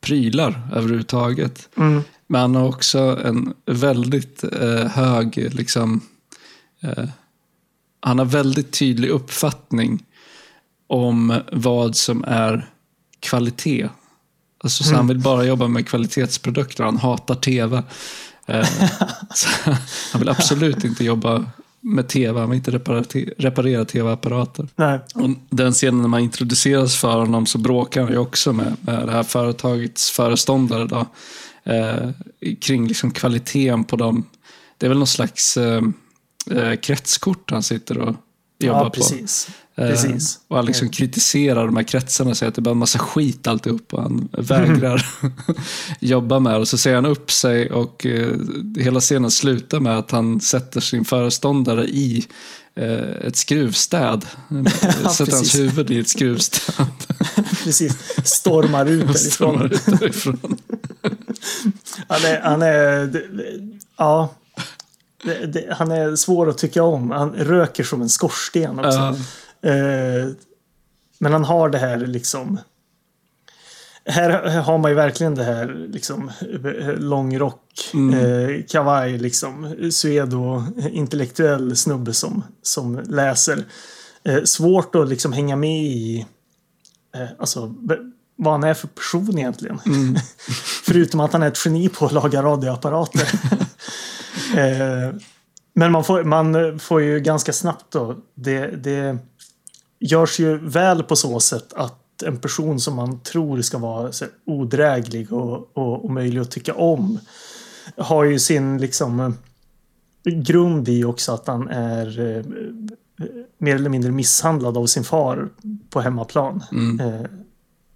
prylar 0.00 0.68
överhuvudtaget. 0.74 1.68
Mm. 1.76 2.02
Men 2.26 2.40
han 2.40 2.54
har 2.54 2.68
också 2.68 2.98
en 3.24 3.54
väldigt 3.66 4.44
eh, 4.44 4.86
hög, 4.86 5.48
liksom, 5.54 6.00
eh, 6.82 7.04
han 8.00 8.18
har 8.18 8.26
väldigt 8.26 8.72
tydlig 8.72 9.08
uppfattning 9.08 10.04
om 10.86 11.40
vad 11.52 11.96
som 11.96 12.24
är 12.24 12.70
kvalitet. 13.20 13.88
Alltså, 14.64 14.84
så 14.84 14.94
Han 14.94 15.06
vill 15.06 15.18
bara 15.18 15.44
jobba 15.44 15.68
med 15.68 15.88
kvalitetsprodukter. 15.88 16.84
Han 16.84 16.96
hatar 16.96 17.34
tv. 17.34 17.82
Eh, 18.46 18.68
han 20.12 20.18
vill 20.18 20.28
absolut 20.28 20.84
inte 20.84 21.04
jobba 21.04 21.44
med 21.80 22.08
tv. 22.08 22.40
Han 22.40 22.50
vill 22.50 22.56
inte 22.56 22.70
reparera, 22.70 23.04
reparera 23.38 23.84
tv-apparater. 23.84 24.68
Den 25.50 25.72
scenen 25.72 26.02
när 26.02 26.08
man 26.08 26.20
introduceras 26.20 26.96
för 26.96 27.18
honom 27.18 27.46
så 27.46 27.58
bråkar 27.58 28.02
han 28.02 28.12
ju 28.12 28.18
också 28.18 28.52
med, 28.52 28.76
med 28.80 29.06
det 29.06 29.12
här 29.12 29.22
företagets 29.22 30.10
föreståndare. 30.10 30.84
Då, 30.86 31.06
eh, 31.72 32.10
kring 32.60 32.88
liksom 32.88 33.10
kvaliteten 33.10 33.84
på 33.84 33.96
dem. 33.96 34.26
Det 34.78 34.86
är 34.86 34.88
väl 34.88 34.98
någon 34.98 35.06
slags 35.06 35.56
eh, 35.56 35.82
eh 36.50 36.74
kretskort 36.74 37.50
han 37.50 37.62
sitter 37.62 37.98
och 37.98 38.14
jobbar 38.58 38.84
ja, 38.84 38.90
precis. 38.90 39.46
på. 39.46 39.52
Precis. 39.76 40.38
och 40.48 40.56
han 40.56 40.66
liksom 40.66 40.88
kritiserar 40.88 41.66
de 41.66 41.76
här 41.76 41.82
kretsarna 41.82 42.30
och 42.30 42.36
säger 42.36 42.48
att 42.48 42.54
det 42.54 42.60
är 42.60 42.62
bara 42.62 42.70
en 42.70 42.78
massa 42.78 42.98
skit 42.98 43.46
alltihop 43.46 43.94
och 43.94 44.02
han 44.02 44.28
vägrar 44.32 45.06
jobba 46.00 46.38
med 46.38 46.52
det. 46.52 46.58
Och 46.58 46.68
så 46.68 46.78
säger 46.78 46.96
han 46.96 47.06
upp 47.06 47.30
sig 47.30 47.70
och 47.70 48.06
uh, 48.06 48.36
hela 48.78 49.00
scenen 49.00 49.30
slutar 49.30 49.80
med 49.80 49.98
att 49.98 50.10
han 50.10 50.40
sätter 50.40 50.80
sin 50.80 51.04
föreståndare 51.04 51.84
i 51.84 52.26
uh, 52.80 53.26
ett 53.26 53.36
skruvstäd. 53.36 54.26
ja, 55.04 55.10
sätter 55.10 55.32
hans 55.32 55.54
huvud 55.54 55.90
i 55.90 55.98
ett 55.98 56.08
skruvstäd. 56.08 56.86
precis, 57.64 57.96
stormar 58.24 58.86
ut 58.86 59.06
därifrån. 59.06 59.30
Stormar 59.30 59.64
ut 59.64 59.86
därifrån. 60.00 60.56
han 62.08 62.24
är, 62.24 62.40
han 62.40 62.62
är 62.62 63.10
ja, 63.96 64.34
det, 65.24 65.46
det, 65.46 65.74
han 65.74 65.90
är 65.90 66.16
svår 66.16 66.48
att 66.50 66.58
tycka 66.58 66.82
om. 66.82 67.10
Han 67.10 67.32
röker 67.32 67.84
som 67.84 68.02
en 68.02 68.08
skorsten 68.08 68.78
också. 68.78 68.98
Uh. 68.98 69.20
Eh, 69.64 70.28
men 71.18 71.32
han 71.32 71.44
har 71.44 71.68
det 71.68 71.78
här 71.78 71.96
liksom. 71.96 72.58
Här, 74.06 74.60
har 74.60 74.78
man 74.78 74.90
ju 74.90 74.94
verkligen 74.94 75.34
det 75.34 75.44
här 75.44 75.86
liksom 75.88 76.30
långrock, 76.98 77.90
mm. 77.94 78.14
eh, 78.14 78.64
kavaj 78.68 79.18
liksom. 79.18 79.76
Suedo, 79.90 80.64
intellektuell 80.90 81.76
snubbe 81.76 82.12
som, 82.12 82.44
som 82.62 82.98
läser. 82.98 83.64
Eh, 84.24 84.42
svårt 84.42 84.94
att 84.94 85.08
liksom 85.08 85.32
hänga 85.32 85.56
med 85.56 85.82
i 85.82 86.26
eh, 87.14 87.28
alltså, 87.38 87.74
vad 88.36 88.52
han 88.52 88.64
är 88.64 88.74
för 88.74 88.88
person 88.88 89.38
egentligen. 89.38 89.80
Mm. 89.86 90.16
Förutom 90.84 91.20
att 91.20 91.32
han 91.32 91.42
är 91.42 91.48
ett 91.48 91.66
geni 91.66 91.88
på 91.88 92.06
att 92.06 92.12
laga 92.12 92.42
radioapparater. 92.42 93.28
eh, 94.56 95.14
men 95.74 95.92
man 95.92 96.04
får, 96.04 96.24
man 96.24 96.78
får 96.78 97.02
ju 97.02 97.20
ganska 97.20 97.52
snabbt 97.52 97.92
då. 97.92 98.16
Det, 98.34 98.66
det, 98.66 99.18
görs 100.04 100.40
ju 100.40 100.58
väl 100.58 101.02
på 101.02 101.16
så 101.16 101.40
sätt 101.40 101.72
att 101.72 102.22
en 102.22 102.36
person 102.36 102.80
som 102.80 102.96
man 102.96 103.20
tror 103.20 103.62
ska 103.62 103.78
vara 103.78 104.12
så 104.12 104.24
odräglig 104.44 105.32
och, 105.32 105.76
och, 105.76 106.04
och 106.04 106.10
möjlig 106.10 106.40
att 106.40 106.50
tycka 106.50 106.74
om 106.74 107.18
har 107.96 108.24
ju 108.24 108.38
sin 108.38 108.78
liksom 108.78 109.36
grund 110.24 110.88
i 110.88 111.04
också 111.04 111.32
att 111.32 111.46
han 111.46 111.68
är 111.68 112.20
eh, 112.20 112.44
mer 113.58 113.74
eller 113.74 113.90
mindre 113.90 114.12
misshandlad 114.12 114.76
av 114.76 114.86
sin 114.86 115.04
far 115.04 115.48
på 115.90 116.00
hemmaplan. 116.00 116.64
Mm. 116.72 117.00
Eh, 117.00 117.30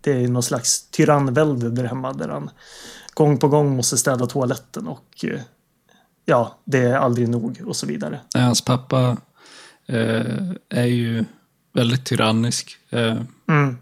det 0.01 0.25
är 0.25 0.29
någon 0.29 0.43
slags 0.43 0.91
tyrannvälde 0.91 1.71
där 1.71 1.85
hemma 1.85 2.13
där 2.13 2.29
han 2.29 2.51
gång 3.15 3.39
på 3.39 3.49
gång 3.49 3.77
måste 3.77 3.99
städa 3.99 4.27
toaletten 4.27 4.87
och 4.87 5.25
eh, 5.25 5.41
ja, 6.25 6.59
det 6.65 6.79
är 6.79 6.95
aldrig 6.95 7.29
nog 7.29 7.63
och 7.67 7.77
så 7.77 7.87
vidare. 7.87 8.21
Hans 8.35 8.65
pappa 8.65 9.17
eh, 9.87 10.51
är 10.69 10.87
ju 10.87 11.25
väldigt 11.73 12.05
tyrannisk. 12.05 12.79
Eh, 12.91 13.23
mm. 13.49 13.79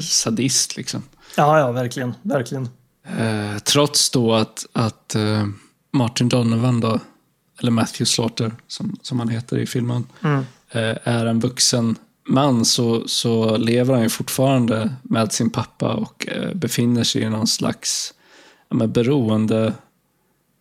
Sadist 0.00 0.76
liksom. 0.76 1.02
Ja, 1.36 1.58
ja, 1.58 1.72
verkligen. 1.72 2.14
verkligen. 2.22 2.68
Eh, 3.18 3.58
trots 3.58 4.10
då 4.10 4.34
att, 4.34 4.66
att 4.72 5.14
eh, 5.14 5.46
Martin 5.92 6.28
Donovan 6.28 6.80
då, 6.80 7.00
eller 7.60 7.70
Matthew 7.70 8.06
Slaughter 8.06 8.52
som, 8.66 8.98
som 9.02 9.18
han 9.18 9.28
heter 9.28 9.58
i 9.58 9.66
filmen, 9.66 10.06
mm. 10.22 10.44
Eh, 10.70 10.96
är 11.04 11.26
en 11.26 11.40
vuxen 11.40 11.96
man 12.28 12.64
så, 12.64 13.08
så 13.08 13.56
lever 13.56 13.94
han 13.94 14.02
ju 14.02 14.08
fortfarande 14.08 14.94
med 15.02 15.32
sin 15.32 15.50
pappa 15.50 15.94
och 15.94 16.28
eh, 16.28 16.54
befinner 16.54 17.04
sig 17.04 17.22
i 17.22 17.28
någon 17.28 17.46
slags 17.46 18.14
ja, 18.68 18.86
beroende 18.86 19.74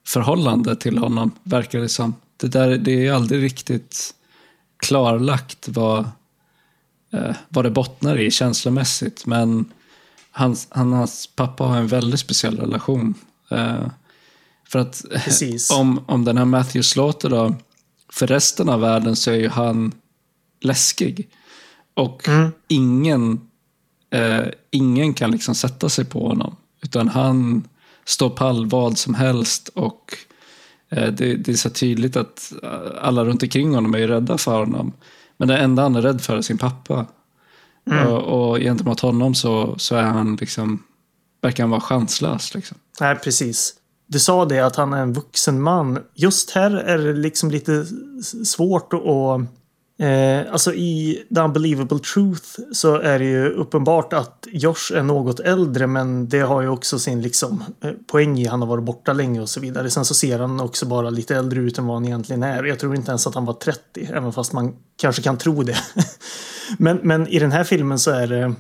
förhållande 0.07 0.76
till 0.76 0.98
honom, 0.98 1.32
verkar 1.44 1.80
det 1.80 1.90
som. 1.90 2.15
Det, 2.38 2.48
där, 2.48 2.78
det 2.78 3.07
är 3.07 3.14
aldrig 3.14 3.44
riktigt 3.44 4.14
klarlagt 4.78 5.68
vad, 5.68 6.10
eh, 7.14 7.35
vad 7.49 7.65
det 7.65 7.72
bottnar 7.72 8.19
i 8.19 8.31
känslomässigt. 8.31 9.26
Men 9.26 9.65
hans, 10.31 10.68
hans 10.69 11.27
pappa 11.27 11.64
har 11.64 11.77
en 11.77 11.88
väldigt 11.88 12.19
speciell 12.19 12.60
relation. 12.60 13.14
Eh, 13.52 13.88
för 14.69 14.80
att 14.80 15.06
om, 15.72 16.03
om 16.06 16.26
den 16.26 16.38
här 16.38 16.45
Matthew 16.45 16.84
Slaughter 16.84 17.30
då, 17.30 17.56
för 18.11 18.27
resten 18.27 18.69
av 18.69 18.80
världen 18.80 19.15
så 19.15 19.31
är 19.31 19.35
ju 19.35 19.49
han 19.49 19.91
läskig. 20.61 21.30
Och 21.94 22.27
mm. 22.27 22.52
ingen, 22.68 23.41
eh, 24.10 24.45
ingen 24.72 25.14
kan 25.14 25.31
liksom 25.31 25.56
sätta 25.56 25.90
sig 25.90 26.06
på 26.06 26.27
honom. 26.27 26.56
Utan 26.81 27.07
han 27.07 27.68
står 28.06 28.30
pall 28.30 28.65
vad 28.65 28.98
som 28.98 29.14
helst 29.14 29.68
och 29.68 30.18
eh, 30.90 31.07
det, 31.07 31.35
det, 31.35 31.52
är 31.52 31.56
så 31.56 31.69
tydligt 31.69 32.15
att 32.15 32.53
alla 33.02 33.26
runt 33.26 33.44
omkring 33.44 33.76
honom 33.76 33.95
är 33.95 34.07
rädda 34.07 34.38
för 34.38 34.60
honom. 34.60 34.94
Men 35.44 35.48
det 35.48 35.57
enda 35.57 35.84
han 35.84 35.95
är 35.95 36.02
rädd 36.02 36.22
för 36.22 36.38
är 36.38 36.41
sin 36.41 36.57
pappa. 36.57 37.06
Mm. 37.91 38.07
Och, 38.07 38.52
och 38.52 38.60
gentemot 38.60 38.99
honom 38.99 39.36
så, 39.36 39.76
så 39.78 39.95
är 39.95 40.03
han 40.03 40.36
liksom, 40.36 40.84
verkar 41.41 41.64
han 41.64 41.70
vara 41.70 41.82
chanslös. 41.82 42.56
Liksom. 42.56 42.78
Nej, 42.99 43.15
precis. 43.15 43.74
Du 44.07 44.20
sa 44.20 44.45
det 44.45 44.60
att 44.60 44.76
han 44.76 44.94
är 44.94 45.02
en 45.02 45.14
vuxen 45.14 45.61
man. 45.61 45.99
Just 46.15 46.52
här 46.52 46.72
är 46.72 46.98
det 46.98 47.14
liksom 47.14 47.52
lite 47.52 47.86
svårt 48.45 48.94
att 48.94 49.06
Eh, 50.03 50.51
alltså 50.51 50.73
i 50.73 51.23
The 51.35 51.41
Unbelievable 51.41 51.99
Truth 51.99 52.59
så 52.71 52.95
är 52.95 53.19
det 53.19 53.25
ju 53.25 53.49
uppenbart 53.49 54.13
att 54.13 54.47
Josh 54.51 54.93
är 54.95 55.03
något 55.03 55.39
äldre 55.39 55.88
men 55.88 56.30
det 56.30 56.39
har 56.39 56.61
ju 56.61 56.67
också 56.67 56.99
sin 56.99 57.21
liksom 57.21 57.63
eh, 57.84 57.91
poäng 58.07 58.39
i 58.39 58.45
han 58.45 58.61
har 58.61 58.67
varit 58.67 58.84
borta 58.84 59.13
länge 59.13 59.41
och 59.41 59.49
så 59.49 59.59
vidare. 59.59 59.89
Sen 59.89 60.05
så 60.05 60.13
ser 60.13 60.39
han 60.39 60.59
också 60.59 60.85
bara 60.85 61.09
lite 61.09 61.35
äldre 61.35 61.59
ut 61.59 61.77
än 61.77 61.88
vad 61.88 61.95
han 61.95 62.05
egentligen 62.05 62.43
är. 62.43 62.63
Jag 62.63 62.80
tror 62.80 62.95
inte 62.95 63.11
ens 63.11 63.27
att 63.27 63.35
han 63.35 63.45
var 63.45 63.53
30 63.53 64.09
även 64.13 64.34
fast 64.34 64.53
man 64.53 64.75
kanske 64.97 65.21
kan 65.21 65.38
tro 65.38 65.63
det. 65.63 65.77
men, 66.77 66.99
men 67.03 67.27
i 67.27 67.39
den 67.39 67.51
här 67.51 67.63
filmen 67.63 67.99
så 67.99 68.11
är 68.11 68.27
det 68.27 68.53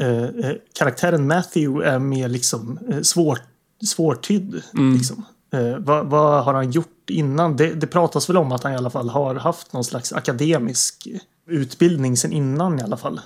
eh, 0.00 0.24
eh, 0.24 0.56
karaktären 0.78 1.26
Matthew 1.26 1.88
är 1.90 1.98
mer 1.98 2.28
liksom 2.28 2.78
eh, 2.88 3.00
svår, 3.00 3.38
svårtydd. 3.86 4.62
Mm. 4.74 4.94
Liksom. 4.96 5.24
Eh, 5.54 5.78
vad, 5.78 6.06
vad, 6.06 6.44
har 6.44 6.54
han 6.54 6.70
gjort 6.70 7.10
innan? 7.10 7.56
Det, 7.56 7.74
det 7.74 7.86
pratas 7.86 8.28
väl 8.28 8.36
om 8.36 8.52
att 8.52 8.62
han 8.62 8.72
i 8.72 8.76
alla 8.76 8.90
fall 8.90 9.08
har 9.08 9.34
haft 9.34 9.72
någon 9.72 9.84
slags 9.84 10.12
akademisk 10.12 11.08
utbildning 11.46 12.16
sen 12.16 12.32
innan 12.32 12.80
i 12.80 12.82
alla 12.82 12.96
fall. 12.96 13.20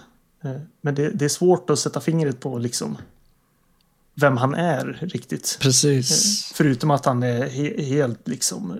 Eh, 0.44 0.60
men 0.80 0.94
det, 0.94 1.10
det, 1.10 1.24
är 1.24 1.28
svårt 1.28 1.70
att 1.70 1.78
sätta 1.78 2.00
fingret 2.00 2.40
på 2.40 2.58
liksom 2.58 2.98
vem 4.14 4.36
han 4.36 4.54
är 4.54 4.84
riktigt. 5.00 5.58
Precis. 5.60 6.10
Eh, 6.10 6.54
förutom 6.56 6.90
att 6.90 7.04
han 7.04 7.22
är 7.22 7.48
he 7.48 7.82
helt 7.82 8.28
liksom 8.28 8.78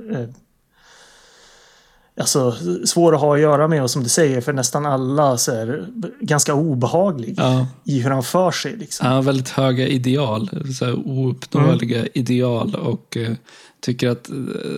alltså, 2.18 2.56
svår 2.86 3.14
att 3.14 3.20
ha 3.20 3.34
att 3.34 3.40
göra 3.40 3.68
med 3.68 3.82
och 3.82 3.90
som 3.90 4.02
du 4.02 4.08
säger 4.08 4.40
för 4.40 4.52
nästan 4.52 4.86
alla 4.86 5.38
så 5.38 5.52
är 5.52 5.86
ganska 6.20 6.54
obehaglig 6.54 7.34
ja. 7.36 7.66
i 7.84 8.00
hur 8.00 8.10
han 8.10 8.22
för 8.22 8.50
sig. 8.50 8.76
Liksom. 8.76 9.06
Han 9.06 9.16
har 9.16 9.22
väldigt 9.22 9.48
höga 9.48 9.88
ideal, 9.88 10.50
så 10.78 10.84
här 10.84 10.94
ouppnåeliga 10.94 11.98
mm. 11.98 12.10
ideal 12.14 12.74
och 12.74 13.16
eh, 13.16 13.32
tycker 13.80 14.08
att 14.08 14.30
eh, 14.30 14.34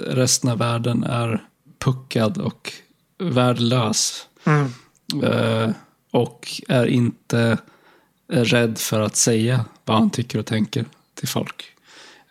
resten 0.06 0.50
av 0.50 0.58
världen 0.58 1.04
är 1.04 1.44
puckad 1.84 2.38
och 2.38 2.72
värdelös. 3.18 4.26
Mm. 4.44 4.72
Eh, 5.22 5.70
och 6.10 6.62
är 6.68 6.86
inte 6.86 7.58
rädd 8.28 8.78
för 8.78 9.00
att 9.00 9.16
säga 9.16 9.64
vad 9.84 9.98
han 9.98 10.10
tycker 10.10 10.38
och 10.38 10.46
tänker 10.46 10.84
till 11.14 11.28
folk. 11.28 11.69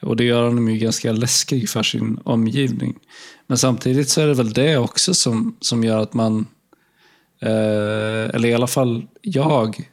Och 0.01 0.15
det 0.15 0.23
gör 0.23 0.43
honom 0.43 0.69
ju 0.69 0.77
ganska 0.77 1.11
läskig 1.11 1.69
för 1.69 1.83
sin 1.83 2.19
omgivning. 2.23 2.99
Men 3.47 3.57
samtidigt 3.57 4.09
så 4.09 4.21
är 4.21 4.27
det 4.27 4.33
väl 4.33 4.53
det 4.53 4.77
också 4.77 5.13
som, 5.13 5.57
som 5.59 5.83
gör 5.83 5.97
att 5.97 6.13
man, 6.13 6.47
eh, 7.41 8.35
eller 8.35 8.45
i 8.45 8.53
alla 8.53 8.67
fall 8.67 9.07
jag, 9.21 9.89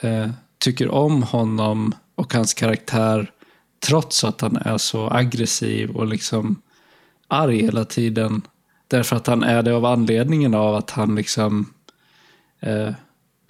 eh, 0.00 0.30
tycker 0.58 0.88
om 0.88 1.22
honom 1.22 1.94
och 2.14 2.34
hans 2.34 2.54
karaktär 2.54 3.30
trots 3.86 4.24
att 4.24 4.40
han 4.40 4.56
är 4.56 4.78
så 4.78 5.10
aggressiv 5.10 5.90
och 5.90 6.06
liksom 6.06 6.62
arg 7.28 7.62
hela 7.62 7.84
tiden. 7.84 8.42
Därför 8.88 9.16
att 9.16 9.26
han 9.26 9.42
är 9.42 9.62
det 9.62 9.74
av 9.74 9.84
anledningen 9.84 10.54
av 10.54 10.74
att 10.74 10.90
han 10.90 11.14
liksom 11.14 11.72
eh, 12.60 12.90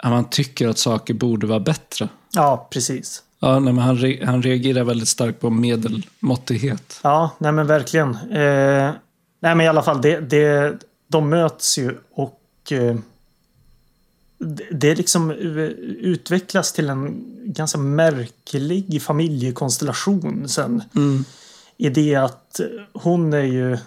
man 0.09 0.29
tycker 0.29 0.67
att 0.67 0.77
saker 0.77 1.13
borde 1.13 1.47
vara 1.47 1.59
bättre. 1.59 2.09
Ja, 2.33 2.67
precis. 2.71 3.23
Ja, 3.43 3.59
nej, 3.59 3.73
men 3.73 3.83
han, 3.83 3.97
re 3.97 4.25
han 4.25 4.41
reagerar 4.41 4.83
väldigt 4.83 5.07
starkt 5.07 5.39
på 5.39 5.49
medelmåttighet. 5.49 6.99
Ja, 7.03 7.31
nej 7.37 7.51
men 7.51 7.67
verkligen. 7.67 8.15
Eh, 8.15 8.91
nej 9.39 9.55
men 9.55 9.61
i 9.61 9.67
alla 9.67 9.83
fall, 9.83 10.01
det, 10.01 10.19
det, 10.19 10.77
de 11.07 11.29
möts 11.29 11.77
ju 11.77 11.95
och 12.13 12.41
eh, 12.71 12.95
det, 14.71 14.95
liksom 14.95 15.31
utvecklas 16.01 16.73
till 16.73 16.89
en 16.89 17.23
ganska 17.45 17.77
märklig 17.77 19.01
familjekonstellation 19.01 20.49
sen. 20.49 20.83
Mm. 20.95 21.25
I 21.77 21.89
det 21.89 22.15
att 22.15 22.59
hon 22.93 23.33
är 23.33 23.43
ju 23.43 23.77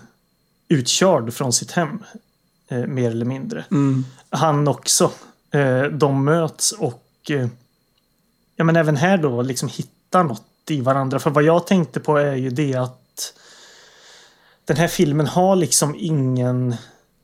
utkörd 0.69 1.33
från 1.33 1.53
sitt 1.53 1.71
hem. 1.71 1.99
Eh, 2.69 2.87
mer 2.87 3.11
eller 3.11 3.27
mindre. 3.27 3.65
Mm. 3.71 4.05
Han 4.31 4.69
också. 4.69 5.11
Eh, 5.51 5.83
de 5.83 6.25
möts 6.25 6.73
och 6.73 7.31
eh, 7.31 7.49
ja, 8.57 8.65
men 8.65 8.77
även 8.77 8.97
här 8.97 9.19
då 9.19 9.43
liksom 9.43 9.69
hittar 9.69 10.25
något 10.25 10.43
i 10.71 10.81
varandra. 10.81 11.19
För 11.19 11.31
vad 11.31 11.43
jag 11.43 11.67
tänkte 11.67 12.01
på 12.01 12.17
är 12.17 12.35
ju 12.35 12.51
det 12.51 12.75
att 12.75 13.33
den 14.65 14.77
här 14.77 14.89
filmen 14.89 15.27
har 15.27 15.57
liksom 15.57 15.95
ingen 15.99 16.75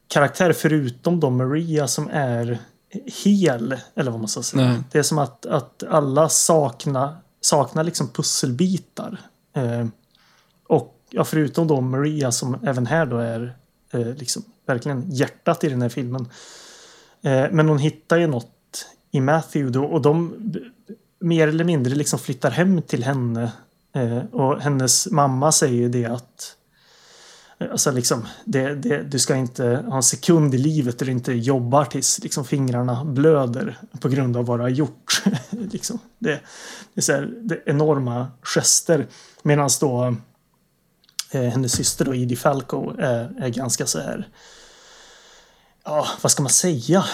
karaktär 0.09 0.53
förutom 0.53 1.21
då 1.21 1.31
Maria 1.31 1.89
som 1.89 2.09
är 2.13 2.59
hel. 3.25 3.77
Eller 3.95 4.11
vad 4.11 4.21
man 4.21 4.29
ska 4.29 4.43
säga. 4.43 4.69
Nej. 4.69 4.83
Det 4.93 4.99
är 4.99 5.03
som 5.03 5.19
att, 5.19 5.47
att 5.47 5.83
alla 5.89 6.29
saknar, 6.29 7.17
saknar 7.41 7.85
liksom 7.85 8.09
pusselbitar. 8.09 9.21
Eh, 9.53 9.87
och 10.69 10.99
ja, 11.11 11.25
förutom 11.25 11.67
då 11.67 11.81
Maria 11.81 12.33
som 12.33 12.57
även 12.65 12.87
här 12.87 13.07
då 13.07 13.19
är 13.19 13.57
eh, 13.91 14.15
liksom 14.15 14.43
verkligen 14.67 15.11
hjärtat 15.11 15.65
i 15.65 15.69
den 15.69 15.83
här 15.83 15.89
filmen. 15.89 16.29
Eh, 17.23 17.45
men 17.51 17.69
hon 17.69 17.79
hittar 17.79 18.17
ju 18.17 18.27
något 18.27 18.87
i 19.11 19.21
Matthew 19.21 19.79
då 19.79 19.85
och 19.85 20.03
de 20.03 20.35
mer 21.23 21.49
eller 21.49 21.65
mindre 21.65 21.95
liksom 21.95 22.19
flyttar 22.19 22.51
hem 22.51 22.83
till 22.83 23.05
henne. 23.05 23.53
Eh, 23.95 24.19
och 24.33 24.61
hennes 24.61 25.11
mamma 25.11 25.53
säger 25.53 25.75
ju 25.75 25.89
det 25.89 26.07
att 26.07 26.57
eh, 27.59 27.71
Alltså 27.71 27.91
liksom, 27.91 28.27
det, 28.45 28.75
det, 28.75 29.03
du 29.03 29.19
ska 29.19 29.37
inte 29.37 29.65
ha 29.89 29.97
en 29.97 30.03
sekund 30.03 30.55
i 30.55 30.59
livet 30.59 30.99
där 30.99 31.07
du 31.07 31.13
inte 31.13 31.33
jobbar 31.33 31.85
tills 31.85 32.19
liksom 32.23 32.45
fingrarna 32.45 33.05
blöder 33.05 33.79
på 34.01 34.09
grund 34.09 34.37
av 34.37 34.47
vad 34.47 34.59
du 34.59 34.63
har 34.63 34.69
gjort. 34.69 35.23
liksom, 35.51 35.99
det, 36.19 36.41
det 36.95 37.01
är 37.01 37.03
så 37.03 37.13
här, 37.13 37.31
det 37.41 37.55
är 37.55 37.63
enorma 37.67 38.27
gester. 38.43 39.07
Medan 39.43 39.71
då 39.81 40.17
eh, 41.31 41.43
hennes 41.43 41.73
syster 41.73 42.05
då, 42.05 42.15
Edie 42.15 42.37
Falco 42.37 42.95
är, 42.99 43.35
är 43.39 43.49
ganska 43.49 43.87
så 43.87 44.01
här 44.01 44.29
ja, 45.85 46.07
vad 46.21 46.33
ska 46.33 46.43
man 46.43 46.51
säga? 46.51 47.05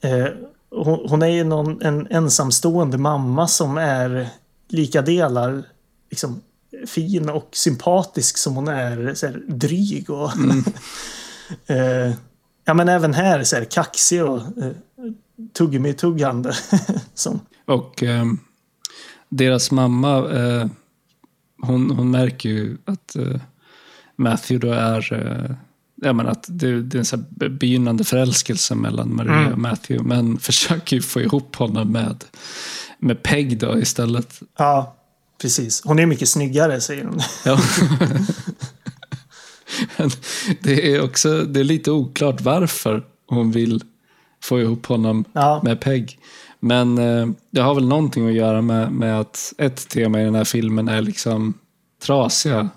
Eh, 0.00 0.26
hon, 0.70 1.08
hon 1.08 1.22
är 1.22 1.26
ju 1.26 1.44
någon, 1.44 1.82
en 1.82 2.06
ensamstående 2.10 2.98
mamma 2.98 3.48
som 3.48 3.78
är 3.78 4.28
lika 4.68 5.02
delar 5.02 5.64
liksom, 6.10 6.40
fin 6.86 7.28
och 7.28 7.48
sympatisk 7.52 8.38
som 8.38 8.54
hon 8.54 8.68
är 8.68 9.14
så 9.14 9.26
här, 9.26 9.42
dryg 9.48 10.10
och 10.10 10.30
eh, 11.66 12.12
ja 12.64 12.74
men 12.74 12.88
även 12.88 13.14
här 13.14 13.44
så 13.44 13.56
här, 13.56 13.64
kaxig 13.64 14.24
och 14.24 14.38
eh, 14.38 14.72
tuggummi-tuggande. 15.52 16.52
som, 17.14 17.40
Och 17.64 18.02
eh, 18.02 18.24
deras 19.28 19.70
mamma, 19.70 20.30
eh, 20.30 20.66
hon, 21.62 21.90
hon 21.90 22.10
märker 22.10 22.48
ju 22.48 22.78
att 22.84 23.16
eh, 23.16 23.40
Matthew 24.16 24.68
då 24.68 24.74
är, 24.74 25.56
eh, 26.02 26.06
ja 26.06 26.12
men 26.12 26.26
att 26.28 26.44
det, 26.48 26.82
det 26.82 26.96
är 26.96 26.98
en 26.98 27.04
så 27.04 27.16
här 27.16 27.48
begynnande 27.48 28.04
förälskelse 28.04 28.74
mellan 28.74 29.16
Maria 29.16 29.32
Mm. 29.34 29.52
och 29.52 29.58
Matthew, 29.58 30.08
men 30.08 30.38
försöker 30.40 30.96
ju 30.96 31.02
få 31.02 31.20
ihop 31.20 31.56
honom 31.56 31.92
med, 31.92 32.24
med 32.98 33.22
Peg 33.22 33.58
då 33.58 33.78
istället. 33.78 34.40
ja, 34.58 34.96
precis. 35.42 35.82
Hon 35.84 35.98
är 35.98 36.06
mycket 36.06 36.28
snyggare 36.28 36.80
säger 36.80 37.04
hon. 37.04 37.20
Ja. 37.44 37.58
Det 40.60 40.94
är 40.94 41.02
också 41.04 41.42
det 41.42 41.60
är 41.60 41.64
lite 41.64 41.90
oklart 41.90 42.40
varför 42.40 43.04
hon 43.26 43.50
vill 43.52 43.82
få 44.42 44.60
ihop 44.60 44.86
honom 44.86 45.24
Ja. 45.32 45.60
med 45.64 45.80
Peg. 45.80 46.18
Men 46.60 46.98
eh, 46.98 47.26
det 47.50 47.60
har 47.60 47.74
väl 47.74 47.88
någonting 47.88 48.28
att 48.28 48.34
göra 48.34 48.62
med, 48.62 48.92
med 48.92 49.20
att 49.20 49.52
ett 49.58 49.88
tema 49.88 50.20
i 50.20 50.24
den 50.24 50.34
här 50.34 50.44
filmen 50.44 50.88
är 50.88 51.02
liksom 51.02 51.54
trasiga 52.02 52.68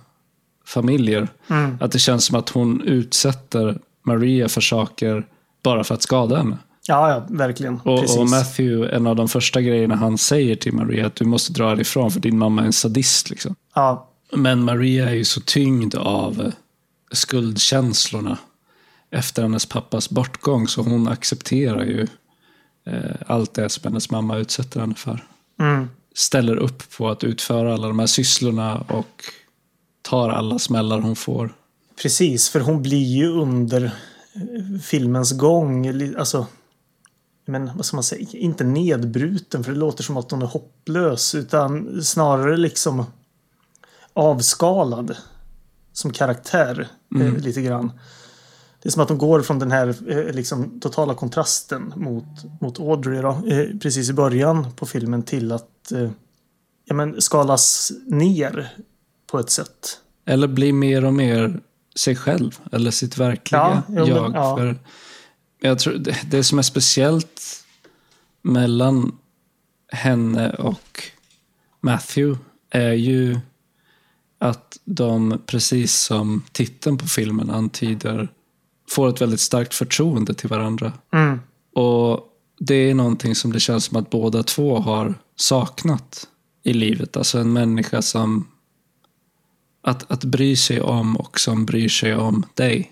familjer. 0.71 1.27
Mm. 1.49 1.77
Att 1.81 1.91
det 1.91 1.99
känns 1.99 2.25
som 2.25 2.39
att 2.39 2.49
hon 2.49 2.81
utsätter 2.81 3.79
Maria 4.03 4.49
för 4.49 4.61
saker 4.61 5.27
bara 5.63 5.83
för 5.83 5.95
att 5.95 6.01
skada 6.01 6.37
henne. 6.37 6.57
Ja, 6.87 7.09
ja, 7.09 7.25
verkligen. 7.29 7.79
Och, 7.79 8.19
och 8.19 8.29
Matthew, 8.29 8.95
en 8.95 9.07
av 9.07 9.15
de 9.15 9.29
första 9.29 9.61
grejerna 9.61 9.95
han 9.95 10.17
säger 10.17 10.55
till 10.55 10.73
Maria 10.73 11.05
att 11.05 11.15
du 11.15 11.25
måste 11.25 11.53
dra 11.53 11.69
härifrån 11.69 12.11
för 12.11 12.19
din 12.19 12.37
mamma 12.37 12.61
är 12.61 12.65
en 12.65 12.73
sadist. 12.73 13.29
Liksom. 13.29 13.55
ja, 13.75 14.09
Men 14.33 14.63
Maria 14.63 15.09
är 15.09 15.13
ju 15.13 15.23
så 15.23 15.41
tyngd 15.41 15.95
av 15.95 16.41
eh, 16.41 16.53
skuldkänslorna 17.11 18.37
efter 19.11 19.41
hennes 19.41 19.65
pappas 19.65 20.09
bortgång 20.09 20.67
så 20.67 20.81
hon 20.81 21.07
accepterar 21.07 21.83
ju 21.83 22.07
eh, 22.87 23.15
allt 23.27 23.53
det 23.53 23.69
som 23.69 23.83
hennes 23.83 24.11
mamma 24.11 24.37
utsätter 24.37 24.79
henne 24.79 24.95
för. 24.95 25.23
mm. 25.59 25.89
Ställer 26.15 26.55
upp 26.55 26.97
på 26.97 27.09
att 27.09 27.23
utföra 27.23 27.73
alla 27.73 27.87
de 27.87 27.99
här 27.99 28.07
sysslorna 28.07 28.77
och 28.87 29.23
tar 30.01 30.29
alla 30.29 30.59
smällar 30.59 30.99
hon 30.99 31.15
får. 31.15 31.55
Precis, 32.01 32.49
för 32.49 32.59
hon 32.59 32.81
blir 32.81 33.03
ju 33.03 33.27
under 33.27 33.83
eh, 34.33 34.79
filmens 34.81 35.31
gång, 35.31 35.87
alltså, 36.17 36.47
men 37.45 37.71
vad 37.75 37.85
ska 37.85 37.97
man 37.97 38.03
säga, 38.03 38.27
inte 38.31 38.63
nedbruten 38.63 39.63
för 39.63 39.71
det 39.71 39.77
låter 39.77 40.03
som 40.03 40.17
att 40.17 40.31
hon 40.31 40.41
är 40.41 40.45
hopplös 40.45 41.35
utan 41.35 42.03
snarare 42.03 42.57
liksom 42.57 43.05
avskalad 44.13 45.15
som 45.93 46.13
karaktär 46.13 46.87
eh, 47.19 47.37
lite 47.37 47.61
grann. 47.61 47.91
Det 48.81 48.89
är 48.89 48.91
som 48.91 49.03
att 49.03 49.09
hon 49.09 49.17
går 49.17 49.41
från 49.41 49.59
den 49.59 49.71
här 49.71 49.95
eh, 50.07 50.33
liksom, 50.33 50.79
totala 50.79 51.13
kontrasten 51.13 51.93
mot, 51.95 52.61
mot 52.61 52.79
Audrey 52.79 53.21
då, 53.21 53.29
eh, 53.29 53.77
precis 53.81 54.09
i 54.09 54.13
början 54.13 54.67
på 54.75 54.85
filmen 54.85 55.23
till 55.23 55.51
att 55.51 55.91
eh, 55.91 56.09
ja, 56.85 56.95
men, 56.95 57.21
skalas 57.21 57.91
ner 58.05 58.75
på 59.31 59.39
ett 59.39 59.49
sätt. 59.49 59.99
Eller 60.25 60.47
blir 60.47 60.73
mer 60.73 61.05
och 61.05 61.13
mer 61.13 61.59
sig 61.95 62.15
själv, 62.15 62.59
eller 62.71 62.91
sitt 62.91 63.17
verkliga 63.17 63.61
Ja, 63.61 63.83
men- 63.93 64.07
jag. 64.07 64.31
ja. 64.35 64.57
För 64.57 64.79
jag 65.59 65.79
tror 65.79 65.93
det, 65.93 66.17
det 66.31 66.43
som 66.43 66.59
är 66.59 66.63
speciellt 66.63 67.41
mellan 68.41 69.17
henne 69.91 70.53
och 70.53 71.03
Matthew 71.81 72.39
är 72.69 72.93
ju 72.93 73.39
att 74.39 74.79
de, 74.85 75.41
precis 75.45 75.93
som 75.99 76.43
titeln 76.51 76.97
på 76.97 77.07
filmen 77.07 77.49
antyder, 77.49 78.27
får 78.89 79.09
ett 79.09 79.21
väldigt 79.21 79.39
starkt 79.39 79.73
förtroende 79.73 80.33
till 80.33 80.49
varandra. 80.49 80.93
Mm. 81.13 81.39
Och 81.75 82.27
det 82.59 82.75
är 82.75 82.93
någonting 82.93 83.35
som 83.35 83.51
det 83.53 83.59
känns 83.59 83.85
som 83.85 83.97
att 83.97 84.09
båda 84.09 84.43
två 84.43 84.79
har 84.79 85.13
saknat 85.35 86.27
i 86.63 86.73
livet. 86.73 87.17
Alltså 87.17 87.39
en 87.39 87.53
människa 87.53 88.01
som 88.01 88.47
att, 89.81 90.11
att 90.11 90.23
bry 90.23 90.55
sig 90.55 90.81
om 90.81 91.17
och 91.17 91.39
som 91.39 91.65
bryr 91.65 91.89
sig 91.89 92.15
om 92.15 92.45
dig. 92.53 92.91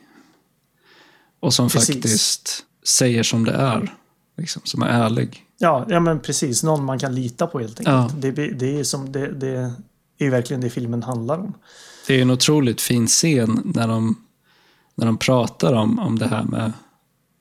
Och 1.40 1.54
som 1.54 1.70
Precis. 1.70 1.96
faktiskt 1.96 2.66
säger 2.84 3.24
som 3.24 3.44
det 3.46 3.52
är. 3.52 3.94
Liksom, 4.38 4.62
som 4.66 4.82
är 4.82 4.88
ärlig. 4.88 5.46
Ja, 5.58 5.86
ja 5.90 6.00
men 6.00 6.20
precis. 6.20 6.64
Någon 6.64 6.86
man 6.86 7.00
kan 7.00 7.16
lita 7.16 7.48
på 7.48 7.60
helt 7.60 7.80
Ja. 7.84 8.02
enkelt. 8.02 8.22
Det, 8.22 8.32
blir- 8.32 8.52
det, 8.54 8.80
är 8.80 8.84
som, 8.84 9.12
det, 9.12 9.32
det 9.32 9.74
är 10.18 10.30
verkligen 10.30 10.62
det 10.62 10.70
filmen 10.70 11.04
handlar 11.04 11.40
om. 11.40 11.54
Det 12.08 12.14
är 12.18 12.22
en 12.22 12.30
otroligt 12.32 12.82
fin 12.82 13.08
scen 13.08 13.62
när 13.76 13.88
de, 13.88 14.16
när 14.96 15.06
de 15.06 15.18
pratar 15.18 15.74
om, 15.74 16.00
om 16.00 16.20
det 16.20 16.28
här 16.28 16.44
med... 16.44 16.74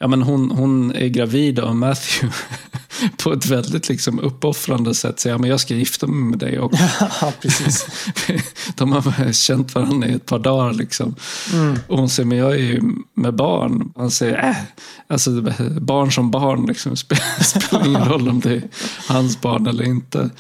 Ja, 0.01 0.09
men 0.09 0.23
hon, 0.23 0.51
hon 0.51 0.95
är 0.95 1.09
gravid 1.09 1.59
av 1.59 1.77
Matthew 1.77 2.37
på 3.23 3.33
ett 3.33 3.47
väldigt 3.47 3.89
liksom 3.89 4.21
uppoffrande 4.21 4.95
sätt. 4.95 5.21
Säger 5.21 5.39
men 5.39 5.51
jag 5.51 5.61
ska 5.61 5.75
gifta 5.75 6.07
mig 6.07 6.31
med 6.31 6.39
dig. 6.39 6.59
Och 6.59 6.73
ja, 7.21 7.33
precis. 7.41 7.87
de 8.75 8.93
har 8.93 9.33
känt 9.33 9.75
varandra 9.75 10.09
i 10.09 10.13
ett 10.13 10.27
par 10.27 10.39
dagar. 10.39 10.73
Liksom. 10.73 11.15
Och 11.87 11.99
hon 11.99 12.09
säger, 12.09 12.27
men 12.27 12.39
jag 12.39 12.53
är 12.53 12.59
ju 12.59 12.83
med 13.15 13.35
barn. 13.35 13.93
Han 13.97 14.11
säger, 14.11 14.49
äh, 14.49 14.57
alltså 15.07 15.31
barn 15.81 16.13
som 16.13 16.31
barn. 16.31 16.67
Liksom, 16.67 16.97
spelar, 16.97 17.87
ingen 17.87 18.05
roll 18.05 18.29
om 18.29 18.41
det 18.41 18.53
är 18.53 18.63
hans 19.09 19.41
barn 19.41 19.67
eller 19.67 19.85
inte. 19.85 20.31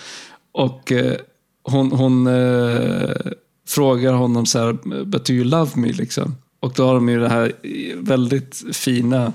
Och 0.52 0.92
eh, 0.92 1.16
hon, 1.62 1.92
hon 1.92 2.26
eh, 2.26 3.32
frågar 3.68 4.12
honom 4.12 4.46
så 4.46 4.58
här, 4.58 5.04
but 5.04 5.24
do 5.24 5.32
you 5.32 5.44
love 5.44 5.70
me? 5.74 5.92
Liksom. 5.92 6.36
Och 6.60 6.72
då 6.76 6.86
har 6.86 6.94
de 6.94 7.08
ju 7.08 7.20
det 7.20 7.28
här 7.28 7.52
väldigt 7.96 8.62
fina 8.72 9.32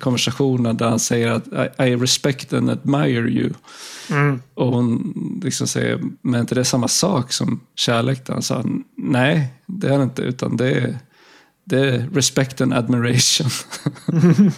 konversationen 0.00 0.76
där 0.76 0.88
han 0.88 0.98
säger 0.98 1.30
att 1.30 1.46
I, 1.46 1.82
I 1.82 1.96
respect 1.96 2.52
and 2.52 2.70
admire 2.70 3.28
you. 3.28 3.50
Mm. 4.10 4.42
Och 4.54 4.66
hon 4.66 5.14
liksom 5.44 5.66
säger, 5.66 6.00
men 6.20 6.34
är 6.34 6.40
inte 6.40 6.54
det 6.54 6.64
samma 6.64 6.88
sak 6.88 7.32
som 7.32 7.60
kärlek? 7.74 8.28
Han 8.28 8.42
sa, 8.42 8.64
nej, 8.96 9.52
det 9.66 9.88
är 9.88 9.98
det 9.98 10.04
inte, 10.04 10.22
utan 10.22 10.56
det 10.56 10.70
är, 10.70 10.98
det 11.64 11.78
är 11.78 12.08
respect 12.12 12.60
and 12.60 12.74
admiration. 12.74 13.50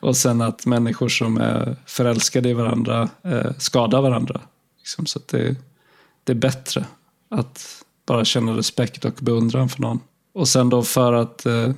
och 0.00 0.16
sen 0.16 0.40
att 0.40 0.66
människor 0.66 1.08
som 1.08 1.36
är 1.36 1.76
förälskade 1.86 2.48
i 2.48 2.52
varandra 2.52 3.08
eh, 3.24 3.50
skadar 3.58 4.02
varandra. 4.02 4.40
Liksom, 4.78 5.06
så 5.06 5.20
det, 5.26 5.56
det 6.24 6.32
är 6.32 6.36
bättre 6.36 6.84
att 7.30 7.84
bara 8.06 8.24
känna 8.24 8.56
respekt 8.56 9.04
och 9.04 9.14
beundran 9.20 9.68
för 9.68 9.82
någon. 9.82 10.00
Och 10.34 10.48
sen 10.48 10.68
då 10.68 10.82
för 10.82 11.12
att 11.12 11.46
eh, 11.46 11.72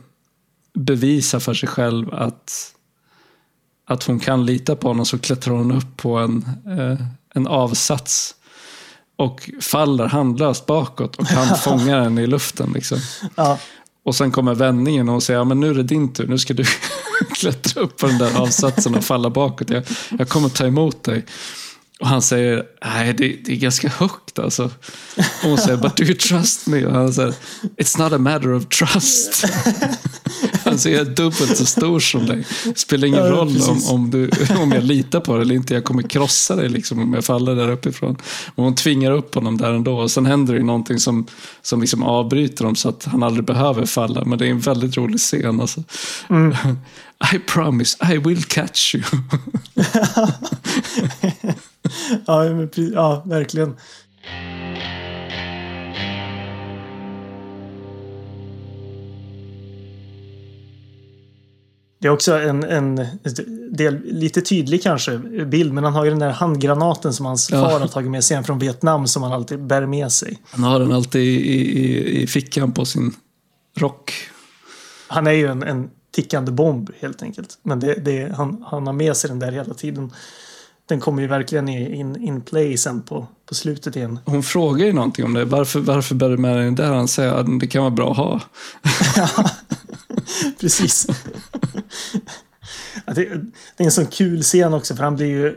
bevisa 0.78 1.40
för 1.40 1.55
sig 1.55 1.68
själv 1.68 2.14
att, 2.14 2.74
att 3.86 4.05
hon 4.05 4.20
kan 4.20 4.46
lita 4.46 4.76
på 4.76 4.88
honom 4.88 5.06
så 5.06 5.18
klättrar 5.18 5.55
hon 5.55 5.72
upp 5.72 5.96
på 5.96 6.16
en, 6.16 6.48
eh, 6.66 7.06
en 7.34 7.46
avsats 7.46 8.34
och 9.16 9.50
faller 9.60 10.06
handlöst 10.06 10.66
bakåt 10.66 11.16
och 11.16 11.26
han 11.26 11.59
fångar 11.64 12.00
den 12.00 12.18
i 12.18 12.26
luften. 12.26 12.72
Liksom. 12.72 12.98
Ja. 13.34 13.59
Och 14.05 14.14
sen 14.14 14.30
kommer 14.30 14.55
vändningen 14.55 15.09
och 15.09 15.12
hon 15.12 15.20
säger, 15.20 15.40
ja, 15.40 15.44
men 15.44 15.60
nu 15.60 15.70
är 15.70 15.74
det 15.74 15.82
din 15.82 16.12
tur. 16.12 16.26
Nu 16.26 16.38
ska 16.38 16.55
du 16.55 16.64
klättra 17.34 17.82
upp 17.82 17.96
på 17.96 18.06
den 18.06 18.18
där 18.18 18.40
avsatsen 18.40 18.94
och 18.94 19.05
falla 19.05 19.30
bakåt. 19.30 19.70
Jag, 19.70 19.84
jag 20.18 20.28
kommer 20.28 20.48
ta 20.48 20.66
emot 20.66 21.02
dig. 21.02 21.24
Och 22.00 22.08
han 22.08 22.22
säger, 22.22 22.64
nej 22.84 23.14
det, 23.14 23.36
det 23.44 23.52
är 23.52 23.56
ganska 23.56 23.88
högt 23.88 24.38
alltså. 24.38 24.64
Och 25.16 25.48
hon 25.48 25.58
säger, 25.58 25.76
but 25.76 25.96
do 25.96 26.04
you 26.04 26.14
trust 26.14 26.66
me? 26.66 26.84
Och 26.86 26.92
han 26.94 27.12
säger, 27.12 27.34
it's 27.76 27.98
not 27.98 28.12
a 28.12 28.18
matter 28.18 28.52
of 28.52 28.68
trust. 28.68 29.44
Han 30.64 30.78
säger, 30.78 30.98
jag 30.98 31.06
är 31.06 31.10
dubbelt 31.10 31.56
så 31.56 31.66
stor 31.66 32.00
som 32.00 32.26
dig. 32.26 32.46
Det 32.64 32.78
spelar 32.78 33.08
ingen 33.08 33.24
Ja, 33.24 33.30
roll 33.30 33.48
om, 33.48 33.54
precis. 33.54 33.90
om, 33.90 34.10
du, 34.10 34.30
om 34.58 34.72
jag 34.72 34.84
litar 34.84 35.20
på 35.20 35.32
dig 35.32 35.42
eller 35.42 35.54
inte. 35.54 35.74
Jag 35.74 35.84
kommer 35.84 36.02
krossa 36.02 36.56
dig 36.56 36.68
liksom, 36.68 36.98
om 37.02 37.14
jag 37.14 37.24
faller 37.24 37.54
där 37.54 37.70
uppifrån. 37.70 38.16
Och 38.54 38.64
hon 38.64 38.74
tvingar 38.74 39.10
upp 39.10 39.34
honom 39.34 39.56
där 39.56 39.72
ändå. 39.72 39.98
Och 39.98 40.10
sen 40.10 40.26
händer 40.26 40.54
det 40.54 40.62
någonting 40.62 40.98
som, 40.98 41.26
som 41.62 41.80
liksom 41.80 42.02
avbryter 42.02 42.64
dem 42.64 42.76
så 42.76 42.88
att 42.88 43.04
han 43.04 43.22
aldrig 43.22 43.44
behöver 43.44 43.86
falla. 43.86 44.24
Men 44.24 44.38
det 44.38 44.46
är 44.46 44.50
en 44.50 44.60
väldigt 44.60 44.96
rolig 44.96 45.20
scen. 45.20 45.60
Alltså. 45.60 45.80
I 47.34 47.38
promise, 47.38 48.12
I 48.12 48.18
will 48.18 48.44
catch 48.44 48.94
you. 48.94 49.04
Ja, 52.27 52.44
men 52.44 52.70
ja, 52.74 53.23
verkligen. 53.27 53.77
Det 62.01 62.09
är 62.09 62.12
också 62.12 62.39
en, 62.39 62.65
en 62.65 63.06
del, 63.70 64.01
lite 64.05 64.40
tydlig 64.40 64.82
kanske 64.82 65.19
bild, 65.47 65.73
men 65.73 65.85
han 65.85 65.93
har 65.93 66.05
ju 66.05 66.10
den 66.10 66.19
där 66.19 66.31
handgranaten 66.31 67.12
som 67.12 67.27
hans 67.27 67.51
Ja. 67.51 67.70
far 67.70 67.81
har 67.81 67.89
tagit 67.89 68.10
med 68.10 68.24
sig 68.24 68.35
hem 68.35 68.44
från 68.44 68.59
Vietnam 68.59 69.06
som 69.06 69.23
han 69.23 69.32
alltid 69.32 69.62
bär 69.62 69.86
med 69.86 70.12
sig. 70.12 70.39
Han 70.51 70.65
har 70.65 70.78
den 70.81 70.93
alltid 70.93 71.23
i, 71.23 71.36
i, 71.81 72.23
i 72.23 72.27
fickan 72.27 72.73
på 72.73 72.85
sin 72.85 73.15
rock. 73.77 74.12
Han 75.09 75.27
är 75.27 75.32
ju 75.32 75.47
en, 75.47 75.62
en 75.62 75.90
tickande 76.15 76.52
bomb 76.52 76.90
helt 77.01 77.23
enkelt. 77.23 77.59
Men 77.62 77.81
det, 77.81 77.94
det, 77.94 78.32
han, 78.36 78.65
han 78.66 78.86
har 78.86 78.94
med 78.94 79.16
sig 79.16 79.31
den 79.31 79.39
där 79.39 79.52
hela 79.52 79.74
tiden. 79.74 80.12
Den 80.89 81.01
kommer 81.01 81.23
ju 81.23 81.28
verkligen 81.28 81.69
in, 81.69 82.23
in 82.23 82.40
play 82.40 82.77
sen 82.77 83.02
på, 83.02 83.27
på 83.47 83.55
slutet 83.55 83.97
igen. 83.97 84.19
Hon 84.24 84.43
frågar 84.43 84.86
ju 84.86 84.93
någonting 84.93 85.24
om 85.24 85.35
det. 85.35 85.44
Varför, 85.44 85.81
varför 85.81 86.15
bär 86.15 86.28
du 86.28 86.36
med 86.36 86.56
dig 86.56 86.65
den 86.65 86.74
där? 86.74 86.93
Han 86.93 87.09
säger 87.09 87.32
att 87.32 87.60
det 87.60 87.66
kan 87.66 87.82
vara 87.82 87.90
bra 87.90 88.10
att 88.10 88.16
ha. 88.16 88.40
Precis. 90.60 91.06
Ja, 93.06 93.12
det, 93.15 93.24
det 93.77 93.82
är 93.82 93.85
en 93.85 93.93
sån 93.93 94.06
kul 94.06 94.43
scen 94.43 94.74
också 94.74 94.97
för 94.97 95.05
han 95.05 95.16
blir 95.16 95.27
ju 95.27 95.55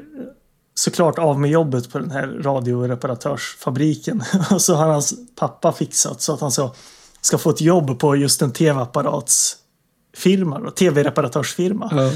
såklart 0.76 1.20
av 1.20 1.40
med 1.40 1.50
jobbet 1.50 1.92
på 1.92 2.00
den 2.00 2.12
här 2.12 2.28
radioreparatörsfabriken. 2.28 4.24
Och 4.52 4.62
så 4.62 4.76
har 4.76 4.88
hans 4.88 5.14
pappa 5.36 5.72
fixat 5.72 6.22
så 6.22 6.34
att 6.34 6.42
han 6.42 6.52
så, 6.52 6.76
ska 7.22 7.38
få 7.38 7.50
ett 7.50 7.62
jobb 7.62 8.00
på 8.00 8.16
just 8.16 8.42
en 8.42 8.52
tv-apparatsfirma, 8.52 10.72
tv-reparatörsfirma. 10.72 11.90
Ja. 11.92 12.12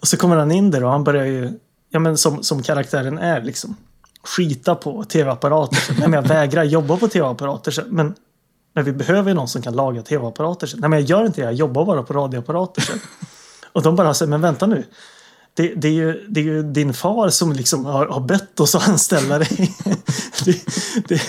Och 0.00 0.08
så 0.08 0.16
kommer 0.16 0.36
han 0.36 0.52
in 0.52 0.70
där 0.70 0.84
och 0.84 0.90
han 0.90 1.04
börjar 1.04 1.24
ju, 1.24 1.52
ja 1.92 1.98
men 1.98 2.18
som, 2.18 2.42
som 2.42 2.62
karaktären 2.62 3.18
är 3.18 3.42
liksom, 3.42 3.76
skita 4.22 4.74
på 4.74 5.04
tv-apparater. 5.04 5.94
Nej 5.98 6.08
men 6.08 6.12
jag 6.12 6.28
vägrar 6.28 6.64
jobba 6.64 6.96
på 6.96 7.08
tv-apparater. 7.08 7.84
Men, 7.88 8.14
men 8.74 8.84
vi 8.84 8.92
behöver 8.92 9.30
ju 9.30 9.34
någon 9.34 9.48
som 9.48 9.62
kan 9.62 9.76
laga 9.76 10.02
tv-apparater. 10.02 10.66
Så, 10.66 10.76
Nej 10.76 10.90
men 10.90 10.98
jag 10.98 11.08
gör 11.08 11.26
inte 11.26 11.40
det, 11.40 11.44
jag 11.44 11.54
jobbar 11.54 11.84
bara 11.84 12.02
på 12.02 12.12
radioapparater. 12.12 12.84
Och 13.72 13.82
de 13.82 13.96
bara 13.96 14.14
säger, 14.14 14.30
men 14.30 14.40
vänta 14.40 14.66
nu. 14.66 14.84
Det, 15.54 15.74
det, 15.76 15.88
är 15.88 15.92
ju, 15.92 16.26
det 16.28 16.40
är 16.40 16.44
ju 16.44 16.62
din 16.62 16.94
far 16.94 17.28
som 17.28 17.52
liksom 17.52 17.84
har, 17.84 18.06
har 18.06 18.20
bett 18.20 18.60
oss 18.60 18.74
att 18.74 18.88
anställa 18.88 19.38
dig. 19.38 19.74
det, 21.08 21.22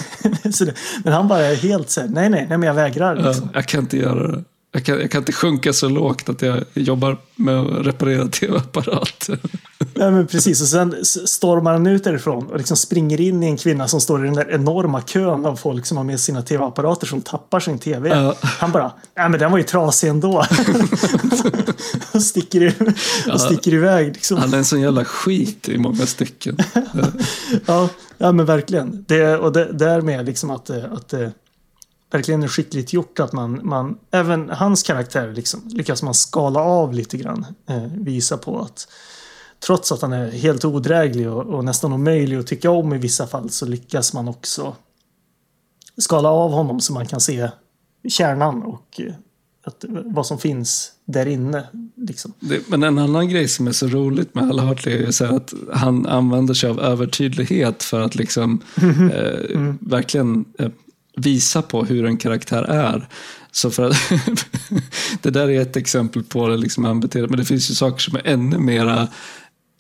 men 1.03 1.14
han 1.14 1.27
bara 1.27 1.40
är 1.40 1.56
helt 1.56 1.90
så 1.90 2.02
här, 2.02 2.07
nej 2.07 2.30
nej, 2.30 2.45
nej 2.49 2.57
men 2.57 2.68
jag 2.68 2.73
vägrar. 2.73 3.15
Liksom. 3.15 3.49
jag 3.53 3.65
kan 3.65 3.80
inte 3.80 3.98
göra 3.98 4.27
det. 4.27 4.44
Jag 4.72 4.84
kan, 4.84 4.99
jag 4.99 5.11
kan 5.11 5.22
inte 5.22 5.31
sjunka 5.31 5.73
så 5.73 5.90
lågt 5.90 6.30
att 6.30 6.41
jag 6.41 6.64
jobbar 6.73 7.18
med 7.35 7.60
att 7.60 7.85
reparera 7.85 8.27
tv-apparater. 8.27 9.40
Ja, 9.94 10.12
men 10.12 10.28
precis. 10.28 10.62
Och 10.62 10.68
sen 10.68 11.06
stormar 11.06 11.74
han 11.74 11.88
ut 11.88 12.04
därifrån 12.04 12.48
och 12.48 12.58
liksom 12.58 12.78
springer 12.78 13.22
in 13.22 13.44
i 13.44 13.46
en 13.46 13.58
kvinna 13.58 13.88
som 13.88 14.02
står 14.02 14.24
i 14.24 14.26
den 14.26 14.36
där 14.36 14.52
enorma 14.52 15.02
kön 15.02 15.46
av 15.46 15.56
folk 15.56 15.86
som 15.86 15.98
har 15.98 16.04
med 16.04 16.20
sina 16.20 16.42
tv-apparater 16.42 17.08
som 17.08 17.22
tappar 17.22 17.60
sin 17.60 17.80
tv. 17.80 18.10
Ja. 18.10 18.36
Han 18.42 18.72
bara, 18.72 18.92
ja 19.16 19.30
men 19.30 19.40
den 19.40 19.52
var 19.52 19.58
ju 19.58 19.64
trasig 19.64 20.10
ändå. 20.10 20.38
och, 22.14 22.24
sticker, 22.24 22.76
och 23.34 23.42
sticker 23.42 23.74
iväg. 23.74 24.14
Liksom. 24.14 24.38
Han 24.38 24.54
är 24.54 24.58
en 24.58 24.66
sån 24.66 24.82
jävla 24.82 25.06
skit 25.06 25.70
i 25.70 25.78
många 25.78 26.06
stycken. 26.06 26.58
Ja, 27.66 27.90
ja 28.18 28.32
men 28.32 28.46
verkligen. 28.46 29.06
Det, 29.08 29.38
och 29.38 29.54
det, 29.54 29.74
därmed 29.74 30.26
liksom 30.26 30.50
att, 30.50 30.70
eh, 30.70 30.94
att 30.94 31.10
det 31.10 31.32
verkligen 32.12 32.44
är 32.44 32.48
skickligt 32.48 32.94
gjort 32.94 33.20
att 33.20 33.34
man, 33.34 33.60
man 33.64 33.98
även 34.12 34.50
hans 34.50 34.84
karaktär 34.84 35.34
liksom, 35.36 35.62
lyckas 35.66 36.04
man 36.04 36.14
skala 36.14 36.60
av 36.60 36.94
lite 36.94 37.18
grann. 37.18 37.46
Eh, 37.70 37.84
visa 37.98 38.38
på 38.38 38.62
att 38.62 38.88
trots 39.65 39.91
att 39.91 40.02
han 40.02 40.14
är 40.14 40.31
helt 40.31 40.65
odräglig 40.65 41.30
och, 41.30 41.45
och 41.45 41.65
nästan 41.65 41.94
omöjlig 41.94 42.38
att 42.38 42.48
tycka 42.48 42.72
om 42.72 42.94
i 42.94 42.98
vissa 42.98 43.27
fall 43.27 43.49
så 43.49 43.65
lyckas 43.65 44.14
man 44.14 44.27
också 44.27 44.76
skala 45.98 46.30
av 46.30 46.52
honom 46.52 46.80
så 46.80 46.94
man 46.94 47.06
kan 47.06 47.22
se 47.22 47.49
kärnan 48.10 48.64
och 48.64 48.99
eh, 48.99 49.14
att, 49.65 49.85
vad 49.88 50.26
som 50.26 50.38
finns 50.38 50.91
där 51.06 51.26
inne. 51.26 51.64
Liksom. 51.95 52.34
Det, 52.40 52.69
men 52.69 52.84
en 52.84 52.99
annan 52.99 53.30
grej 53.30 53.48
som 53.48 53.68
är 53.68 53.72
så 53.72 53.88
roligt 53.88 54.35
med 54.35 54.49
Al 54.49 54.60
Hartley 54.60 55.03
är 55.03 55.35
att 55.35 55.53
han 55.73 56.06
använder 56.06 56.53
sig 56.53 56.69
av 56.69 56.80
övertydlighet 56.80 57.84
för 57.84 58.02
att 58.02 58.15
liksom 58.15 58.61
eh, 59.14 59.76
verkligen 59.80 60.45
eh, 60.60 60.69
visa 61.18 61.61
på 61.61 61.85
hur 61.85 62.06
en 62.06 62.18
karaktär 62.18 62.64
är. 62.64 63.07
Så 63.52 63.72
för 63.72 63.90
att, 63.90 63.95
det 65.22 65.30
där 65.30 65.49
är 65.49 65.61
ett 65.61 65.77
exempel 65.77 66.23
på 66.23 66.48
det, 66.48 66.57
liksom 66.57 66.85
han 66.85 66.99
beter, 66.99 67.27
men 67.27 67.38
det 67.38 67.45
finns 67.45 67.72
ju 67.72 67.76
saker 67.76 67.99
som 67.99 68.15
är 68.15 68.27
ännu 68.27 68.57
mera 68.57 69.07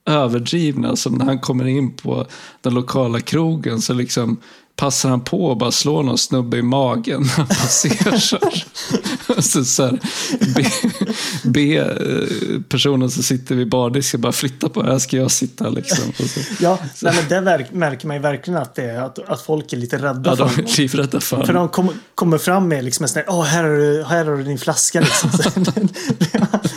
överdrivna. 0.05 0.95
Som 0.95 1.13
när 1.13 1.25
han 1.25 1.39
kommer 1.39 1.67
in 1.67 1.95
på 1.95 2.25
den 2.61 2.73
lokala 2.73 3.19
krogen 3.19 3.81
så 3.81 3.93
liksom 3.93 4.37
passar 4.75 5.09
han 5.09 5.21
på 5.21 5.51
att 5.51 5.57
bara 5.57 5.71
slå 5.71 6.01
någon 6.01 6.17
snubbe 6.17 6.57
i 6.57 6.61
magen 6.61 7.21
när 7.21 7.29
han 7.29 7.47
passerar. 7.47 8.39
Och 9.37 9.43
så, 9.43 9.65
så 9.65 9.83
här, 9.85 9.99
be, 10.55 10.65
be 11.43 11.75
eh, 11.75 12.61
personen 12.69 13.11
som 13.11 13.23
sitter 13.23 13.55
vid 13.55 13.69
bardisken 13.69 14.21
bara 14.21 14.31
flytta 14.31 14.69
på, 14.69 14.83
här 14.83 14.99
ska 14.99 15.17
jag 15.17 15.31
sitta 15.31 15.69
liksom. 15.69 16.13
Ja, 16.59 16.79
nej, 17.01 17.25
men 17.29 17.43
verk, 17.43 17.71
märker 17.71 18.07
man 18.07 18.15
ju 18.15 18.21
verkligen 18.21 18.59
att, 18.59 18.75
det 18.75 18.83
är, 18.83 19.01
att, 19.01 19.19
att 19.19 19.41
folk 19.41 19.73
är 19.73 19.77
lite 19.77 19.97
rädda 19.97 20.35
ja, 20.37 20.47
för 20.47 20.57
de 20.57 20.71
är 20.71 20.77
livrädda 20.77 21.19
för 21.19 21.45
För 21.45 21.53
de 21.53 21.69
kom, 21.69 21.89
kommer 22.15 22.37
fram 22.37 22.67
med 22.67 22.83
liksom 22.83 23.03
en 23.03 23.09
sån 23.09 23.21
här, 23.25 23.25
åh 23.29 23.43
här 23.43 23.63
har 23.63 23.77
du, 23.77 24.03
här 24.03 24.25
har 24.25 24.37
du 24.37 24.43
din 24.43 24.57
flaska 24.57 24.99
liksom. 24.99 25.29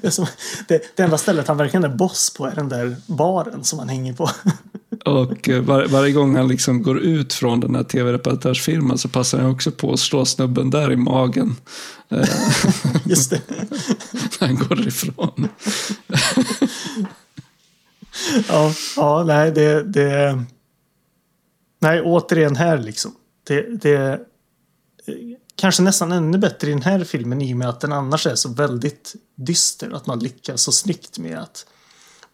Det, 0.00 0.10
som, 0.10 0.26
det, 0.68 0.96
det 0.96 1.02
enda 1.02 1.18
stället 1.18 1.48
han 1.48 1.56
verkligen 1.56 1.84
är 1.84 1.88
boss 1.88 2.34
på 2.36 2.46
är 2.46 2.54
den 2.54 2.68
där 2.68 2.96
baren 3.06 3.64
som 3.64 3.78
han 3.78 3.88
hänger 3.88 4.12
på. 4.12 4.30
Och 5.04 5.48
eh, 5.48 5.62
var, 5.62 5.86
varje 5.86 6.12
gång 6.12 6.36
han 6.36 6.48
liksom 6.48 6.82
går 6.82 7.00
ut 7.00 7.32
från 7.32 7.60
den 7.60 7.74
här 7.74 7.82
tv-reparatörsfirman 7.82 8.98
så 8.98 9.08
passar 9.08 9.38
han 9.38 9.50
också 9.50 9.70
på 9.70 9.92
att 9.92 10.00
slå 10.00 10.24
snubben 10.24 10.70
där 10.70 10.92
i 10.92 10.96
magen. 10.96 11.56
Just 13.04 13.30
det. 13.30 13.40
när 14.40 14.46
han 14.46 14.56
går 14.56 14.88
ifrån. 14.88 15.48
Ja, 18.48 18.72
ja 18.96 19.24
nej, 19.26 19.52
det, 19.52 19.82
det... 19.82 20.44
Nej, 21.78 22.00
återigen 22.00 22.56
här 22.56 22.78
liksom. 22.78 23.12
Det, 23.46 23.82
det 23.82 24.20
kanske 25.60 25.82
nästan 25.82 26.12
ännu 26.12 26.38
bättre 26.38 26.68
i 26.68 26.72
den 26.72 26.82
här 26.82 27.04
filmen 27.04 27.42
i 27.42 27.54
och 27.54 27.58
med 27.58 27.68
att 27.68 27.80
den 27.80 27.92
annars 27.92 28.26
är 28.26 28.34
så 28.34 28.48
väldigt 28.48 29.14
dyster. 29.34 29.90
Att 29.90 30.06
man 30.06 30.18
lyckas 30.18 30.62
så 30.62 30.72
snyggt 30.72 31.18
med 31.18 31.38
att 31.38 31.66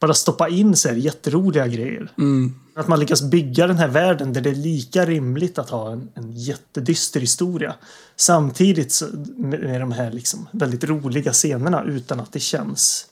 bara 0.01 0.15
stoppa 0.15 0.49
in 0.49 0.77
så 0.77 0.89
här 0.89 0.97
jätteroliga 0.97 1.67
grejer. 1.67 2.13
Mm. 2.19 2.55
Att 2.75 2.89
man 2.89 3.01
lyckas 3.01 3.23
bygga 3.23 3.67
den 3.67 3.77
här 3.77 3.89
världen 3.89 4.33
där 4.33 4.41
det 4.41 4.51
är 4.51 4.55
lika 4.55 5.05
rimligt 5.05 5.59
att 5.59 5.71
ha 5.71 5.93
en, 5.93 6.09
en 6.15 6.33
jättedyster 6.33 7.21
historia. 7.21 7.75
Samtidigt 8.17 8.93
så, 8.93 9.07
med, 9.37 9.61
med 9.61 9.81
de 9.81 9.93
här 9.93 10.11
liksom 10.11 10.49
väldigt 10.53 10.85
roliga 10.85 11.33
scenerna 11.33 11.85
utan 11.85 12.21
att 12.21 12.33
det 12.33 12.41
känns 12.41 13.07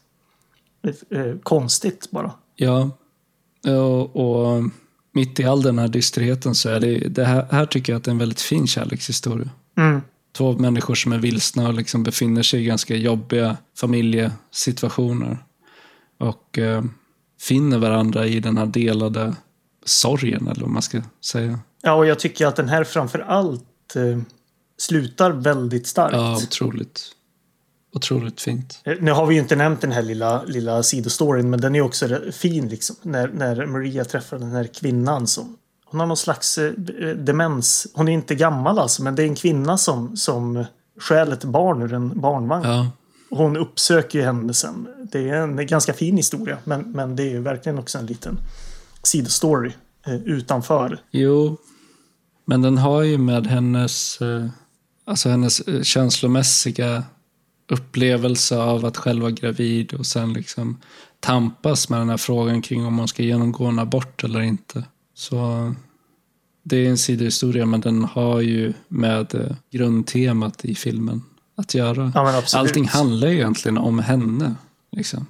eh, 1.11 1.39
konstigt 1.43 2.11
bara. 2.11 2.33
Ja, 2.57 2.91
och, 3.65 4.17
och 4.17 4.63
mitt 5.15 5.41
i 5.41 5.45
all 5.45 5.63
den 5.63 5.79
här 5.79 5.89
dysterheten 5.89 6.55
så 6.55 6.69
är 6.69 6.81
det, 6.81 6.99
det 6.99 7.25
här, 7.25 7.47
här 7.51 7.67
tycker 7.67 7.93
jag 7.93 7.99
att 7.99 8.05
det 8.05 8.09
är 8.09 8.13
en 8.13 8.19
väldigt 8.19 8.41
fin 8.41 8.67
kärlekshistoria. 8.67 9.51
Mm. 9.79 10.01
Två 10.37 10.53
människor 10.53 10.95
som 10.95 11.13
är 11.13 11.19
vilsna 11.19 11.69
och 11.69 11.75
liksom 11.75 12.03
befinner 12.03 12.43
sig 12.43 12.61
i 12.61 12.65
ganska 12.65 12.97
jobbiga 12.97 13.57
familjesituationer. 13.77 15.39
Och 16.19 16.59
eh, 16.59 16.85
finner 17.41 17.79
varandra 17.79 18.27
i 18.27 18.41
den 18.41 18.59
här 18.59 18.67
delade 18.67 19.35
sorgen, 19.85 20.49
eller 20.49 20.61
vad 20.61 20.71
man 20.71 20.83
ska 20.83 21.03
säga. 21.25 21.59
Ja, 21.83 21.95
och 21.95 22.07
jag 22.07 22.19
tycker 22.19 22.47
att 22.47 22.57
den 22.57 22.69
här 22.69 22.85
framför 22.85 23.19
allt 23.19 23.97
eh, 23.97 24.19
slutar 24.79 25.31
väldigt 25.31 25.87
starkt. 25.87 26.15
Ja, 26.15 26.37
otroligt. 26.37 27.01
Otroligt 27.95 28.41
fint. 28.41 28.81
Eh, 28.85 28.95
Nu 29.01 29.13
har 29.13 29.27
vi 29.27 29.35
ju 29.35 29.41
inte 29.41 29.57
nämnt 29.57 29.81
den 29.81 29.93
här 29.93 30.03
lilla, 30.03 30.43
lilla 30.45 30.83
sidostoryn, 30.83 31.51
men 31.51 31.61
den 31.61 31.75
är 31.75 31.81
också 31.81 32.21
fin 32.33 32.69
liksom. 32.69 32.97
När, 33.03 33.29
när 33.29 33.67
Maria 33.67 34.05
träffar 34.05 34.39
den 34.39 34.51
här 34.51 34.65
kvinnan 34.65 35.27
som 35.27 35.57
hon 35.85 36.01
har 36.01 36.07
någon 36.07 36.17
slags 36.17 36.59
eh, 36.59 36.73
demens. 37.17 37.87
Hon 37.95 38.09
är 38.09 38.13
inte 38.13 38.35
gammal 38.35 38.79
alltså, 38.79 39.03
men 39.03 39.15
det 39.15 39.23
är 39.23 39.27
en 39.27 39.35
kvinna 39.35 39.79
som, 39.79 40.17
som 40.17 40.65
stjäl 41.01 41.33
ett 41.33 41.45
barn 41.45 41.83
ur 41.83 41.93
en 41.93 42.21
barnvagn. 42.21 42.69
Ja, 42.69 42.91
Hon 43.31 43.57
uppsöker 43.57 44.19
ju 44.19 44.25
henne 44.25 44.55
sen. 44.55 44.87
Det 45.13 45.29
är 45.29 45.35
en 45.35 45.67
ganska 45.67 45.93
fin 45.93 46.17
historia, 46.17 46.59
men, 46.65 46.91
men 46.93 47.17
det 47.17 47.23
är 47.23 47.31
ju 47.31 47.41
verkligen 47.41 47.79
också 47.79 47.99
en 47.99 48.07
liten 48.07 48.39
sidostory 49.03 49.73
eh, 50.07 50.15
utanför. 50.15 50.99
jo. 51.11 51.57
Men 52.47 52.63
den 52.63 52.79
har 52.79 53.03
ju 53.03 53.19
med 53.19 53.47
hennes, 53.47 54.21
eh, 54.21 54.47
alltså 55.05 55.29
hennes 55.29 55.61
eh, 55.61 55.83
känslomässiga 55.83 57.03
upplevelse 57.69 58.57
av 58.57 58.85
att 58.85 58.97
själv 58.97 59.23
vara 59.23 59.33
gravid 59.33 59.95
och 59.95 60.07
sen 60.07 60.33
liksom 60.33 60.81
tampas 61.21 61.89
med 61.89 62.01
den 62.01 62.09
här 62.09 62.17
frågan 62.17 62.63
kring 62.63 62.87
om 62.87 62.95
man 62.95 63.09
ska 63.09 63.23
genomgå 63.23 63.65
en 63.65 63.79
abort 63.79 64.25
eller 64.25 64.41
inte. 64.41 64.85
Så 65.15 65.75
det 66.63 66.77
är 66.77 66.91
en 66.91 66.99
sidohistoria, 66.99 67.67
men 67.67 67.81
den 67.81 68.05
har 68.05 68.41
ju 68.41 68.73
med 68.89 69.35
eh, 69.35 69.57
grundtemat 69.71 70.65
i 70.65 70.75
filmen 70.75 71.23
att 71.57 71.75
göra. 71.75 72.13
Ja. 72.15 72.43
Allting 72.55 72.89
handlar 72.89 73.29
ju 73.29 73.35
egentligen 73.35 73.79
om 73.79 73.99
henne. 73.99 74.55
Liksom. 74.93 75.27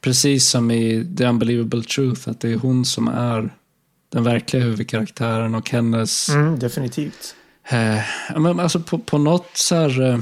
Precis 0.00 0.48
som 0.48 0.70
i 0.70 1.14
The 1.16 1.26
Unbelievable 1.26 1.82
Truth, 1.82 2.28
att 2.28 2.40
det 2.40 2.52
är 2.52 2.56
hon 2.56 2.84
som 2.84 3.08
är 3.08 3.54
den 4.12 4.24
verkliga 4.24 4.62
huvudkaraktären 4.62 5.54
och 5.54 5.70
hennes... 5.70 6.28
Mm, 6.28 6.58
definitivt. 6.58 7.34
Eh, 7.68 8.00
men 8.36 8.60
alltså 8.60 8.80
på, 8.80 8.98
på, 8.98 9.18
något 9.18 9.50
så 9.54 9.74
här, 9.74 10.02
eh, 10.02 10.18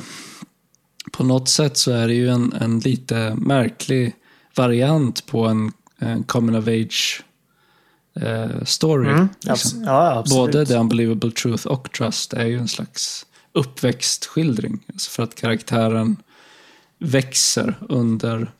på 1.13 1.25
något 1.25 1.49
sätt 1.49 1.77
så 1.77 1.93
är 1.93 2.09
det 2.09 2.15
ju 2.15 2.29
en, 2.29 2.53
en 2.53 2.81
lite 2.81 3.35
märklig 3.35 4.15
variant 4.57 5.27
på 5.27 5.47
en, 5.47 5.73
en 5.99 6.23
coming 6.25 6.57
of 6.57 6.69
age 6.69 7.23
eh, 8.21 8.65
story. 8.65 9.11
Mm, 9.11 9.29
liksom. 9.41 9.85
ja. 9.85 10.25
Både 10.31 10.67
The 10.67 10.75
Unbelievable 10.75 11.31
Truth 11.31 11.67
och 11.67 11.93
Trust 11.93 12.33
är 12.33 12.45
ju 12.45 12.59
en 12.59 12.69
slags 12.69 13.27
uppväxtskildring. 13.53 14.85
Alltså 14.93 15.11
för 15.11 15.23
att 15.23 15.35
karaktären 15.35 16.17
växer 16.99 17.75
under 17.89 18.51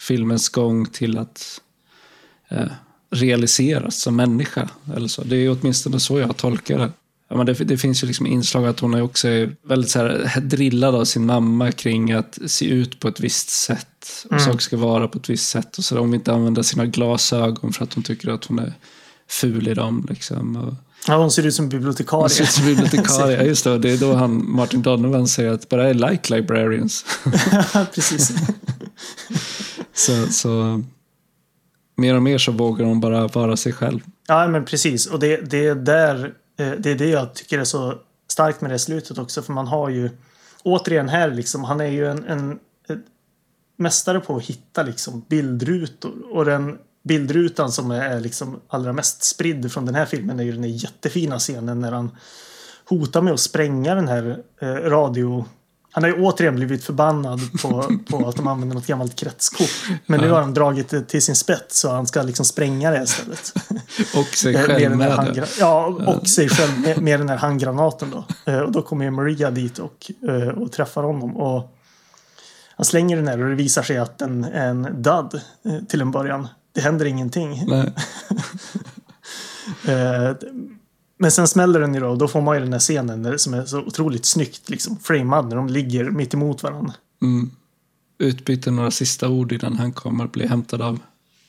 filmens 0.00 0.48
gång 0.48 0.86
till 0.86 1.18
att 1.18 1.60
eh, 2.48 2.66
realiseras 3.10 4.00
som 4.00 4.16
människa. 4.16 4.68
Eller 4.96 5.08
så. 5.08 5.24
Det 5.24 5.36
är 5.36 5.58
åtminstone 5.60 6.00
så 6.00 6.18
jag 6.18 6.36
tolkar 6.36 6.78
det. 6.78 6.92
Ja, 7.28 7.36
men 7.36 7.46
det, 7.46 7.52
det 7.52 7.76
finns 7.78 8.02
ju 8.02 8.06
liksom 8.06 8.26
inslag 8.26 8.66
att 8.66 8.80
hon 8.80 8.94
är 8.94 9.02
också 9.02 9.28
väldigt 9.62 9.90
så 9.90 9.98
här, 9.98 10.40
drillad 10.40 10.94
av 10.94 11.04
sin 11.04 11.26
mamma 11.26 11.72
kring 11.72 12.12
att 12.12 12.38
se 12.46 12.66
ut 12.68 13.00
på 13.00 13.08
ett 13.08 13.20
visst 13.20 13.48
sätt. 13.50 13.86
Och 14.24 14.32
Mm. 14.32 14.44
saker 14.44 14.58
ska 14.58 14.76
vara 14.76 15.08
på 15.08 15.18
ett 15.18 15.30
visst 15.30 15.48
sätt. 15.48 15.78
Och 15.78 15.84
så 15.84 15.94
där, 15.94 16.00
hon 16.00 16.10
vill 16.10 16.20
inte 16.20 16.32
använda 16.32 16.62
sina 16.62 16.86
glasögon 16.86 17.72
för 17.72 17.84
att 17.84 17.94
hon 17.94 18.02
tycker 18.04 18.30
att 18.30 18.44
hon 18.44 18.58
är 18.58 18.72
ful 19.28 19.68
i 19.68 19.74
dem. 19.74 20.06
Liksom. 20.10 20.56
Och, 20.56 20.74
Ja, 21.08 21.16
hon 21.16 21.30
ser 21.30 21.46
ut 21.46 21.54
som 21.54 21.68
bibliotekarie. 21.68 22.22
hon 22.22 22.28
ser 22.30 22.42
ut 22.44 22.50
som 22.50 22.66
bibliotekarie, 22.66 23.42
just 23.46 23.64
det. 23.64 23.78
Det 23.78 23.90
är 23.90 23.98
då 23.98 24.14
han, 24.14 24.50
Martin 24.50 24.82
Donovan 24.82 25.28
säger 25.28 25.50
att 25.52 25.68
bara 25.68 25.90
I 25.90 25.94
like 25.94 26.34
librarians. 26.36 27.04
Precis. 27.94 28.32
så, 29.94 30.26
så 30.26 30.82
mer 31.96 32.14
och 32.14 32.22
mer 32.22 32.38
så 32.38 32.52
vågar 32.52 32.84
hon 32.86 33.00
bara 33.00 33.28
vara 33.28 33.56
sig 33.56 33.72
själv. 33.72 34.00
Ja, 34.28 34.48
men 34.48 34.64
precis. 34.64 35.06
Och 35.06 35.18
det, 35.20 35.50
det, 35.50 35.66
är 35.66 35.74
där, 35.74 36.32
Eh, 36.56 36.70
det 36.70 36.90
är 36.90 36.94
det 36.94 37.08
jag 37.08 37.34
tycker 37.34 37.58
är 37.58 37.64
så 37.64 37.94
starkt 38.28 38.60
med 38.60 38.70
det 38.70 38.78
slutet 38.78 39.18
också. 39.18 39.42
För 39.42 39.52
man 39.52 39.66
har 39.66 39.88
ju, 39.88 40.10
återigen 40.62 41.08
här 41.08 41.30
liksom, 41.30 41.64
han 41.64 41.80
är 41.80 41.90
ju 41.90 42.10
en, 42.10 42.24
en, 42.24 42.58
mästare 43.76 44.20
på 44.20 44.36
att 44.36 44.44
hitta 44.44 44.82
liksom 44.82 45.24
bildrutor. 45.28 46.14
Och 46.30 46.44
den 46.44 46.78
bildrutan 47.02 47.72
som 47.72 47.90
är, 47.90 48.00
är 48.00 48.20
liksom 48.20 48.60
allra 48.68 48.92
mest 48.92 49.24
spridd 49.24 49.72
från 49.72 49.86
den 49.86 49.94
här 49.94 50.06
filmen 50.06 50.40
är 50.40 50.44
ju 50.44 50.52
den 50.52 50.62
här 50.62 50.70
jättefina 50.70 51.38
scenen 51.38 51.80
när 51.80 51.92
han 51.92 52.10
hotar 52.84 53.22
med 53.22 53.32
att 53.32 53.40
spränga 53.40 53.94
den 53.94 54.08
här 54.08 54.42
eh, 54.60 54.68
radio... 54.68 55.44
Han 55.96 56.02
har 56.04 56.10
ju 56.10 56.16
återigen 56.22 56.54
blivit 56.56 56.84
förbannad 56.84 57.40
på, 57.62 57.84
på 58.10 58.28
att 58.28 58.36
de 58.36 58.46
använder 58.46 58.74
något 58.74 58.86
gammalt 58.86 59.16
kretskort. 59.16 59.70
Men 60.06 60.20
nu 60.20 60.30
har 60.30 60.40
han 60.40 60.54
dragit 60.54 60.88
det 60.88 61.02
till 61.02 61.22
sin 61.22 61.36
spets 61.36 61.80
så 61.80 61.90
han 61.90 62.06
ska 62.06 62.22
liksom 62.22 62.44
spränga 62.44 62.90
det 62.90 63.02
istället. 63.02 63.52
Och 64.16 64.26
sig 64.26 64.54
själv 64.54 65.00
här 65.00 65.16
med 65.22 65.34
det. 65.34 65.48
Ja, 65.58 65.86
och 65.86 66.28
sig 66.28 66.48
själv 66.48 66.80
med, 66.80 67.02
med 67.02 67.20
den 67.20 67.28
här 67.28 67.36
handgranaten 67.36 68.10
då. 68.10 68.52
Eh, 68.52 68.58
Och 68.58 68.72
då 68.72 68.82
kommer 68.82 69.04
ju 69.04 69.10
Maria 69.10 69.50
dit 69.50 69.78
och, 69.78 70.10
eh, 70.28 70.48
och 70.48 70.72
träffar 70.72 71.02
honom. 71.02 71.36
Och 71.36 71.76
han 72.76 72.84
slänger 72.84 73.16
den 73.16 73.28
här 73.28 73.42
och 73.42 73.48
det 73.50 73.56
visar 73.56 73.82
sig 73.82 73.98
att 73.98 74.18
den 74.18 74.44
är 74.44 74.68
en 74.68 75.02
död 75.02 75.40
eh, 75.64 75.78
till 75.88 76.00
en 76.00 76.10
början. 76.10 76.48
Det 76.72 76.80
händer 76.80 77.04
ingenting. 77.06 77.68
Men 81.18 81.30
sen 81.30 81.48
smäller 81.48 81.80
den 81.80 81.94
ju 81.94 82.00
då 82.00 82.08
och 82.08 82.18
då 82.18 82.28
får 82.28 82.40
man 82.40 82.56
ju 82.56 82.62
den 82.62 82.72
här 82.72 82.80
scenen 82.80 83.38
som 83.38 83.54
är 83.54 83.64
så 83.64 83.78
otroligt 83.78 84.24
snyggt 84.24 84.70
liksom 84.70 84.98
framad 84.98 85.48
när 85.48 85.56
de 85.56 85.68
ligger 85.68 86.04
mitt 86.10 86.34
emot 86.34 86.62
varandra. 86.62 86.94
Mm. 87.22 87.50
Utbyter 88.18 88.70
några 88.70 88.90
sista 88.90 89.28
ord 89.28 89.52
innan 89.52 89.78
han 89.78 89.92
kommer 89.92 90.26
bli 90.26 90.46
hämtad 90.46 90.82
av 90.82 90.98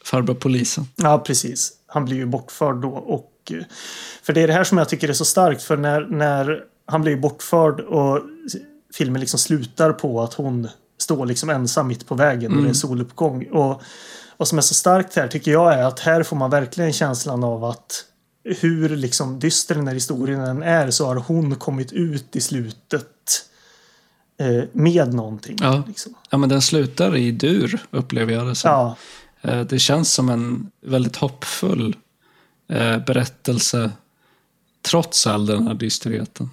farbror 0.04 0.36
polisen. 0.36 0.88
Ja, 0.96 1.20
precis. 1.20 1.74
Han 1.88 2.06
blir 2.06 2.16
ju 2.16 2.26
bortförd 2.26 2.76
då. 2.76 2.90
Och, 2.90 3.52
eh, 3.52 3.64
för 4.24 4.34
det 4.34 4.42
är 4.42 4.48
det 4.48 4.54
här 4.54 4.64
som 4.64 4.78
jag 4.78 4.90
tycker 4.90 5.10
är 5.10 5.14
så 5.14 5.26
starkt. 5.26 5.62
För 5.62 5.78
när, 5.78 6.02
när 6.02 6.64
han 6.86 7.02
blir 7.02 7.18
bortförd 7.18 7.80
och 7.80 8.22
filmen 8.94 9.20
liksom 9.20 9.40
slutar 9.40 9.94
på 9.94 10.22
att 10.22 10.34
hon 10.34 10.68
står 10.98 11.26
liksom 11.26 11.50
ensam 11.50 11.88
mitt 11.88 12.08
på 12.08 12.16
vägen 12.16 12.58
och 12.58 12.64
det 12.64 12.70
är 12.70 12.74
soluppgång. 12.74 13.48
Och 13.48 13.82
vad 14.38 14.48
som 14.48 14.58
är 14.58 14.62
så 14.62 14.74
starkt 14.74 15.16
här 15.16 15.28
tycker 15.28 15.52
jag 15.52 15.74
är 15.74 15.84
att 15.84 16.00
här 16.00 16.24
får 16.24 16.36
man 16.36 16.50
verkligen 16.50 16.94
känslan 16.94 17.44
av 17.44 17.64
att 17.64 18.06
hur 18.60 18.90
liksom 18.90 19.40
dyster 19.40 19.76
den 19.76 19.88
här 19.88 19.94
historien 19.94 20.40
än 20.42 20.64
är 20.64 20.92
så 20.92 21.06
har 21.06 21.16
hon 21.16 21.56
kommit 21.56 21.92
ut 21.94 22.36
i 22.36 22.42
slutet 22.42 23.46
eh, 24.40 24.64
med 24.72 25.14
någonting. 25.14 25.58
Ja. 25.62 25.84
Liksom. 25.88 26.14
Ja, 26.30 26.38
men 26.38 26.50
den 26.50 26.62
slutar 26.62 27.16
i 27.16 27.32
dur, 27.32 27.80
upplever 27.92 28.34
jag 28.34 28.48
det 28.48 28.56
som. 28.56 28.72
Ja, 28.72 28.96
Eh, 29.42 29.62
Det 29.62 29.80
känns 29.80 30.14
som 30.14 30.30
en 30.30 30.72
väldigt 30.82 31.16
hoppfull 31.16 31.96
eh, 32.70 32.98
berättelse 32.98 33.92
trots 34.82 35.28
all 35.28 35.46
den 35.46 35.68
här 35.68 35.74
dysterheten. 35.74 36.50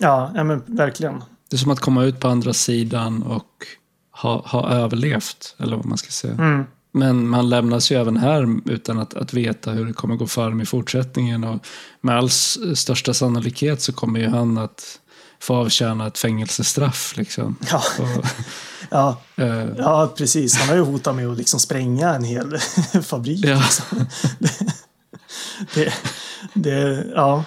ja, 0.00 0.32
ja 0.34 0.44
men 0.44 0.62
verkligen. 0.66 1.24
Det 1.50 1.56
är 1.56 1.58
som 1.58 1.70
att 1.70 1.80
komma 1.80 2.04
ut 2.04 2.20
på 2.20 2.28
andra 2.28 2.52
sidan 2.52 3.22
och 3.22 3.66
ha, 4.10 4.46
ha 4.48 4.70
överlevt, 4.70 5.54
eller 5.58 5.76
vad 5.76 5.86
man 5.86 5.98
ska 5.98 6.10
säga. 6.10 6.34
Mm. 6.34 6.64
Men 6.92 7.28
man 7.28 7.48
lämnas 7.48 7.92
ju 7.92 7.96
även 8.00 8.16
här 8.16 8.70
utan 8.70 8.98
att, 8.98 9.14
att 9.14 9.34
veta 9.34 9.70
hur 9.70 9.86
det 9.86 9.92
kommer 9.92 10.16
gå 10.16 10.26
för 10.26 10.50
dem 10.50 10.60
i 10.60 10.66
fortsättningen. 10.66 11.44
Och 11.44 11.66
med 12.00 12.16
all 12.16 12.30
största 12.74 13.14
sannolikhet 13.14 13.82
så 13.82 13.92
kommer 13.92 14.20
ju 14.20 14.28
han 14.28 14.58
att 14.58 14.98
få 15.40 15.54
avtjäna 15.54 16.06
ett 16.06 16.18
fängelsestraff. 16.18 17.16
Liksom. 17.16 17.56
Ja. 17.70 17.82
Och, 17.98 18.24
Ja, 18.90 19.20
eh, 19.36 19.68
Ja, 19.78 20.12
precis. 20.16 20.56
Han 20.56 20.68
har 20.68 20.76
ju 20.76 20.82
hotat 20.82 21.16
med 21.16 21.28
att 21.28 21.38
liksom 21.38 21.60
spränga 21.60 22.14
en 22.14 22.24
hel 22.24 22.58
fabrik. 23.02 23.44
Ja. 23.44 23.56
Liksom. 23.56 24.06
Det, 25.74 25.92
det, 26.54 27.06
ja. 27.14 27.44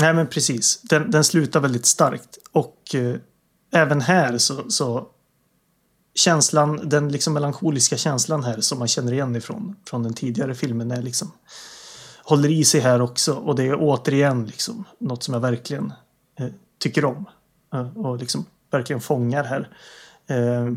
Nej, 0.00 0.14
men 0.14 0.26
precis. 0.26 0.80
Den, 0.82 1.10
den 1.10 1.24
slutar 1.24 1.60
väldigt 1.60 1.86
starkt. 1.86 2.38
Och 2.52 2.94
eh, 2.94 3.16
även 3.74 4.00
här 4.00 4.38
så, 4.38 4.70
så 4.70 5.08
känslan, 6.14 6.88
den 6.88 7.08
liksom 7.08 7.34
melankoliska 7.34 7.96
känslan 7.96 8.44
här 8.44 8.60
som 8.60 8.78
man 8.78 8.88
känner 8.88 9.12
igen 9.12 9.36
ifrån 9.36 9.76
från 9.86 10.02
den 10.02 10.14
tidigare 10.14 10.54
filmen 10.54 10.90
är 10.90 11.02
liksom 11.02 11.32
håller 12.24 12.50
i 12.50 12.64
sig 12.64 12.80
här 12.80 13.02
också. 13.02 13.32
Och 13.32 13.56
det 13.56 13.62
är 13.62 13.76
återigen 13.80 14.46
liksom 14.46 14.84
något 14.98 15.22
som 15.22 15.34
jag 15.34 15.40
verkligen 15.40 15.92
eh, 16.38 16.46
tycker 16.78 17.04
om. 17.04 17.24
Eh, 17.74 17.96
och 17.96 18.18
liksom 18.18 18.44
verkligen 18.70 19.00
fångar 19.00 19.44
här. 19.44 19.68
Eh, 20.26 20.72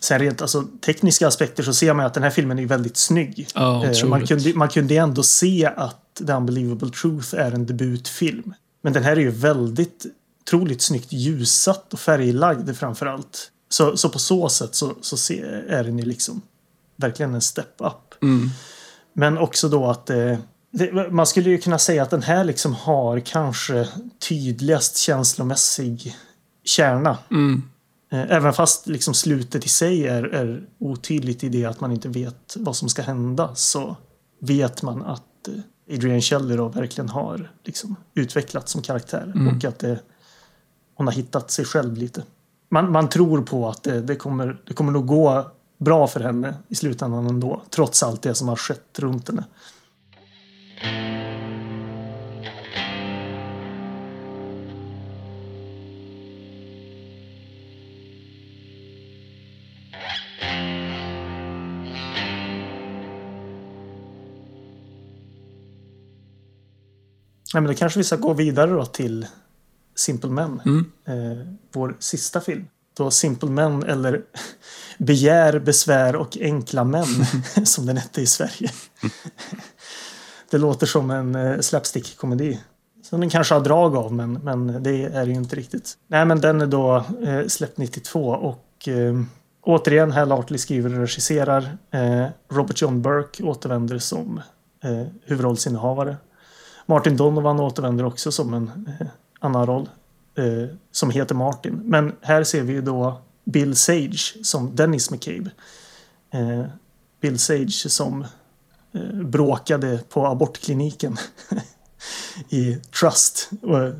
sen 0.00 0.18
rent 0.18 0.42
alltså, 0.42 0.64
tekniska 0.86 1.28
aspekter 1.28 1.62
så 1.62 1.74
ser 1.74 1.94
man 1.94 2.06
att 2.06 2.14
den 2.14 2.22
här 2.22 2.30
filmen 2.30 2.58
är 2.58 2.66
väldigt 2.66 2.96
snygg. 2.96 3.48
Eh, 3.54 4.08
man, 4.08 4.26
kunde, 4.26 4.54
man 4.54 4.68
kunde 4.68 4.96
ändå 4.96 5.22
se 5.22 5.70
att 5.76 6.14
The 6.26 6.32
Unbelievable 6.32 6.90
Truth 6.90 7.34
är 7.34 7.52
en 7.52 7.66
debutfilm. 7.66 8.54
Men 8.82 8.92
den 8.92 9.02
här 9.02 9.12
är 9.12 9.20
ju 9.20 9.30
väldigt 9.30 10.06
otroligt 10.40 10.82
snyggt 10.82 11.12
ljussatt 11.12 11.92
och 11.92 12.00
färglagd 12.00 12.76
framför 12.76 13.06
allt. 13.06 13.50
Så, 13.72 13.96
så 13.96 14.08
på 14.08 14.18
så 14.18 14.48
sätt 14.48 14.74
så, 14.74 14.94
så 15.00 15.16
se, 15.16 15.40
är 15.68 15.84
den 15.84 15.98
ju 15.98 16.04
liksom 16.04 16.42
verkligen 16.96 17.34
en 17.34 17.40
step 17.40 17.74
up. 17.78 18.22
mm, 18.22 18.48
Men 19.12 19.38
också 19.38 19.68
då 19.68 19.86
att 19.86 20.10
eh, 20.10 20.38
det, 20.70 21.10
man 21.12 21.26
skulle 21.26 21.50
ju 21.50 21.58
kunna 21.58 21.78
säga 21.78 22.02
att 22.02 22.10
den 22.10 22.22
här 22.22 22.44
liksom 22.44 22.74
har 22.74 23.20
kanske 23.20 23.88
tydligast 24.28 24.96
känslomässig 24.96 26.16
kärna. 26.64 27.18
mm, 27.30 27.62
Eh, 28.12 28.30
Även 28.30 28.52
fast 28.52 28.86
liksom 28.86 29.14
slutet 29.14 29.64
i 29.66 29.68
sig 29.68 30.06
är, 30.06 30.22
är 30.22 30.62
otydligt 30.78 31.44
i 31.44 31.48
det 31.48 31.64
att 31.64 31.80
man 31.80 31.92
inte 31.92 32.08
vet 32.08 32.56
vad 32.58 32.76
som 32.76 32.88
ska 32.88 33.02
hända 33.02 33.54
så 33.54 33.96
vet 34.40 34.82
man 34.82 35.02
att 35.02 35.48
eh, 35.48 35.94
Adrian 35.96 36.20
Shelley 36.20 36.56
då 36.56 36.68
verkligen 36.68 37.08
har 37.08 37.52
liksom 37.64 37.96
utvecklats 38.14 38.72
som 38.72 38.82
karaktär 38.82 39.32
Mm. 39.34 39.56
och 39.56 39.64
att 39.64 39.78
det, 39.78 40.00
hon 40.94 41.06
har 41.06 41.14
hittat 41.14 41.50
sig 41.50 41.64
själv 41.64 41.96
lite 41.96 42.22
man, 42.70 42.92
man 42.92 43.08
tror 43.08 43.42
på 43.42 43.68
att 43.68 43.82
det, 43.82 44.00
det, 44.00 44.16
kommer, 44.16 44.60
det 44.66 44.74
kommer 44.74 44.92
nog 44.92 45.06
gå 45.06 45.50
bra 45.78 46.06
för 46.06 46.20
henne 46.20 46.54
i 46.68 46.74
slutändan 46.74 47.26
ändå. 47.26 47.62
Trots 47.70 48.02
allt 48.02 48.22
det 48.22 48.34
som 48.34 48.48
har 48.48 48.56
skett 48.56 48.98
runt 48.98 49.28
henne. 49.28 49.44
Ja, 67.52 67.60
men 67.60 67.64
då 67.64 67.74
kanske 67.74 67.98
vi 67.98 68.04
ska 68.04 68.16
gå 68.16 68.32
vidare 68.32 68.70
då 68.70 68.84
till 68.84 69.26
Simple 70.00 70.30
Men. 70.30 70.60
Mm. 70.66 70.92
Eh, 71.04 71.46
vår 71.72 71.96
sista 71.98 72.40
film. 72.40 72.66
Då 72.96 73.10
Simple 73.10 73.50
Men 73.50 73.82
eller 73.82 74.22
Begär, 74.98 75.58
besvär 75.58 76.16
och 76.16 76.38
enkla 76.40 76.84
män 76.84 77.26
som 77.64 77.86
den 77.86 77.96
hette 77.96 78.20
i 78.20 78.26
Sverige. 78.26 78.70
det 80.50 80.58
låter 80.58 80.86
som 80.86 81.10
en 81.10 81.34
eh, 81.34 81.58
slapstick-komedi. 81.58 82.60
Som 83.02 83.20
den 83.20 83.30
kanske 83.30 83.54
har 83.54 83.60
drag 83.60 83.96
av 83.96 84.12
men, 84.12 84.32
men 84.32 84.82
det 84.82 85.04
är 85.04 85.26
det 85.26 85.32
ju 85.32 85.36
inte 85.36 85.56
riktigt. 85.56 85.94
Nej 86.06 86.24
men 86.24 86.40
den 86.40 86.60
är 86.60 86.66
då 86.66 86.96
eh, 87.26 87.46
släppt 87.46 87.78
92 87.78 88.28
och 88.28 88.88
eh, 88.88 89.20
återigen 89.62 90.12
Hal 90.12 90.32
Artley 90.32 90.58
skriver 90.58 90.92
och 90.92 91.00
regisserar. 91.00 91.78
Eh, 91.90 92.26
Robert 92.50 92.82
John 92.82 93.02
Burke 93.02 93.42
återvänder 93.42 93.98
som 93.98 94.40
eh, 94.84 95.06
huvudrollsinnehavare. 95.24 96.16
Martin 96.86 97.16
Donovan 97.16 97.60
återvänder 97.60 98.04
också 98.04 98.32
som 98.32 98.54
en 98.54 98.94
eh, 99.00 99.06
annan 99.40 99.66
roll 99.66 99.88
eh, 100.34 100.76
som 100.92 101.10
heter 101.10 101.34
Martin. 101.34 101.82
Men 101.84 102.12
här 102.20 102.44
ser 102.44 102.62
vi 102.62 102.72
ju 102.72 102.82
då 102.82 103.20
Bill 103.44 103.76
Sage 103.76 104.34
som 104.42 104.76
Dennis 104.76 105.10
McCabe. 105.10 105.50
Eh, 106.30 106.64
Bill 107.20 107.38
Sage 107.38 107.90
som 107.90 108.24
eh, 108.92 109.22
bråkade 109.24 110.00
på 110.08 110.26
abortkliniken 110.26 111.16
i 112.48 112.74
Trust 112.74 113.50
och 113.62 113.94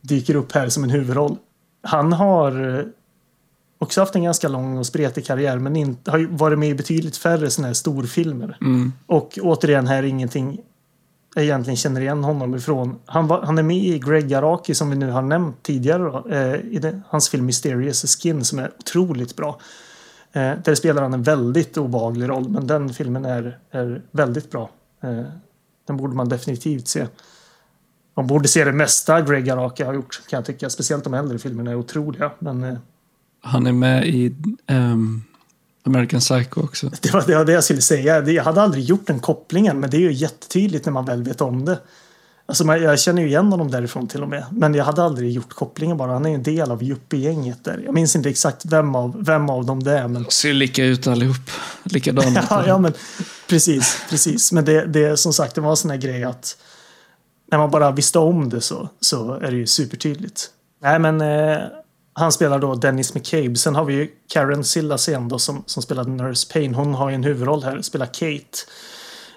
dyker 0.00 0.34
upp 0.34 0.52
här 0.52 0.68
som 0.68 0.84
en 0.84 0.90
huvudroll. 0.90 1.36
Han 1.82 2.12
har 2.12 2.78
eh, 2.78 2.84
också 3.78 4.00
haft 4.00 4.14
en 4.14 4.22
ganska 4.22 4.48
lång 4.48 4.78
och 4.78 4.86
spretig 4.86 5.26
karriär 5.26 5.58
men 5.58 5.76
inte, 5.76 6.10
har 6.10 6.18
varit 6.18 6.58
med 6.58 6.68
i 6.68 6.74
betydligt 6.74 7.16
färre 7.16 7.50
sådana 7.50 7.66
här 7.66 7.74
storfilmer. 7.74 8.56
Mm. 8.60 8.92
Och 9.06 9.38
återigen 9.42 9.86
här 9.86 10.02
ingenting 10.02 10.60
egentligen 11.36 11.76
känner 11.76 12.00
igen 12.00 12.24
honom 12.24 12.54
ifrån. 12.54 12.98
Han, 13.06 13.26
var, 13.26 13.42
han 13.42 13.58
är 13.58 13.62
med 13.62 13.76
i 13.76 13.98
Greg 13.98 14.34
Araki 14.34 14.74
som 14.74 14.90
vi 14.90 14.96
nu 14.96 15.10
har 15.10 15.22
nämnt 15.22 15.62
tidigare. 15.62 16.02
Då, 16.02 16.28
eh, 16.28 16.54
I 16.54 16.78
det, 16.78 17.00
hans 17.08 17.28
film 17.28 17.46
Mysterious 17.46 18.16
Skin 18.16 18.44
som 18.44 18.58
är 18.58 18.70
otroligt 18.78 19.36
bra. 19.36 19.60
Eh, 20.32 20.52
där 20.64 20.74
spelar 20.74 21.02
han 21.02 21.14
en 21.14 21.22
väldigt 21.22 21.76
obehaglig 21.76 22.28
roll 22.28 22.48
men 22.48 22.66
den 22.66 22.94
filmen 22.94 23.24
är, 23.24 23.58
är 23.70 24.02
väldigt 24.10 24.50
bra. 24.50 24.70
Eh, 25.02 25.22
den 25.86 25.96
borde 25.96 26.14
man 26.14 26.28
definitivt 26.28 26.88
se. 26.88 27.06
Man 28.16 28.26
borde 28.26 28.48
se 28.48 28.64
det 28.64 28.72
mesta 28.72 29.20
Greg 29.20 29.50
Araki 29.50 29.82
har 29.82 29.94
gjort 29.94 30.20
kan 30.28 30.36
jag 30.36 30.44
tycka. 30.44 30.70
Speciellt 30.70 31.04
de 31.04 31.14
äldre 31.14 31.38
filmerna 31.38 31.70
är 31.70 31.74
otroliga. 31.74 32.30
Men, 32.38 32.64
eh, 32.64 32.78
Han 33.42 33.66
är 33.66 33.72
med 33.72 34.06
i 34.06 34.34
um, 34.68 35.22
American 35.86 36.20
Psycho 36.20 36.60
också. 36.60 36.90
Det 37.00 37.12
var, 37.12 37.26
det 37.26 37.36
var 37.36 37.44
det 37.44 37.52
jag 37.52 37.64
skulle 37.64 37.80
säga. 37.80 38.20
Jag 38.20 38.44
hade 38.44 38.62
aldrig 38.62 38.84
gjort 38.84 39.06
den 39.06 39.20
kopplingen, 39.20 39.80
men 39.80 39.90
det 39.90 39.96
är 39.96 40.00
ju 40.00 40.12
jättetydligt 40.12 40.84
när 40.84 40.92
man 40.92 41.04
väl 41.04 41.22
vet 41.22 41.40
om 41.40 41.64
det. 41.64 41.78
Alltså, 42.46 42.64
jag 42.64 43.00
känner 43.00 43.22
ju 43.22 43.28
igen 43.28 43.46
honom 43.46 43.70
därifrån 43.70 44.08
till 44.08 44.22
och 44.22 44.28
med. 44.28 44.44
Men 44.52 44.74
jag 44.74 44.84
hade 44.84 45.02
aldrig 45.02 45.30
gjort 45.30 45.52
kopplingen 45.52 45.96
bara. 45.96 46.12
Han 46.12 46.26
är 46.26 46.34
en 46.34 46.42
del 46.42 46.70
av 46.70 46.82
yuppie-gänget 46.82 47.64
där. 47.64 47.82
Jag 47.84 47.94
minns 47.94 48.16
inte 48.16 48.28
exakt 48.28 48.64
vem 48.64 48.94
av, 48.94 49.24
vem 49.24 49.50
av 49.50 49.66
dem 49.66 49.82
det 49.82 49.98
är. 49.98 50.08
Men... 50.08 50.24
Ser 50.30 50.52
lika 50.52 50.84
ut 50.84 51.06
allihop. 51.06 51.50
Likadana. 51.84 52.44
ja, 52.50 52.66
ja, 52.66 52.78
men 52.78 52.92
precis, 53.48 54.00
precis. 54.10 54.52
Men 54.52 54.64
det, 54.64 54.86
det 54.86 55.16
som 55.16 55.32
sagt, 55.32 55.54
det 55.54 55.60
var 55.60 55.70
en 55.70 55.76
sån 55.76 55.90
här 55.90 55.98
grej 55.98 56.24
att 56.24 56.56
när 57.50 57.58
man 57.58 57.70
bara 57.70 57.90
visste 57.90 58.18
om 58.18 58.48
det 58.48 58.60
så, 58.60 58.88
så 59.00 59.32
är 59.32 59.50
det 59.50 59.56
ju 59.56 59.66
supertydligt. 59.66 60.50
Nej, 60.82 60.98
men 60.98 61.20
eh, 61.20 61.58
han 62.12 62.32
spelar 62.32 62.58
då 62.58 62.74
Dennis 62.74 63.14
McCabe. 63.14 63.56
Sen 63.56 63.74
har 63.74 63.84
vi 63.84 63.94
ju 63.94 64.08
Karen 64.32 64.62
igen 65.08 65.28
då 65.28 65.38
som, 65.38 65.62
som 65.66 65.82
spelade 65.82 66.10
Nurse 66.10 66.52
Payne. 66.52 66.76
Hon 66.76 66.94
har 66.94 67.08
ju 67.08 67.14
en 67.14 67.24
huvudroll 67.24 67.62
här, 67.62 67.82
spelar 67.82 68.06
Kate. 68.06 68.58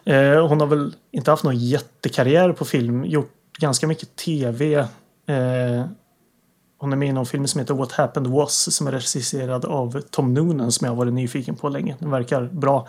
Eh, 0.05 0.47
hon 0.47 0.59
har 0.59 0.67
väl 0.67 0.95
inte 1.11 1.31
haft 1.31 1.43
någon 1.43 1.57
jättekarriär 1.57 2.51
på 2.51 2.65
film, 2.65 3.05
gjort 3.05 3.31
ganska 3.59 3.87
mycket 3.87 4.15
tv. 4.15 4.75
Eh, 5.27 5.85
hon 6.77 6.93
är 6.93 6.97
med 6.97 7.09
i 7.09 7.11
någon 7.11 7.25
film 7.25 7.47
som 7.47 7.59
heter 7.59 7.73
What 7.73 7.91
Happened 7.91 8.31
Was 8.31 8.75
som 8.75 8.87
är 8.87 8.91
regisserad 8.91 9.65
av 9.65 10.01
Tom 10.01 10.33
Noonan 10.33 10.71
som 10.71 10.85
jag 10.85 10.91
har 10.91 10.97
varit 10.97 11.13
nyfiken 11.13 11.55
på 11.55 11.69
länge. 11.69 11.95
Den 11.99 12.11
verkar 12.11 12.41
bra. 12.41 12.87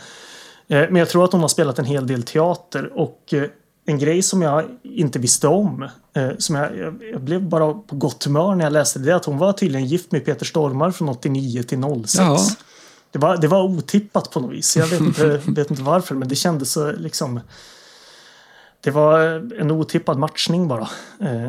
Eh, 0.68 0.78
Men 0.78 0.96
jag 0.96 1.08
tror 1.08 1.24
att 1.24 1.32
hon 1.32 1.40
har 1.40 1.48
spelat 1.48 1.78
en 1.78 1.84
hel 1.84 2.06
del 2.06 2.22
teater 2.22 2.98
och 2.98 3.34
eh, 3.34 3.44
en 3.86 3.98
grej 3.98 4.22
som 4.22 4.42
jag 4.42 4.64
inte 4.82 5.18
visste 5.18 5.48
om, 5.48 5.88
eh, 6.14 6.30
som 6.38 6.54
jag, 6.54 6.78
jag, 7.12 7.20
blev 7.20 7.42
bara 7.48 7.74
på 7.74 7.96
gott 7.96 8.24
humör 8.24 8.54
när 8.54 8.64
jag 8.64 8.72
läste 8.72 8.98
det, 8.98 9.16
att 9.16 9.24
hon 9.24 9.38
var 9.38 9.52
tydligen 9.52 9.86
gift 9.86 10.12
med 10.12 10.24
Peter 10.24 10.46
Stormare 10.46 10.92
från 10.92 11.08
89 11.08 11.62
till 11.62 11.82
06. 12.06 12.14
Ja. 12.14 12.38
Det, 13.10 13.18
var, 13.18 13.36
det 13.36 13.48
var 13.48 13.62
otippat 13.62 14.30
på 14.30 14.40
något 14.40 14.52
vis. 14.52 14.76
Jag 14.76 14.86
vet 14.86 15.00
inte, 15.00 15.40
vet 15.46 15.70
inte 15.70 15.82
varför, 15.82 16.14
men 16.14 16.28
det 16.28 16.34
kändes 16.34 16.72
så 16.72 16.92
liksom... 16.92 17.40
Det 18.80 18.90
var 18.90 19.20
en 19.60 19.70
otippad 19.70 20.18
matchning 20.18 20.68
bara. 20.68 20.88
Eh, 21.20 21.48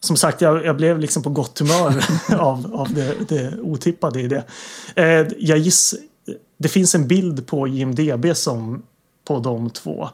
som 0.00 0.16
sagt, 0.16 0.40
jag, 0.40 0.64
jag 0.64 0.76
blev 0.76 0.98
liksom 0.98 1.22
på 1.22 1.30
gott 1.30 1.58
humör 1.58 2.04
av, 2.38 2.74
av 2.74 2.94
det, 2.94 3.14
det 3.28 3.58
otippade 3.60 4.20
i 4.20 4.28
det. 4.28 4.44
Eh, 4.94 5.26
jag 5.38 5.58
giss, 5.58 5.94
det 6.58 6.68
finns 6.68 6.94
en 6.94 7.08
bild 7.08 7.46
på 7.46 7.68
IMDB 7.68 8.36
som 8.36 8.82
på 9.24 9.38
de 9.38 9.70
två. 9.70 10.08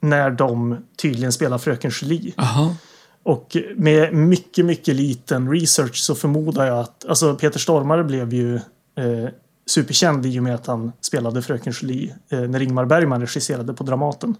När 0.00 0.30
de 0.30 0.76
tydligen 0.96 1.32
spelar 1.32 1.58
Fröken 1.58 1.90
Julie. 2.02 2.34
Jaha. 2.36 2.76
Och 3.22 3.56
med 3.76 4.14
mycket, 4.14 4.64
mycket 4.64 4.96
liten 4.96 5.50
research 5.50 5.96
så 5.96 6.14
förmodar 6.14 6.66
jag 6.66 6.78
att 6.78 7.06
alltså 7.08 7.34
Peter 7.34 7.58
Stormare 7.58 8.04
blev 8.04 8.34
ju 8.34 8.54
eh, 8.54 9.28
superkänd 9.66 10.26
i 10.26 10.38
och 10.38 10.42
med 10.42 10.54
att 10.54 10.66
han 10.66 10.92
spelade 11.00 11.42
Fröken 11.42 11.72
Julie 11.80 12.14
eh, 12.28 12.40
när 12.40 12.62
Ingmar 12.62 12.84
Bergman 12.84 13.20
regisserade 13.20 13.74
på 13.74 13.84
Dramaten. 13.84 14.36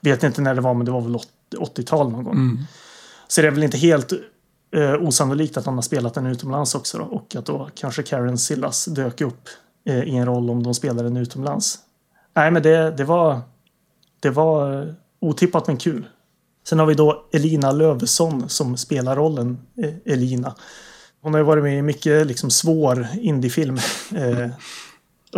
Vet 0.00 0.22
inte 0.22 0.40
när 0.40 0.54
det 0.54 0.60
var, 0.60 0.74
men 0.74 0.86
det 0.86 0.92
var 0.92 1.00
väl 1.00 1.18
80-tal 1.56 2.10
någon 2.10 2.24
gång. 2.24 2.34
Mm. 2.34 2.58
Så 3.28 3.40
det 3.40 3.46
är 3.46 3.50
väl 3.50 3.62
inte 3.62 3.78
helt 3.78 4.12
eh, 4.76 4.94
osannolikt 4.94 5.56
att 5.56 5.66
han 5.66 5.74
har 5.74 5.82
spelat 5.82 6.14
den 6.14 6.26
utomlands 6.26 6.74
också 6.74 6.98
då, 6.98 7.04
och 7.04 7.36
att 7.36 7.46
då 7.46 7.68
kanske 7.74 8.02
Karen 8.02 8.38
Sillas 8.38 8.84
dök 8.84 9.20
upp 9.20 9.48
eh, 9.86 10.02
i 10.02 10.16
en 10.16 10.26
roll 10.26 10.50
om 10.50 10.62
de 10.62 10.74
spelar 10.74 11.04
den 11.04 11.16
utomlands. 11.16 11.78
Nej, 12.34 12.50
men 12.50 12.62
det, 12.62 12.90
det 12.90 13.04
var 13.04 13.40
det 14.22 14.30
var 14.30 14.94
otippat 15.20 15.66
men 15.66 15.76
kul. 15.76 16.08
Sen 16.68 16.78
har 16.78 16.86
vi 16.86 16.94
då 16.94 17.28
Elina 17.32 17.72
Lövesson 17.72 18.48
som 18.48 18.76
spelar 18.76 19.16
rollen 19.16 19.58
eh, 19.76 19.94
Elina. 20.04 20.54
Hon 21.22 21.34
har 21.34 21.40
ju 21.40 21.44
varit 21.44 21.62
med 21.62 21.78
i 21.78 21.82
mycket 21.82 22.26
liksom, 22.26 22.50
svår 22.50 23.06
indiefilm 23.20 23.78
eh, 24.14 24.48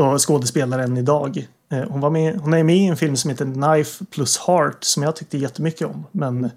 och 0.05 0.27
skådespelar 0.27 0.79
än 0.79 0.97
idag. 0.97 1.49
Eh, 1.73 1.85
hon, 1.89 2.01
var 2.01 2.11
med, 2.11 2.37
hon 2.37 2.55
är 2.55 2.65
med 2.65 2.77
i 2.77 2.87
en 2.87 2.97
film 2.97 3.17
som 3.17 3.31
heter 3.31 3.53
Knife 3.53 4.05
plus 4.05 4.39
Heart 4.39 4.85
som 4.85 5.03
jag 5.03 5.17
tyckte 5.17 5.39
jättemycket 5.39 5.87
om. 5.87 6.07
Men 6.13 6.51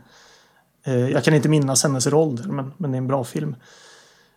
eh, 0.86 1.10
jag 1.10 1.24
kan 1.24 1.34
inte 1.34 1.50
minnas 1.50 1.84
hennes 1.84 2.08
roll 2.08 2.36
där, 2.36 2.48
men, 2.48 2.74
men 2.78 2.92
det 2.92 2.96
är 2.96 3.00
en 3.00 3.08
bra 3.08 3.24
film. 3.24 3.56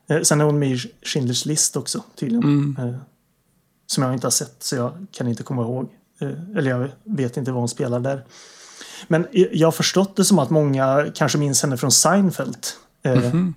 Eh, 0.09 0.23
sen 0.23 0.41
är 0.41 0.45
hon 0.45 0.59
med 0.59 0.71
i 0.71 0.75
Schindler's 1.03 1.49
list 1.49 1.77
också 1.77 2.03
tydligen. 2.17 2.45
Mm. 2.45 2.77
Eh, 2.79 3.01
som 3.87 4.05
jag 4.05 4.12
inte 4.12 4.27
har 4.27 4.31
sett 4.31 4.62
så 4.62 4.77
jag 4.77 5.07
kan 5.12 5.29
inte 5.29 5.43
komma 5.43 5.62
ihåg. 5.62 5.89
Eh, 6.21 6.57
eller 6.57 6.71
jag 6.71 6.89
vet 7.05 7.37
inte 7.37 7.51
vad 7.53 7.61
hon 7.61 7.69
spelar 7.69 8.01
där. 8.01 8.25
Men 9.09 9.27
jag 9.33 9.67
har 9.67 9.73
förstått 9.73 10.17
det 10.17 10.25
som 10.25 10.39
att 10.39 10.51
många 10.51 11.07
kanske 11.15 11.39
minns 11.39 11.63
henne 11.63 11.77
från 11.77 11.93
Seinfeld. 11.93 12.67
Eh, 13.05 13.19
Mhm. 13.19 13.55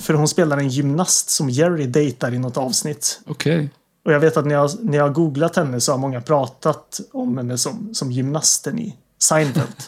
För 0.00 0.14
hon 0.14 0.28
spelar 0.28 0.58
en 0.58 0.68
gymnast 0.68 1.30
som 1.30 1.50
Jerry 1.50 1.86
dejtar 1.86 2.34
i 2.34 2.38
något 2.38 2.56
avsnitt. 2.56 3.20
Okej. 3.26 3.70
Och 4.04 4.12
jag 4.12 4.20
vet 4.20 4.36
att 4.36 4.46
när 4.46 4.54
jag, 4.54 4.70
när 4.80 4.98
jag 4.98 5.04
har 5.04 5.10
googlat 5.10 5.56
henne 5.56 5.80
så 5.80 5.92
har 5.92 5.98
många 5.98 6.20
pratat 6.20 7.00
om 7.12 7.36
henne 7.36 7.58
som, 7.58 7.94
som 7.94 8.12
gymnasten 8.12 8.78
i 8.78 8.96
Seinfeld. 9.18 9.82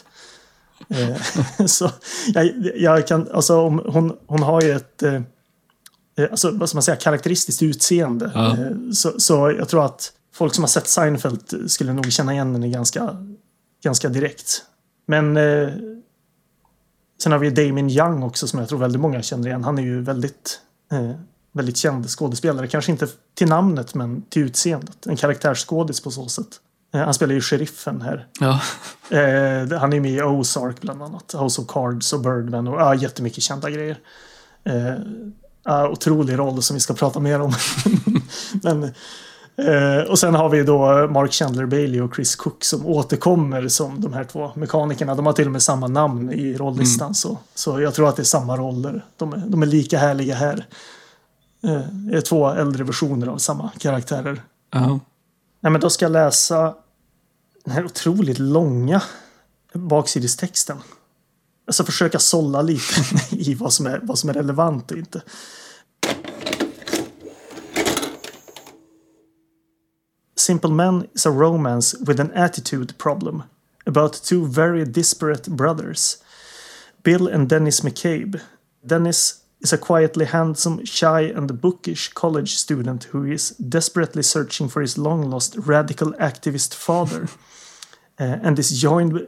eh, 0.89 1.65
så 1.65 1.91
jag, 2.33 2.71
jag 2.75 3.07
kan, 3.07 3.27
alltså 3.33 3.59
om, 3.61 3.81
hon, 3.85 4.17
hon 4.27 4.43
har 4.43 4.61
ju 4.61 4.71
ett, 4.71 5.03
alltså 6.31 6.51
vad 6.51 6.69
ska 6.69 6.75
man 6.75 6.83
säga, 6.83 6.95
karaktäristiskt 6.97 7.63
utseende. 7.63 8.31
Ja. 8.35 8.57
Så, 8.93 9.19
så 9.19 9.55
jag 9.57 9.69
tror 9.69 9.85
att 9.85 10.11
folk 10.39 10.55
som 10.55 10.63
har 10.63 10.69
sett 10.69 10.87
Seinfeld 10.87 11.71
skulle 11.71 11.93
nog 11.93 12.11
känna 12.11 12.33
igen 12.33 12.53
henne 12.53 12.67
ganska, 12.67 13.25
ganska 13.83 14.09
direkt. 14.09 14.63
Men 15.05 15.37
eh, 15.37 15.69
sen 17.23 17.31
har 17.31 17.39
vi 17.39 17.49
Damien 17.49 17.89
Young 17.89 18.23
också 18.23 18.47
som 18.47 18.59
jag 18.59 18.69
tror 18.69 18.79
väldigt 18.79 19.01
många 19.01 19.21
känner 19.21 19.47
igen. 19.47 19.63
Han 19.63 19.77
är 19.77 19.81
ju 19.81 20.01
väldigt, 20.01 20.59
eh, 20.91 21.11
väldigt 21.51 21.77
känd 21.77 22.09
skådespelare. 22.09 22.67
Kanske 22.67 22.91
inte 22.91 23.07
till 23.35 23.47
namnet 23.47 23.95
men 23.95 24.21
till 24.21 24.41
utseendet. 24.41 25.07
En 25.07 25.15
karaktärsskådis 25.15 26.01
på 26.01 26.11
så 26.11 26.27
sätt. 26.27 26.59
Eh, 26.93 27.01
han 27.01 27.13
spelar 27.13 27.33
ju 27.33 27.41
sheriffen 27.41 28.01
här. 28.01 28.27
Ja. 28.39 28.61
Eh, 29.17 29.79
han 29.79 29.93
är 29.93 29.99
med 29.99 30.11
i 30.11 30.21
Ozark 30.21 30.81
bland 30.81 31.03
annat. 31.03 31.35
House 31.37 31.61
of 31.61 31.67
Cards 31.67 32.13
och 32.13 32.21
Birdman 32.21 32.67
och 32.67 32.81
ja, 32.81 32.95
jättemycket 32.95 33.43
kända 33.43 33.69
grejer. 33.69 33.97
Eh, 34.63 34.93
uh, 35.69 35.91
otrolig 35.91 36.37
roll 36.37 36.61
som 36.61 36.73
vi 36.73 36.79
ska 36.79 36.93
prata 36.93 37.19
mer 37.19 37.41
om. 37.41 37.53
Men, 38.63 38.91
uh, 39.67 40.09
och 40.09 40.19
sen 40.19 40.35
har 40.35 40.49
vi 40.49 40.63
då 40.63 41.07
Mark 41.07 41.33
Chandler 41.33 41.65
Bailey 41.65 42.01
och 42.01 42.15
Chris 42.15 42.35
Cook 42.35 42.63
som 42.63 42.85
återkommer 42.85 43.67
som 43.67 44.01
de 44.01 44.13
här 44.13 44.23
två 44.23 44.51
mekanikerna. 44.55 45.15
De 45.15 45.25
har 45.25 45.33
till 45.33 45.45
och 45.45 45.51
med 45.51 45.63
samma 45.63 45.87
namn 45.87 46.31
i 46.31 46.57
rollistan. 46.57 47.05
Mm. 47.05 47.13
Så, 47.13 47.37
så 47.55 47.81
jag 47.81 47.93
tror 47.93 48.09
att 48.09 48.15
det 48.15 48.21
är 48.21 48.23
samma 48.23 48.57
roller. 48.57 49.05
De 49.17 49.33
är, 49.33 49.37
de 49.37 49.61
är 49.61 49.65
lika 49.65 49.97
härliga 49.97 50.35
här. 50.35 50.65
Uh, 51.65 51.79
det 51.91 52.17
är 52.17 52.21
två 52.21 52.49
äldre 52.49 52.83
versioner 52.83 53.27
av 53.27 53.37
samma 53.37 53.71
karaktärer. 53.77 54.41
-huh. 54.71 54.99
Nej, 55.59 55.71
men 55.71 55.81
då 55.81 55.89
ska 55.89 56.05
jag 56.05 56.11
läsa 56.11 56.75
den 57.65 57.73
här 57.73 57.85
otroligt 57.85 58.39
långa 58.39 59.01
baksidestexten. 59.73 60.77
Ska 61.71 61.83
försöka 61.83 62.19
sålla 62.19 62.61
lite 62.61 63.01
i 63.35 63.53
vad 63.53 63.73
som, 63.73 63.85
är, 63.85 63.99
vad 64.03 64.19
som 64.19 64.29
är 64.29 64.33
relevant 64.33 64.91
och 64.91 64.97
inte. 64.97 65.21
Simple 70.39 70.71
Men 70.71 71.09
is 71.13 71.25
a 71.25 71.31
romance 71.31 71.93
with 72.07 72.17
an 72.17 72.31
attitude 72.31 72.97
problem 72.97 73.43
about 73.85 74.13
two 74.13 74.47
very 74.47 74.85
disparate 74.85 75.49
brothers, 75.49 76.23
Bill 77.03 77.27
and 77.27 77.49
Dennis 77.49 77.81
McCabe. 77.81 78.41
Dennis 78.85 79.43
is 79.59 79.73
a 79.73 79.77
quietly 79.77 80.25
handsome, 80.25 80.85
shy, 80.85 81.23
and 81.23 81.59
bookish 81.59 82.13
college 82.13 82.55
student 82.55 83.03
who 83.11 83.25
is 83.25 83.49
desperately 83.57 84.23
searching 84.23 84.69
for 84.69 84.81
his 84.81 84.97
long 84.97 85.29
lost 85.29 85.57
radical 85.57 86.13
activist 86.13 86.73
father 86.73 87.27
uh, 88.19 88.39
and 88.41 88.57
is 88.57 88.79
joined 88.79 89.27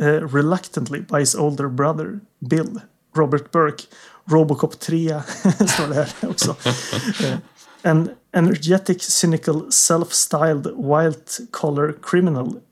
uh, 0.00 0.24
reluctantly 0.28 1.00
by 1.00 1.20
his 1.20 1.34
older 1.34 1.68
brother 1.68 2.20
Bill, 2.40 2.82
Robert 3.16 3.50
Burke, 3.50 3.88
Robocop 4.26 4.78
3 4.78 5.08
står 5.68 5.88
det 5.88 5.94
här 5.94 6.30
också. 6.30 6.56
An 7.84 8.16
energetic, 8.32 9.02
cynical, 9.02 9.70
self-styled, 9.70 10.76
white-collar 10.76 11.94
criminal 11.94 12.62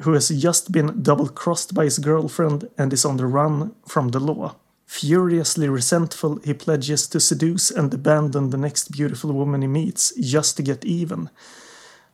who 0.00 0.12
has 0.14 0.28
just 0.28 0.72
been 0.72 1.02
double-crossed 1.02 1.74
by 1.74 1.84
his 1.84 1.98
girlfriend 1.98 2.68
and 2.78 2.92
is 2.92 3.04
on 3.04 3.18
the 3.18 3.26
run 3.26 3.74
from 3.86 4.08
the 4.08 4.18
law. 4.18 4.56
Furiously 4.86 5.68
resentful, 5.68 6.40
he 6.44 6.54
pledges 6.54 7.06
to 7.08 7.20
seduce 7.20 7.70
and 7.70 7.92
abandon 7.92 8.50
the 8.50 8.56
next 8.56 8.90
beautiful 8.90 9.32
woman 9.32 9.62
he 9.62 9.68
meets 9.68 10.14
just 10.16 10.56
to 10.56 10.62
get 10.62 10.84
even. 10.84 11.30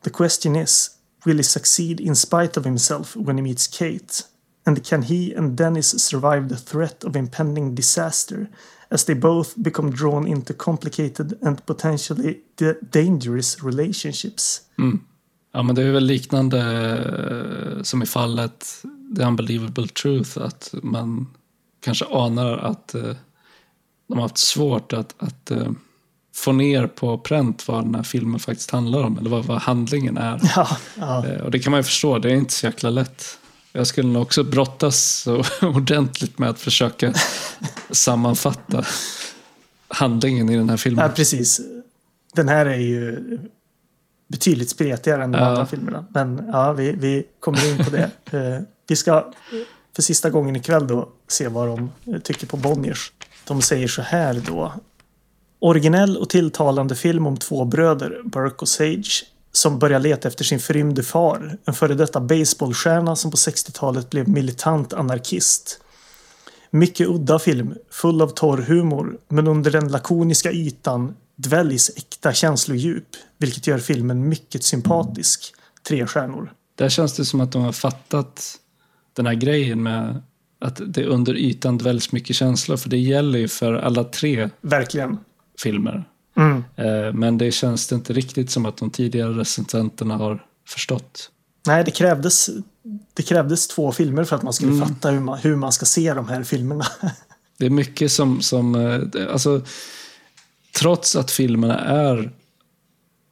The 0.03 0.11
question 0.11 0.57
is, 0.57 0.91
will 1.25 1.37
he 1.37 1.43
succeed 1.43 2.01
in 2.01 2.15
spite 2.15 2.57
of 2.57 2.65
himself 2.65 3.15
when 3.17 3.37
he 3.37 3.43
meets 3.43 3.67
Kate? 3.67 4.23
And 4.67 4.85
can 4.85 5.03
he 5.03 5.33
and 5.33 5.57
Dennis 5.57 5.91
survive 6.03 6.49
the 6.49 6.57
threat 6.57 7.05
of 7.05 7.17
impending 7.17 7.75
disaster 7.75 8.49
as 8.91 9.05
they 9.05 9.15
both 9.15 9.57
become 9.57 9.91
drawn 9.91 10.27
into 10.27 10.55
complicated 10.55 11.39
and 11.43 11.67
potentially 11.67 12.39
dangerous 12.93 13.63
relationships? 13.63 14.61
Mm. 14.79 15.01
Ja, 15.53 15.63
men 15.63 15.75
det 15.75 15.83
är 15.83 15.93
väl 15.93 16.05
liknande 16.05 16.59
eh, 17.77 17.83
som 17.83 18.03
i 18.03 18.07
fallet 18.07 18.83
The 19.17 19.25
Unbelievable 19.25 19.89
Truth, 19.89 20.39
att 20.39 20.75
man 20.83 21.27
kanske 21.85 22.05
anar 22.05 22.59
att 22.59 22.95
eh, 22.95 23.15
de 24.09 24.19
har 24.19 24.23
haft 24.23 24.39
svårt 24.39 24.93
att, 24.93 25.15
att 25.19 25.51
eh, 25.51 25.71
få 26.35 26.53
ner 26.53 26.87
på 26.87 27.19
pränt 27.19 27.69
vad 27.69 27.85
den 27.85 27.95
här 27.95 28.03
filmen 28.03 28.41
faktiskt 28.41 28.71
handlar 28.71 29.03
om, 29.03 29.19
eller 29.19 29.31
vad, 29.31 29.45
vad 29.45 29.59
handlingen 29.59 30.17
är. 30.17 30.41
Ja, 30.57 30.69
ja. 30.99 31.27
Eh, 31.27 31.41
och 31.41 31.51
det 31.51 31.59
kan 31.59 31.71
man 31.71 31.79
ju 31.79 31.85
förstå, 31.85 32.19
det 32.19 32.31
är 32.31 32.35
inte 32.35 32.55
så 32.55 32.67
jäkla 32.67 32.91
lätt. 32.91 33.39
Jag 33.73 33.87
skulle 33.87 34.09
nog 34.09 34.23
också 34.23 34.45
brottas 34.45 35.29
ordentligt 35.63 36.39
med 36.39 36.51
att 36.51 36.61
försöka 36.61 37.15
sammanfatta 37.91 38.85
handlingen 39.89 40.51
i 40.51 40.57
den 40.57 40.71
här 40.71 40.77
filmen. 40.77 41.05
Ja, 41.05 41.13
precis. 41.15 41.61
Den 42.35 42.49
här 42.49 42.67
är 42.67 42.79
ju 42.79 43.39
betydligt 44.29 44.71
spretigare 44.71 45.25
än 45.25 45.33
de 45.33 45.39
ja. 45.39 45.45
andra 45.45 45.67
filmerna. 45.67 46.07
Men 46.11 46.49
ja, 46.53 46.73
vi, 46.73 46.93
vi 46.93 47.27
kommer 47.41 47.71
in 47.71 47.85
på 47.85 47.91
det. 47.91 48.11
vi 48.89 48.97
ska 48.97 49.33
för 49.97 50.03
sista 50.03 50.31
gången 50.31 50.57
ikväll 50.57 50.87
då 50.87 51.09
se 51.29 51.49
vad 51.49 51.69
de 51.69 51.91
tycker 52.23 52.47
på 52.47 52.57
Bonniers. 52.57 53.13
De 53.45 53.63
säger 53.63 53.89
så 53.89 54.03
här 54.03 54.43
då. 54.47 54.73
Originell 55.59 56.17
och 56.17 56.29
tilltalande 56.29 56.95
film 56.95 57.27
om 57.27 57.37
två 57.37 57.65
bröder, 57.65 58.21
Burke 58.25 58.57
och 58.57 58.69
Sage, 58.69 59.25
som 59.53 59.79
börjar 59.79 60.01
leta 60.01 60.29
efter 60.29 60.45
sin 60.45 60.61
förrymde 60.61 61.03
far, 61.03 61.59
en 61.65 61.75
före 61.75 61.95
detta 61.95 62.21
baseballstjärna 62.21 63.17
som 63.17 63.31
på 63.31 63.37
60-talet 63.37 64.11
blev 64.11 64.29
militant 64.29 64.93
anarkist. 64.93 65.81
Mycket 66.71 67.09
udda 67.09 67.39
film, 67.39 67.75
full 67.91 68.23
av 68.23 68.29
torr 68.29 68.59
humor, 68.59 69.19
men 69.29 69.49
under 69.49 69.71
den 69.71 69.89
lakoniska 69.89 70.53
ytan 70.53 71.15
dväljs 71.37 71.91
äkta 71.97 72.33
känslodjup, 72.33 73.07
vilket 73.39 73.67
gör 73.67 73.79
filmen 73.79 74.29
mycket 74.29 74.65
sympatisk. 74.65 75.55
Tre 75.89 76.07
stjärnor. 76.07 76.53
Där 76.75 76.89
känns 76.89 77.17
det 77.17 77.25
som 77.25 77.41
att 77.41 77.53
de 77.53 77.63
har 77.63 77.73
fattat 77.73 78.59
den 79.13 79.27
här 79.27 79.35
grejen 79.35 79.83
med 79.83 80.23
att 80.59 80.81
det 80.87 81.05
under 81.05 81.35
ytan 81.35 81.79
dväljs 81.79 82.13
mycket 82.13 82.37
känslor. 82.37 82.77
För 82.77 82.89
det 82.91 82.99
gäller 82.99 83.39
ju 83.39 83.49
för 83.49 83.75
alla 83.75 84.05
tre 84.05 84.51
Verkligen. 84.61 85.19
filmer. 85.63 86.05
Mm. 86.37 86.65
Eh, 86.77 87.13
men 87.13 87.39
det 87.39 87.53
känns 87.53 87.93
inte 87.93 88.13
riktigt 88.13 88.51
som 88.51 88.67
att 88.67 88.77
de 88.77 88.91
tidigare 88.91 89.33
recensenterna 89.33 90.17
har 90.17 90.45
förstått. 90.69 91.31
Nej, 91.67 91.85
det 91.85 91.91
krävdes, 91.91 92.51
det 93.15 93.23
krävdes 93.23 93.69
två 93.69 93.93
filmer 93.93 94.25
för 94.25 94.37
att 94.37 94.43
man 94.43 94.53
skulle 94.53 94.73
mm. 94.73 94.89
fatta 94.89 95.11
hur 95.11 95.21
man, 95.21 95.39
hur 95.39 95.57
man 95.57 95.73
ska 95.73 95.87
se 95.87 96.15
de 96.15 96.29
här 96.29 96.43
filmerna. 96.43 96.85
det 97.59 97.67
är 97.67 97.71
mycket 97.71 98.13
som, 98.13 98.41
som 98.41 98.75
eh, 98.75 99.33
alltså, 99.33 99.63
trots 100.79 101.17
att 101.17 101.31
filmerna 101.31 101.79
är 101.79 102.33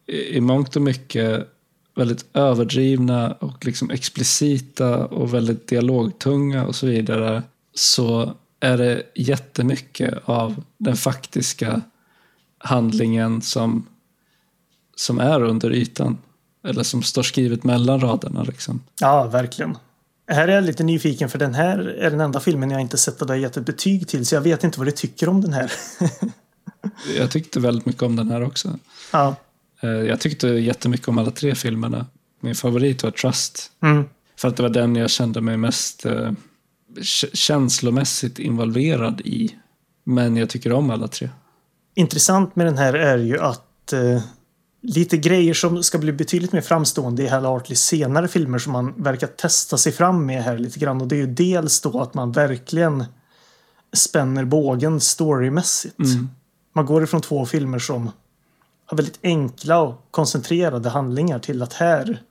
i 0.06 0.40
mångt 0.40 0.76
och 0.76 0.82
mycket 0.82 1.48
väldigt 1.96 2.24
överdrivna 2.32 3.32
och 3.32 3.66
liksom 3.66 3.90
explicita 3.90 5.06
och 5.06 5.34
väldigt 5.34 5.68
dialogtunga 5.68 6.66
och 6.66 6.74
så 6.74 6.86
vidare 6.86 7.42
så 7.74 8.34
är 8.60 8.78
det 8.78 9.02
jättemycket 9.14 10.14
av 10.24 10.64
den 10.78 10.96
faktiska 10.96 11.82
handlingen 12.58 13.42
som, 13.42 13.86
som 14.96 15.18
är 15.18 15.42
under 15.42 15.72
ytan. 15.72 16.18
Eller 16.64 16.82
som 16.82 17.02
står 17.02 17.22
skrivet 17.22 17.64
mellan 17.64 18.00
raderna. 18.00 18.42
Liksom. 18.42 18.82
Ja, 19.00 19.24
verkligen. 19.24 19.76
Här 20.26 20.48
är 20.48 20.54
jag 20.54 20.64
lite 20.64 20.84
nyfiken 20.84 21.28
för 21.28 21.38
den 21.38 21.54
här 21.54 21.78
är 21.78 22.10
den 22.10 22.20
enda 22.20 22.40
filmen 22.40 22.70
jag 22.70 22.80
inte 22.80 22.98
sett 22.98 23.22
och 23.22 23.38
gett 23.38 23.56
ett 23.56 23.66
betyg 23.66 24.08
till 24.08 24.26
så 24.26 24.34
jag 24.34 24.40
vet 24.40 24.64
inte 24.64 24.78
vad 24.78 24.86
du 24.86 24.92
tycker 24.92 25.28
om 25.28 25.40
den 25.40 25.52
här. 25.52 25.72
jag 27.18 27.30
tyckte 27.30 27.60
väldigt 27.60 27.86
mycket 27.86 28.02
om 28.02 28.16
den 28.16 28.30
här 28.30 28.42
också. 28.42 28.78
Ja. 29.12 29.36
Eh, 29.80 29.90
jag 29.90 30.20
tyckte 30.20 30.48
jättemycket 30.48 31.08
om 31.08 31.18
alla 31.18 31.30
tre 31.30 31.54
filmerna. 31.54 32.06
Min 32.40 32.54
favorit 32.54 33.02
var 33.02 33.10
Trust. 33.10 33.72
Mm. 33.82 34.04
För 34.36 34.48
att 34.48 34.56
det 34.56 34.62
var 34.62 34.70
den 34.70 34.96
jag 34.96 35.10
kände 35.10 35.40
mig 35.40 35.56
mest 35.56 36.06
eh, 36.06 36.32
känslomässigt 37.32 38.38
involverad 38.38 39.20
i. 39.20 39.56
Men 40.04 40.36
jag 40.36 40.48
tycker 40.48 40.72
om 40.72 40.90
alla 40.90 41.08
tre. 41.08 41.30
Intressant 41.98 42.56
med 42.56 42.66
den 42.66 42.78
här 42.78 42.94
är 42.94 43.18
ju 43.18 43.38
att 43.38 43.92
eh, 43.92 44.22
lite 44.82 45.16
grejer 45.16 45.54
som 45.54 45.82
ska 45.82 45.98
bli 45.98 46.12
betydligt 46.12 46.52
mer 46.52 46.60
framstående 46.60 47.22
i 47.22 47.26
Hal 47.26 47.44
Hartleys 47.44 47.80
senare 47.80 48.28
filmer 48.28 48.58
som 48.58 48.72
man 48.72 49.02
verkar 49.02 49.26
testa 49.26 49.78
sig 49.78 49.92
fram 49.92 50.26
med 50.26 50.42
här 50.42 50.58
lite 50.58 50.78
grann. 50.78 51.00
Och 51.00 51.08
det 51.08 51.16
är 51.16 51.20
ju 51.20 51.26
dels 51.26 51.80
då 51.80 52.00
att 52.00 52.14
man 52.14 52.32
verkligen 52.32 53.04
spänner 53.92 54.44
bågen 54.44 55.00
storymässigt. 55.00 55.98
Mm. 55.98 56.28
Man 56.72 56.86
går 56.86 57.02
ifrån 57.02 57.20
två 57.20 57.46
filmer 57.46 57.78
som 57.78 58.10
har 58.86 58.96
väldigt 58.96 59.18
enkla 59.22 59.80
och 59.80 60.06
koncentrerade 60.10 60.88
handlingar 60.88 61.38
till 61.38 61.62
att 61.62 61.72
här 61.72 62.22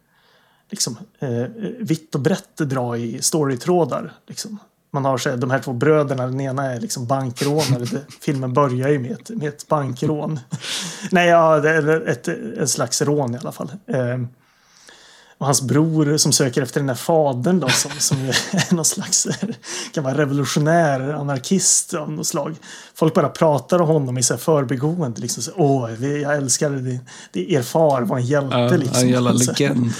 liksom 0.69 0.97
eh, 1.19 1.45
vitt 1.79 2.15
och 2.15 2.21
brett 2.21 2.57
dra 2.57 2.97
i 2.97 3.21
storytrådar. 3.21 4.13
Liksom. 4.27 4.59
Man 4.91 5.05
har 5.05 5.17
så, 5.17 5.35
de 5.35 5.51
här 5.51 5.59
två 5.59 5.73
bröderna, 5.73 6.27
den 6.27 6.41
ena 6.41 6.73
är 6.73 6.79
liksom 6.79 7.05
bankrånare. 7.05 7.85
filmen 8.21 8.53
börjar 8.53 8.89
ju 8.89 8.99
med 8.99 9.11
ett, 9.11 9.29
med 9.29 9.49
ett 9.49 9.67
bankrån. 9.67 10.39
Nej, 11.11 11.29
ja, 11.29 11.55
är 11.55 12.07
ett, 12.07 12.27
ett 12.27 12.69
slags 12.69 13.01
rån 13.01 13.35
i 13.35 13.37
alla 13.37 13.51
fall. 13.51 13.71
Eh, 13.87 14.17
och 15.37 15.45
hans 15.45 15.61
bror 15.61 16.17
som 16.17 16.31
söker 16.31 16.61
efter 16.61 16.79
den 16.79 16.87
där 16.87 16.95
fadern 16.95 17.59
då 17.59 17.69
som, 17.69 17.91
som 17.99 18.17
är 18.51 18.75
någon 18.75 18.85
slags 18.85 19.27
kan 19.93 20.03
vara 20.03 20.17
revolutionär 20.17 21.13
anarkist 21.13 21.93
av 21.93 22.11
något 22.11 22.27
slag. 22.27 22.55
Folk 22.95 23.13
bara 23.13 23.29
pratar 23.29 23.81
om 23.81 23.87
honom 23.87 24.17
i 24.17 24.23
så 24.23 24.33
här 24.33 24.41
förbigående. 24.41 25.21
Liksom 25.21 25.43
så, 25.43 25.51
Åh, 25.55 26.05
jag 26.05 26.35
älskar 26.35 26.69
det. 26.69 26.99
det. 27.31 27.53
Er 27.53 27.61
far 27.61 28.01
var 28.01 28.17
en 28.17 28.25
hjälte. 28.25 28.57
Ja, 28.57 28.69
liksom. 28.77 29.03
En 29.03 29.09
jävla 29.09 29.31
legend. 29.47 29.93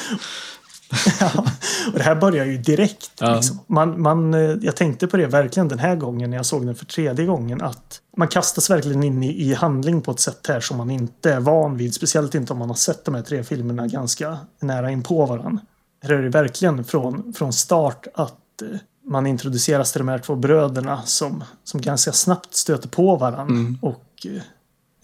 Och 1.88 1.98
det 1.98 2.04
här 2.04 2.16
börjar 2.16 2.46
ju 2.46 2.58
direkt. 2.58 3.12
Ja. 3.20 3.36
Liksom. 3.36 3.60
Man, 3.68 4.02
man, 4.02 4.34
eh, 4.34 4.40
jag 4.62 4.76
tänkte 4.76 5.08
på 5.08 5.18
det 5.18 5.28
verkligen 5.28 5.68
den 5.68 5.80
här 5.80 5.96
gången 5.96 6.30
när 6.30 6.38
jag 6.38 6.46
såg 6.46 6.66
den 6.66 6.76
för 6.76 6.86
tredje 6.86 7.26
gången. 7.26 7.62
Att 7.62 8.02
man 8.18 8.28
kastas 8.28 8.70
verkligen 8.70 9.04
in 9.04 9.24
i, 9.24 9.42
i 9.42 9.54
handling 9.54 10.02
på 10.02 10.12
ett 10.12 10.20
sätt 10.20 10.48
här 10.48 10.60
som 10.60 10.78
man 10.78 10.92
inte 10.92 11.34
är 11.34 11.40
van 11.40 11.78
vid. 11.78 11.94
Speciellt 11.94 12.36
inte 12.36 12.54
om 12.54 12.60
man 12.60 12.70
har 12.70 12.76
sett 12.76 13.06
de 13.06 13.16
här 13.16 13.22
tre 13.22 13.44
filmerna 13.44 13.88
ganska 13.88 14.38
nära 14.62 14.92
in 14.92 15.04
på 15.04 15.26
varandra. 15.26 15.62
Här 16.04 16.14
är 16.14 16.22
det 16.22 16.30
verkligen 16.30 16.84
från, 16.84 17.34
från 17.34 17.54
start 17.54 18.08
att 18.14 18.62
eh, 18.62 18.80
man 19.10 19.28
introduceras 19.28 19.92
till 19.92 20.00
de 20.00 20.08
här 20.08 20.20
två 20.20 20.36
bröderna 20.36 21.02
som, 21.06 21.44
som 21.64 21.82
ganska 21.82 22.12
snabbt 22.12 22.56
stöter 22.56 22.90
på 22.90 23.16
varandra. 23.16 23.56
Mm. 23.56 23.78
Och 23.82 24.28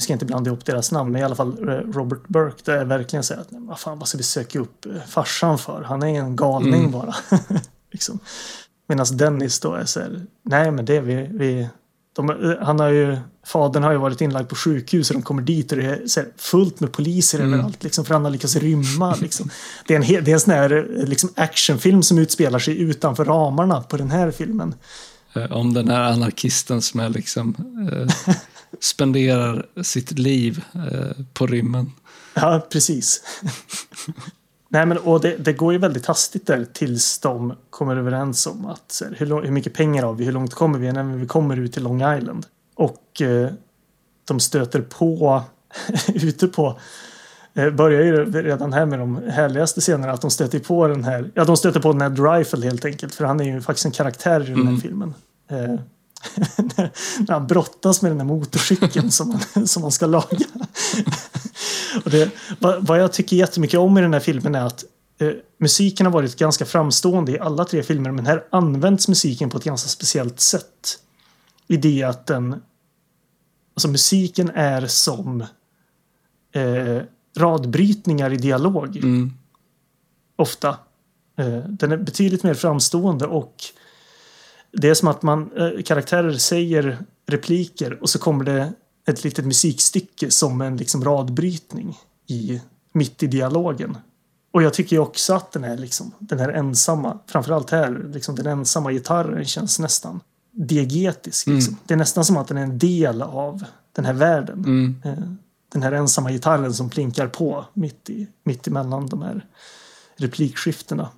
eh, 0.04 0.08
jag 0.08 0.14
ska 0.14 0.14
inte 0.14 0.26
blanda 0.26 0.50
ihop 0.50 0.66
deras 0.66 0.92
namn, 0.92 1.12
men 1.12 1.22
i 1.22 1.24
alla 1.24 1.36
fall 1.36 1.70
eh, 1.70 1.74
Robert 1.74 2.28
Burke, 2.28 2.62
det 2.66 2.74
är 2.74 2.86
verkligen 2.86 3.24
så 3.24 3.34
att 3.34 3.48
vad 3.50 3.80
fan, 3.80 4.00
vad 4.00 4.08
ska 4.08 4.18
vi 4.18 4.24
söka 4.24 4.60
upp 4.60 4.86
farsan 5.08 5.58
för? 5.58 5.82
Han 5.82 6.04
är 6.04 6.20
en 6.20 6.36
galning 6.36 6.80
mm. 6.80 6.92
bara. 6.92 7.16
liksom. 7.92 8.20
Medan 8.88 9.06
Dennis 9.12 9.60
då 9.60 9.74
är 9.74 9.86
så 9.86 10.00
här, 10.00 10.26
nej 10.44 10.72
men 10.72 10.86
det 10.86 11.00
vi, 11.00 11.28
vi 11.32 11.70
de, 12.16 12.56
han 12.62 12.80
har 12.80 12.90
ju, 12.90 13.18
fadern 13.46 13.84
har 13.84 13.92
ju 13.92 13.98
varit 13.98 14.22
inlagd 14.22 14.50
på 14.50 14.56
sjukhus 14.56 15.10
och 15.10 15.14
de 15.14 15.24
kommer 15.24 15.42
dit 15.42 15.72
och 15.72 15.78
det 15.78 15.86
är 15.86 16.08
så 16.08 16.22
fullt 16.38 16.80
med 16.80 16.92
poliser 16.92 17.40
mm. 17.40 17.54
överallt. 17.54 17.84
Liksom, 17.84 18.06
för 18.06 18.14
han 18.14 18.24
har 18.24 18.32
lyckats 18.32 18.56
rymma. 18.56 19.16
Liksom. 19.16 19.50
Det, 19.88 19.96
är 19.96 20.00
en, 20.00 20.24
det 20.24 20.32
är 20.32 20.34
en 20.34 20.40
sån 20.40 20.54
här 20.54 20.88
liksom, 21.08 21.30
actionfilm 21.36 22.04
som 22.04 22.18
utspelar 22.18 22.60
sig 22.60 22.82
utanför 22.82 23.26
ramarna 23.26 23.82
på 23.82 23.98
den 23.98 24.12
här 24.12 24.32
filmen. 24.32 24.76
Eh, 25.34 25.52
om 25.52 25.74
den 25.74 25.90
här 25.90 26.02
anarkisten 26.02 26.82
som 26.82 27.00
är 27.00 27.10
liksom 27.10 27.56
eh, 27.92 28.36
spenderar 28.80 29.66
sitt 29.84 30.20
liv 30.20 30.64
eh, 30.74 31.26
på 31.34 31.48
rymmen. 31.48 31.92
Ja, 32.34 32.68
precis. 32.70 33.22
Nej, 34.74 34.86
men, 34.86 34.98
och 34.98 35.22
det, 35.22 35.38
det, 35.38 35.54
går 35.54 35.74
ju 35.74 35.80
väldigt 35.80 36.06
hastigt 36.06 36.48
där 36.48 36.66
tills 36.74 37.20
de 37.20 37.54
kommer 37.70 37.96
överens 37.96 38.48
om 38.48 38.66
att 38.66 39.02
här, 39.06 39.16
hur, 39.18 39.42
hur, 39.42 39.52
mycket 39.52 39.74
pengar 39.74 40.04
har 40.04 40.14
vi, 40.14 40.26
hur 40.26 40.32
långt 40.32 40.54
kommer 40.54 40.80
vi 40.80 40.92
när 40.92 41.04
vi 41.04 41.28
kommer 41.28 41.58
ut 41.58 41.74
till 41.74 41.84
Long 41.84 42.18
Island. 42.18 42.46
Och 42.76 43.22
eh, 43.22 43.50
de 44.26 44.40
stöter 44.40 44.82
på, 44.82 45.44
ute 46.14 46.48
på, 46.48 46.80
eh, 47.54 47.70
börjar 47.70 48.02
ju 48.02 48.26
redan 48.26 48.74
här 48.74 48.86
med 48.86 49.00
de 49.00 49.22
härligaste 49.30 49.82
scenerna, 49.82 50.14
att 50.14 50.22
de 50.22 50.32
stöter 50.32 50.60
på 50.60 50.88
den 50.88 51.04
här, 51.04 51.32
ja 51.34 51.46
de 51.46 51.58
stöter 51.58 51.80
på 51.80 51.94
Ned 51.94 52.20
Rifle 52.20 52.66
helt 52.66 52.86
enkelt, 52.86 53.16
för 53.16 53.26
han 53.26 53.40
är 53.40 53.44
ju 53.44 53.62
faktiskt 53.62 53.86
en 53.86 53.92
karaktär 53.92 54.42
i 54.42 54.50
den 54.50 54.56
här 54.56 54.62
mm. 54.62 54.82
filmen. 54.82 55.14
Eh, 55.50 55.76
när 57.20 57.32
han 57.32 57.48
brottas 57.48 58.02
med 58.02 58.12
den 58.12 58.20
här 58.20 58.28
motorcykeln 58.28 59.12
som, 59.12 59.30
man, 59.56 59.68
som 59.68 59.82
man 59.82 59.92
ska 59.92 60.06
laga. 60.06 60.46
och 62.06 62.12
det, 62.12 62.32
vad, 62.60 62.88
vad, 62.88 63.00
jag 63.00 63.14
tycker 63.14 63.36
jättemycket 63.36 63.80
om 63.80 63.98
i 63.98 64.02
den 64.02 64.14
här 64.14 64.20
filmen 64.20 64.56
är 64.56 64.66
att 64.66 64.86
eh, 65.20 65.30
musiken 65.58 66.06
har 66.06 66.14
varit 66.14 66.36
ganska 66.36 66.66
framstående 66.66 67.32
i 67.32 67.40
alla 67.40 67.66
tre 67.66 67.84
filmer 67.84 68.12
men 68.12 68.26
här 68.26 68.44
används 68.50 69.08
musiken 69.08 69.50
på 69.50 69.58
ett 69.58 69.64
ganska 69.64 69.90
speciellt 69.90 70.40
sätt. 70.40 71.00
I 71.68 71.78
det 71.78 72.04
att 72.04 72.26
den 72.26 72.62
Alltså 73.76 73.88
musiken 73.88 74.50
är 74.50 74.88
som 74.88 75.42
eh, 76.52 77.02
radbrytningar 77.38 78.34
i 78.34 78.38
dialog. 78.38 78.98
Mm. 78.98 79.34
Ofta. 80.36 80.70
Eh, 81.38 81.58
den 81.58 81.92
är 81.92 81.98
betydligt 81.98 82.44
mer 82.44 82.54
framstående 82.54 83.26
och 83.26 83.56
det 84.74 84.90
är 84.90 84.94
som 84.94 85.08
att 85.08 85.22
man, 85.22 85.52
eh, 85.58 85.84
karaktärer 85.84 86.34
säger 86.34 86.98
repliker 87.26 88.04
och 88.04 88.10
så 88.10 88.20
kommer 88.20 88.44
det 88.44 88.74
ett 89.06 89.24
litet 89.24 89.46
musikstycke 89.46 90.32
som 90.32 90.62
en 90.62 90.78
liksom 90.78 91.04
radbrytning 91.04 91.98
i, 92.28 92.62
mitt 92.94 93.24
i 93.24 93.28
dialogen. 93.28 93.98
Och 94.52 94.64
jag 94.64 94.74
tycker 94.74 95.00
också 95.00 95.34
att 95.34 95.52
den 95.52 95.64
är 95.64 95.78
liksom, 95.78 96.12
den 96.20 96.40
här 96.40 96.50
ensamma, 96.50 97.20
framförallt 97.28 97.70
här, 97.70 98.10
liksom 98.14 98.36
den 98.36 98.48
ensamma 98.48 98.92
gitarren 98.92 99.46
känns 99.46 99.80
nästan 99.80 100.20
diegetisk. 100.52 101.48
Liksom. 101.48 101.74
Mm. 101.74 101.84
Det 101.86 101.94
är 101.94 101.98
nästan 101.98 102.26
som 102.26 102.38
att 102.38 102.48
den 102.48 102.58
är 102.58 102.64
en 102.64 102.78
del 102.78 103.22
av 103.22 103.64
den 103.92 104.06
här 104.06 104.14
världen. 104.14 104.60
Mm. 104.60 105.02
Eh, 105.06 105.32
den 105.72 105.84
här 105.84 105.92
ensamma 105.92 106.32
gitarren 106.32 106.74
som 106.74 106.90
plinkar 106.90 107.28
på 107.28 107.66
mitt, 107.74 108.10
i, 108.10 108.28
mitt 108.44 108.68
emellan 108.68 109.08
de 109.08 109.22
här 109.22 109.46
replikskiftena. 110.16 111.10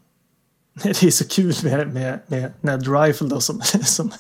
Det 0.84 1.03
är 1.03 1.11
så 1.11 1.27
kul 1.27 1.56
med, 1.64 1.93
med, 1.93 2.19
med 2.27 2.53
Ned 2.61 2.88
Rifle 2.88 3.27
då 3.27 3.41
som, 3.41 3.61
som, 3.85 4.11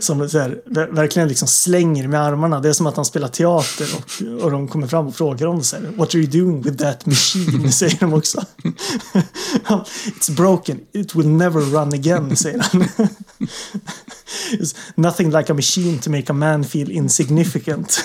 som 0.00 0.28
så 0.28 0.38
här, 0.38 0.60
verkligen 0.94 1.28
liksom 1.28 1.48
slänger 1.48 2.08
med 2.08 2.20
armarna. 2.20 2.60
Det 2.60 2.68
är 2.68 2.72
som 2.72 2.86
att 2.86 2.96
han 2.96 3.04
spelar 3.04 3.28
teater 3.28 3.88
och, 3.94 4.42
och 4.44 4.50
de 4.50 4.68
kommer 4.68 4.86
fram 4.86 5.06
och 5.06 5.16
frågar 5.16 5.46
om 5.46 5.58
det. 5.58 5.64
Så 5.64 5.76
här, 5.76 5.92
What 5.96 6.14
are 6.14 6.18
you 6.18 6.26
doing 6.30 6.62
with 6.62 6.76
that 6.76 7.06
machine? 7.06 7.72
säger 7.72 8.00
de 8.00 8.14
också. 8.14 8.44
It's 10.04 10.36
broken. 10.36 10.80
It 10.92 11.14
will 11.14 11.28
never 11.28 11.60
run 11.60 11.92
again, 11.92 12.36
säger 12.36 12.58
han. 12.58 12.84
It's 14.52 14.76
nothing 14.94 15.30
like 15.30 15.52
a 15.52 15.54
machine 15.54 15.98
to 15.98 16.10
make 16.10 16.32
a 16.32 16.34
man 16.34 16.64
feel 16.64 16.90
insignificant. 16.90 18.04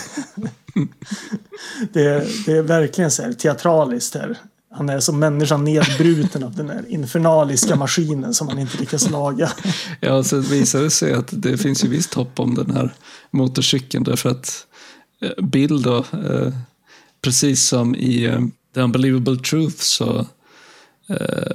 det, 1.94 2.28
det 2.46 2.52
är 2.52 2.62
verkligen 2.62 3.12
så 3.12 3.24
här 3.24 3.34
teatraliskt 3.34 4.16
här. 4.16 4.38
Han 4.74 4.90
är 4.90 5.00
som 5.00 5.20
människan 5.20 5.64
nedbruten 5.64 6.44
av 6.44 6.56
den 6.56 6.70
här 6.70 6.86
infernaliska 6.88 7.76
maskinen 7.86 8.34
som 8.34 8.48
han 8.48 8.60
inte 8.60 8.78
lyckas 8.78 9.10
laga. 9.10 9.52
Ja, 10.00 10.24
så 10.24 10.40
visar 10.40 10.82
det 10.82 10.90
sig 10.90 11.14
att 11.14 11.28
det 11.32 11.58
finns 11.58 11.84
ju 11.84 11.88
visst 11.88 12.14
hopp 12.14 12.40
om 12.40 12.56
den 12.56 12.72
här 12.72 12.94
motorcykeln 13.32 14.04
därför 14.04 14.30
att 14.30 14.66
eh, 15.22 15.44
Bill 15.46 15.82
då, 15.82 15.98
eh, 15.98 16.54
precis 17.22 17.68
som 17.68 17.96
i 17.96 18.26
eh, 18.26 18.40
The 18.74 18.82
Unbelievable 18.82 19.38
Truth 19.38 19.78
så 19.78 20.26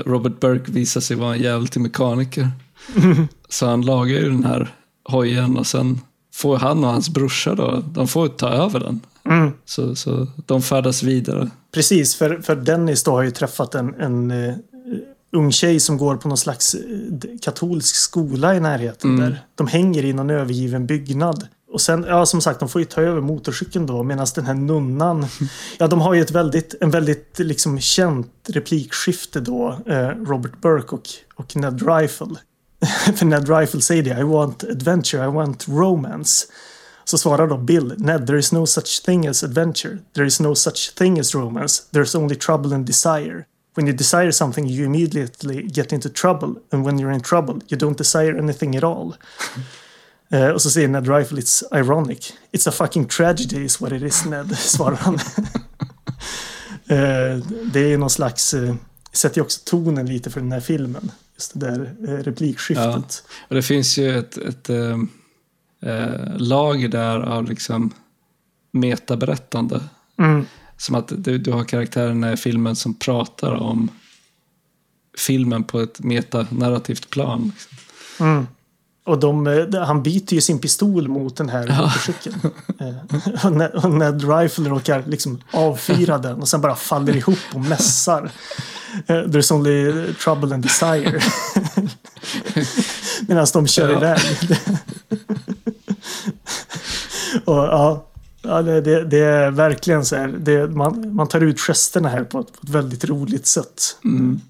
Robert 0.06 0.40
Burke 0.40 0.72
visar 0.72 1.00
sig 1.00 1.16
vara 1.16 1.34
en 1.34 1.42
jävligt 1.42 1.76
mekaniker. 1.76 2.50
Så 3.48 3.66
han 3.66 3.82
lagar 3.82 4.16
ju 4.16 4.30
den 4.30 4.44
här 4.44 4.74
hojen 5.04 5.56
och 5.56 5.66
sen 5.66 6.00
får 6.34 6.56
han 6.56 6.84
och 6.84 6.90
hans 6.90 7.08
brorsa 7.08 7.54
då, 7.54 7.82
de 7.86 8.08
får 8.08 8.28
ta 8.28 8.48
över 8.48 8.80
den. 8.80 9.00
Mm. 9.30 9.52
Så, 9.64 9.96
så 9.96 10.26
de 10.46 10.62
färdas 10.62 11.02
vidare. 11.02 11.50
Precis, 11.72 12.14
för, 12.14 12.38
för 12.42 12.56
Dennis 12.56 13.02
då 13.02 13.10
har 13.10 13.22
ju 13.22 13.30
träffat 13.30 13.74
en, 13.74 13.94
en 13.94 14.30
uh, 14.30 14.54
ung 15.32 15.52
tjej 15.52 15.80
som 15.80 15.98
går 15.98 16.16
på 16.16 16.28
någon 16.28 16.38
slags 16.38 16.74
uh, 16.74 16.80
katolsk 17.42 17.96
skola 17.96 18.56
i 18.56 18.60
närheten 18.60 19.10
mm. 19.10 19.20
där. 19.20 19.44
De 19.54 19.66
hänger 19.66 20.04
i 20.04 20.12
någon 20.12 20.30
övergiven 20.30 20.86
byggnad. 20.86 21.46
Och 21.76 21.80
sen, 21.80 22.04
ja 22.08 22.26
som 22.26 22.40
sagt, 22.40 22.60
de 22.60 22.68
får 22.68 22.80
ju 22.80 22.84
ta 22.84 23.00
över 23.00 23.20
motorcykeln 23.20 23.86
då 23.86 24.02
medan 24.02 24.26
den 24.34 24.46
här 24.46 24.54
nunnan, 24.54 25.26
ja 25.78 25.86
de 25.86 26.00
har 26.00 26.14
ju 26.14 26.20
ett 26.20 26.30
väldigt, 26.30 26.74
en 26.80 26.90
väldigt 26.90 27.38
liksom 27.38 27.80
känt 27.80 28.32
replikskifte 28.48 29.40
då, 29.40 29.78
eh, 29.86 30.08
Robert 30.08 30.60
Burke 30.60 30.94
och, 30.94 31.08
och 31.34 31.56
Ned 31.56 31.88
Rifle. 31.88 32.36
För 33.16 33.24
Ned 33.26 33.48
Rifle 33.48 33.80
säger 33.80 34.02
det, 34.02 34.20
I 34.20 34.22
want 34.22 34.64
adventure, 34.64 35.24
I 35.24 35.30
want 35.30 35.68
romance. 35.68 36.46
Så 37.08 37.18
svarar 37.18 37.46
då 37.46 37.56
Bill, 37.56 37.94
Ned, 37.98 38.26
there 38.26 38.38
is 38.38 38.52
no 38.52 38.66
such 38.66 39.04
thing 39.04 39.26
as 39.26 39.44
adventure. 39.44 39.98
There 40.14 40.26
is 40.26 40.40
no 40.40 40.54
such 40.54 40.94
thing 40.94 41.18
as 41.18 41.34
romance. 41.34 41.82
There's 41.90 42.18
only 42.18 42.36
trouble 42.36 42.74
and 42.74 42.86
desire. 42.86 43.44
When 43.74 43.86
you 43.86 43.96
desire 43.96 44.32
something 44.32 44.68
you 44.68 44.84
immediately 44.84 45.62
get 45.62 45.92
into 45.92 46.08
trouble. 46.08 46.54
And 46.72 46.86
when 46.86 46.98
you're 46.98 47.14
in 47.14 47.20
trouble 47.20 47.60
you 47.68 47.78
don't 47.78 47.98
desire 47.98 48.38
anything 48.38 48.76
at 48.76 48.84
all. 48.84 49.14
uh, 50.34 50.48
och 50.54 50.62
så 50.62 50.70
säger 50.70 50.88
Ned 50.88 51.08
Rifle, 51.08 51.38
it's 51.38 51.62
ironic. 51.72 52.32
It's 52.52 52.68
a 52.68 52.72
fucking 52.72 53.08
tragedy 53.08 53.64
is 53.64 53.80
what 53.80 53.92
it 53.92 54.02
is 54.02 54.24
Ned, 54.24 54.58
svarar 54.58 54.96
han. 54.96 55.14
uh, 55.14 55.20
det 57.72 57.92
är 57.92 57.98
någon 57.98 58.10
slags, 58.10 58.54
uh, 58.54 58.74
sätter 59.12 59.36
ju 59.36 59.42
också 59.42 59.60
tonen 59.64 60.06
lite 60.06 60.30
för 60.30 60.40
den 60.40 60.52
här 60.52 60.60
filmen. 60.60 61.12
Just 61.34 61.60
det 61.60 61.66
där 61.66 61.96
replikskiftet. 62.22 62.84
Ja. 62.84 63.00
Och 63.48 63.54
det 63.54 63.62
finns 63.62 63.98
ju 63.98 64.18
ett, 64.18 64.38
ett 64.38 64.70
eh, 65.82 66.36
lager 66.36 66.88
där 66.88 67.20
av 67.20 67.44
liksom 67.44 67.92
metaberättande. 68.72 69.80
Mm. 70.18 70.46
Som 70.76 70.94
att 70.94 71.12
du, 71.16 71.38
du 71.38 71.52
har 71.52 71.64
karaktärerna 71.64 72.32
i 72.32 72.36
filmen 72.36 72.76
som 72.76 72.94
pratar 72.94 73.52
om 73.52 73.90
filmen 75.18 75.64
på 75.64 75.80
ett 75.80 76.00
metanarrativt 76.00 77.10
plan. 77.10 77.52
Liksom. 77.54 77.76
Mm. 78.26 78.46
Och 79.06 79.18
de, 79.18 79.46
eh, 79.46 79.82
han 79.82 80.02
byter 80.02 80.34
ju 80.34 80.40
sin 80.40 80.58
pistol 80.58 81.08
mot 81.08 81.36
den 81.36 81.48
här 81.48 81.82
motorcykeln. 81.82 82.40
Eh, 82.78 83.84
och 83.84 83.90
Ned 83.90 84.38
Rifle 84.38 84.68
råkar 84.68 85.02
liksom 85.06 85.40
avfyra 85.50 86.18
den 86.22 86.40
och 86.40 86.48
sen 86.48 86.60
bara 86.60 86.76
faller 86.76 87.16
ihop 87.16 87.38
och 87.54 87.60
mässar. 87.60 88.30
Eh, 89.06 89.14
there's 89.14 89.52
only 89.52 90.12
trouble 90.12 90.54
and 90.54 90.62
desire. 90.62 91.20
Medan 93.28 93.46
de 93.52 93.66
kör 93.66 93.90
ja. 93.90 93.96
iväg. 93.96 94.20
och, 97.44 97.56
ja, 97.56 98.06
ja 98.42 98.62
det, 98.62 99.04
det, 99.04 99.18
är 99.18 99.50
verkligen 99.50 100.04
så 100.04 100.16
här. 100.16 100.28
Det, 100.28 100.68
man, 100.68 101.14
man 101.14 101.28
tar 101.28 101.40
ut 101.40 101.60
gesterna 101.60 102.08
här 102.08 102.24
på 102.24 102.40
ett, 102.40 102.52
på 102.52 102.58
ett 102.62 102.70
väldigt 102.70 103.04
roligt 103.04 103.46
sätt. 103.46 103.98
Mm. 104.04 104.40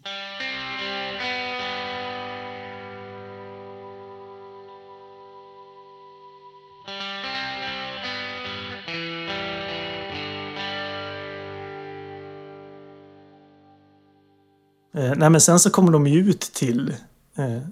Eh, 14.96 15.12
nej, 15.16 15.30
men 15.30 15.40
sen 15.40 15.58
så 15.58 15.70
kommer 15.70 15.92
de 15.92 16.06
ju 16.06 16.30
ut 16.30 16.40
till 16.40 16.94
eh, 17.36 17.62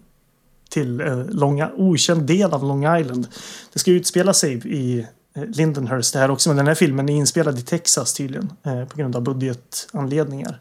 till 0.75 1.01
eh, 1.01 1.25
långa, 1.27 1.71
okänd 1.77 2.23
del 2.23 2.53
av 2.53 2.65
Long 2.65 2.97
Island. 2.97 3.27
Det 3.73 3.79
ska 3.79 3.91
utspela 3.91 4.35
sig 4.35 4.63
i 4.65 5.07
eh, 5.35 5.45
Lindenhurst 5.45 6.13
det 6.13 6.19
här 6.19 6.31
också, 6.31 6.49
men 6.49 6.57
den 6.57 6.67
här 6.67 6.75
filmen 6.75 7.09
är 7.09 7.15
inspelad 7.15 7.59
i 7.59 7.63
Texas 7.63 8.15
tydligen 8.15 8.53
eh, 8.63 8.85
på 8.85 8.97
grund 8.97 9.17
av 9.17 9.23
budgetanledningar. 9.23 10.61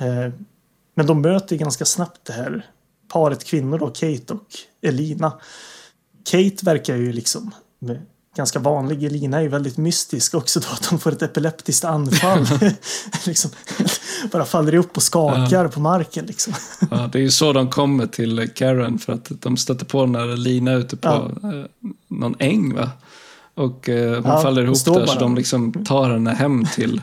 Eh, 0.00 0.32
men 0.94 1.06
de 1.06 1.20
möter 1.20 1.56
ganska 1.56 1.84
snabbt 1.84 2.20
det 2.24 2.32
här 2.32 2.66
paret 3.12 3.44
kvinnor 3.44 3.78
då, 3.78 3.86
Kate 3.86 4.32
och 4.32 4.46
Elina. 4.82 5.32
Kate 6.30 6.64
verkar 6.64 6.96
ju 6.96 7.12
liksom 7.12 7.54
ganska 8.34 8.58
vanlig. 8.58 9.04
Elina 9.04 9.42
är 9.42 9.48
väldigt 9.48 9.76
mystisk 9.76 10.34
också 10.34 10.60
då 10.60 10.66
att 10.72 10.86
hon 10.86 10.98
får 10.98 11.12
ett 11.12 11.22
epileptiskt 11.22 11.84
anfall. 11.84 12.46
liksom, 13.26 13.50
bara 14.32 14.44
faller 14.44 14.74
upp 14.74 14.96
och 14.96 15.02
skakar 15.02 15.64
ja. 15.64 15.68
på 15.68 15.80
marken. 15.80 16.26
Liksom. 16.26 16.54
ja, 16.90 17.08
det 17.12 17.18
är 17.18 17.22
ju 17.22 17.30
så 17.30 17.52
de 17.52 17.70
kommer 17.70 18.06
till 18.06 18.50
Karen 18.54 18.98
för 18.98 19.12
att 19.12 19.30
de 19.30 19.56
stöter 19.56 19.84
på 19.84 20.00
den 20.06 20.14
här 20.14 20.36
Lina 20.36 20.72
ute 20.72 20.96
på 20.96 21.08
ja. 21.42 21.48
Eh, 21.52 21.64
någon 22.08 22.34
äng 22.38 22.74
va? 22.74 22.90
Och 23.54 23.88
eh, 23.88 24.14
hon 24.14 24.32
ja, 24.32 24.42
faller 24.42 24.62
ihop 24.64 24.84
där 24.84 25.06
så 25.06 25.18
de 25.18 25.34
liksom 25.34 25.84
tar 25.84 26.10
henne 26.10 26.30
hem 26.30 26.66
till 26.74 27.02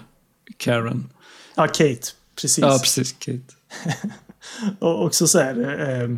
Karen. 0.57 1.09
Ja, 1.55 1.67
Kate. 1.67 2.01
Precis. 2.41 2.57
Ja, 2.57 2.79
precis. 2.81 3.15
Kate. 3.19 3.53
och 4.79 5.05
också 5.05 5.27
så 5.27 5.39
här. 5.39 5.79
Eh, 5.89 6.17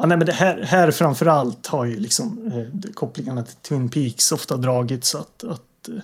ja, 0.00 0.06
nej, 0.06 0.18
men 0.18 0.26
det 0.26 0.32
här, 0.32 0.62
här 0.62 0.90
framförallt 0.90 1.66
har 1.66 1.84
ju 1.84 2.00
liksom 2.00 2.52
eh, 2.52 2.92
kopplingarna 2.94 3.42
till 3.42 3.56
Twin 3.56 3.88
Peaks 3.88 4.32
ofta 4.32 4.56
dragits. 4.56 5.08
Så 5.08 5.18
att, 5.18 5.44
att 5.44 5.88
eh, 5.88 5.94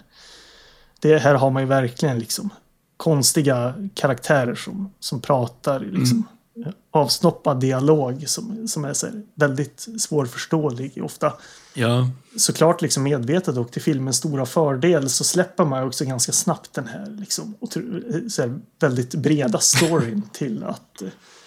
det 1.01 1.18
här 1.18 1.35
har 1.35 1.51
man 1.51 1.62
ju 1.62 1.68
verkligen 1.68 2.18
liksom 2.18 2.51
konstiga 2.97 3.74
karaktärer 3.94 4.55
som, 4.55 4.93
som 5.01 5.20
pratar 5.20 5.81
liksom, 5.81 6.28
mm. 6.56 6.73
avsnoppad 6.90 7.60
dialog 7.60 8.28
som, 8.28 8.68
som 8.68 8.85
är 8.85 8.93
så 8.93 9.06
väldigt 9.35 9.89
svårförståelig 9.98 11.05
ofta. 11.05 11.32
Ja. 11.74 12.10
Såklart 12.36 12.82
liksom 12.82 13.02
medvetet 13.02 13.56
och 13.56 13.70
till 13.70 13.82
filmens 13.82 14.16
stora 14.16 14.47
fördel 14.47 15.10
så 15.10 15.24
släpper 15.24 15.64
man 15.64 15.86
också 15.86 16.05
ganska 16.05 16.32
snabbt 16.32 16.74
den 16.74 16.86
här, 16.86 17.06
liksom, 17.18 17.55
så 18.31 18.43
här 18.43 18.59
väldigt 18.78 19.14
breda 19.14 19.59
storyn 19.59 20.23
till 20.32 20.64
att, 20.64 21.02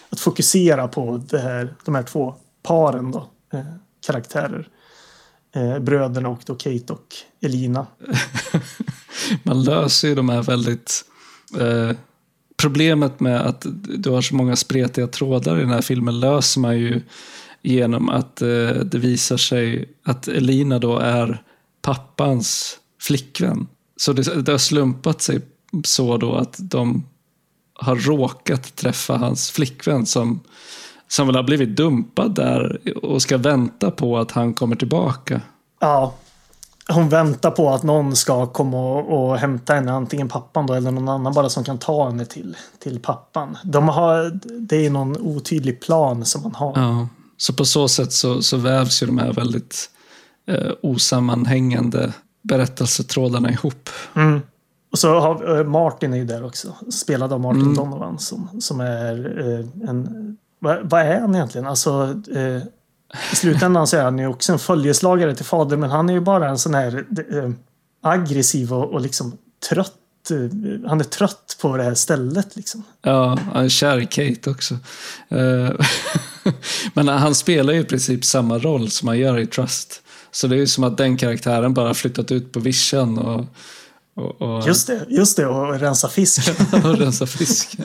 att 0.10 0.20
fokusera 0.20 0.88
på 0.88 1.22
det 1.30 1.40
här, 1.40 1.76
de 1.86 1.96
här 1.96 2.04
två 2.04 2.36
paren 2.64 3.12
då, 3.12 3.30
eh, 3.54 3.66
karaktärer. 4.08 4.68
Eh, 5.56 5.80
bröderna 5.80 6.30
och 6.30 6.42
då 6.46 6.56
Kate 6.56 6.94
och 6.94 7.16
Elina. 7.42 7.88
man 9.44 9.64
löser 9.64 10.08
ju 10.08 10.16
de 10.16 10.30
här 10.30 10.44
väldigt 10.44 11.06
eh, 11.60 11.92
problemet 12.58 13.20
med 13.20 13.42
att 13.42 13.66
du 13.98 14.10
har 14.10 14.22
så 14.22 14.36
många 14.36 14.56
spretiga 14.56 15.08
trådar 15.08 15.58
i 15.58 15.62
den 15.62 15.70
här 15.70 15.82
filmen 15.82 16.20
löser 16.20 16.62
man 16.62 16.80
ju 16.80 17.02
genom 17.62 18.10
att 18.10 18.42
eh, 18.42 18.70
det 18.70 18.98
visar 18.98 19.38
sig 19.38 19.90
att 20.04 20.28
Elina 20.28 20.80
då 20.80 20.98
är 20.98 21.44
pappans 21.82 22.78
flickvän. 23.02 23.68
Så 23.98 24.14
det, 24.14 24.42
det 24.42 24.52
har 24.52 24.60
slumpat 24.60 25.22
sig 25.22 25.42
så 25.84 26.18
då 26.18 26.36
att 26.36 26.56
de 26.60 27.06
har 27.80 27.96
råkat 27.96 28.76
träffa 28.76 29.18
hans 29.18 29.52
flickvän 29.52 30.06
som, 30.06 30.40
som 31.08 31.28
väl 31.28 31.36
har 31.36 31.44
blivit 31.44 31.76
dumpad 31.76 32.36
där 32.36 32.80
och 33.04 33.22
ska 33.22 33.38
vänta 33.38 33.92
på 33.92 34.18
att 34.18 34.32
han 34.32 34.54
kommer 34.54 34.76
tillbaka. 34.76 35.42
Ja, 35.80 36.14
hon 36.88 37.10
väntar 37.10 37.52
på 37.52 37.70
att 37.70 37.84
någon 37.84 38.16
ska 38.16 38.46
komma 38.46 38.78
och, 38.78 39.30
och 39.30 39.38
hämta 39.38 39.74
henne, 39.74 39.92
antingen 39.92 40.28
pappan 40.28 40.68
då 40.68 40.74
eller 40.74 40.92
någon 40.92 41.10
annan 41.10 41.34
bara 41.34 41.50
som 41.50 41.64
kan 41.64 41.78
ta 41.78 42.10
henne 42.10 42.26
till, 42.26 42.58
till 42.80 43.00
pappan. 43.00 43.58
De 43.64 43.90
har, 43.90 44.40
det 44.60 44.86
är 44.86 44.90
någon 44.90 45.18
otydlig 45.18 45.82
plan 45.82 46.26
som 46.26 46.44
man 46.44 46.56
har. 46.56 46.74
Ja. 46.76 47.08
Så 47.38 47.54
på 47.54 47.66
så 47.66 47.88
sätt 47.88 48.14
så, 48.14 48.42
så 48.42 48.58
vävs 48.58 49.04
ju 49.04 49.08
de 49.08 49.18
här 49.18 49.34
väldigt 49.34 49.90
eh, 50.48 50.72
osammanhängande 50.82 52.14
berättelsetrådarna 52.42 53.52
ihop. 53.52 53.90
Mm. 54.16 54.42
Och 54.92 55.00
så 55.00 55.20
har 55.20 55.60
eh, 55.60 55.64
Martin 55.64 56.14
är 56.14 56.18
ju 56.18 56.26
där 56.26 56.46
också, 56.46 56.76
spelad 56.92 57.34
av 57.34 57.40
Martin 57.40 57.62
mm. 57.62 57.76
Donovan 57.76 58.20
som, 58.20 58.62
som 58.62 58.80
är 58.80 59.40
eh, 59.40 59.90
en... 59.90 60.38
Vad, 60.60 60.90
vad, 60.90 61.02
är 61.02 61.20
han 61.20 61.36
egentligen? 61.36 61.68
Alltså, 61.68 62.22
eh, 62.36 62.58
I 63.32 63.36
slutändan 63.36 63.88
så 63.88 63.98
är 63.98 64.04
han 64.04 64.20
ju 64.20 64.28
också 64.28 64.54
en 64.54 64.60
följeslagare 64.60 65.36
till 65.36 65.46
fader 65.46 65.78
men 65.78 65.90
han 65.90 66.10
är 66.10 66.14
ju 66.14 66.20
bara 66.20 66.50
en 66.50 66.58
sån 66.58 66.74
här 66.74 67.06
eh, 67.32 67.52
aggressiv 68.02 68.74
och, 68.74 68.94
och 68.94 69.02
liksom 69.02 69.38
trött 69.70 69.96
Eh, 70.32 70.90
han 70.90 71.00
är 71.00 71.04
trött 71.04 71.58
på 71.62 71.78
det 71.78 71.84
här 71.84 71.94
stället. 71.94 72.56
Liksom. 72.56 72.84
Ja, 73.02 73.38
han 73.54 73.66
är 73.66 73.70
kär 73.70 73.98
i 73.98 74.06
Kate 74.06 74.50
också. 74.50 74.74
Eh, 75.30 75.72
men 76.94 77.08
han 77.08 77.36
spelar 77.36 77.74
ju 77.74 77.80
i 77.80 77.84
princip 77.84 78.26
samma 78.26 78.58
roll 78.58 78.90
som 78.90 79.08
han 79.08 79.20
gör 79.20 79.40
i 79.40 79.48
Trust. 79.48 80.02
Så 80.32 80.48
det 80.48 80.56
är 80.56 80.60
ju 80.60 80.68
som 80.68 80.84
att 80.84 80.98
den 80.98 81.18
karaktären 81.18 81.74
bara 81.74 81.94
flyttat 81.94 82.32
ut 82.32 82.52
på 82.52 82.60
vischan 82.60 83.18
och, 83.18 83.46
och, 84.20 84.42
och... 84.42 84.68
Just 84.68 84.88
det, 84.88 85.06
just 85.10 85.38
det, 85.38 85.46
och 85.46 85.80
rensa 85.80 86.10
fisk. 86.10 86.50
och 86.72 86.98
rensa 86.98 87.26
fisk. 87.28 87.78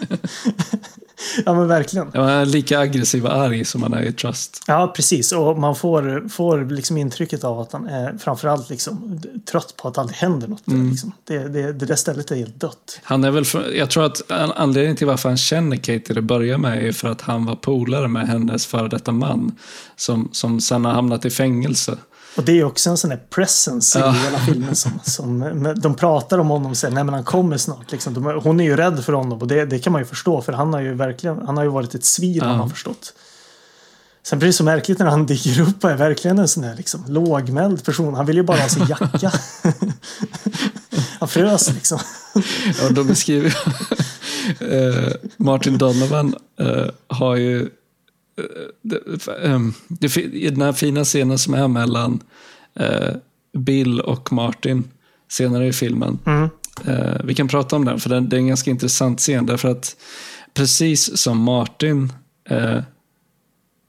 ja 1.45 1.55
men 1.55 1.69
verkligen. 1.69 2.11
Ja, 2.15 2.21
han 2.21 2.31
är 2.31 2.47
lika 2.47 2.79
aggressiv 2.79 3.27
och 3.27 3.35
arg 3.35 3.65
som 3.65 3.83
han 3.83 3.95
är 3.95 4.03
i 4.03 4.13
Trust. 4.13 4.63
Ja 4.67 4.93
precis 4.97 5.33
och 5.33 5.59
man 5.59 5.77
får, 5.77 6.29
får 6.29 6.65
liksom 6.65 6.97
intrycket 6.97 7.45
av 7.45 7.61
att 7.61 7.73
han 7.73 7.89
är 7.89 8.19
framförallt 8.19 8.71
liksom 8.71 9.21
trött 9.51 9.75
på 9.77 9.89
att 9.89 9.95
det 9.95 10.01
aldrig 10.01 10.17
händer 10.17 10.49
något. 10.49 10.69
Mm. 10.69 10.91
Liksom. 10.91 11.13
Det, 11.25 11.39
det, 11.39 11.73
det 11.73 11.87
där 11.87 11.97
stället 11.97 12.31
är 12.31 12.37
helt 12.37 12.61
dött. 12.61 13.01
Han 13.03 13.25
är 13.25 13.31
väl, 13.31 13.45
för, 13.45 13.73
jag 13.73 13.91
tror 13.91 14.05
att 14.05 14.23
anledningen 14.31 14.97
till 14.97 15.07
varför 15.07 15.29
han 15.29 15.39
känner 15.39 15.77
Kate 15.77 16.01
till 16.01 16.19
att 16.19 16.25
börja 16.25 16.59
med 16.59 16.89
är 16.89 16.93
för 16.93 17.09
att 17.09 17.21
han 17.21 17.47
var 17.47 17.57
polare 17.57 18.09
med 18.09 18.29
hennes 18.29 18.67
före 18.67 18.89
detta 18.89 19.13
man. 19.13 19.57
Som, 19.97 20.29
som 20.33 20.61
sen 20.61 20.85
har 20.85 20.93
hamnat 20.93 21.25
i 21.25 21.31
fängelse. 21.31 21.99
Och 22.37 22.45
det 22.45 22.61
är 22.61 22.65
också 22.65 22.91
en 22.91 22.97
sån 22.97 23.11
där 23.11 23.21
presence 23.31 23.99
i 23.99 24.03
hela 24.03 24.39
filmen. 24.39 24.77
Som, 24.77 25.01
som, 25.05 25.75
de 25.77 25.95
pratar 25.95 26.39
om 26.39 26.49
honom 26.49 26.71
och 26.71 26.77
säger 26.77 26.95
nej 26.95 27.05
men 27.05 27.15
han 27.15 27.25
kommer 27.25 27.57
snart. 27.57 27.93
Liksom. 27.93 28.15
De, 28.15 28.25
hon 28.25 28.61
är 28.61 28.65
ju 28.65 28.77
rädd 28.77 29.05
för 29.05 29.13
honom 29.13 29.39
och 29.39 29.49
det, 29.49 29.65
det 29.65 29.79
kan 29.79 29.93
man 29.93 30.03
ju 30.03 30.07
förstå 30.07 30.43
för 30.43 30.53
han 30.53 30.73
har 30.73 30.81
ju 30.81 30.95
verkligen 30.95 31.47
han 31.47 31.57
har 31.57 31.65
ju 31.65 31.71
varit 31.71 31.95
ett 31.95 32.05
svin 32.05 32.41
har 32.41 32.57
man 32.57 32.71
förstått. 32.71 33.13
Sen 34.23 34.39
blir 34.39 34.47
det 34.47 34.53
så 34.53 34.65
märkligt 34.65 34.99
när 34.99 35.07
han 35.07 35.27
dyker 35.27 35.61
upp 35.61 35.85
och 35.85 35.91
är 35.91 35.97
verkligen 35.97 36.39
en 36.39 36.49
sån 36.49 36.63
där 36.63 36.75
liksom, 36.75 37.05
lågmäld 37.09 37.85
person. 37.85 38.15
Han 38.15 38.27
vill 38.27 38.37
ju 38.37 38.43
bara 38.43 38.61
ha 38.61 38.69
sin 38.69 38.87
jacka. 38.89 39.33
han 41.21 41.29
frös 41.29 41.73
liksom. 41.73 41.99
ja, 42.81 42.89
de 42.91 43.07
beskriver 43.07 43.57
uh, 44.63 45.13
Martin 45.37 45.79
Donovan 45.79 46.35
uh, 46.61 46.87
har 47.07 47.37
ju 47.37 47.71
Ehm, 49.43 49.73
det, 49.89 50.09
det, 50.15 50.51
den 50.51 50.63
här 50.63 50.73
fina 50.73 51.05
scenen 51.05 51.39
som 51.39 51.55
är 51.55 51.69
mellan 51.69 52.23
eh, 52.75 53.15
Bill 53.53 54.01
och 54.01 54.33
Martin 54.33 54.85
senare 55.29 55.67
i 55.67 55.73
filmen. 55.73 56.19
Mm. 56.27 56.49
Eh, 56.85 57.21
vi 57.25 57.35
kan 57.35 57.49
prata 57.49 57.77
om 57.77 57.85
den, 57.85 58.01
för 58.01 58.11
den, 58.11 58.29
det 58.29 58.37
är 58.37 58.39
en 58.39 58.47
ganska 58.47 58.71
intressant 58.71 59.21
scen. 59.21 59.47
Därför 59.47 59.69
att 59.69 59.97
precis 60.55 61.17
som 61.17 61.39
Martin 61.39 62.13
eh, 62.49 62.81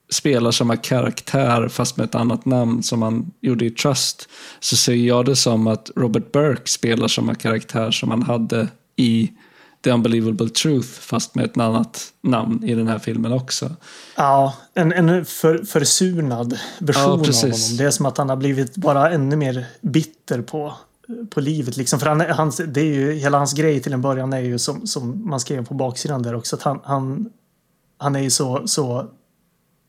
spelar 0.10 0.52
samma 0.52 0.78
karaktär 0.78 1.68
fast 1.68 1.98
med 1.98 2.04
ett 2.04 2.16
annat 2.16 2.46
namn 2.46 2.84
som 2.84 3.02
han 3.02 3.32
gjorde 3.42 3.66
i 3.66 3.70
Trust 3.70 4.30
så 4.60 4.76
ser 4.76 4.94
jag 4.94 5.26
det 5.26 5.36
som 5.36 5.68
att 5.68 5.92
Robert 5.96 6.32
Burke 6.32 6.70
spelar 6.70 7.08
samma 7.08 7.36
karaktär 7.36 7.92
som 7.92 8.10
han 8.12 8.24
hade 8.24 8.68
i 8.96 9.32
The 9.86 9.92
Unbelievable 9.92 10.50
Truth 10.50 10.88
fast 10.88 11.36
med 11.36 11.46
ett 11.46 11.58
annat 11.58 12.14
namn 12.22 12.64
i 12.64 12.76
den 12.76 12.88
här 12.88 13.00
filmen 13.00 13.32
också. 13.32 13.76
Ja, 14.16 14.54
en, 14.74 14.92
en 14.92 15.26
för, 15.26 15.58
försurnad 15.58 16.60
version 16.80 17.04
ja, 17.04 17.12
av 17.12 17.26
honom. 17.26 17.78
Det 17.78 17.84
är 17.84 17.92
som 17.92 18.06
att 18.06 18.18
han 18.18 18.30
har 18.30 18.36
blivit 18.36 18.78
bara 18.78 19.12
ännu 19.12 19.36
mer 19.36 19.66
bitter 19.82 20.42
på, 20.42 20.74
på 21.30 21.40
livet. 21.40 21.78
Liksom. 21.78 22.00
För 22.00 22.08
han, 22.08 22.22
hans, 22.22 22.62
det 22.68 22.82
är 22.82 22.86
ju, 22.86 23.12
hela 23.12 23.38
hans 23.38 23.54
grej 23.54 23.80
till 23.80 23.94
en 23.94 24.02
början 24.02 24.34
är 24.34 24.40
ju 24.40 24.60
som, 24.60 24.88
som 24.88 25.30
man 25.30 25.40
skrev 25.40 25.66
på 25.66 25.74
baksidan 25.74 26.24
där 26.24 26.36
också. 26.36 26.56
Att 26.56 26.64
han, 26.64 26.80
han, 26.84 27.30
han 27.98 28.16
är 28.16 28.22
ju 28.22 28.30
så, 28.30 28.68
så 28.68 29.10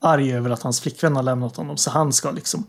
arg 0.01 0.33
över 0.33 0.51
att 0.51 0.63
hans 0.63 0.81
flickvän 0.81 1.17
har 1.17 1.23
lämnat 1.23 1.57
honom 1.57 1.77
så 1.77 1.91
han 1.91 2.13
ska 2.13 2.31
liksom 2.31 2.65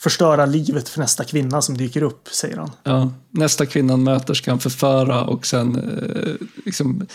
förstöra 0.00 0.46
livet 0.46 0.88
för 0.88 1.00
nästa 1.00 1.24
kvinna 1.24 1.62
som 1.62 1.76
dyker 1.76 2.02
upp, 2.02 2.28
säger 2.28 2.56
han. 2.56 2.70
Ja, 2.82 3.12
nästa 3.30 3.66
kvinna 3.66 3.92
han 3.92 4.02
möter 4.02 4.34
ska 4.34 4.50
han 4.50 4.60
förföra 4.60 5.24
och 5.24 5.46
sen 5.46 5.76
eh, 5.76 6.46
liksom, 6.64 7.06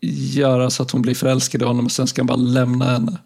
göra 0.00 0.70
så 0.70 0.82
att 0.82 0.90
hon 0.90 1.02
blir 1.02 1.14
förälskad 1.14 1.62
i 1.62 1.64
honom 1.64 1.84
och 1.84 1.92
sen 1.92 2.06
ska 2.06 2.22
han 2.22 2.26
bara 2.26 2.36
lämna 2.36 2.84
henne. 2.84 3.18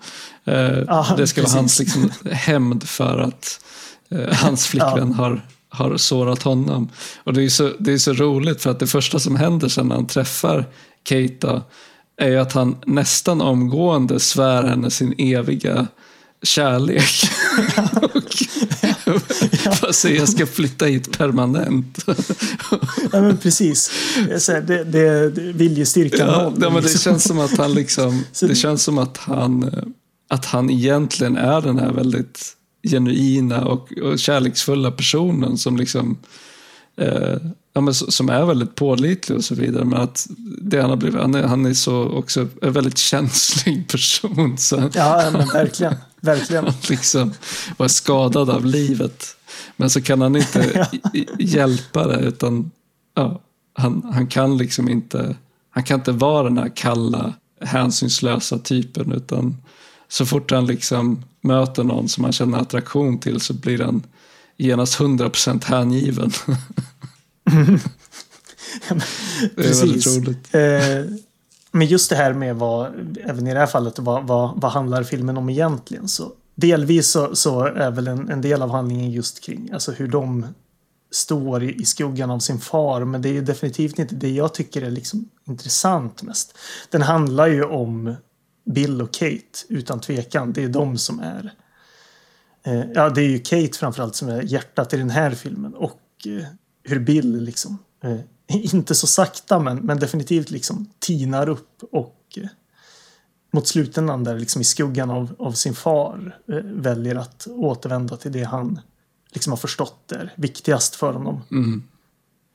Eh, 0.44 0.84
ja, 0.86 1.14
det 1.16 1.26
ska 1.26 1.40
precis. 1.40 1.54
vara 1.54 1.60
hans 1.60 1.78
liksom, 1.78 2.10
hämnd 2.30 2.88
för 2.88 3.18
att 3.18 3.60
eh, 4.08 4.34
hans 4.34 4.66
flickvän 4.70 5.14
ja. 5.18 5.24
har 5.24 5.42
har 5.70 5.96
sårat 5.96 6.42
honom. 6.42 6.88
Och 7.24 7.32
det 7.32 7.44
är, 7.44 7.48
så, 7.48 7.72
det 7.78 7.92
är 7.92 7.98
så 7.98 8.12
roligt 8.12 8.62
för 8.62 8.70
att 8.70 8.78
det 8.78 8.86
första 8.86 9.18
som 9.18 9.36
händer 9.36 9.68
sen 9.68 9.86
när 9.86 9.94
han 9.94 10.06
träffar 10.06 10.66
Kate 11.02 11.62
är 12.16 12.36
att 12.36 12.52
han 12.52 12.76
nästan 12.86 13.40
omgående 13.40 14.20
svär 14.20 14.62
henne 14.62 14.90
sin 14.90 15.14
eviga 15.18 15.86
kärlek. 16.42 17.30
och 18.02 18.22
säger 19.92 20.18
jag 20.18 20.28
ska 20.28 20.46
flytta 20.46 20.84
hit 20.84 21.18
permanent. 21.18 22.04
ja 23.12 23.20
men 23.20 23.38
precis. 23.38 23.90
Det, 24.46 24.62
det, 24.62 24.84
det 24.84 25.52
viljestyrkan 25.52 26.28
ja, 26.28 26.42
noll. 26.42 26.58
Ja, 26.60 26.70
men 26.70 26.82
det 26.82 26.88
liksom. 26.88 27.12
känns 27.12 27.24
som 27.24 27.38
att 27.38 27.58
han 27.58 27.74
liksom, 27.74 28.24
det 28.40 28.54
känns 28.54 28.82
som 28.82 28.98
att 28.98 29.16
han, 29.16 29.70
att 30.28 30.44
han 30.44 30.70
egentligen 30.70 31.36
är 31.36 31.60
den 31.60 31.78
här 31.78 31.92
väldigt 31.92 32.56
genuina 32.88 33.64
och, 33.64 33.92
och 33.92 34.18
kärleksfulla 34.18 34.90
personen 34.90 35.58
som 35.58 35.76
liksom 35.76 36.18
eh, 36.96 37.36
ja, 37.74 37.80
men 37.80 37.94
som 37.94 38.28
är 38.28 38.44
väldigt 38.44 38.74
pålitlig 38.74 39.38
och 39.38 39.44
så 39.44 39.54
vidare. 39.54 39.84
Men 39.84 40.00
att 40.00 40.26
det 40.62 40.80
han 40.80 40.90
har 40.90 40.96
blivit, 40.96 41.20
han 41.20 41.34
är, 41.34 41.42
han 41.42 41.66
är 41.66 41.74
så 41.74 42.08
också 42.08 42.48
en 42.62 42.72
väldigt 42.72 42.98
känslig 42.98 43.88
person. 43.88 44.58
Så. 44.58 44.90
Ja, 44.94 45.30
men 45.32 45.48
verkligen. 45.48 45.94
Verkligen. 46.20 46.72
liksom 46.88 47.32
vara 47.76 47.88
skadad 47.88 48.50
av 48.50 48.66
livet. 48.66 49.36
Men 49.76 49.90
så 49.90 50.02
kan 50.02 50.20
han 50.20 50.36
inte 50.36 50.88
hjälpa 51.38 52.06
det, 52.06 52.20
utan 52.20 52.70
ja, 53.14 53.40
han, 53.74 54.10
han 54.12 54.26
kan 54.26 54.56
liksom 54.56 54.88
inte, 54.88 55.36
han 55.70 55.84
kan 55.84 55.98
inte 56.00 56.12
vara 56.12 56.42
den 56.42 56.58
här 56.58 56.72
kalla, 56.76 57.34
hänsynslösa 57.60 58.58
typen, 58.58 59.12
utan 59.12 59.56
så 60.08 60.26
fort 60.26 60.50
han 60.50 60.66
liksom 60.66 61.24
möter 61.40 61.84
någon 61.84 62.08
som 62.08 62.24
han 62.24 62.32
känner 62.32 62.58
attraktion 62.58 63.20
till 63.20 63.40
så 63.40 63.54
blir 63.54 63.78
han 63.78 64.02
genast 64.56 64.98
100% 64.98 65.64
hängiven. 65.64 66.30
det 69.56 69.66
är 69.66 69.80
väldigt 69.80 70.06
roligt. 70.06 70.54
Eh, 70.54 71.04
men 71.70 71.86
just 71.86 72.10
det 72.10 72.16
här 72.16 72.32
med 72.32 72.56
vad, 72.56 73.16
även 73.24 73.46
i 73.46 73.52
det 73.52 73.58
här 73.58 73.66
fallet, 73.66 73.98
vad, 73.98 74.26
vad, 74.26 74.60
vad 74.60 74.72
handlar 74.72 75.02
filmen 75.02 75.36
om 75.36 75.50
egentligen? 75.50 76.08
Så 76.08 76.32
delvis 76.54 77.10
så, 77.10 77.36
så 77.36 77.64
är 77.64 77.90
väl 77.90 78.08
en, 78.08 78.28
en, 78.28 78.40
del 78.40 78.62
av 78.62 78.70
handlingen 78.70 79.10
just 79.10 79.40
kring 79.40 79.70
alltså 79.72 79.92
hur 79.92 80.08
de 80.08 80.46
står 81.10 81.62
i, 81.62 81.74
i 81.74 81.84
skuggan 81.84 82.30
av 82.30 82.38
sin 82.38 82.58
far. 82.58 83.04
Men 83.04 83.22
det 83.22 83.36
är 83.36 83.42
definitivt 83.42 83.98
inte 83.98 84.14
det 84.14 84.30
jag 84.30 84.54
tycker 84.54 84.82
är 84.82 84.90
liksom 84.90 85.28
intressant 85.44 86.22
mest. 86.22 86.58
Den 86.90 87.02
handlar 87.02 87.46
ju 87.46 87.64
om 87.64 88.14
Bill 88.64 89.02
och 89.02 89.12
Kate 89.12 89.58
utan 89.68 90.00
tvekan. 90.00 90.52
Det 90.52 90.64
är 90.64 90.68
de 90.68 90.98
som 90.98 91.20
är 91.20 91.52
eh, 92.64 92.84
Ja, 92.94 93.10
det 93.10 93.22
är 93.22 93.28
ju 93.28 93.38
Kate 93.38 93.78
framförallt 93.78 94.16
som 94.16 94.28
är 94.28 94.42
hjärtat 94.42 94.94
i 94.94 94.96
den 94.96 95.10
här 95.10 95.30
filmen 95.30 95.74
och 95.74 96.00
eh, 96.26 96.46
hur 96.82 97.00
Bill 97.00 97.42
liksom 97.42 97.78
eh, 98.04 98.20
inte 98.74 98.94
så 98.94 99.06
sakta 99.06 99.58
men, 99.58 99.76
men 99.76 99.98
definitivt 99.98 100.50
liksom 100.50 100.86
tinar 100.98 101.48
upp 101.48 101.82
och 101.92 102.16
eh, 102.36 102.48
mot 103.52 103.68
slutändan 103.68 104.24
där 104.24 104.38
liksom 104.38 104.60
i 104.60 104.64
skuggan 104.64 105.10
av, 105.10 105.34
av 105.38 105.52
sin 105.52 105.74
far 105.74 106.38
eh, 106.48 106.56
väljer 106.64 107.14
att 107.14 107.46
återvända 107.50 108.16
till 108.16 108.32
det 108.32 108.44
han 108.44 108.80
liksom 109.32 109.52
har 109.52 109.56
förstått 109.56 110.12
är 110.12 110.32
viktigast 110.36 110.96
för 110.96 111.12
honom. 111.12 111.42
Mm. 111.50 111.82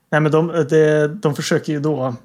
Nej, 0.10 0.22
men 0.22 0.32
de, 0.32 0.66
de, 0.70 1.08
de 1.08 1.36
försöker 1.36 1.74
ju 1.74 1.80
då 1.80 2.16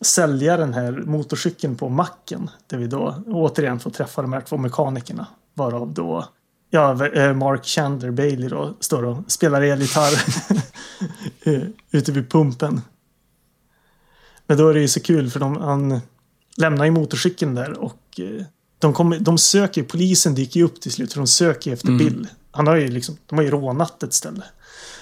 sälja 0.00 0.56
den 0.56 0.74
här 0.74 0.92
motorcykeln 0.92 1.76
på 1.76 1.88
macken 1.88 2.50
där 2.66 2.78
vi 2.78 2.86
då 2.86 3.22
återigen 3.26 3.80
får 3.80 3.90
träffa 3.90 4.22
de 4.22 4.32
här 4.32 4.40
två 4.40 4.56
mekanikerna 4.56 5.26
varav 5.54 5.94
då 5.94 6.28
ja, 6.70 7.06
eh, 7.06 7.34
Mark 7.34 7.64
Chandler 7.64 8.10
Bailey 8.10 8.48
då 8.48 8.74
står 8.80 9.04
och 9.04 9.16
spelar 9.26 9.62
elgitarr 9.62 10.24
ute 11.90 12.12
vid 12.12 12.30
pumpen. 12.30 12.80
Men 14.48 14.56
då 14.56 14.68
är 14.68 14.74
det 14.74 14.80
ju 14.80 14.88
så 14.88 15.00
kul 15.00 15.30
för 15.30 15.40
de, 15.40 15.56
han 15.56 16.00
lämnar 16.56 16.84
ju 16.84 16.90
motorcykeln 16.90 17.54
där 17.54 17.78
och 17.78 18.20
eh, 18.20 18.44
de, 18.78 18.92
kommer, 18.92 19.18
de 19.18 19.38
söker, 19.38 19.82
polisen 19.82 20.34
dyker 20.34 20.60
ju 20.60 20.66
upp 20.66 20.80
till 20.80 20.92
slut 20.92 21.12
för 21.12 21.20
de 21.20 21.26
söker 21.26 21.72
efter 21.72 21.88
mm. 21.88 21.98
Bill. 21.98 22.28
Han 22.50 22.66
har 22.66 22.76
ju 22.76 22.88
liksom, 22.88 23.16
de 23.26 23.38
har 23.38 23.42
ju 23.42 23.50
rånat 23.50 24.02
ett 24.02 24.14
ställe. 24.14 24.44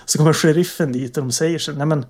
Så 0.06 0.18
kommer 0.18 0.32
sheriffen 0.32 0.93
dit 0.93 1.16
och 1.16 1.23
de 1.23 1.32
säger 1.32 1.59
så 1.59 1.73
nej 1.73 1.86
men, 1.86 2.06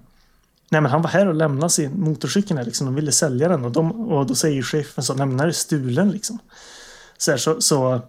nej 0.70 0.80
men 0.80 0.90
han 0.90 1.02
var 1.02 1.10
här 1.10 1.26
och 1.26 1.34
lämnade 1.34 1.70
sin 1.70 2.00
motorcykel 2.00 2.56
här 2.56 2.64
liksom, 2.64 2.86
de 2.86 2.94
ville 2.94 3.12
sälja 3.12 3.48
den 3.48 3.64
och, 3.64 3.72
de, 3.72 3.92
och 3.92 4.26
då 4.26 4.34
säger 4.34 4.62
sheriffen 4.62 5.04
så, 5.04 5.14
nej 5.14 5.26
men 5.26 5.36
den 5.36 5.48
är 5.48 5.52
stulen 5.52 6.10
liksom. 6.10 6.38
Så, 7.18 7.30
här, 7.30 7.38
så, 7.38 7.60
så, 7.60 8.00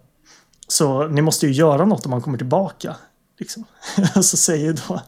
så 0.67 1.07
ni 1.07 1.21
måste 1.21 1.47
ju 1.47 1.53
göra 1.53 1.85
något 1.85 2.05
om 2.05 2.11
han 2.11 2.21
kommer 2.21 2.37
tillbaka. 2.37 2.95
Liksom. 3.37 3.65
så 4.23 4.37
säger 4.37 4.73
då 4.87 5.01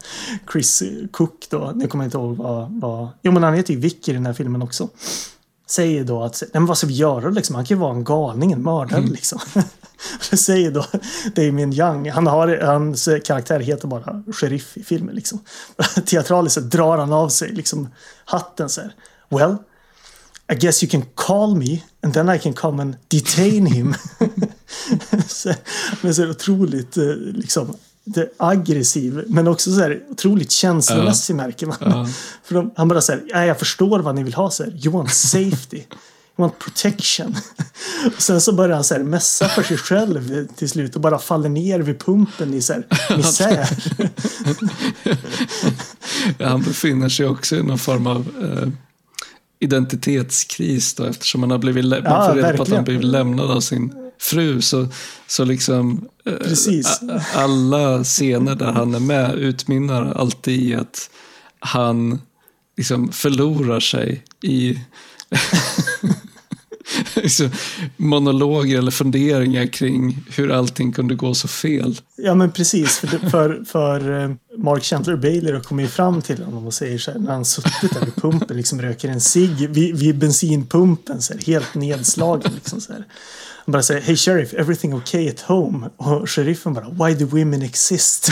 Chris 0.51 0.83
Cook 1.11 1.47
då, 1.49 1.71
nu 1.75 1.87
kommer 1.87 2.03
jag 2.03 2.07
inte 2.07 2.17
ihåg 2.17 2.37
vad, 2.37 2.71
vad... 2.81 3.09
Jo 3.21 3.31
men 3.31 3.43
han 3.43 3.53
heter 3.53 3.73
ju 3.73 3.79
Vicky 3.79 4.11
i 4.11 4.13
den 4.13 4.25
här 4.25 4.33
filmen 4.33 4.61
också. 4.61 4.89
Säger 5.67 6.03
då 6.03 6.23
att, 6.23 6.43
men 6.53 6.65
vad 6.65 6.77
ska 6.77 6.87
vi 6.87 6.93
göra 6.93 7.29
liksom? 7.29 7.55
Han 7.55 7.65
kan 7.65 7.77
ju 7.77 7.81
vara 7.81 7.95
en 7.95 8.03
galning, 8.03 8.51
en 8.51 8.63
mördare 8.63 8.99
mm. 8.99 9.11
liksom. 9.11 9.39
det 10.29 10.37
säger 10.37 10.71
då 10.71 10.85
Damien 11.35 11.73
Young, 11.73 12.09
han 12.09 12.27
har, 12.27 12.57
hans 12.57 13.09
karaktär 13.23 13.59
heter 13.59 13.87
bara 13.87 14.23
sheriff 14.33 14.77
i 14.77 14.83
filmen 14.83 15.15
liksom. 15.15 15.39
Teatraliskt 16.05 16.53
så 16.53 16.61
drar 16.61 16.97
han 16.97 17.13
av 17.13 17.29
sig 17.29 17.49
liksom 17.51 17.89
hatten 18.25 18.69
så 18.69 18.81
här. 18.81 18.93
Well, 19.29 19.57
I 20.51 20.55
guess 20.55 20.83
you 20.83 20.89
can 20.89 21.05
call 21.15 21.55
me 21.55 21.81
and 22.01 22.13
then 22.13 22.29
I 22.29 22.39
can 22.39 22.53
come 22.53 22.81
and 22.81 22.95
detain 23.07 23.65
him. 23.65 23.95
men 26.01 26.15
så 26.15 26.29
otroligt 26.29 26.97
eh, 26.97 27.15
liksom 27.15 27.75
aggressiv 28.37 29.23
men 29.27 29.47
också 29.47 29.71
så 29.71 29.81
här 29.81 30.03
otroligt 30.09 30.51
känslomässig 30.51 31.33
ja. 31.33 31.37
märker 31.37 31.67
man. 31.67 31.77
Ja. 31.79 32.07
För 32.43 32.55
de, 32.55 32.71
han 32.75 32.87
bara 32.87 33.01
säger, 33.01 33.45
jag 33.45 33.59
förstår 33.59 33.99
vad 33.99 34.15
ni 34.15 34.23
vill 34.23 34.33
ha. 34.33 34.51
Så 34.51 34.63
här, 34.63 34.71
you 34.85 34.93
want 34.93 35.13
safety. 35.13 35.77
You 35.77 35.85
want 36.35 36.59
protection. 36.59 37.35
och 38.05 38.13
sen 38.21 38.41
så 38.41 38.53
börjar 38.53 38.75
han 38.75 38.83
så 38.83 38.93
här 38.93 39.03
mässa 39.03 39.47
för 39.47 39.63
sig 39.63 39.77
själv 39.77 40.47
till 40.55 40.69
slut 40.69 40.95
och 40.95 41.01
bara 41.01 41.19
faller 41.19 41.49
ner 41.49 41.79
vid 41.79 41.99
pumpen 41.99 42.53
i 42.53 42.61
så 42.61 42.73
här 42.73 42.85
misär. 43.17 43.69
ja, 46.37 46.47
han 46.47 46.61
befinner 46.61 47.09
sig 47.09 47.25
också 47.25 47.55
i 47.55 47.63
någon 47.63 47.79
form 47.79 48.07
av 48.07 48.27
eh, 48.41 48.67
identitetskris 49.59 50.93
då, 50.93 51.03
eftersom 51.03 51.41
han 51.41 51.51
har 51.51 51.57
blivit, 51.57 51.85
man 51.85 52.29
får 52.29 52.35
reda 52.35 52.57
på 52.57 52.63
att 52.63 52.69
han 52.69 52.83
blivit 52.83 53.03
lämnad 53.03 53.51
av 53.51 53.59
sin 53.59 53.93
fru 54.19 54.61
så, 54.61 54.87
så 55.27 55.43
liksom 55.43 56.07
eh, 56.25 56.33
Precis. 56.33 57.01
alla 57.33 58.03
scener 58.03 58.55
där 58.55 58.71
han 58.71 58.95
är 58.95 58.99
med 58.99 59.35
utmynnar 59.35 60.13
alltid 60.13 60.61
i 60.61 60.75
att 60.75 61.09
han 61.59 62.21
liksom 62.77 63.11
förlorar 63.11 63.79
sig 63.79 64.23
i 64.41 64.79
liksom, 67.15 67.51
monologer 67.97 68.77
eller 68.77 68.91
funderingar 68.91 69.65
kring 69.65 70.25
hur 70.35 70.51
allting 70.51 70.91
kunde 70.91 71.15
gå 71.15 71.33
så 71.33 71.47
fel. 71.47 72.01
Ja 72.15 72.35
men 72.35 72.51
precis, 72.51 72.97
för, 72.97 73.29
för, 73.29 73.63
för 73.65 74.23
eh, 74.23 74.31
Mark 74.57 74.83
Chandler 74.83 75.15
Bailey 75.15 75.61
kommer 75.61 75.83
ju 75.83 75.89
fram 75.89 76.21
till 76.21 76.43
honom 76.43 76.67
och 76.67 76.73
säger 76.73 76.97
så 76.97 77.11
här, 77.11 77.19
när 77.19 77.31
han 77.31 77.45
suttit 77.45 77.93
där 77.93 78.05
vid 78.05 78.15
pumpen, 78.15 78.57
liksom 78.57 78.81
röker 78.81 79.09
en 79.09 79.21
cigg 79.21 79.69
vid, 79.69 79.97
vid 79.97 80.17
bensinpumpen, 80.17 81.21
så 81.21 81.33
här, 81.33 81.41
helt 81.41 81.75
nedslagen. 81.75 82.51
Liksom, 82.55 82.81
så 82.81 82.93
här. 82.93 83.05
Han 83.69 83.71
bara 83.71 83.83
säger 83.83 84.01
Hey 84.01 84.15
sheriff, 84.15 84.53
everything 84.53 84.93
okay 84.93 85.29
at 85.29 85.39
home? 85.39 85.89
Och 85.97 86.29
sheriffen 86.29 86.73
bara 86.73 86.89
Why 86.89 87.13
do 87.13 87.25
women 87.25 87.61
exist? 87.61 88.31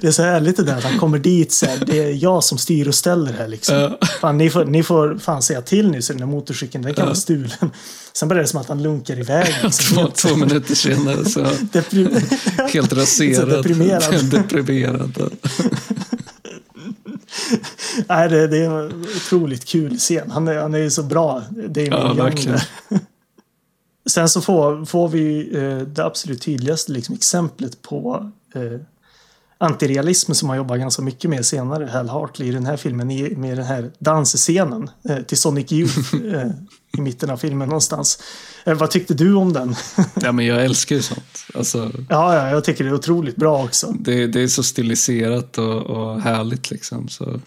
det 0.00 0.06
är 0.06 0.10
så 0.10 0.22
härligt 0.22 0.56
det 0.56 0.62
där 0.62 0.76
att 0.76 0.84
han 0.84 0.98
kommer 0.98 1.18
dit 1.18 1.52
så 1.52 1.66
här, 1.66 1.84
det 1.86 1.98
är 1.98 2.12
jag 2.22 2.44
som 2.44 2.58
styr 2.58 2.88
och 2.88 2.94
ställer 2.94 3.32
här 3.32 3.48
liksom. 3.48 3.76
Uh. 3.76 3.92
Fan, 4.20 4.38
ni, 4.38 4.50
får, 4.50 4.64
ni 4.64 4.82
får 4.82 5.18
fan 5.18 5.42
säga 5.42 5.62
till 5.62 5.90
nu 5.90 6.02
så 6.02 6.12
den 6.12 6.20
där 6.20 6.26
motorcykeln 6.26 6.84
den 6.84 6.94
kan 6.94 7.02
uh. 7.02 7.06
vara 7.06 7.16
stulen. 7.16 7.70
Sen 8.12 8.28
börjar 8.28 8.42
det 8.42 8.48
som 8.48 8.60
att 8.60 8.68
han 8.68 8.82
lunkar 8.82 9.18
iväg. 9.18 9.54
Liksom. 9.62 9.96
två, 9.96 10.10
två 10.14 10.36
minuter 10.36 10.74
senare 10.74 11.24
så 11.24 11.40
helt 12.72 12.92
raserad. 12.92 13.48
deprimerad. 13.48 14.24
deprimerad. 14.24 15.30
Nej, 18.08 18.28
det, 18.28 18.46
det, 18.46 18.58
är 18.58 18.70
en 18.70 19.06
otroligt 19.16 19.64
kul 19.64 19.98
scen. 19.98 20.30
Han 20.30 20.48
är, 20.48 20.56
han 20.56 20.74
är 20.74 20.88
så 20.88 21.02
bra. 21.02 21.42
Det 21.50 21.86
är 21.86 21.90
ja, 21.90 22.12
verkligen. 22.12 22.58
Sen 24.10 24.28
så 24.28 24.40
får, 24.40 24.84
får 24.84 25.08
vi 25.08 25.56
eh, 25.56 25.78
det 25.78 26.04
absolut 26.04 26.42
tydligaste 26.42 26.92
liksom, 26.92 27.14
exemplet 27.14 27.82
på 27.82 28.30
eh, 28.54 28.80
antirealism 29.58 30.32
som 30.32 30.48
han 30.48 30.58
jobbar 30.58 30.76
ganska 30.76 31.02
mycket 31.02 31.30
med 31.30 31.46
senare, 31.46 31.86
Hal 31.86 32.08
Hartley, 32.08 32.48
i 32.48 32.52
den 32.52 32.66
här 32.66 32.76
filmen, 32.76 33.10
i, 33.10 33.36
med 33.36 33.56
den 33.56 33.66
här 33.66 33.90
dansscenen 33.98 34.90
eh, 35.08 35.18
till 35.18 35.38
Sonic 35.38 35.72
Youth 35.72 36.14
eh, 36.34 36.50
i 36.98 37.00
mitten 37.00 37.30
av 37.30 37.36
filmen 37.36 37.68
någonstans. 37.68 38.22
Eh, 38.64 38.74
vad 38.74 38.90
tyckte 38.90 39.14
du 39.14 39.34
om 39.34 39.52
den? 39.52 39.74
ja, 40.22 40.32
men 40.32 40.46
jag 40.46 40.64
älskar 40.64 40.96
ju 40.96 41.02
sånt. 41.02 41.46
Alltså, 41.54 41.90
ja, 42.08 42.34
ja, 42.34 42.50
jag 42.50 42.64
tycker 42.64 42.84
det 42.84 42.90
är 42.90 42.94
otroligt 42.94 43.36
bra 43.36 43.64
också. 43.64 43.94
Det, 44.00 44.26
det 44.26 44.40
är 44.40 44.48
så 44.48 44.62
stiliserat 44.62 45.58
och, 45.58 45.82
och 45.82 46.20
härligt 46.20 46.70
liksom. 46.70 47.08
Så 47.08 47.40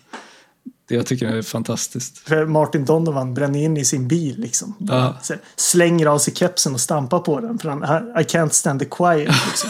det 0.91 0.95
jag 0.95 1.05
tycker 1.05 1.27
är 1.27 1.41
fantastiskt. 1.41 2.17
För 2.17 2.45
Martin 2.45 2.85
Donovan 2.85 3.33
bränner 3.33 3.59
in 3.59 3.77
i 3.77 3.85
sin 3.85 4.07
bil 4.07 4.39
liksom. 4.39 4.75
Ja. 4.79 5.17
Slänger 5.55 6.05
av 6.05 6.19
sig 6.19 6.35
kepsen 6.35 6.73
och 6.73 6.81
stampar 6.81 7.19
på 7.19 7.39
den. 7.39 7.59
För 7.59 7.69
han, 7.69 7.83
I 8.09 8.23
can't 8.23 8.49
stand 8.49 8.79
the 8.79 8.85
quiet. 8.85 9.35
Liksom. 9.47 9.69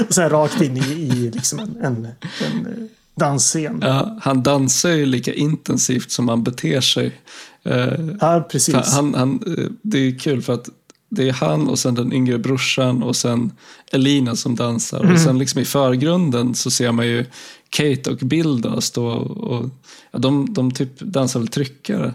och 0.08 0.14
sen 0.14 0.30
rakt 0.30 0.60
in 0.60 0.76
i, 0.76 0.80
i 0.80 1.30
liksom 1.30 1.58
en, 1.58 1.76
en, 1.80 2.06
en 2.06 2.66
eh, 2.66 2.86
dansscen. 3.14 3.78
Ja, 3.82 4.18
han 4.22 4.42
dansar 4.42 4.90
ju 4.90 5.06
lika 5.06 5.34
intensivt 5.34 6.10
som 6.10 6.28
han 6.28 6.42
beter 6.42 6.80
sig. 6.80 7.20
Eh, 7.64 7.94
ja, 8.20 8.48
precis. 8.50 8.74
Han, 8.74 9.14
han, 9.14 9.40
eh, 9.58 9.64
det 9.82 9.98
är 9.98 10.18
kul 10.18 10.42
för 10.42 10.52
att 10.52 10.68
det 11.08 11.28
är 11.28 11.32
han 11.32 11.68
och 11.68 11.78
sen 11.78 11.94
den 11.94 12.12
yngre 12.12 12.38
brorsan 12.38 13.02
och 13.02 13.16
sen 13.16 13.52
Elina 13.92 14.36
som 14.36 14.54
dansar. 14.56 15.00
Mm. 15.00 15.12
Och 15.12 15.20
sen 15.20 15.38
liksom 15.38 15.60
i 15.60 15.64
förgrunden 15.64 16.54
så 16.54 16.70
ser 16.70 16.92
man 16.92 17.06
ju 17.06 17.24
Kate 17.70 18.10
och 18.10 18.16
Bill 18.16 18.60
då 18.60 18.80
stå 18.80 19.06
och, 19.06 19.70
ja, 20.10 20.18
de, 20.18 20.52
de 20.52 20.70
typ 20.70 21.00
dansar 21.00 21.40
väl 21.40 21.48
tryckare. 21.48 22.14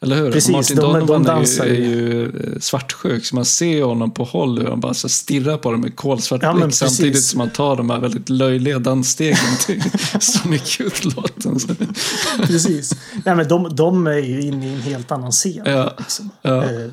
Eller 0.00 0.16
hur? 0.16 0.32
Precis, 0.32 0.52
Martin 0.52 0.76
de, 0.76 0.82
Donovan 0.82 1.22
de 1.22 1.30
är, 1.30 1.66
ju, 1.66 1.74
är 1.74 1.88
ju 1.88 2.24
eh, 2.24 2.58
svartsjuk 2.60 3.24
så 3.24 3.34
man 3.34 3.44
ser 3.44 3.82
honom 3.82 4.10
på 4.10 4.24
håll 4.24 4.58
hur 4.58 4.66
han 4.66 4.80
bara 4.80 4.94
så 4.94 5.08
stirrar 5.08 5.56
på 5.56 5.72
dem 5.72 5.80
med 5.80 5.96
kolsvart 5.96 6.42
ja, 6.42 6.54
blick 6.54 6.74
samtidigt 6.74 7.24
som 7.24 7.38
man 7.38 7.50
tar 7.50 7.76
de 7.76 7.90
här 7.90 8.00
väldigt 8.00 8.28
löjliga 8.28 8.78
dansstegen 8.78 9.36
till 9.66 9.82
Sonic 10.20 10.80
Youth-låten. 10.80 11.58
Precis. 12.46 12.92
Nej, 13.24 13.36
men 13.36 13.48
de, 13.48 13.76
de 13.76 14.06
är 14.06 14.18
ju 14.18 14.42
inne 14.42 14.66
i 14.66 14.74
en 14.74 14.80
helt 14.80 15.12
annan 15.12 15.32
scen. 15.32 15.62
Ja, 15.64 15.94
liksom. 15.98 16.30
ja. 16.42 16.64
Eh, 16.64 16.90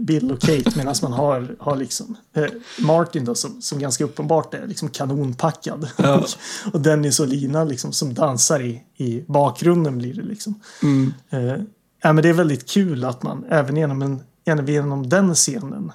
Bill 0.00 0.32
och 0.32 0.40
Kate 0.40 0.72
medan 0.76 0.94
man 1.02 1.12
har, 1.12 1.56
har 1.58 1.76
liksom 1.76 2.16
eh, 2.36 2.44
Martin 2.78 3.24
då 3.24 3.34
som, 3.34 3.62
som 3.62 3.78
ganska 3.78 4.04
uppenbart 4.04 4.54
är 4.54 4.66
liksom 4.66 4.88
kanonpackad. 4.88 5.88
Ja. 5.96 6.18
och, 6.18 6.28
och 6.74 6.80
Dennis 6.80 7.20
och 7.20 7.28
Lina 7.28 7.64
liksom 7.64 7.92
som 7.92 8.14
dansar 8.14 8.62
i, 8.62 8.82
i 8.96 9.24
bakgrunden 9.26 9.98
blir 9.98 10.14
det 10.14 10.22
liksom. 10.22 10.60
Mm. 10.82 11.14
Eh, 11.30 11.64
ja, 12.04 12.12
men 12.12 12.22
det 12.22 12.28
är 12.28 12.32
väldigt 12.32 12.70
kul 12.70 13.04
att 13.04 13.22
man 13.22 13.44
även 13.50 13.76
genom, 13.76 14.02
en, 14.02 14.20
även 14.44 14.66
genom 14.66 15.08
den 15.08 15.34
scenen 15.34 15.92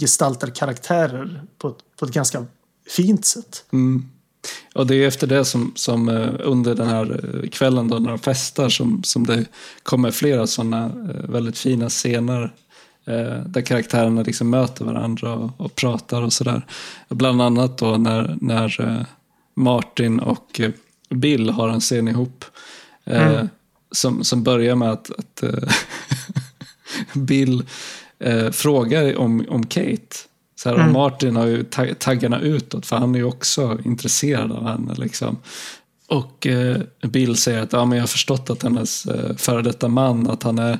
gestaltar 0.00 0.48
karaktärer 0.48 1.42
på 1.58 1.68
ett, 1.68 1.78
på 1.98 2.04
ett 2.04 2.12
ganska 2.12 2.46
fint 2.96 3.24
sätt. 3.24 3.64
Mm. 3.72 4.08
Och 4.74 4.86
det 4.86 4.96
är 4.96 5.08
efter 5.08 5.26
det 5.26 5.44
som, 5.44 5.72
som 5.76 6.08
eh, 6.08 6.30
under 6.40 6.74
den 6.74 6.88
här 6.88 7.20
eh, 7.42 7.48
kvällen 7.48 7.88
då 7.88 7.98
när 7.98 8.08
de 8.08 8.18
festar 8.18 8.68
som, 8.68 9.02
som 9.02 9.26
det 9.26 9.44
kommer 9.82 10.10
flera 10.10 10.46
sådana 10.46 10.84
eh, 10.84 11.30
väldigt 11.30 11.58
fina 11.58 11.88
scener 11.88 12.54
där 13.46 13.60
karaktärerna 13.60 14.22
liksom 14.22 14.50
möter 14.50 14.84
varandra 14.84 15.34
och, 15.34 15.50
och 15.56 15.74
pratar 15.74 16.22
och 16.22 16.32
sådär. 16.32 16.66
Bland 17.08 17.42
annat 17.42 17.78
då 17.78 17.96
när, 17.96 18.38
när 18.40 19.06
Martin 19.54 20.20
och 20.20 20.60
Bill 21.10 21.50
har 21.50 21.68
en 21.68 21.80
scen 21.80 22.08
ihop 22.08 22.44
Mm. 23.04 23.48
Som, 23.94 24.24
som 24.24 24.42
börjar 24.42 24.74
med 24.76 24.90
att, 24.90 25.10
att 25.18 25.42
eh, 25.42 25.68
Bill 27.12 27.64
eh, 28.20 28.50
frågar 28.50 29.18
om, 29.18 29.44
om 29.48 29.66
Kate. 29.66 30.16
Så 30.56 30.68
här, 30.68 30.76
Mm. 30.76 30.92
Martin 30.92 31.36
har 31.36 31.46
ju 31.46 31.64
tag- 31.64 31.98
taggarna 31.98 32.40
utåt 32.40 32.86
för 32.86 32.96
han 32.96 33.14
är 33.14 33.18
ju 33.18 33.24
också 33.24 33.78
intresserad 33.84 34.52
av 34.52 34.66
henne. 34.66 34.94
Liksom. 34.94 35.36
Och 36.08 36.46
eh, 36.46 36.76
Bill 37.02 37.36
säger 37.36 37.62
att 37.62 37.72
ja, 37.72 37.84
men 37.84 37.98
jag 37.98 38.02
har 38.02 38.08
förstått 38.08 38.50
att 38.50 38.62
hennes 38.62 39.06
eh, 39.06 39.36
före 39.36 39.62
detta 39.62 39.88
man, 39.88 40.30
att 40.30 40.42
han 40.42 40.58
är 40.58 40.78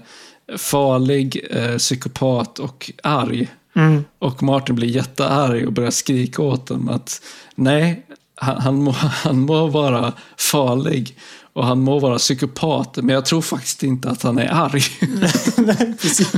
farlig, 0.59 1.47
eh, 1.51 1.77
psykopat 1.77 2.59
och 2.59 2.93
arg. 3.03 3.49
Mm. 3.77 4.05
Och 4.19 4.43
Martin 4.43 4.75
blir 4.77 4.89
jättearg 4.89 5.67
och 5.67 5.73
börjar 5.73 5.91
skrika 5.91 6.43
åt 6.43 6.67
dem 6.67 6.89
att 6.89 7.23
nej, 7.55 8.07
han, 8.37 8.61
han, 8.61 8.75
må, 8.75 8.91
han 8.99 9.41
må 9.41 9.67
vara 9.67 10.13
farlig 10.39 11.19
och 11.55 11.67
han 11.67 11.81
må 11.81 11.99
vara 11.99 12.19
psykopat, 12.19 12.97
men 12.97 13.09
jag 13.09 13.27
tror 13.27 13.43
faktiskt 13.43 13.83
inte 13.83 14.11
att 14.11 14.23
han 14.23 14.39
är 14.39 14.49
arg. 14.53 14.83
Nej, 15.57 15.95
precis. 16.01 16.33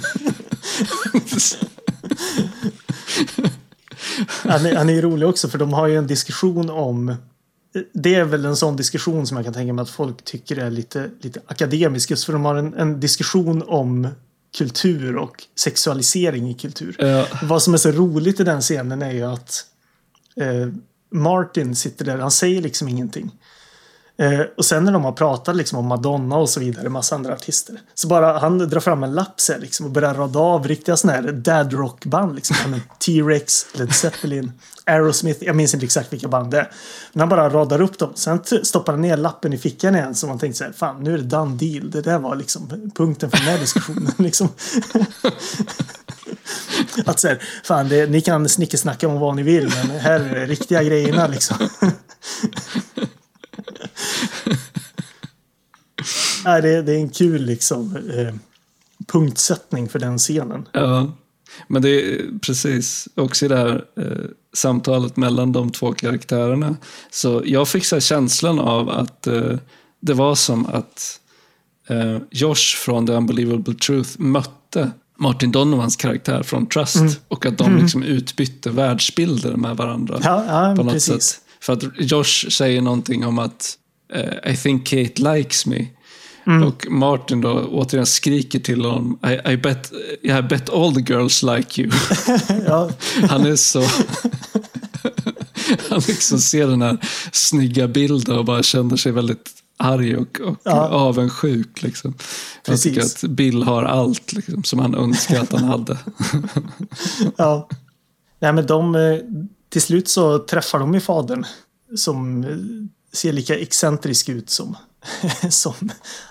han, 4.27 4.67
är, 4.67 4.77
han 4.77 4.91
är 4.91 5.03
rolig 5.03 5.29
också 5.29 5.49
för 5.49 5.59
de 5.59 5.73
har 5.73 5.87
ju 5.87 5.97
en 5.97 6.07
diskussion 6.07 6.71
om 6.71 7.17
det 7.93 8.15
är 8.15 8.25
väl 8.25 8.45
en 8.45 8.57
sån 8.57 8.77
diskussion 8.77 9.27
som 9.27 9.37
jag 9.37 9.45
kan 9.45 9.55
tänka 9.55 9.73
mig 9.73 9.83
att 9.83 9.91
folk 9.91 10.25
tycker 10.25 10.57
är 10.57 10.71
lite, 10.71 11.11
lite 11.21 11.41
akademisk. 11.47 12.11
Just 12.11 12.25
för 12.25 12.33
de 12.33 12.45
har 12.45 12.55
en, 12.55 12.75
en 12.75 13.01
diskussion 13.01 13.63
om 13.67 14.09
kultur 14.59 15.17
och 15.17 15.43
sexualisering 15.61 16.51
i 16.51 16.55
kultur. 16.55 16.97
Ja. 16.99 17.27
Vad 17.43 17.63
som 17.63 17.75
är 17.75 17.79
så 17.79 17.91
roligt 17.91 18.41
i 18.41 18.45
den 18.45 18.61
scenen 18.61 19.03
är 19.03 19.13
ju 19.13 19.23
att 19.23 19.65
eh, 20.37 20.69
Martin 21.11 21.77
sitter 21.77 22.05
där, 22.05 22.19
han 22.19 22.31
säger 22.31 22.63
liksom 22.63 22.89
ingenting. 22.89 23.31
Eh, 24.19 24.41
och 24.57 24.65
sen 24.65 24.85
när 24.85 24.93
de 24.93 25.05
har 25.05 25.13
pratat 25.13 25.57
liksom 25.57 25.79
om 25.79 25.87
Madonna 25.87 26.37
och 26.37 26.49
så 26.49 26.61
vidare, 26.61 26.89
massa 26.89 27.15
andra 27.15 27.33
artister. 27.33 27.81
Så 27.95 28.09
bara 28.09 28.39
han 28.39 28.59
drar 28.59 28.81
fram 28.81 29.03
en 29.03 29.15
lapp 29.15 29.41
så 29.41 29.53
här, 29.53 29.61
liksom, 29.61 29.87
och 29.87 29.93
börjar 29.93 30.15
rada 30.15 30.39
av 30.39 30.69
riktiga 30.69 30.97
sådana 30.97 31.21
här 31.21 31.33
dad 31.33 31.73
rock 31.73 32.05
band. 32.05 32.35
Liksom. 32.35 32.57
T-Rex, 33.07 33.67
Led 33.73 33.95
Zeppelin, 33.95 34.53
Aerosmith. 34.85 35.45
Jag 35.45 35.57
minns 35.57 35.75
inte 35.75 35.87
exakt 35.87 36.13
vilka 36.13 36.29
band 36.29 36.51
det 36.51 36.59
är. 36.59 36.71
Men 37.13 37.21
han 37.21 37.29
bara 37.29 37.51
radar 37.51 37.81
upp 37.81 37.99
dem. 37.99 38.13
Sen 38.15 38.41
stoppar 38.63 38.93
han 38.93 39.03
ner 39.03 39.17
lappen 39.17 39.53
i 39.53 39.59
fickan 39.59 39.95
igen. 39.95 40.15
Så 40.15 40.27
man 40.27 40.39
tänkte 40.39 40.59
så 40.59 40.65
här, 40.65 40.73
fan 40.73 41.05
nu 41.05 41.15
är 41.15 41.19
det 41.19 41.25
done 41.25 41.57
deal. 41.57 41.91
Det 41.91 42.01
där 42.01 42.19
var 42.19 42.37
liksom 42.37 42.91
punkten 42.95 43.31
för 43.31 43.37
den 43.37 43.47
här 43.47 43.59
diskussionen. 43.59 44.13
liksom. 44.19 44.49
Att 47.07 47.21
så 47.21 47.29
här, 47.29 47.43
fan 47.65 47.89
det, 47.89 48.11
ni 48.11 48.21
kan 48.21 48.49
snickesnacka 48.49 49.09
om 49.09 49.21
vad 49.21 49.37
ni 49.37 49.43
vill 49.43 49.73
men 49.89 49.91
här 50.01 50.21
är 50.21 50.35
det 50.35 50.47
riktiga 50.47 50.83
grejerna 50.83 51.27
liksom. 51.27 51.57
Nej, 56.45 56.63
det, 56.63 56.83
det 56.83 56.93
är 56.93 56.99
en 56.99 57.11
kul 57.11 57.45
liksom 57.45 57.97
eh, 57.97 58.35
punktsättning 59.07 59.89
för 59.89 59.99
den 59.99 60.19
scenen. 60.19 60.69
Ja, 60.73 61.13
men 61.67 61.83
det 61.83 61.91
är 61.91 62.39
precis 62.39 63.09
också 63.15 63.45
i 63.45 63.49
det 63.49 63.57
här 63.57 63.85
eh, 63.97 64.31
samtalet 64.53 65.17
mellan 65.17 65.53
de 65.53 65.71
två 65.71 65.93
karaktärerna. 65.93 66.77
Så 67.11 67.43
jag 67.45 67.69
fick 67.69 67.85
så 67.85 68.01
känslan 68.01 68.59
av 68.59 68.91
att 68.91 69.27
eh, 69.27 69.59
det 70.01 70.15
var 70.15 70.35
som 70.35 70.67
att 70.67 71.21
eh, 71.89 72.19
Josh 72.31 72.77
från 72.85 73.07
The 73.07 73.13
Unbelievable 73.13 73.75
Truth 73.75 74.21
mötte 74.21 74.91
Martin 75.19 75.53
Donovans 75.53 75.97
karaktär 75.97 76.43
från 76.43 76.67
Trust 76.67 77.21
och 77.29 77.47
att 77.47 77.59
de 77.59 77.77
liksom 77.77 78.03
utbytte 78.03 78.71
världsbilder 78.71 79.57
med 79.57 79.77
varandra. 79.77 80.21
Ja, 80.23 80.45
ja 80.49 80.77
på 80.77 80.83
något 80.83 80.93
precis. 80.93 81.25
sätt. 81.25 81.43
För 81.67 81.73
att 81.73 81.83
Josh 81.99 82.49
säger 82.51 82.81
någonting 82.81 83.27
om 83.27 83.39
att 83.39 83.79
eh, 84.15 84.53
I 84.53 84.57
think 84.57 84.87
Kate 84.87 85.35
likes 85.35 85.67
me. 85.67 85.87
Mm. 86.47 86.63
Och 86.63 86.87
Martin 86.91 87.41
då 87.41 87.69
återigen 87.71 88.07
skriker 88.07 88.59
till 88.59 88.85
honom 88.85 89.19
I, 89.27 89.53
I, 89.53 89.57
bet, 89.57 89.93
I 90.23 90.43
bet 90.43 90.71
all 90.71 90.95
the 90.95 91.13
girls 91.13 91.43
like 91.43 91.83
you. 91.83 91.91
Han 93.29 93.47
är 93.47 93.57
så... 93.57 93.81
Han 95.91 96.03
liksom 96.09 96.39
ser 96.39 96.67
den 96.67 96.83
här 96.83 96.99
snygga 97.33 97.89
bilden 97.89 98.39
och 98.39 98.45
bara 98.45 98.63
känner 98.63 98.97
sig 98.97 99.13
väldigt 99.13 99.51
arg 99.77 100.17
och, 100.17 100.41
och 100.41 100.57
Ja. 100.63 100.89
avundsjuk. 100.89 101.83
Liksom. 101.83 102.15
Jag 102.67 102.81
tycker 102.81 103.01
att 103.01 103.23
Bill 103.23 103.63
har 103.63 103.83
allt 103.83 104.33
liksom, 104.33 104.65
som 104.65 104.79
han 104.79 104.95
önskar 104.95 105.41
att 105.41 105.53
han 105.53 105.65
hade. 105.65 105.99
ja. 107.37 107.69
Nej, 108.39 108.53
men 108.53 108.67
de, 108.67 108.95
eh, 108.95 109.01
till 109.69 109.83
slut 109.83 110.09
så 110.09 110.39
träffar 110.39 110.79
de 110.79 110.95
ju 110.95 111.01
fadern 111.01 111.45
som 111.97 112.45
eh, 112.45 112.57
ser 113.13 113.33
lika 113.33 113.59
excentrisk 113.59 114.29
ut 114.29 114.51
som, 114.51 114.77
som 115.51 115.75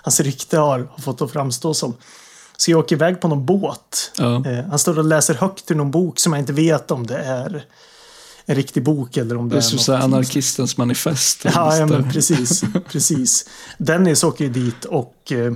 hans 0.02 0.20
rykte 0.20 0.58
har, 0.58 0.78
har 0.90 0.98
fått 0.98 1.22
att 1.22 1.32
framstå 1.32 1.74
som. 1.74 1.94
Så 2.56 2.70
jag 2.70 2.80
åker 2.80 2.96
iväg 2.96 3.20
på 3.20 3.28
någon 3.28 3.46
båt. 3.46 4.12
Ja. 4.18 4.46
Eh, 4.46 4.64
Han 4.64 4.78
står 4.78 4.98
och 4.98 5.04
läser 5.04 5.34
högt 5.34 5.70
ur 5.70 5.74
någon 5.74 5.90
bok 5.90 6.18
som 6.18 6.32
jag 6.32 6.42
inte 6.42 6.52
vet 6.52 6.90
om 6.90 7.06
det 7.06 7.18
är 7.18 7.64
en 8.46 8.54
riktig 8.54 8.82
bok 8.82 9.16
eller 9.16 9.36
om 9.36 9.48
det, 9.48 9.54
Det 9.56 9.58
är 9.60 9.68
är 9.68 9.72
något 9.72 9.82
så 9.82 9.94
anarkistens 9.94 10.76
manifest. 10.76 11.44
Ja, 11.44 11.76
ja 11.76 11.86
men 11.86 12.10
precis. 12.10 12.64
precis. 12.88 13.48
Dennis 13.78 14.24
åker 14.24 14.44
ju 14.44 14.50
dit 14.50 14.84
och 14.84 15.32
eh, 15.32 15.52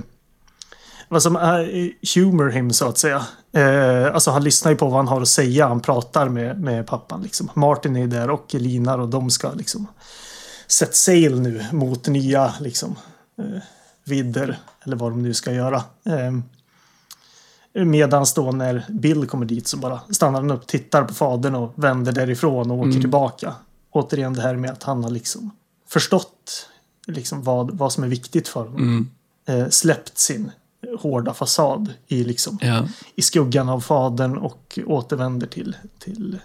vad 1.07 1.23
som 1.23 1.35
är 1.35 1.91
humor 2.15 2.49
him 2.49 2.73
så 2.73 2.85
att 2.85 2.97
säga. 2.97 3.25
Eh, 3.53 4.13
alltså 4.13 4.31
han 4.31 4.43
lyssnar 4.43 4.71
ju 4.71 4.77
på 4.77 4.85
vad 4.85 4.95
han 4.95 5.07
har 5.07 5.21
att 5.21 5.27
säga. 5.27 5.67
Han 5.67 5.79
pratar 5.79 6.29
med, 6.29 6.61
med 6.61 6.87
pappan 6.87 7.21
liksom. 7.21 7.49
Martin 7.53 7.95
är 7.95 8.07
där 8.07 8.29
och 8.29 8.53
Linar 8.53 8.99
och 8.99 9.09
de 9.09 9.29
ska 9.29 9.51
liksom 9.51 9.87
sätta 10.67 10.91
sail 10.93 11.41
nu 11.41 11.65
mot 11.71 12.07
nya 12.07 12.53
liksom 12.59 12.95
eh, 13.37 13.61
vidder 14.03 14.59
eller 14.83 14.95
vad 14.95 15.11
de 15.11 15.21
nu 15.21 15.33
ska 15.33 15.51
göra. 15.51 15.83
Eh, 16.05 16.31
Medans 17.85 18.33
då 18.33 18.51
när 18.51 18.85
Bill 18.89 19.27
kommer 19.27 19.45
dit 19.45 19.67
så 19.67 19.77
bara 19.77 19.99
stannar 20.09 20.41
han 20.41 20.51
upp, 20.51 20.67
tittar 20.67 21.03
på 21.03 21.13
fadern 21.13 21.55
och 21.55 21.73
vänder 21.75 22.11
därifrån 22.11 22.71
och 22.71 22.77
åker 22.77 22.89
Mm. 22.89 23.01
tillbaka. 23.01 23.55
Återigen 23.91 24.33
det 24.33 24.41
här 24.41 24.55
med 24.55 24.71
att 24.71 24.83
han 24.83 25.03
har 25.03 25.11
liksom 25.11 25.51
förstått 25.87 26.67
liksom 27.07 27.43
vad, 27.43 27.71
vad 27.77 27.93
som 27.93 28.03
är 28.03 28.07
viktigt 28.07 28.47
för 28.47 28.59
honom. 28.59 28.77
Mm. 29.45 29.61
Eh, 29.61 29.69
släppt 29.69 30.17
sin 30.17 30.51
hårda 30.99 31.33
fasad 31.33 31.93
i, 32.07 32.23
liksom, 32.23 32.57
Ja. 32.61 32.87
i 33.15 33.21
skuggan 33.21 33.69
av 33.69 33.79
fadern 33.79 34.37
och 34.37 34.79
återvänder 34.85 35.47
till, 35.47 35.75
till 35.99 36.39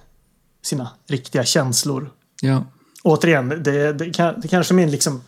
sina 0.62 0.90
riktiga 1.06 1.44
känslor. 1.44 2.10
Ja. 2.42 2.64
Återigen, 3.02 3.48
det, 3.48 3.92
det, 3.92 3.92
det 3.92 4.48
kanske 4.48 4.74
är 4.74 4.74
min 4.74 4.90
liksom 4.90 5.22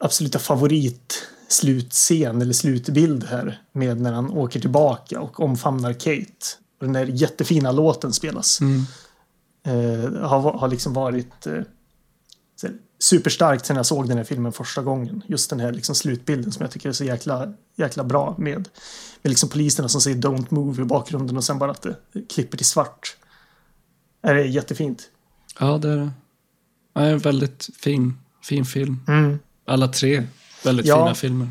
absoluta 0.00 0.38
favorit 0.38 1.28
slutscen 1.48 2.42
eller 2.42 2.52
slutbild 2.52 3.24
här 3.24 3.62
med 3.72 4.00
när 4.00 4.12
han 4.12 4.30
åker 4.30 4.60
tillbaka 4.60 5.20
och 5.20 5.40
omfamnar 5.40 5.92
Kate. 5.92 6.46
Och 6.80 6.86
den 6.86 6.92
där 6.92 7.06
jättefina 7.06 7.72
låten 7.72 8.12
spelas. 8.12 8.60
Mm. 8.60 8.84
Eh, 9.66 10.28
har, 10.28 10.52
har 10.52 10.68
liksom 10.68 10.92
varit 10.92 11.46
eh, 11.46 11.60
superstarkt 13.02 13.66
sen 13.66 13.76
jag 13.76 13.86
såg 13.86 14.08
den 14.08 14.16
här 14.16 14.24
filmen 14.24 14.52
första 14.52 14.82
gången. 14.82 15.22
Just 15.26 15.50
den 15.50 15.60
här 15.60 15.72
liksom 15.72 15.94
slutbilden 15.94 16.52
som 16.52 16.62
jag 16.62 16.70
tycker 16.70 16.88
är 16.88 16.92
så 16.92 17.04
jäkla, 17.04 17.52
jäkla 17.76 18.04
bra 18.04 18.34
med, 18.38 18.68
med 19.22 19.30
liksom 19.30 19.48
poliserna 19.48 19.88
som 19.88 20.00
säger 20.00 20.16
Don't 20.16 20.46
move 20.48 20.82
i 20.82 20.84
bakgrunden 20.84 21.36
och 21.36 21.44
sen 21.44 21.58
bara 21.58 21.70
att 21.70 21.82
det 21.82 21.96
klipper 22.28 22.56
till 22.56 22.66
svart. 22.66 23.16
Det 24.22 24.28
är 24.28 24.34
jättefint. 24.34 25.02
ja, 25.60 25.78
det 25.78 25.88
är 25.88 25.96
det. 25.96 26.10
Ja, 26.94 27.00
en 27.00 27.18
väldigt 27.18 27.68
fin, 27.76 28.18
fin 28.42 28.64
film. 28.64 29.00
Mm. 29.08 29.38
Alla 29.66 29.88
tre 29.88 30.26
väldigt 30.64 30.86
Ja. 30.86 30.96
fina 31.04 31.14
filmer. 31.14 31.48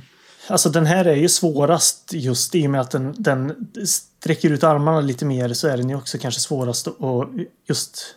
Alltså 0.47 0.69
den 0.69 0.85
här 0.85 1.05
är 1.05 1.15
ju 1.15 1.29
svårast 1.29 2.13
just 2.13 2.55
i 2.55 2.67
och 2.67 2.71
med 2.71 2.81
att 2.81 2.91
den, 2.91 3.15
den 3.17 3.67
sträcker 3.85 4.49
ut 4.49 4.63
armarna 4.63 5.01
lite 5.01 5.25
mer 5.25 5.53
så 5.53 5.67
är 5.67 5.77
den 5.77 5.89
ju 5.89 5.95
också 5.95 6.17
kanske 6.17 6.41
svårast 6.41 6.87
att 6.87 7.29
just 7.69 8.15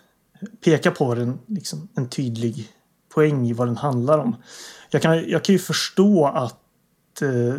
peka 0.64 0.90
på 0.90 1.14
den, 1.14 1.38
liksom, 1.46 1.88
en 1.94 2.08
tydlig 2.08 2.68
poäng 3.14 3.48
i 3.48 3.52
vad 3.52 3.68
den 3.68 3.76
handlar 3.76 4.18
om. 4.18 4.36
Jag 4.90 5.02
kan, 5.02 5.28
jag 5.28 5.44
kan 5.44 5.52
ju 5.52 5.58
förstå 5.58 6.26
att 6.26 7.22
eh, 7.22 7.54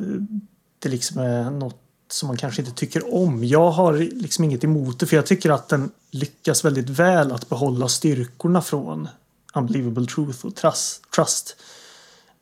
det 0.80 0.90
liksom 0.90 1.22
är 1.22 1.52
något 1.52 1.82
som 2.12 2.28
man 2.28 2.38
kanske 2.38 2.62
inte 2.62 2.74
tycker 2.74 3.14
om. 3.16 3.44
Jag 3.44 3.72
har 3.72 3.94
liksom 3.94 4.44
inget 4.44 4.64
emot 4.64 5.00
det 5.00 5.06
för 5.06 5.16
jag 5.16 5.26
tycker 5.26 5.50
att 5.50 5.70
den 5.70 5.92
lyckas 6.12 6.66
väldigt 6.66 6.90
väl 6.90 7.32
att 7.32 7.50
behålla 7.50 7.88
styrkorna 7.88 8.62
från 8.62 9.08
Unbelievable 9.54 10.06
Truth 10.06 10.46
och 10.46 10.56
Trust. 10.56 11.56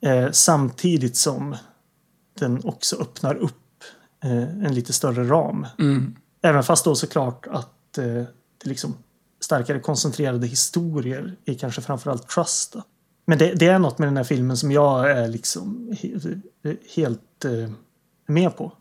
Eh, 0.01 0.31
samtidigt 0.31 1.17
som 1.17 1.55
den 2.39 2.61
också 2.63 2.95
öppnar 2.95 3.35
upp 3.35 3.83
eh, 4.23 4.43
en 4.43 4.75
lite 4.75 4.93
större 4.93 5.23
ram. 5.23 5.67
Mm. 5.79 6.15
Även 6.41 6.63
fast 6.63 6.85
då 6.85 6.95
såklart 6.95 7.47
att 7.47 7.97
eh, 7.97 8.05
det 8.63 8.69
liksom 8.69 8.97
starkare 9.39 9.79
koncentrerade 9.79 10.47
historier 10.47 11.35
är 11.45 11.53
kanske 11.53 11.81
framförallt 11.81 12.29
Trust. 12.29 12.73
Då. 12.73 12.83
Men 13.25 13.37
det, 13.37 13.53
det, 13.53 13.67
är 13.67 13.79
något 13.79 13.97
med 13.97 14.07
den 14.07 14.17
här 14.17 14.23
filmen 14.23 14.57
som 14.57 14.71
jag 14.71 15.11
är 15.11 15.27
liksom 15.27 15.95
helt, 16.95 17.45
eh, 17.45 17.71
med 18.27 18.57
på. 18.57 18.71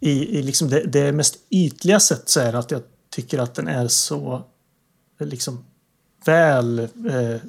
I, 0.00 0.38
i 0.38 0.42
liksom 0.42 0.68
det, 0.68 0.80
det 0.80 1.12
mest 1.12 1.36
ytliga 1.50 2.00
sätt 2.00 2.28
så 2.28 2.40
är 2.40 2.52
det 2.52 2.58
att 2.58 2.70
jag 2.70 2.82
tycker 3.10 3.38
att 3.38 3.54
den 3.54 3.68
är 3.68 3.88
så 3.88 4.42
liksom 5.18 5.64
väl 6.24 6.78
eh, 6.78 7.40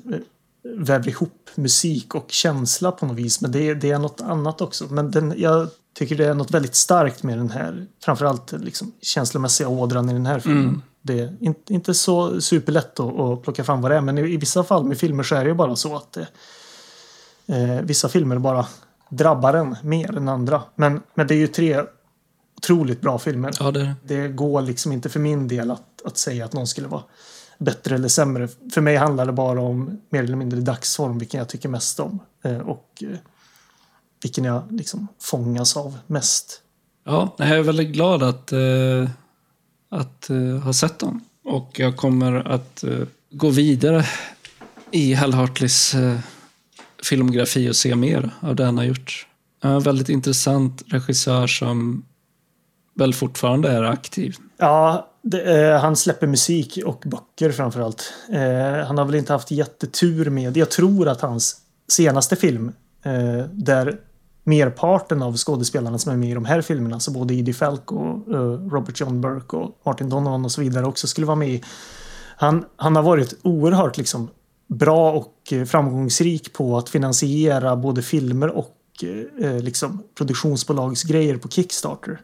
väver 0.64 1.10
ihop 1.10 1.50
musik 1.56 2.16
och 2.16 2.32
känsla 2.32 2.92
på 2.92 3.06
något 3.06 3.18
vis. 3.18 3.42
Men 3.42 3.52
det, 3.52 3.74
det 3.74 3.92
är 3.92 4.00
något 4.00 4.22
annat 4.22 4.62
också. 4.62 4.88
Men 4.90 5.12
den, 5.12 5.34
jag 5.38 5.68
tycker 5.94 6.16
det 6.16 6.26
är 6.26 6.34
något 6.34 6.52
väldigt 6.52 6.76
starkt 6.76 7.24
med 7.24 7.38
den 7.38 7.50
här, 7.50 7.88
framförallt 8.04 8.52
liksom 8.52 8.92
känslomässiga 9.02 9.68
ådran 9.68 10.10
i 10.10 10.14
den 10.14 10.26
här 10.26 10.40
filmen. 10.40 10.64
Mm. 10.64 10.82
Det 11.02 11.20
är 11.20 11.38
inte, 11.68 11.94
så 11.94 12.42
superlätt 12.42 13.00
att, 13.00 13.42
plocka 13.44 13.64
fram 13.64 13.82
vad 13.82 13.92
det 13.92 13.98
är, 13.98 14.02
men 14.02 14.18
i, 14.18 14.38
vissa 14.38 14.64
fall 14.64 14.84
med 14.84 14.98
filmer 14.98 15.24
så 15.24 15.36
är 15.36 15.44
det 15.44 15.50
ju 15.50 15.56
bara 15.56 15.76
så 15.76 15.96
att 15.96 16.18
eh, 17.48 17.82
vissa 17.84 18.10
filmer 18.10 18.38
bara 18.38 18.66
drabbar 19.10 19.54
en 19.54 19.76
mer 19.84 20.18
än 20.18 20.30
andra. 20.30 20.62
Men, 20.76 21.02
men 21.14 21.28
det 21.28 21.34
är 21.34 21.40
ju 21.40 21.48
tre 21.48 21.84
otroligt 22.58 23.02
bra 23.02 23.20
filmer. 23.20 23.52
Ja, 23.60 23.72
det... 23.72 23.96
det 24.04 24.28
går 24.28 24.62
liksom 24.62 24.92
inte 24.92 25.10
för 25.10 25.20
min 25.20 25.48
del 25.48 25.72
att, 25.72 26.06
att 26.06 26.18
säga 26.18 26.46
att 26.46 26.54
någon 26.54 26.68
skulle 26.68 26.88
vara 26.88 27.04
bättre 27.58 27.96
eller 27.96 28.08
sämre. 28.08 28.48
För 28.74 28.82
mig 28.82 28.96
handlar 28.96 29.26
det 29.26 29.32
bara 29.32 29.62
om 29.62 30.02
mer 30.10 30.24
eller 30.24 30.36
mindre 30.36 30.60
dagsform, 30.60 31.20
vilken 31.20 31.38
jag 31.38 31.50
tycker 31.50 31.70
mest 31.70 32.00
om. 32.00 32.20
Eh, 32.44 32.58
och 32.58 33.04
eh, 33.04 33.18
vilken 34.22 34.46
jag 34.46 34.72
liksom 34.72 35.08
fångas 35.20 35.78
av 35.78 35.98
mest. 36.08 36.62
Ja, 37.06 37.36
jag 37.38 37.50
är 37.50 37.64
väldigt 37.64 37.94
glad 37.94 38.24
att, 38.24 38.52
eh, 38.52 39.10
att 39.90 40.30
eh, 40.30 40.38
ha 40.38 40.74
sett 40.74 41.00
dem. 41.00 41.22
Och 41.44 41.80
jag 41.80 41.98
kommer 41.98 42.48
att 42.48 42.84
eh, 42.84 43.08
gå 43.32 43.50
vidare 43.50 44.06
i 44.92 45.14
Hal 45.14 45.34
Hartleys 45.34 45.96
eh, 45.96 46.20
filmografi 47.04 47.70
och 47.70 47.76
se 47.76 47.96
mer 47.96 48.32
av 48.40 48.56
det 48.56 48.66
han 48.66 48.78
har 48.78 48.86
gjort. 48.86 49.28
En 49.64 49.80
väldigt 49.80 50.10
intressant 50.10 50.84
regissör 50.88 51.48
som 51.48 52.06
väl 52.96 53.14
fortfarande 53.14 53.70
är 53.70 53.84
aktiv. 53.84 54.36
Ja, 54.58 55.10
det, 55.22 55.70
eh, 55.70 55.80
han 55.80 55.96
släpper 55.96 56.28
musik 56.28 56.80
och 56.86 57.04
böcker 57.06 57.52
framförallt. 57.52 58.14
Eh, 58.32 58.86
han 58.88 58.98
har 58.98 59.06
väl 59.06 59.16
inte 59.16 59.34
haft 59.34 59.52
jättetur 59.52 60.30
med, 60.30 60.58
jag 60.58 60.72
tror 60.72 61.08
att 61.08 61.22
hans 61.22 61.58
senaste 61.92 62.36
film 62.36 62.72
eh, 63.04 63.46
där 63.52 64.00
merparten 64.44 65.22
av 65.22 65.38
skådespelarna 65.38 65.98
som 65.98 66.12
är 66.12 66.18
med 66.18 66.30
i 66.30 66.34
de 66.34 66.46
här 66.46 66.62
filmerna, 66.62 67.00
så 67.00 67.12
både 67.12 67.34
Edie 67.34 67.54
Falk 67.54 67.92
och 67.92 68.28
uh, 68.28 68.70
Robert 68.70 69.00
John 69.00 69.22
Burke 69.22 69.56
och 69.56 69.82
Martin 69.86 70.10
Donovan 70.10 70.46
och 70.46 70.52
så 70.52 70.62
vidare 70.62 70.86
också 70.86 71.08
skulle 71.08 71.28
vara 71.28 71.36
med 71.36 71.50
i. 71.50 71.64
Han, 72.38 72.66
han 72.76 72.96
har 72.96 73.04
varit 73.04 73.40
oerhört 73.42 73.98
liksom 73.98 74.30
bra 74.70 75.12
och 75.12 75.54
eh, 75.54 75.66
framgångsrik 75.66 76.54
på 76.54 76.78
att 76.78 76.90
finansiera 76.90 77.76
både 77.76 78.02
filmer 78.02 78.48
och 78.48 78.76
eh, 79.04 79.50
eh, 79.50 79.60
liksom 79.60 80.04
produktionsbolagsgrejer 80.18 81.38
på 81.38 81.50
Kickstarter. 81.50 82.22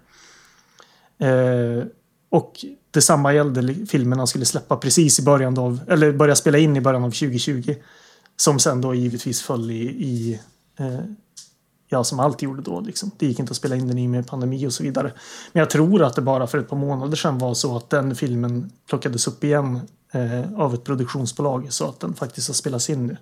Eh, 1.20 1.88
och 2.30 2.66
detsamma 2.92 3.34
gällde 3.34 3.76
filmen 3.86 4.18
han 4.18 4.28
skulle 4.28 4.46
släppa 4.46 4.78
precis 4.78 5.20
i 5.20 5.24
början 5.24 5.58
av, 5.58 5.80
eller 5.88 6.12
börja 6.12 6.36
spela 6.36 6.58
in 6.58 6.78
i 6.78 6.82
början 6.82 7.04
av 7.04 7.12
2020. 7.12 7.76
Som 8.38 8.60
sen 8.60 8.82
då 8.82 8.96
givetvis 8.96 9.42
föll 9.42 9.72
i, 9.72 9.84
i 9.84 10.40
eh, 10.80 11.00
ja, 11.88 12.03
som 12.03 12.20
allt 12.20 12.41
gjorde 12.41 12.62
då. 12.62 12.80
Liksom. 12.80 13.12
Det 13.18 13.26
gick 13.26 13.40
inte 13.40 13.52
att 13.52 13.57
spela 13.57 13.76
in 13.76 13.88
den 13.88 13.98
i 13.98 14.07
med 14.07 14.28
pandemi 14.28 14.68
och 14.68 14.74
så 14.74 14.84
vidare. 14.84 15.12
Men 15.53 15.60
jag 15.60 15.70
tror 15.70 16.03
att 16.03 16.16
det 16.16 16.22
bara 16.22 16.48
för 16.48 16.57
ett 16.57 16.70
par 16.70 16.78
månader 16.78 17.16
sedan 17.16 17.38
var 17.38 17.53
så 17.53 17.78
att 17.78 17.90
den 17.90 18.16
filmen 18.16 18.72
plockades 18.90 19.28
upp 19.28 19.44
igen 19.44 19.80
eh, 20.12 20.60
av 20.60 20.74
ett 20.74 20.84
produktionsbolag 20.84 21.68
så 21.70 21.90
att 21.90 21.99
den 21.99 22.14
faktiskt 22.14 22.48
har 22.48 22.53
spelats 22.53 22.90
in 22.90 23.07
nu. 23.07 23.18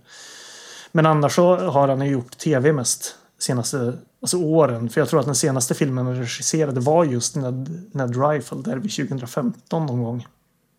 Men 0.91 1.05
annars 1.05 1.35
så 1.35 1.55
har 1.55 1.87
han 1.87 2.05
ju 2.05 2.11
gjort 2.11 2.37
tv 2.37 2.73
mest 2.73 3.15
senaste 3.39 3.93
alltså 4.21 4.37
åren. 4.37 4.89
För 4.89 5.01
jag 5.01 5.09
tror 5.09 5.19
att 5.19 5.25
den 5.25 5.35
senaste 5.35 5.73
filmen 5.73 6.05
han 6.05 6.15
regisserade 6.15 6.79
var 6.79 7.05
just 7.05 7.35
Ned, 7.35 7.89
Ned 7.91 8.29
Rifle 8.29 8.61
där 8.61 8.77
vid 8.77 8.91
2015 8.91 9.85
någon 9.85 10.03
gång. 10.03 10.27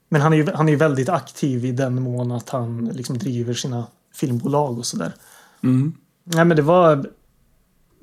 Men 0.09 0.21
han 0.21 0.33
är 0.33 0.37
ju 0.37 0.53
han 0.55 0.69
är 0.69 0.77
väldigt 0.77 1.09
aktiv 1.09 1.65
i 1.65 1.73
den 1.73 2.03
mån 2.03 2.33
att 2.33 2.49
han 2.49 2.85
liksom 2.85 3.19
driver 3.19 3.55
sina 3.55 3.87
filmbolag 4.15 4.79
och 4.79 4.87
sådär. 4.87 5.15
Mm. 5.63 5.95
Nej, 6.25 6.45
men 6.45 6.57
det 6.57 6.63
var 6.63 7.07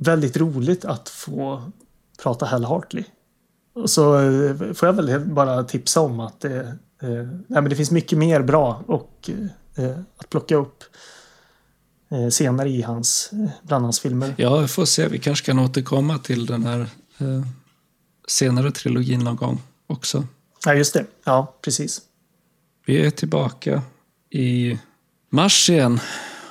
väldigt 0.01 0.37
roligt 0.37 0.85
att 0.85 1.09
få 1.09 1.71
prata 2.23 2.45
Hal 2.45 2.63
Hartley. 2.63 3.03
Och 3.73 3.89
så 3.89 4.19
eh, 4.19 4.73
får 4.73 4.87
jag 4.87 4.93
väl 4.93 5.19
bara 5.19 5.63
tipsa 5.63 6.01
om 6.01 6.19
att 6.19 6.39
det, 6.39 6.59
eh, 7.01 7.09
nej, 7.47 7.61
men 7.61 7.69
det 7.69 7.75
finns 7.75 7.91
mycket 7.91 8.17
mer 8.17 8.41
bra 8.41 8.83
och, 8.87 9.29
eh, 9.75 9.97
att 10.17 10.29
plocka 10.29 10.55
upp. 10.55 10.83
Eh, 12.11 12.29
senare 12.29 12.69
i 12.69 12.81
hans, 12.81 13.29
eh, 13.33 13.49
bland 13.63 13.83
hans 13.83 13.99
filmer. 13.99 14.33
Ja, 14.37 14.57
vi 14.57 14.67
får 14.67 14.85
se. 14.85 15.07
Vi 15.07 15.19
kanske 15.19 15.45
kan 15.45 15.59
återkomma 15.59 16.17
till 16.17 16.45
den 16.45 16.65
här 16.65 16.79
eh, 17.17 17.45
senare 18.27 18.71
trilogin 18.71 19.19
någon 19.19 19.35
gång 19.35 19.61
också. 19.87 20.27
Ja, 20.65 20.73
just 20.73 20.93
det. 20.93 21.05
Ja, 21.23 21.55
precis. 21.61 22.01
Vi 22.85 23.05
är 23.05 23.09
tillbaka 23.09 23.81
i 24.29 24.79
mars 25.29 25.69
igen. 25.69 25.99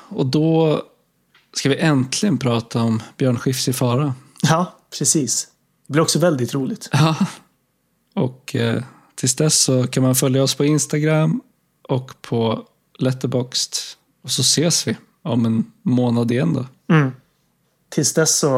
Och 0.08 0.26
då 0.26 0.82
ska 1.52 1.68
vi 1.68 1.76
äntligen 1.76 2.38
prata 2.38 2.82
om 2.82 3.02
Björn 3.16 3.38
Skifs 3.38 3.68
i 3.68 3.72
fara. 3.72 4.14
Ja, 4.42 4.74
precis. 4.98 5.48
Det 5.86 5.92
blir 5.92 6.02
också 6.02 6.18
väldigt 6.18 6.54
roligt. 6.54 6.88
Ja. 6.92 7.16
Och 8.14 8.56
eh, 8.56 8.82
tills 9.14 9.34
dess 9.34 9.60
så 9.60 9.86
kan 9.86 10.02
man 10.02 10.14
följa 10.14 10.42
oss 10.42 10.54
på 10.54 10.64
Instagram 10.64 11.40
och 11.88 12.22
på 12.22 12.66
Letterboxd. 12.98 13.74
Och 14.22 14.30
så 14.30 14.40
ses 14.40 14.88
vi 14.88 14.96
om 15.22 15.46
en 15.46 15.72
månad 15.82 16.30
igen 16.30 16.54
då. 16.54 16.94
Mm. 16.94 17.12
Tills 17.88 18.14
dess 18.14 18.38
så 18.38 18.50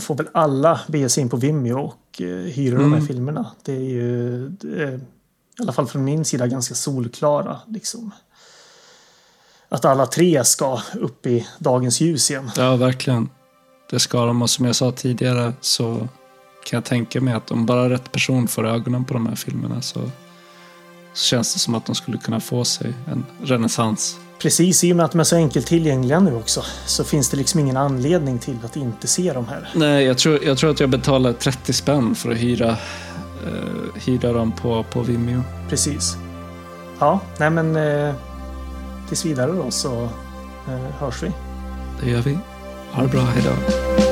får 0.00 0.14
väl 0.14 0.28
alla 0.34 0.80
bege 0.88 1.08
sig 1.08 1.22
in 1.22 1.28
på 1.28 1.36
Vimeo 1.36 1.78
och 1.78 2.22
eh, 2.22 2.26
hyra 2.26 2.76
mm. 2.76 2.82
de 2.82 2.92
här 2.92 2.98
mm. 2.98 3.06
filmerna. 3.06 3.50
Det 3.62 3.72
är 3.72 3.90
ju 3.90 4.48
det 4.48 4.82
är, 4.82 4.96
i 5.58 5.62
alla 5.62 5.72
fall 5.72 5.86
från 5.86 6.04
min 6.04 6.24
sida 6.24 6.46
ganska 6.46 6.74
solklara. 6.74 7.60
Liksom. 7.66 8.10
Att 9.68 9.84
alla 9.84 10.06
tre 10.06 10.44
ska 10.44 10.80
upp 11.00 11.26
i 11.26 11.46
dagens 11.58 12.00
ljus 12.00 12.30
igen. 12.30 12.50
Ja, 12.56 12.76
verkligen. 12.76 13.28
Det 13.90 13.98
ska 13.98 14.24
de 14.24 14.42
och 14.42 14.50
som 14.50 14.64
jag 14.64 14.76
sa 14.76 14.92
tidigare 14.92 15.52
så 15.60 16.08
kan 16.64 16.76
jag 16.76 16.84
tänka 16.84 17.20
mig 17.20 17.34
att 17.34 17.50
om 17.50 17.66
bara 17.66 17.90
rätt 17.90 18.12
person 18.12 18.48
får 18.48 18.66
ögonen 18.66 19.04
på 19.04 19.14
de 19.14 19.26
här 19.26 19.34
filmerna 19.34 19.82
så, 19.82 20.00
så 21.12 21.24
känns 21.24 21.54
det 21.54 21.58
som 21.58 21.74
att 21.74 21.86
de 21.86 21.94
skulle 21.94 22.18
kunna 22.18 22.40
få 22.40 22.64
sig 22.64 22.94
en 23.12 23.24
renässans. 23.42 24.18
Precis, 24.38 24.84
i 24.84 24.92
och 24.92 24.96
med 24.96 25.04
att 25.04 25.12
de 25.12 25.20
är 25.20 25.24
så 25.24 25.36
enkelt 25.36 25.66
tillgängliga 25.66 26.20
nu 26.20 26.34
också 26.34 26.62
så 26.86 27.04
finns 27.04 27.30
det 27.30 27.36
liksom 27.36 27.60
ingen 27.60 27.76
anledning 27.76 28.38
till 28.38 28.56
att 28.64 28.76
inte 28.76 29.06
se 29.06 29.32
de 29.32 29.48
här. 29.48 29.68
Nej, 29.74 30.04
jag 30.04 30.18
tror, 30.18 30.44
jag 30.44 30.58
tror 30.58 30.70
att 30.70 30.80
jag 30.80 30.90
betalar 30.90 31.32
30 31.32 31.72
spänn 31.72 32.14
för 32.14 32.30
att 32.30 32.38
hyra, 32.38 32.68
eh, 33.46 34.02
hyra 34.04 34.32
dem 34.32 34.52
på, 34.52 34.82
på 34.82 35.00
Vimeo. 35.00 35.42
Precis. 35.68 36.16
Ja, 36.98 37.20
nej 37.38 37.50
men 37.50 37.76
eh, 37.76 38.14
tills 39.08 39.24
vidare 39.24 39.52
då 39.52 39.70
så 39.70 40.02
eh, 40.68 40.94
hörs 40.98 41.22
vi. 41.22 41.32
Det 42.00 42.10
gör 42.10 42.22
vi. 42.22 42.38
Ha 42.92 43.02
det 43.02 43.08
bra, 43.08 43.20
hejdå. 43.20 44.07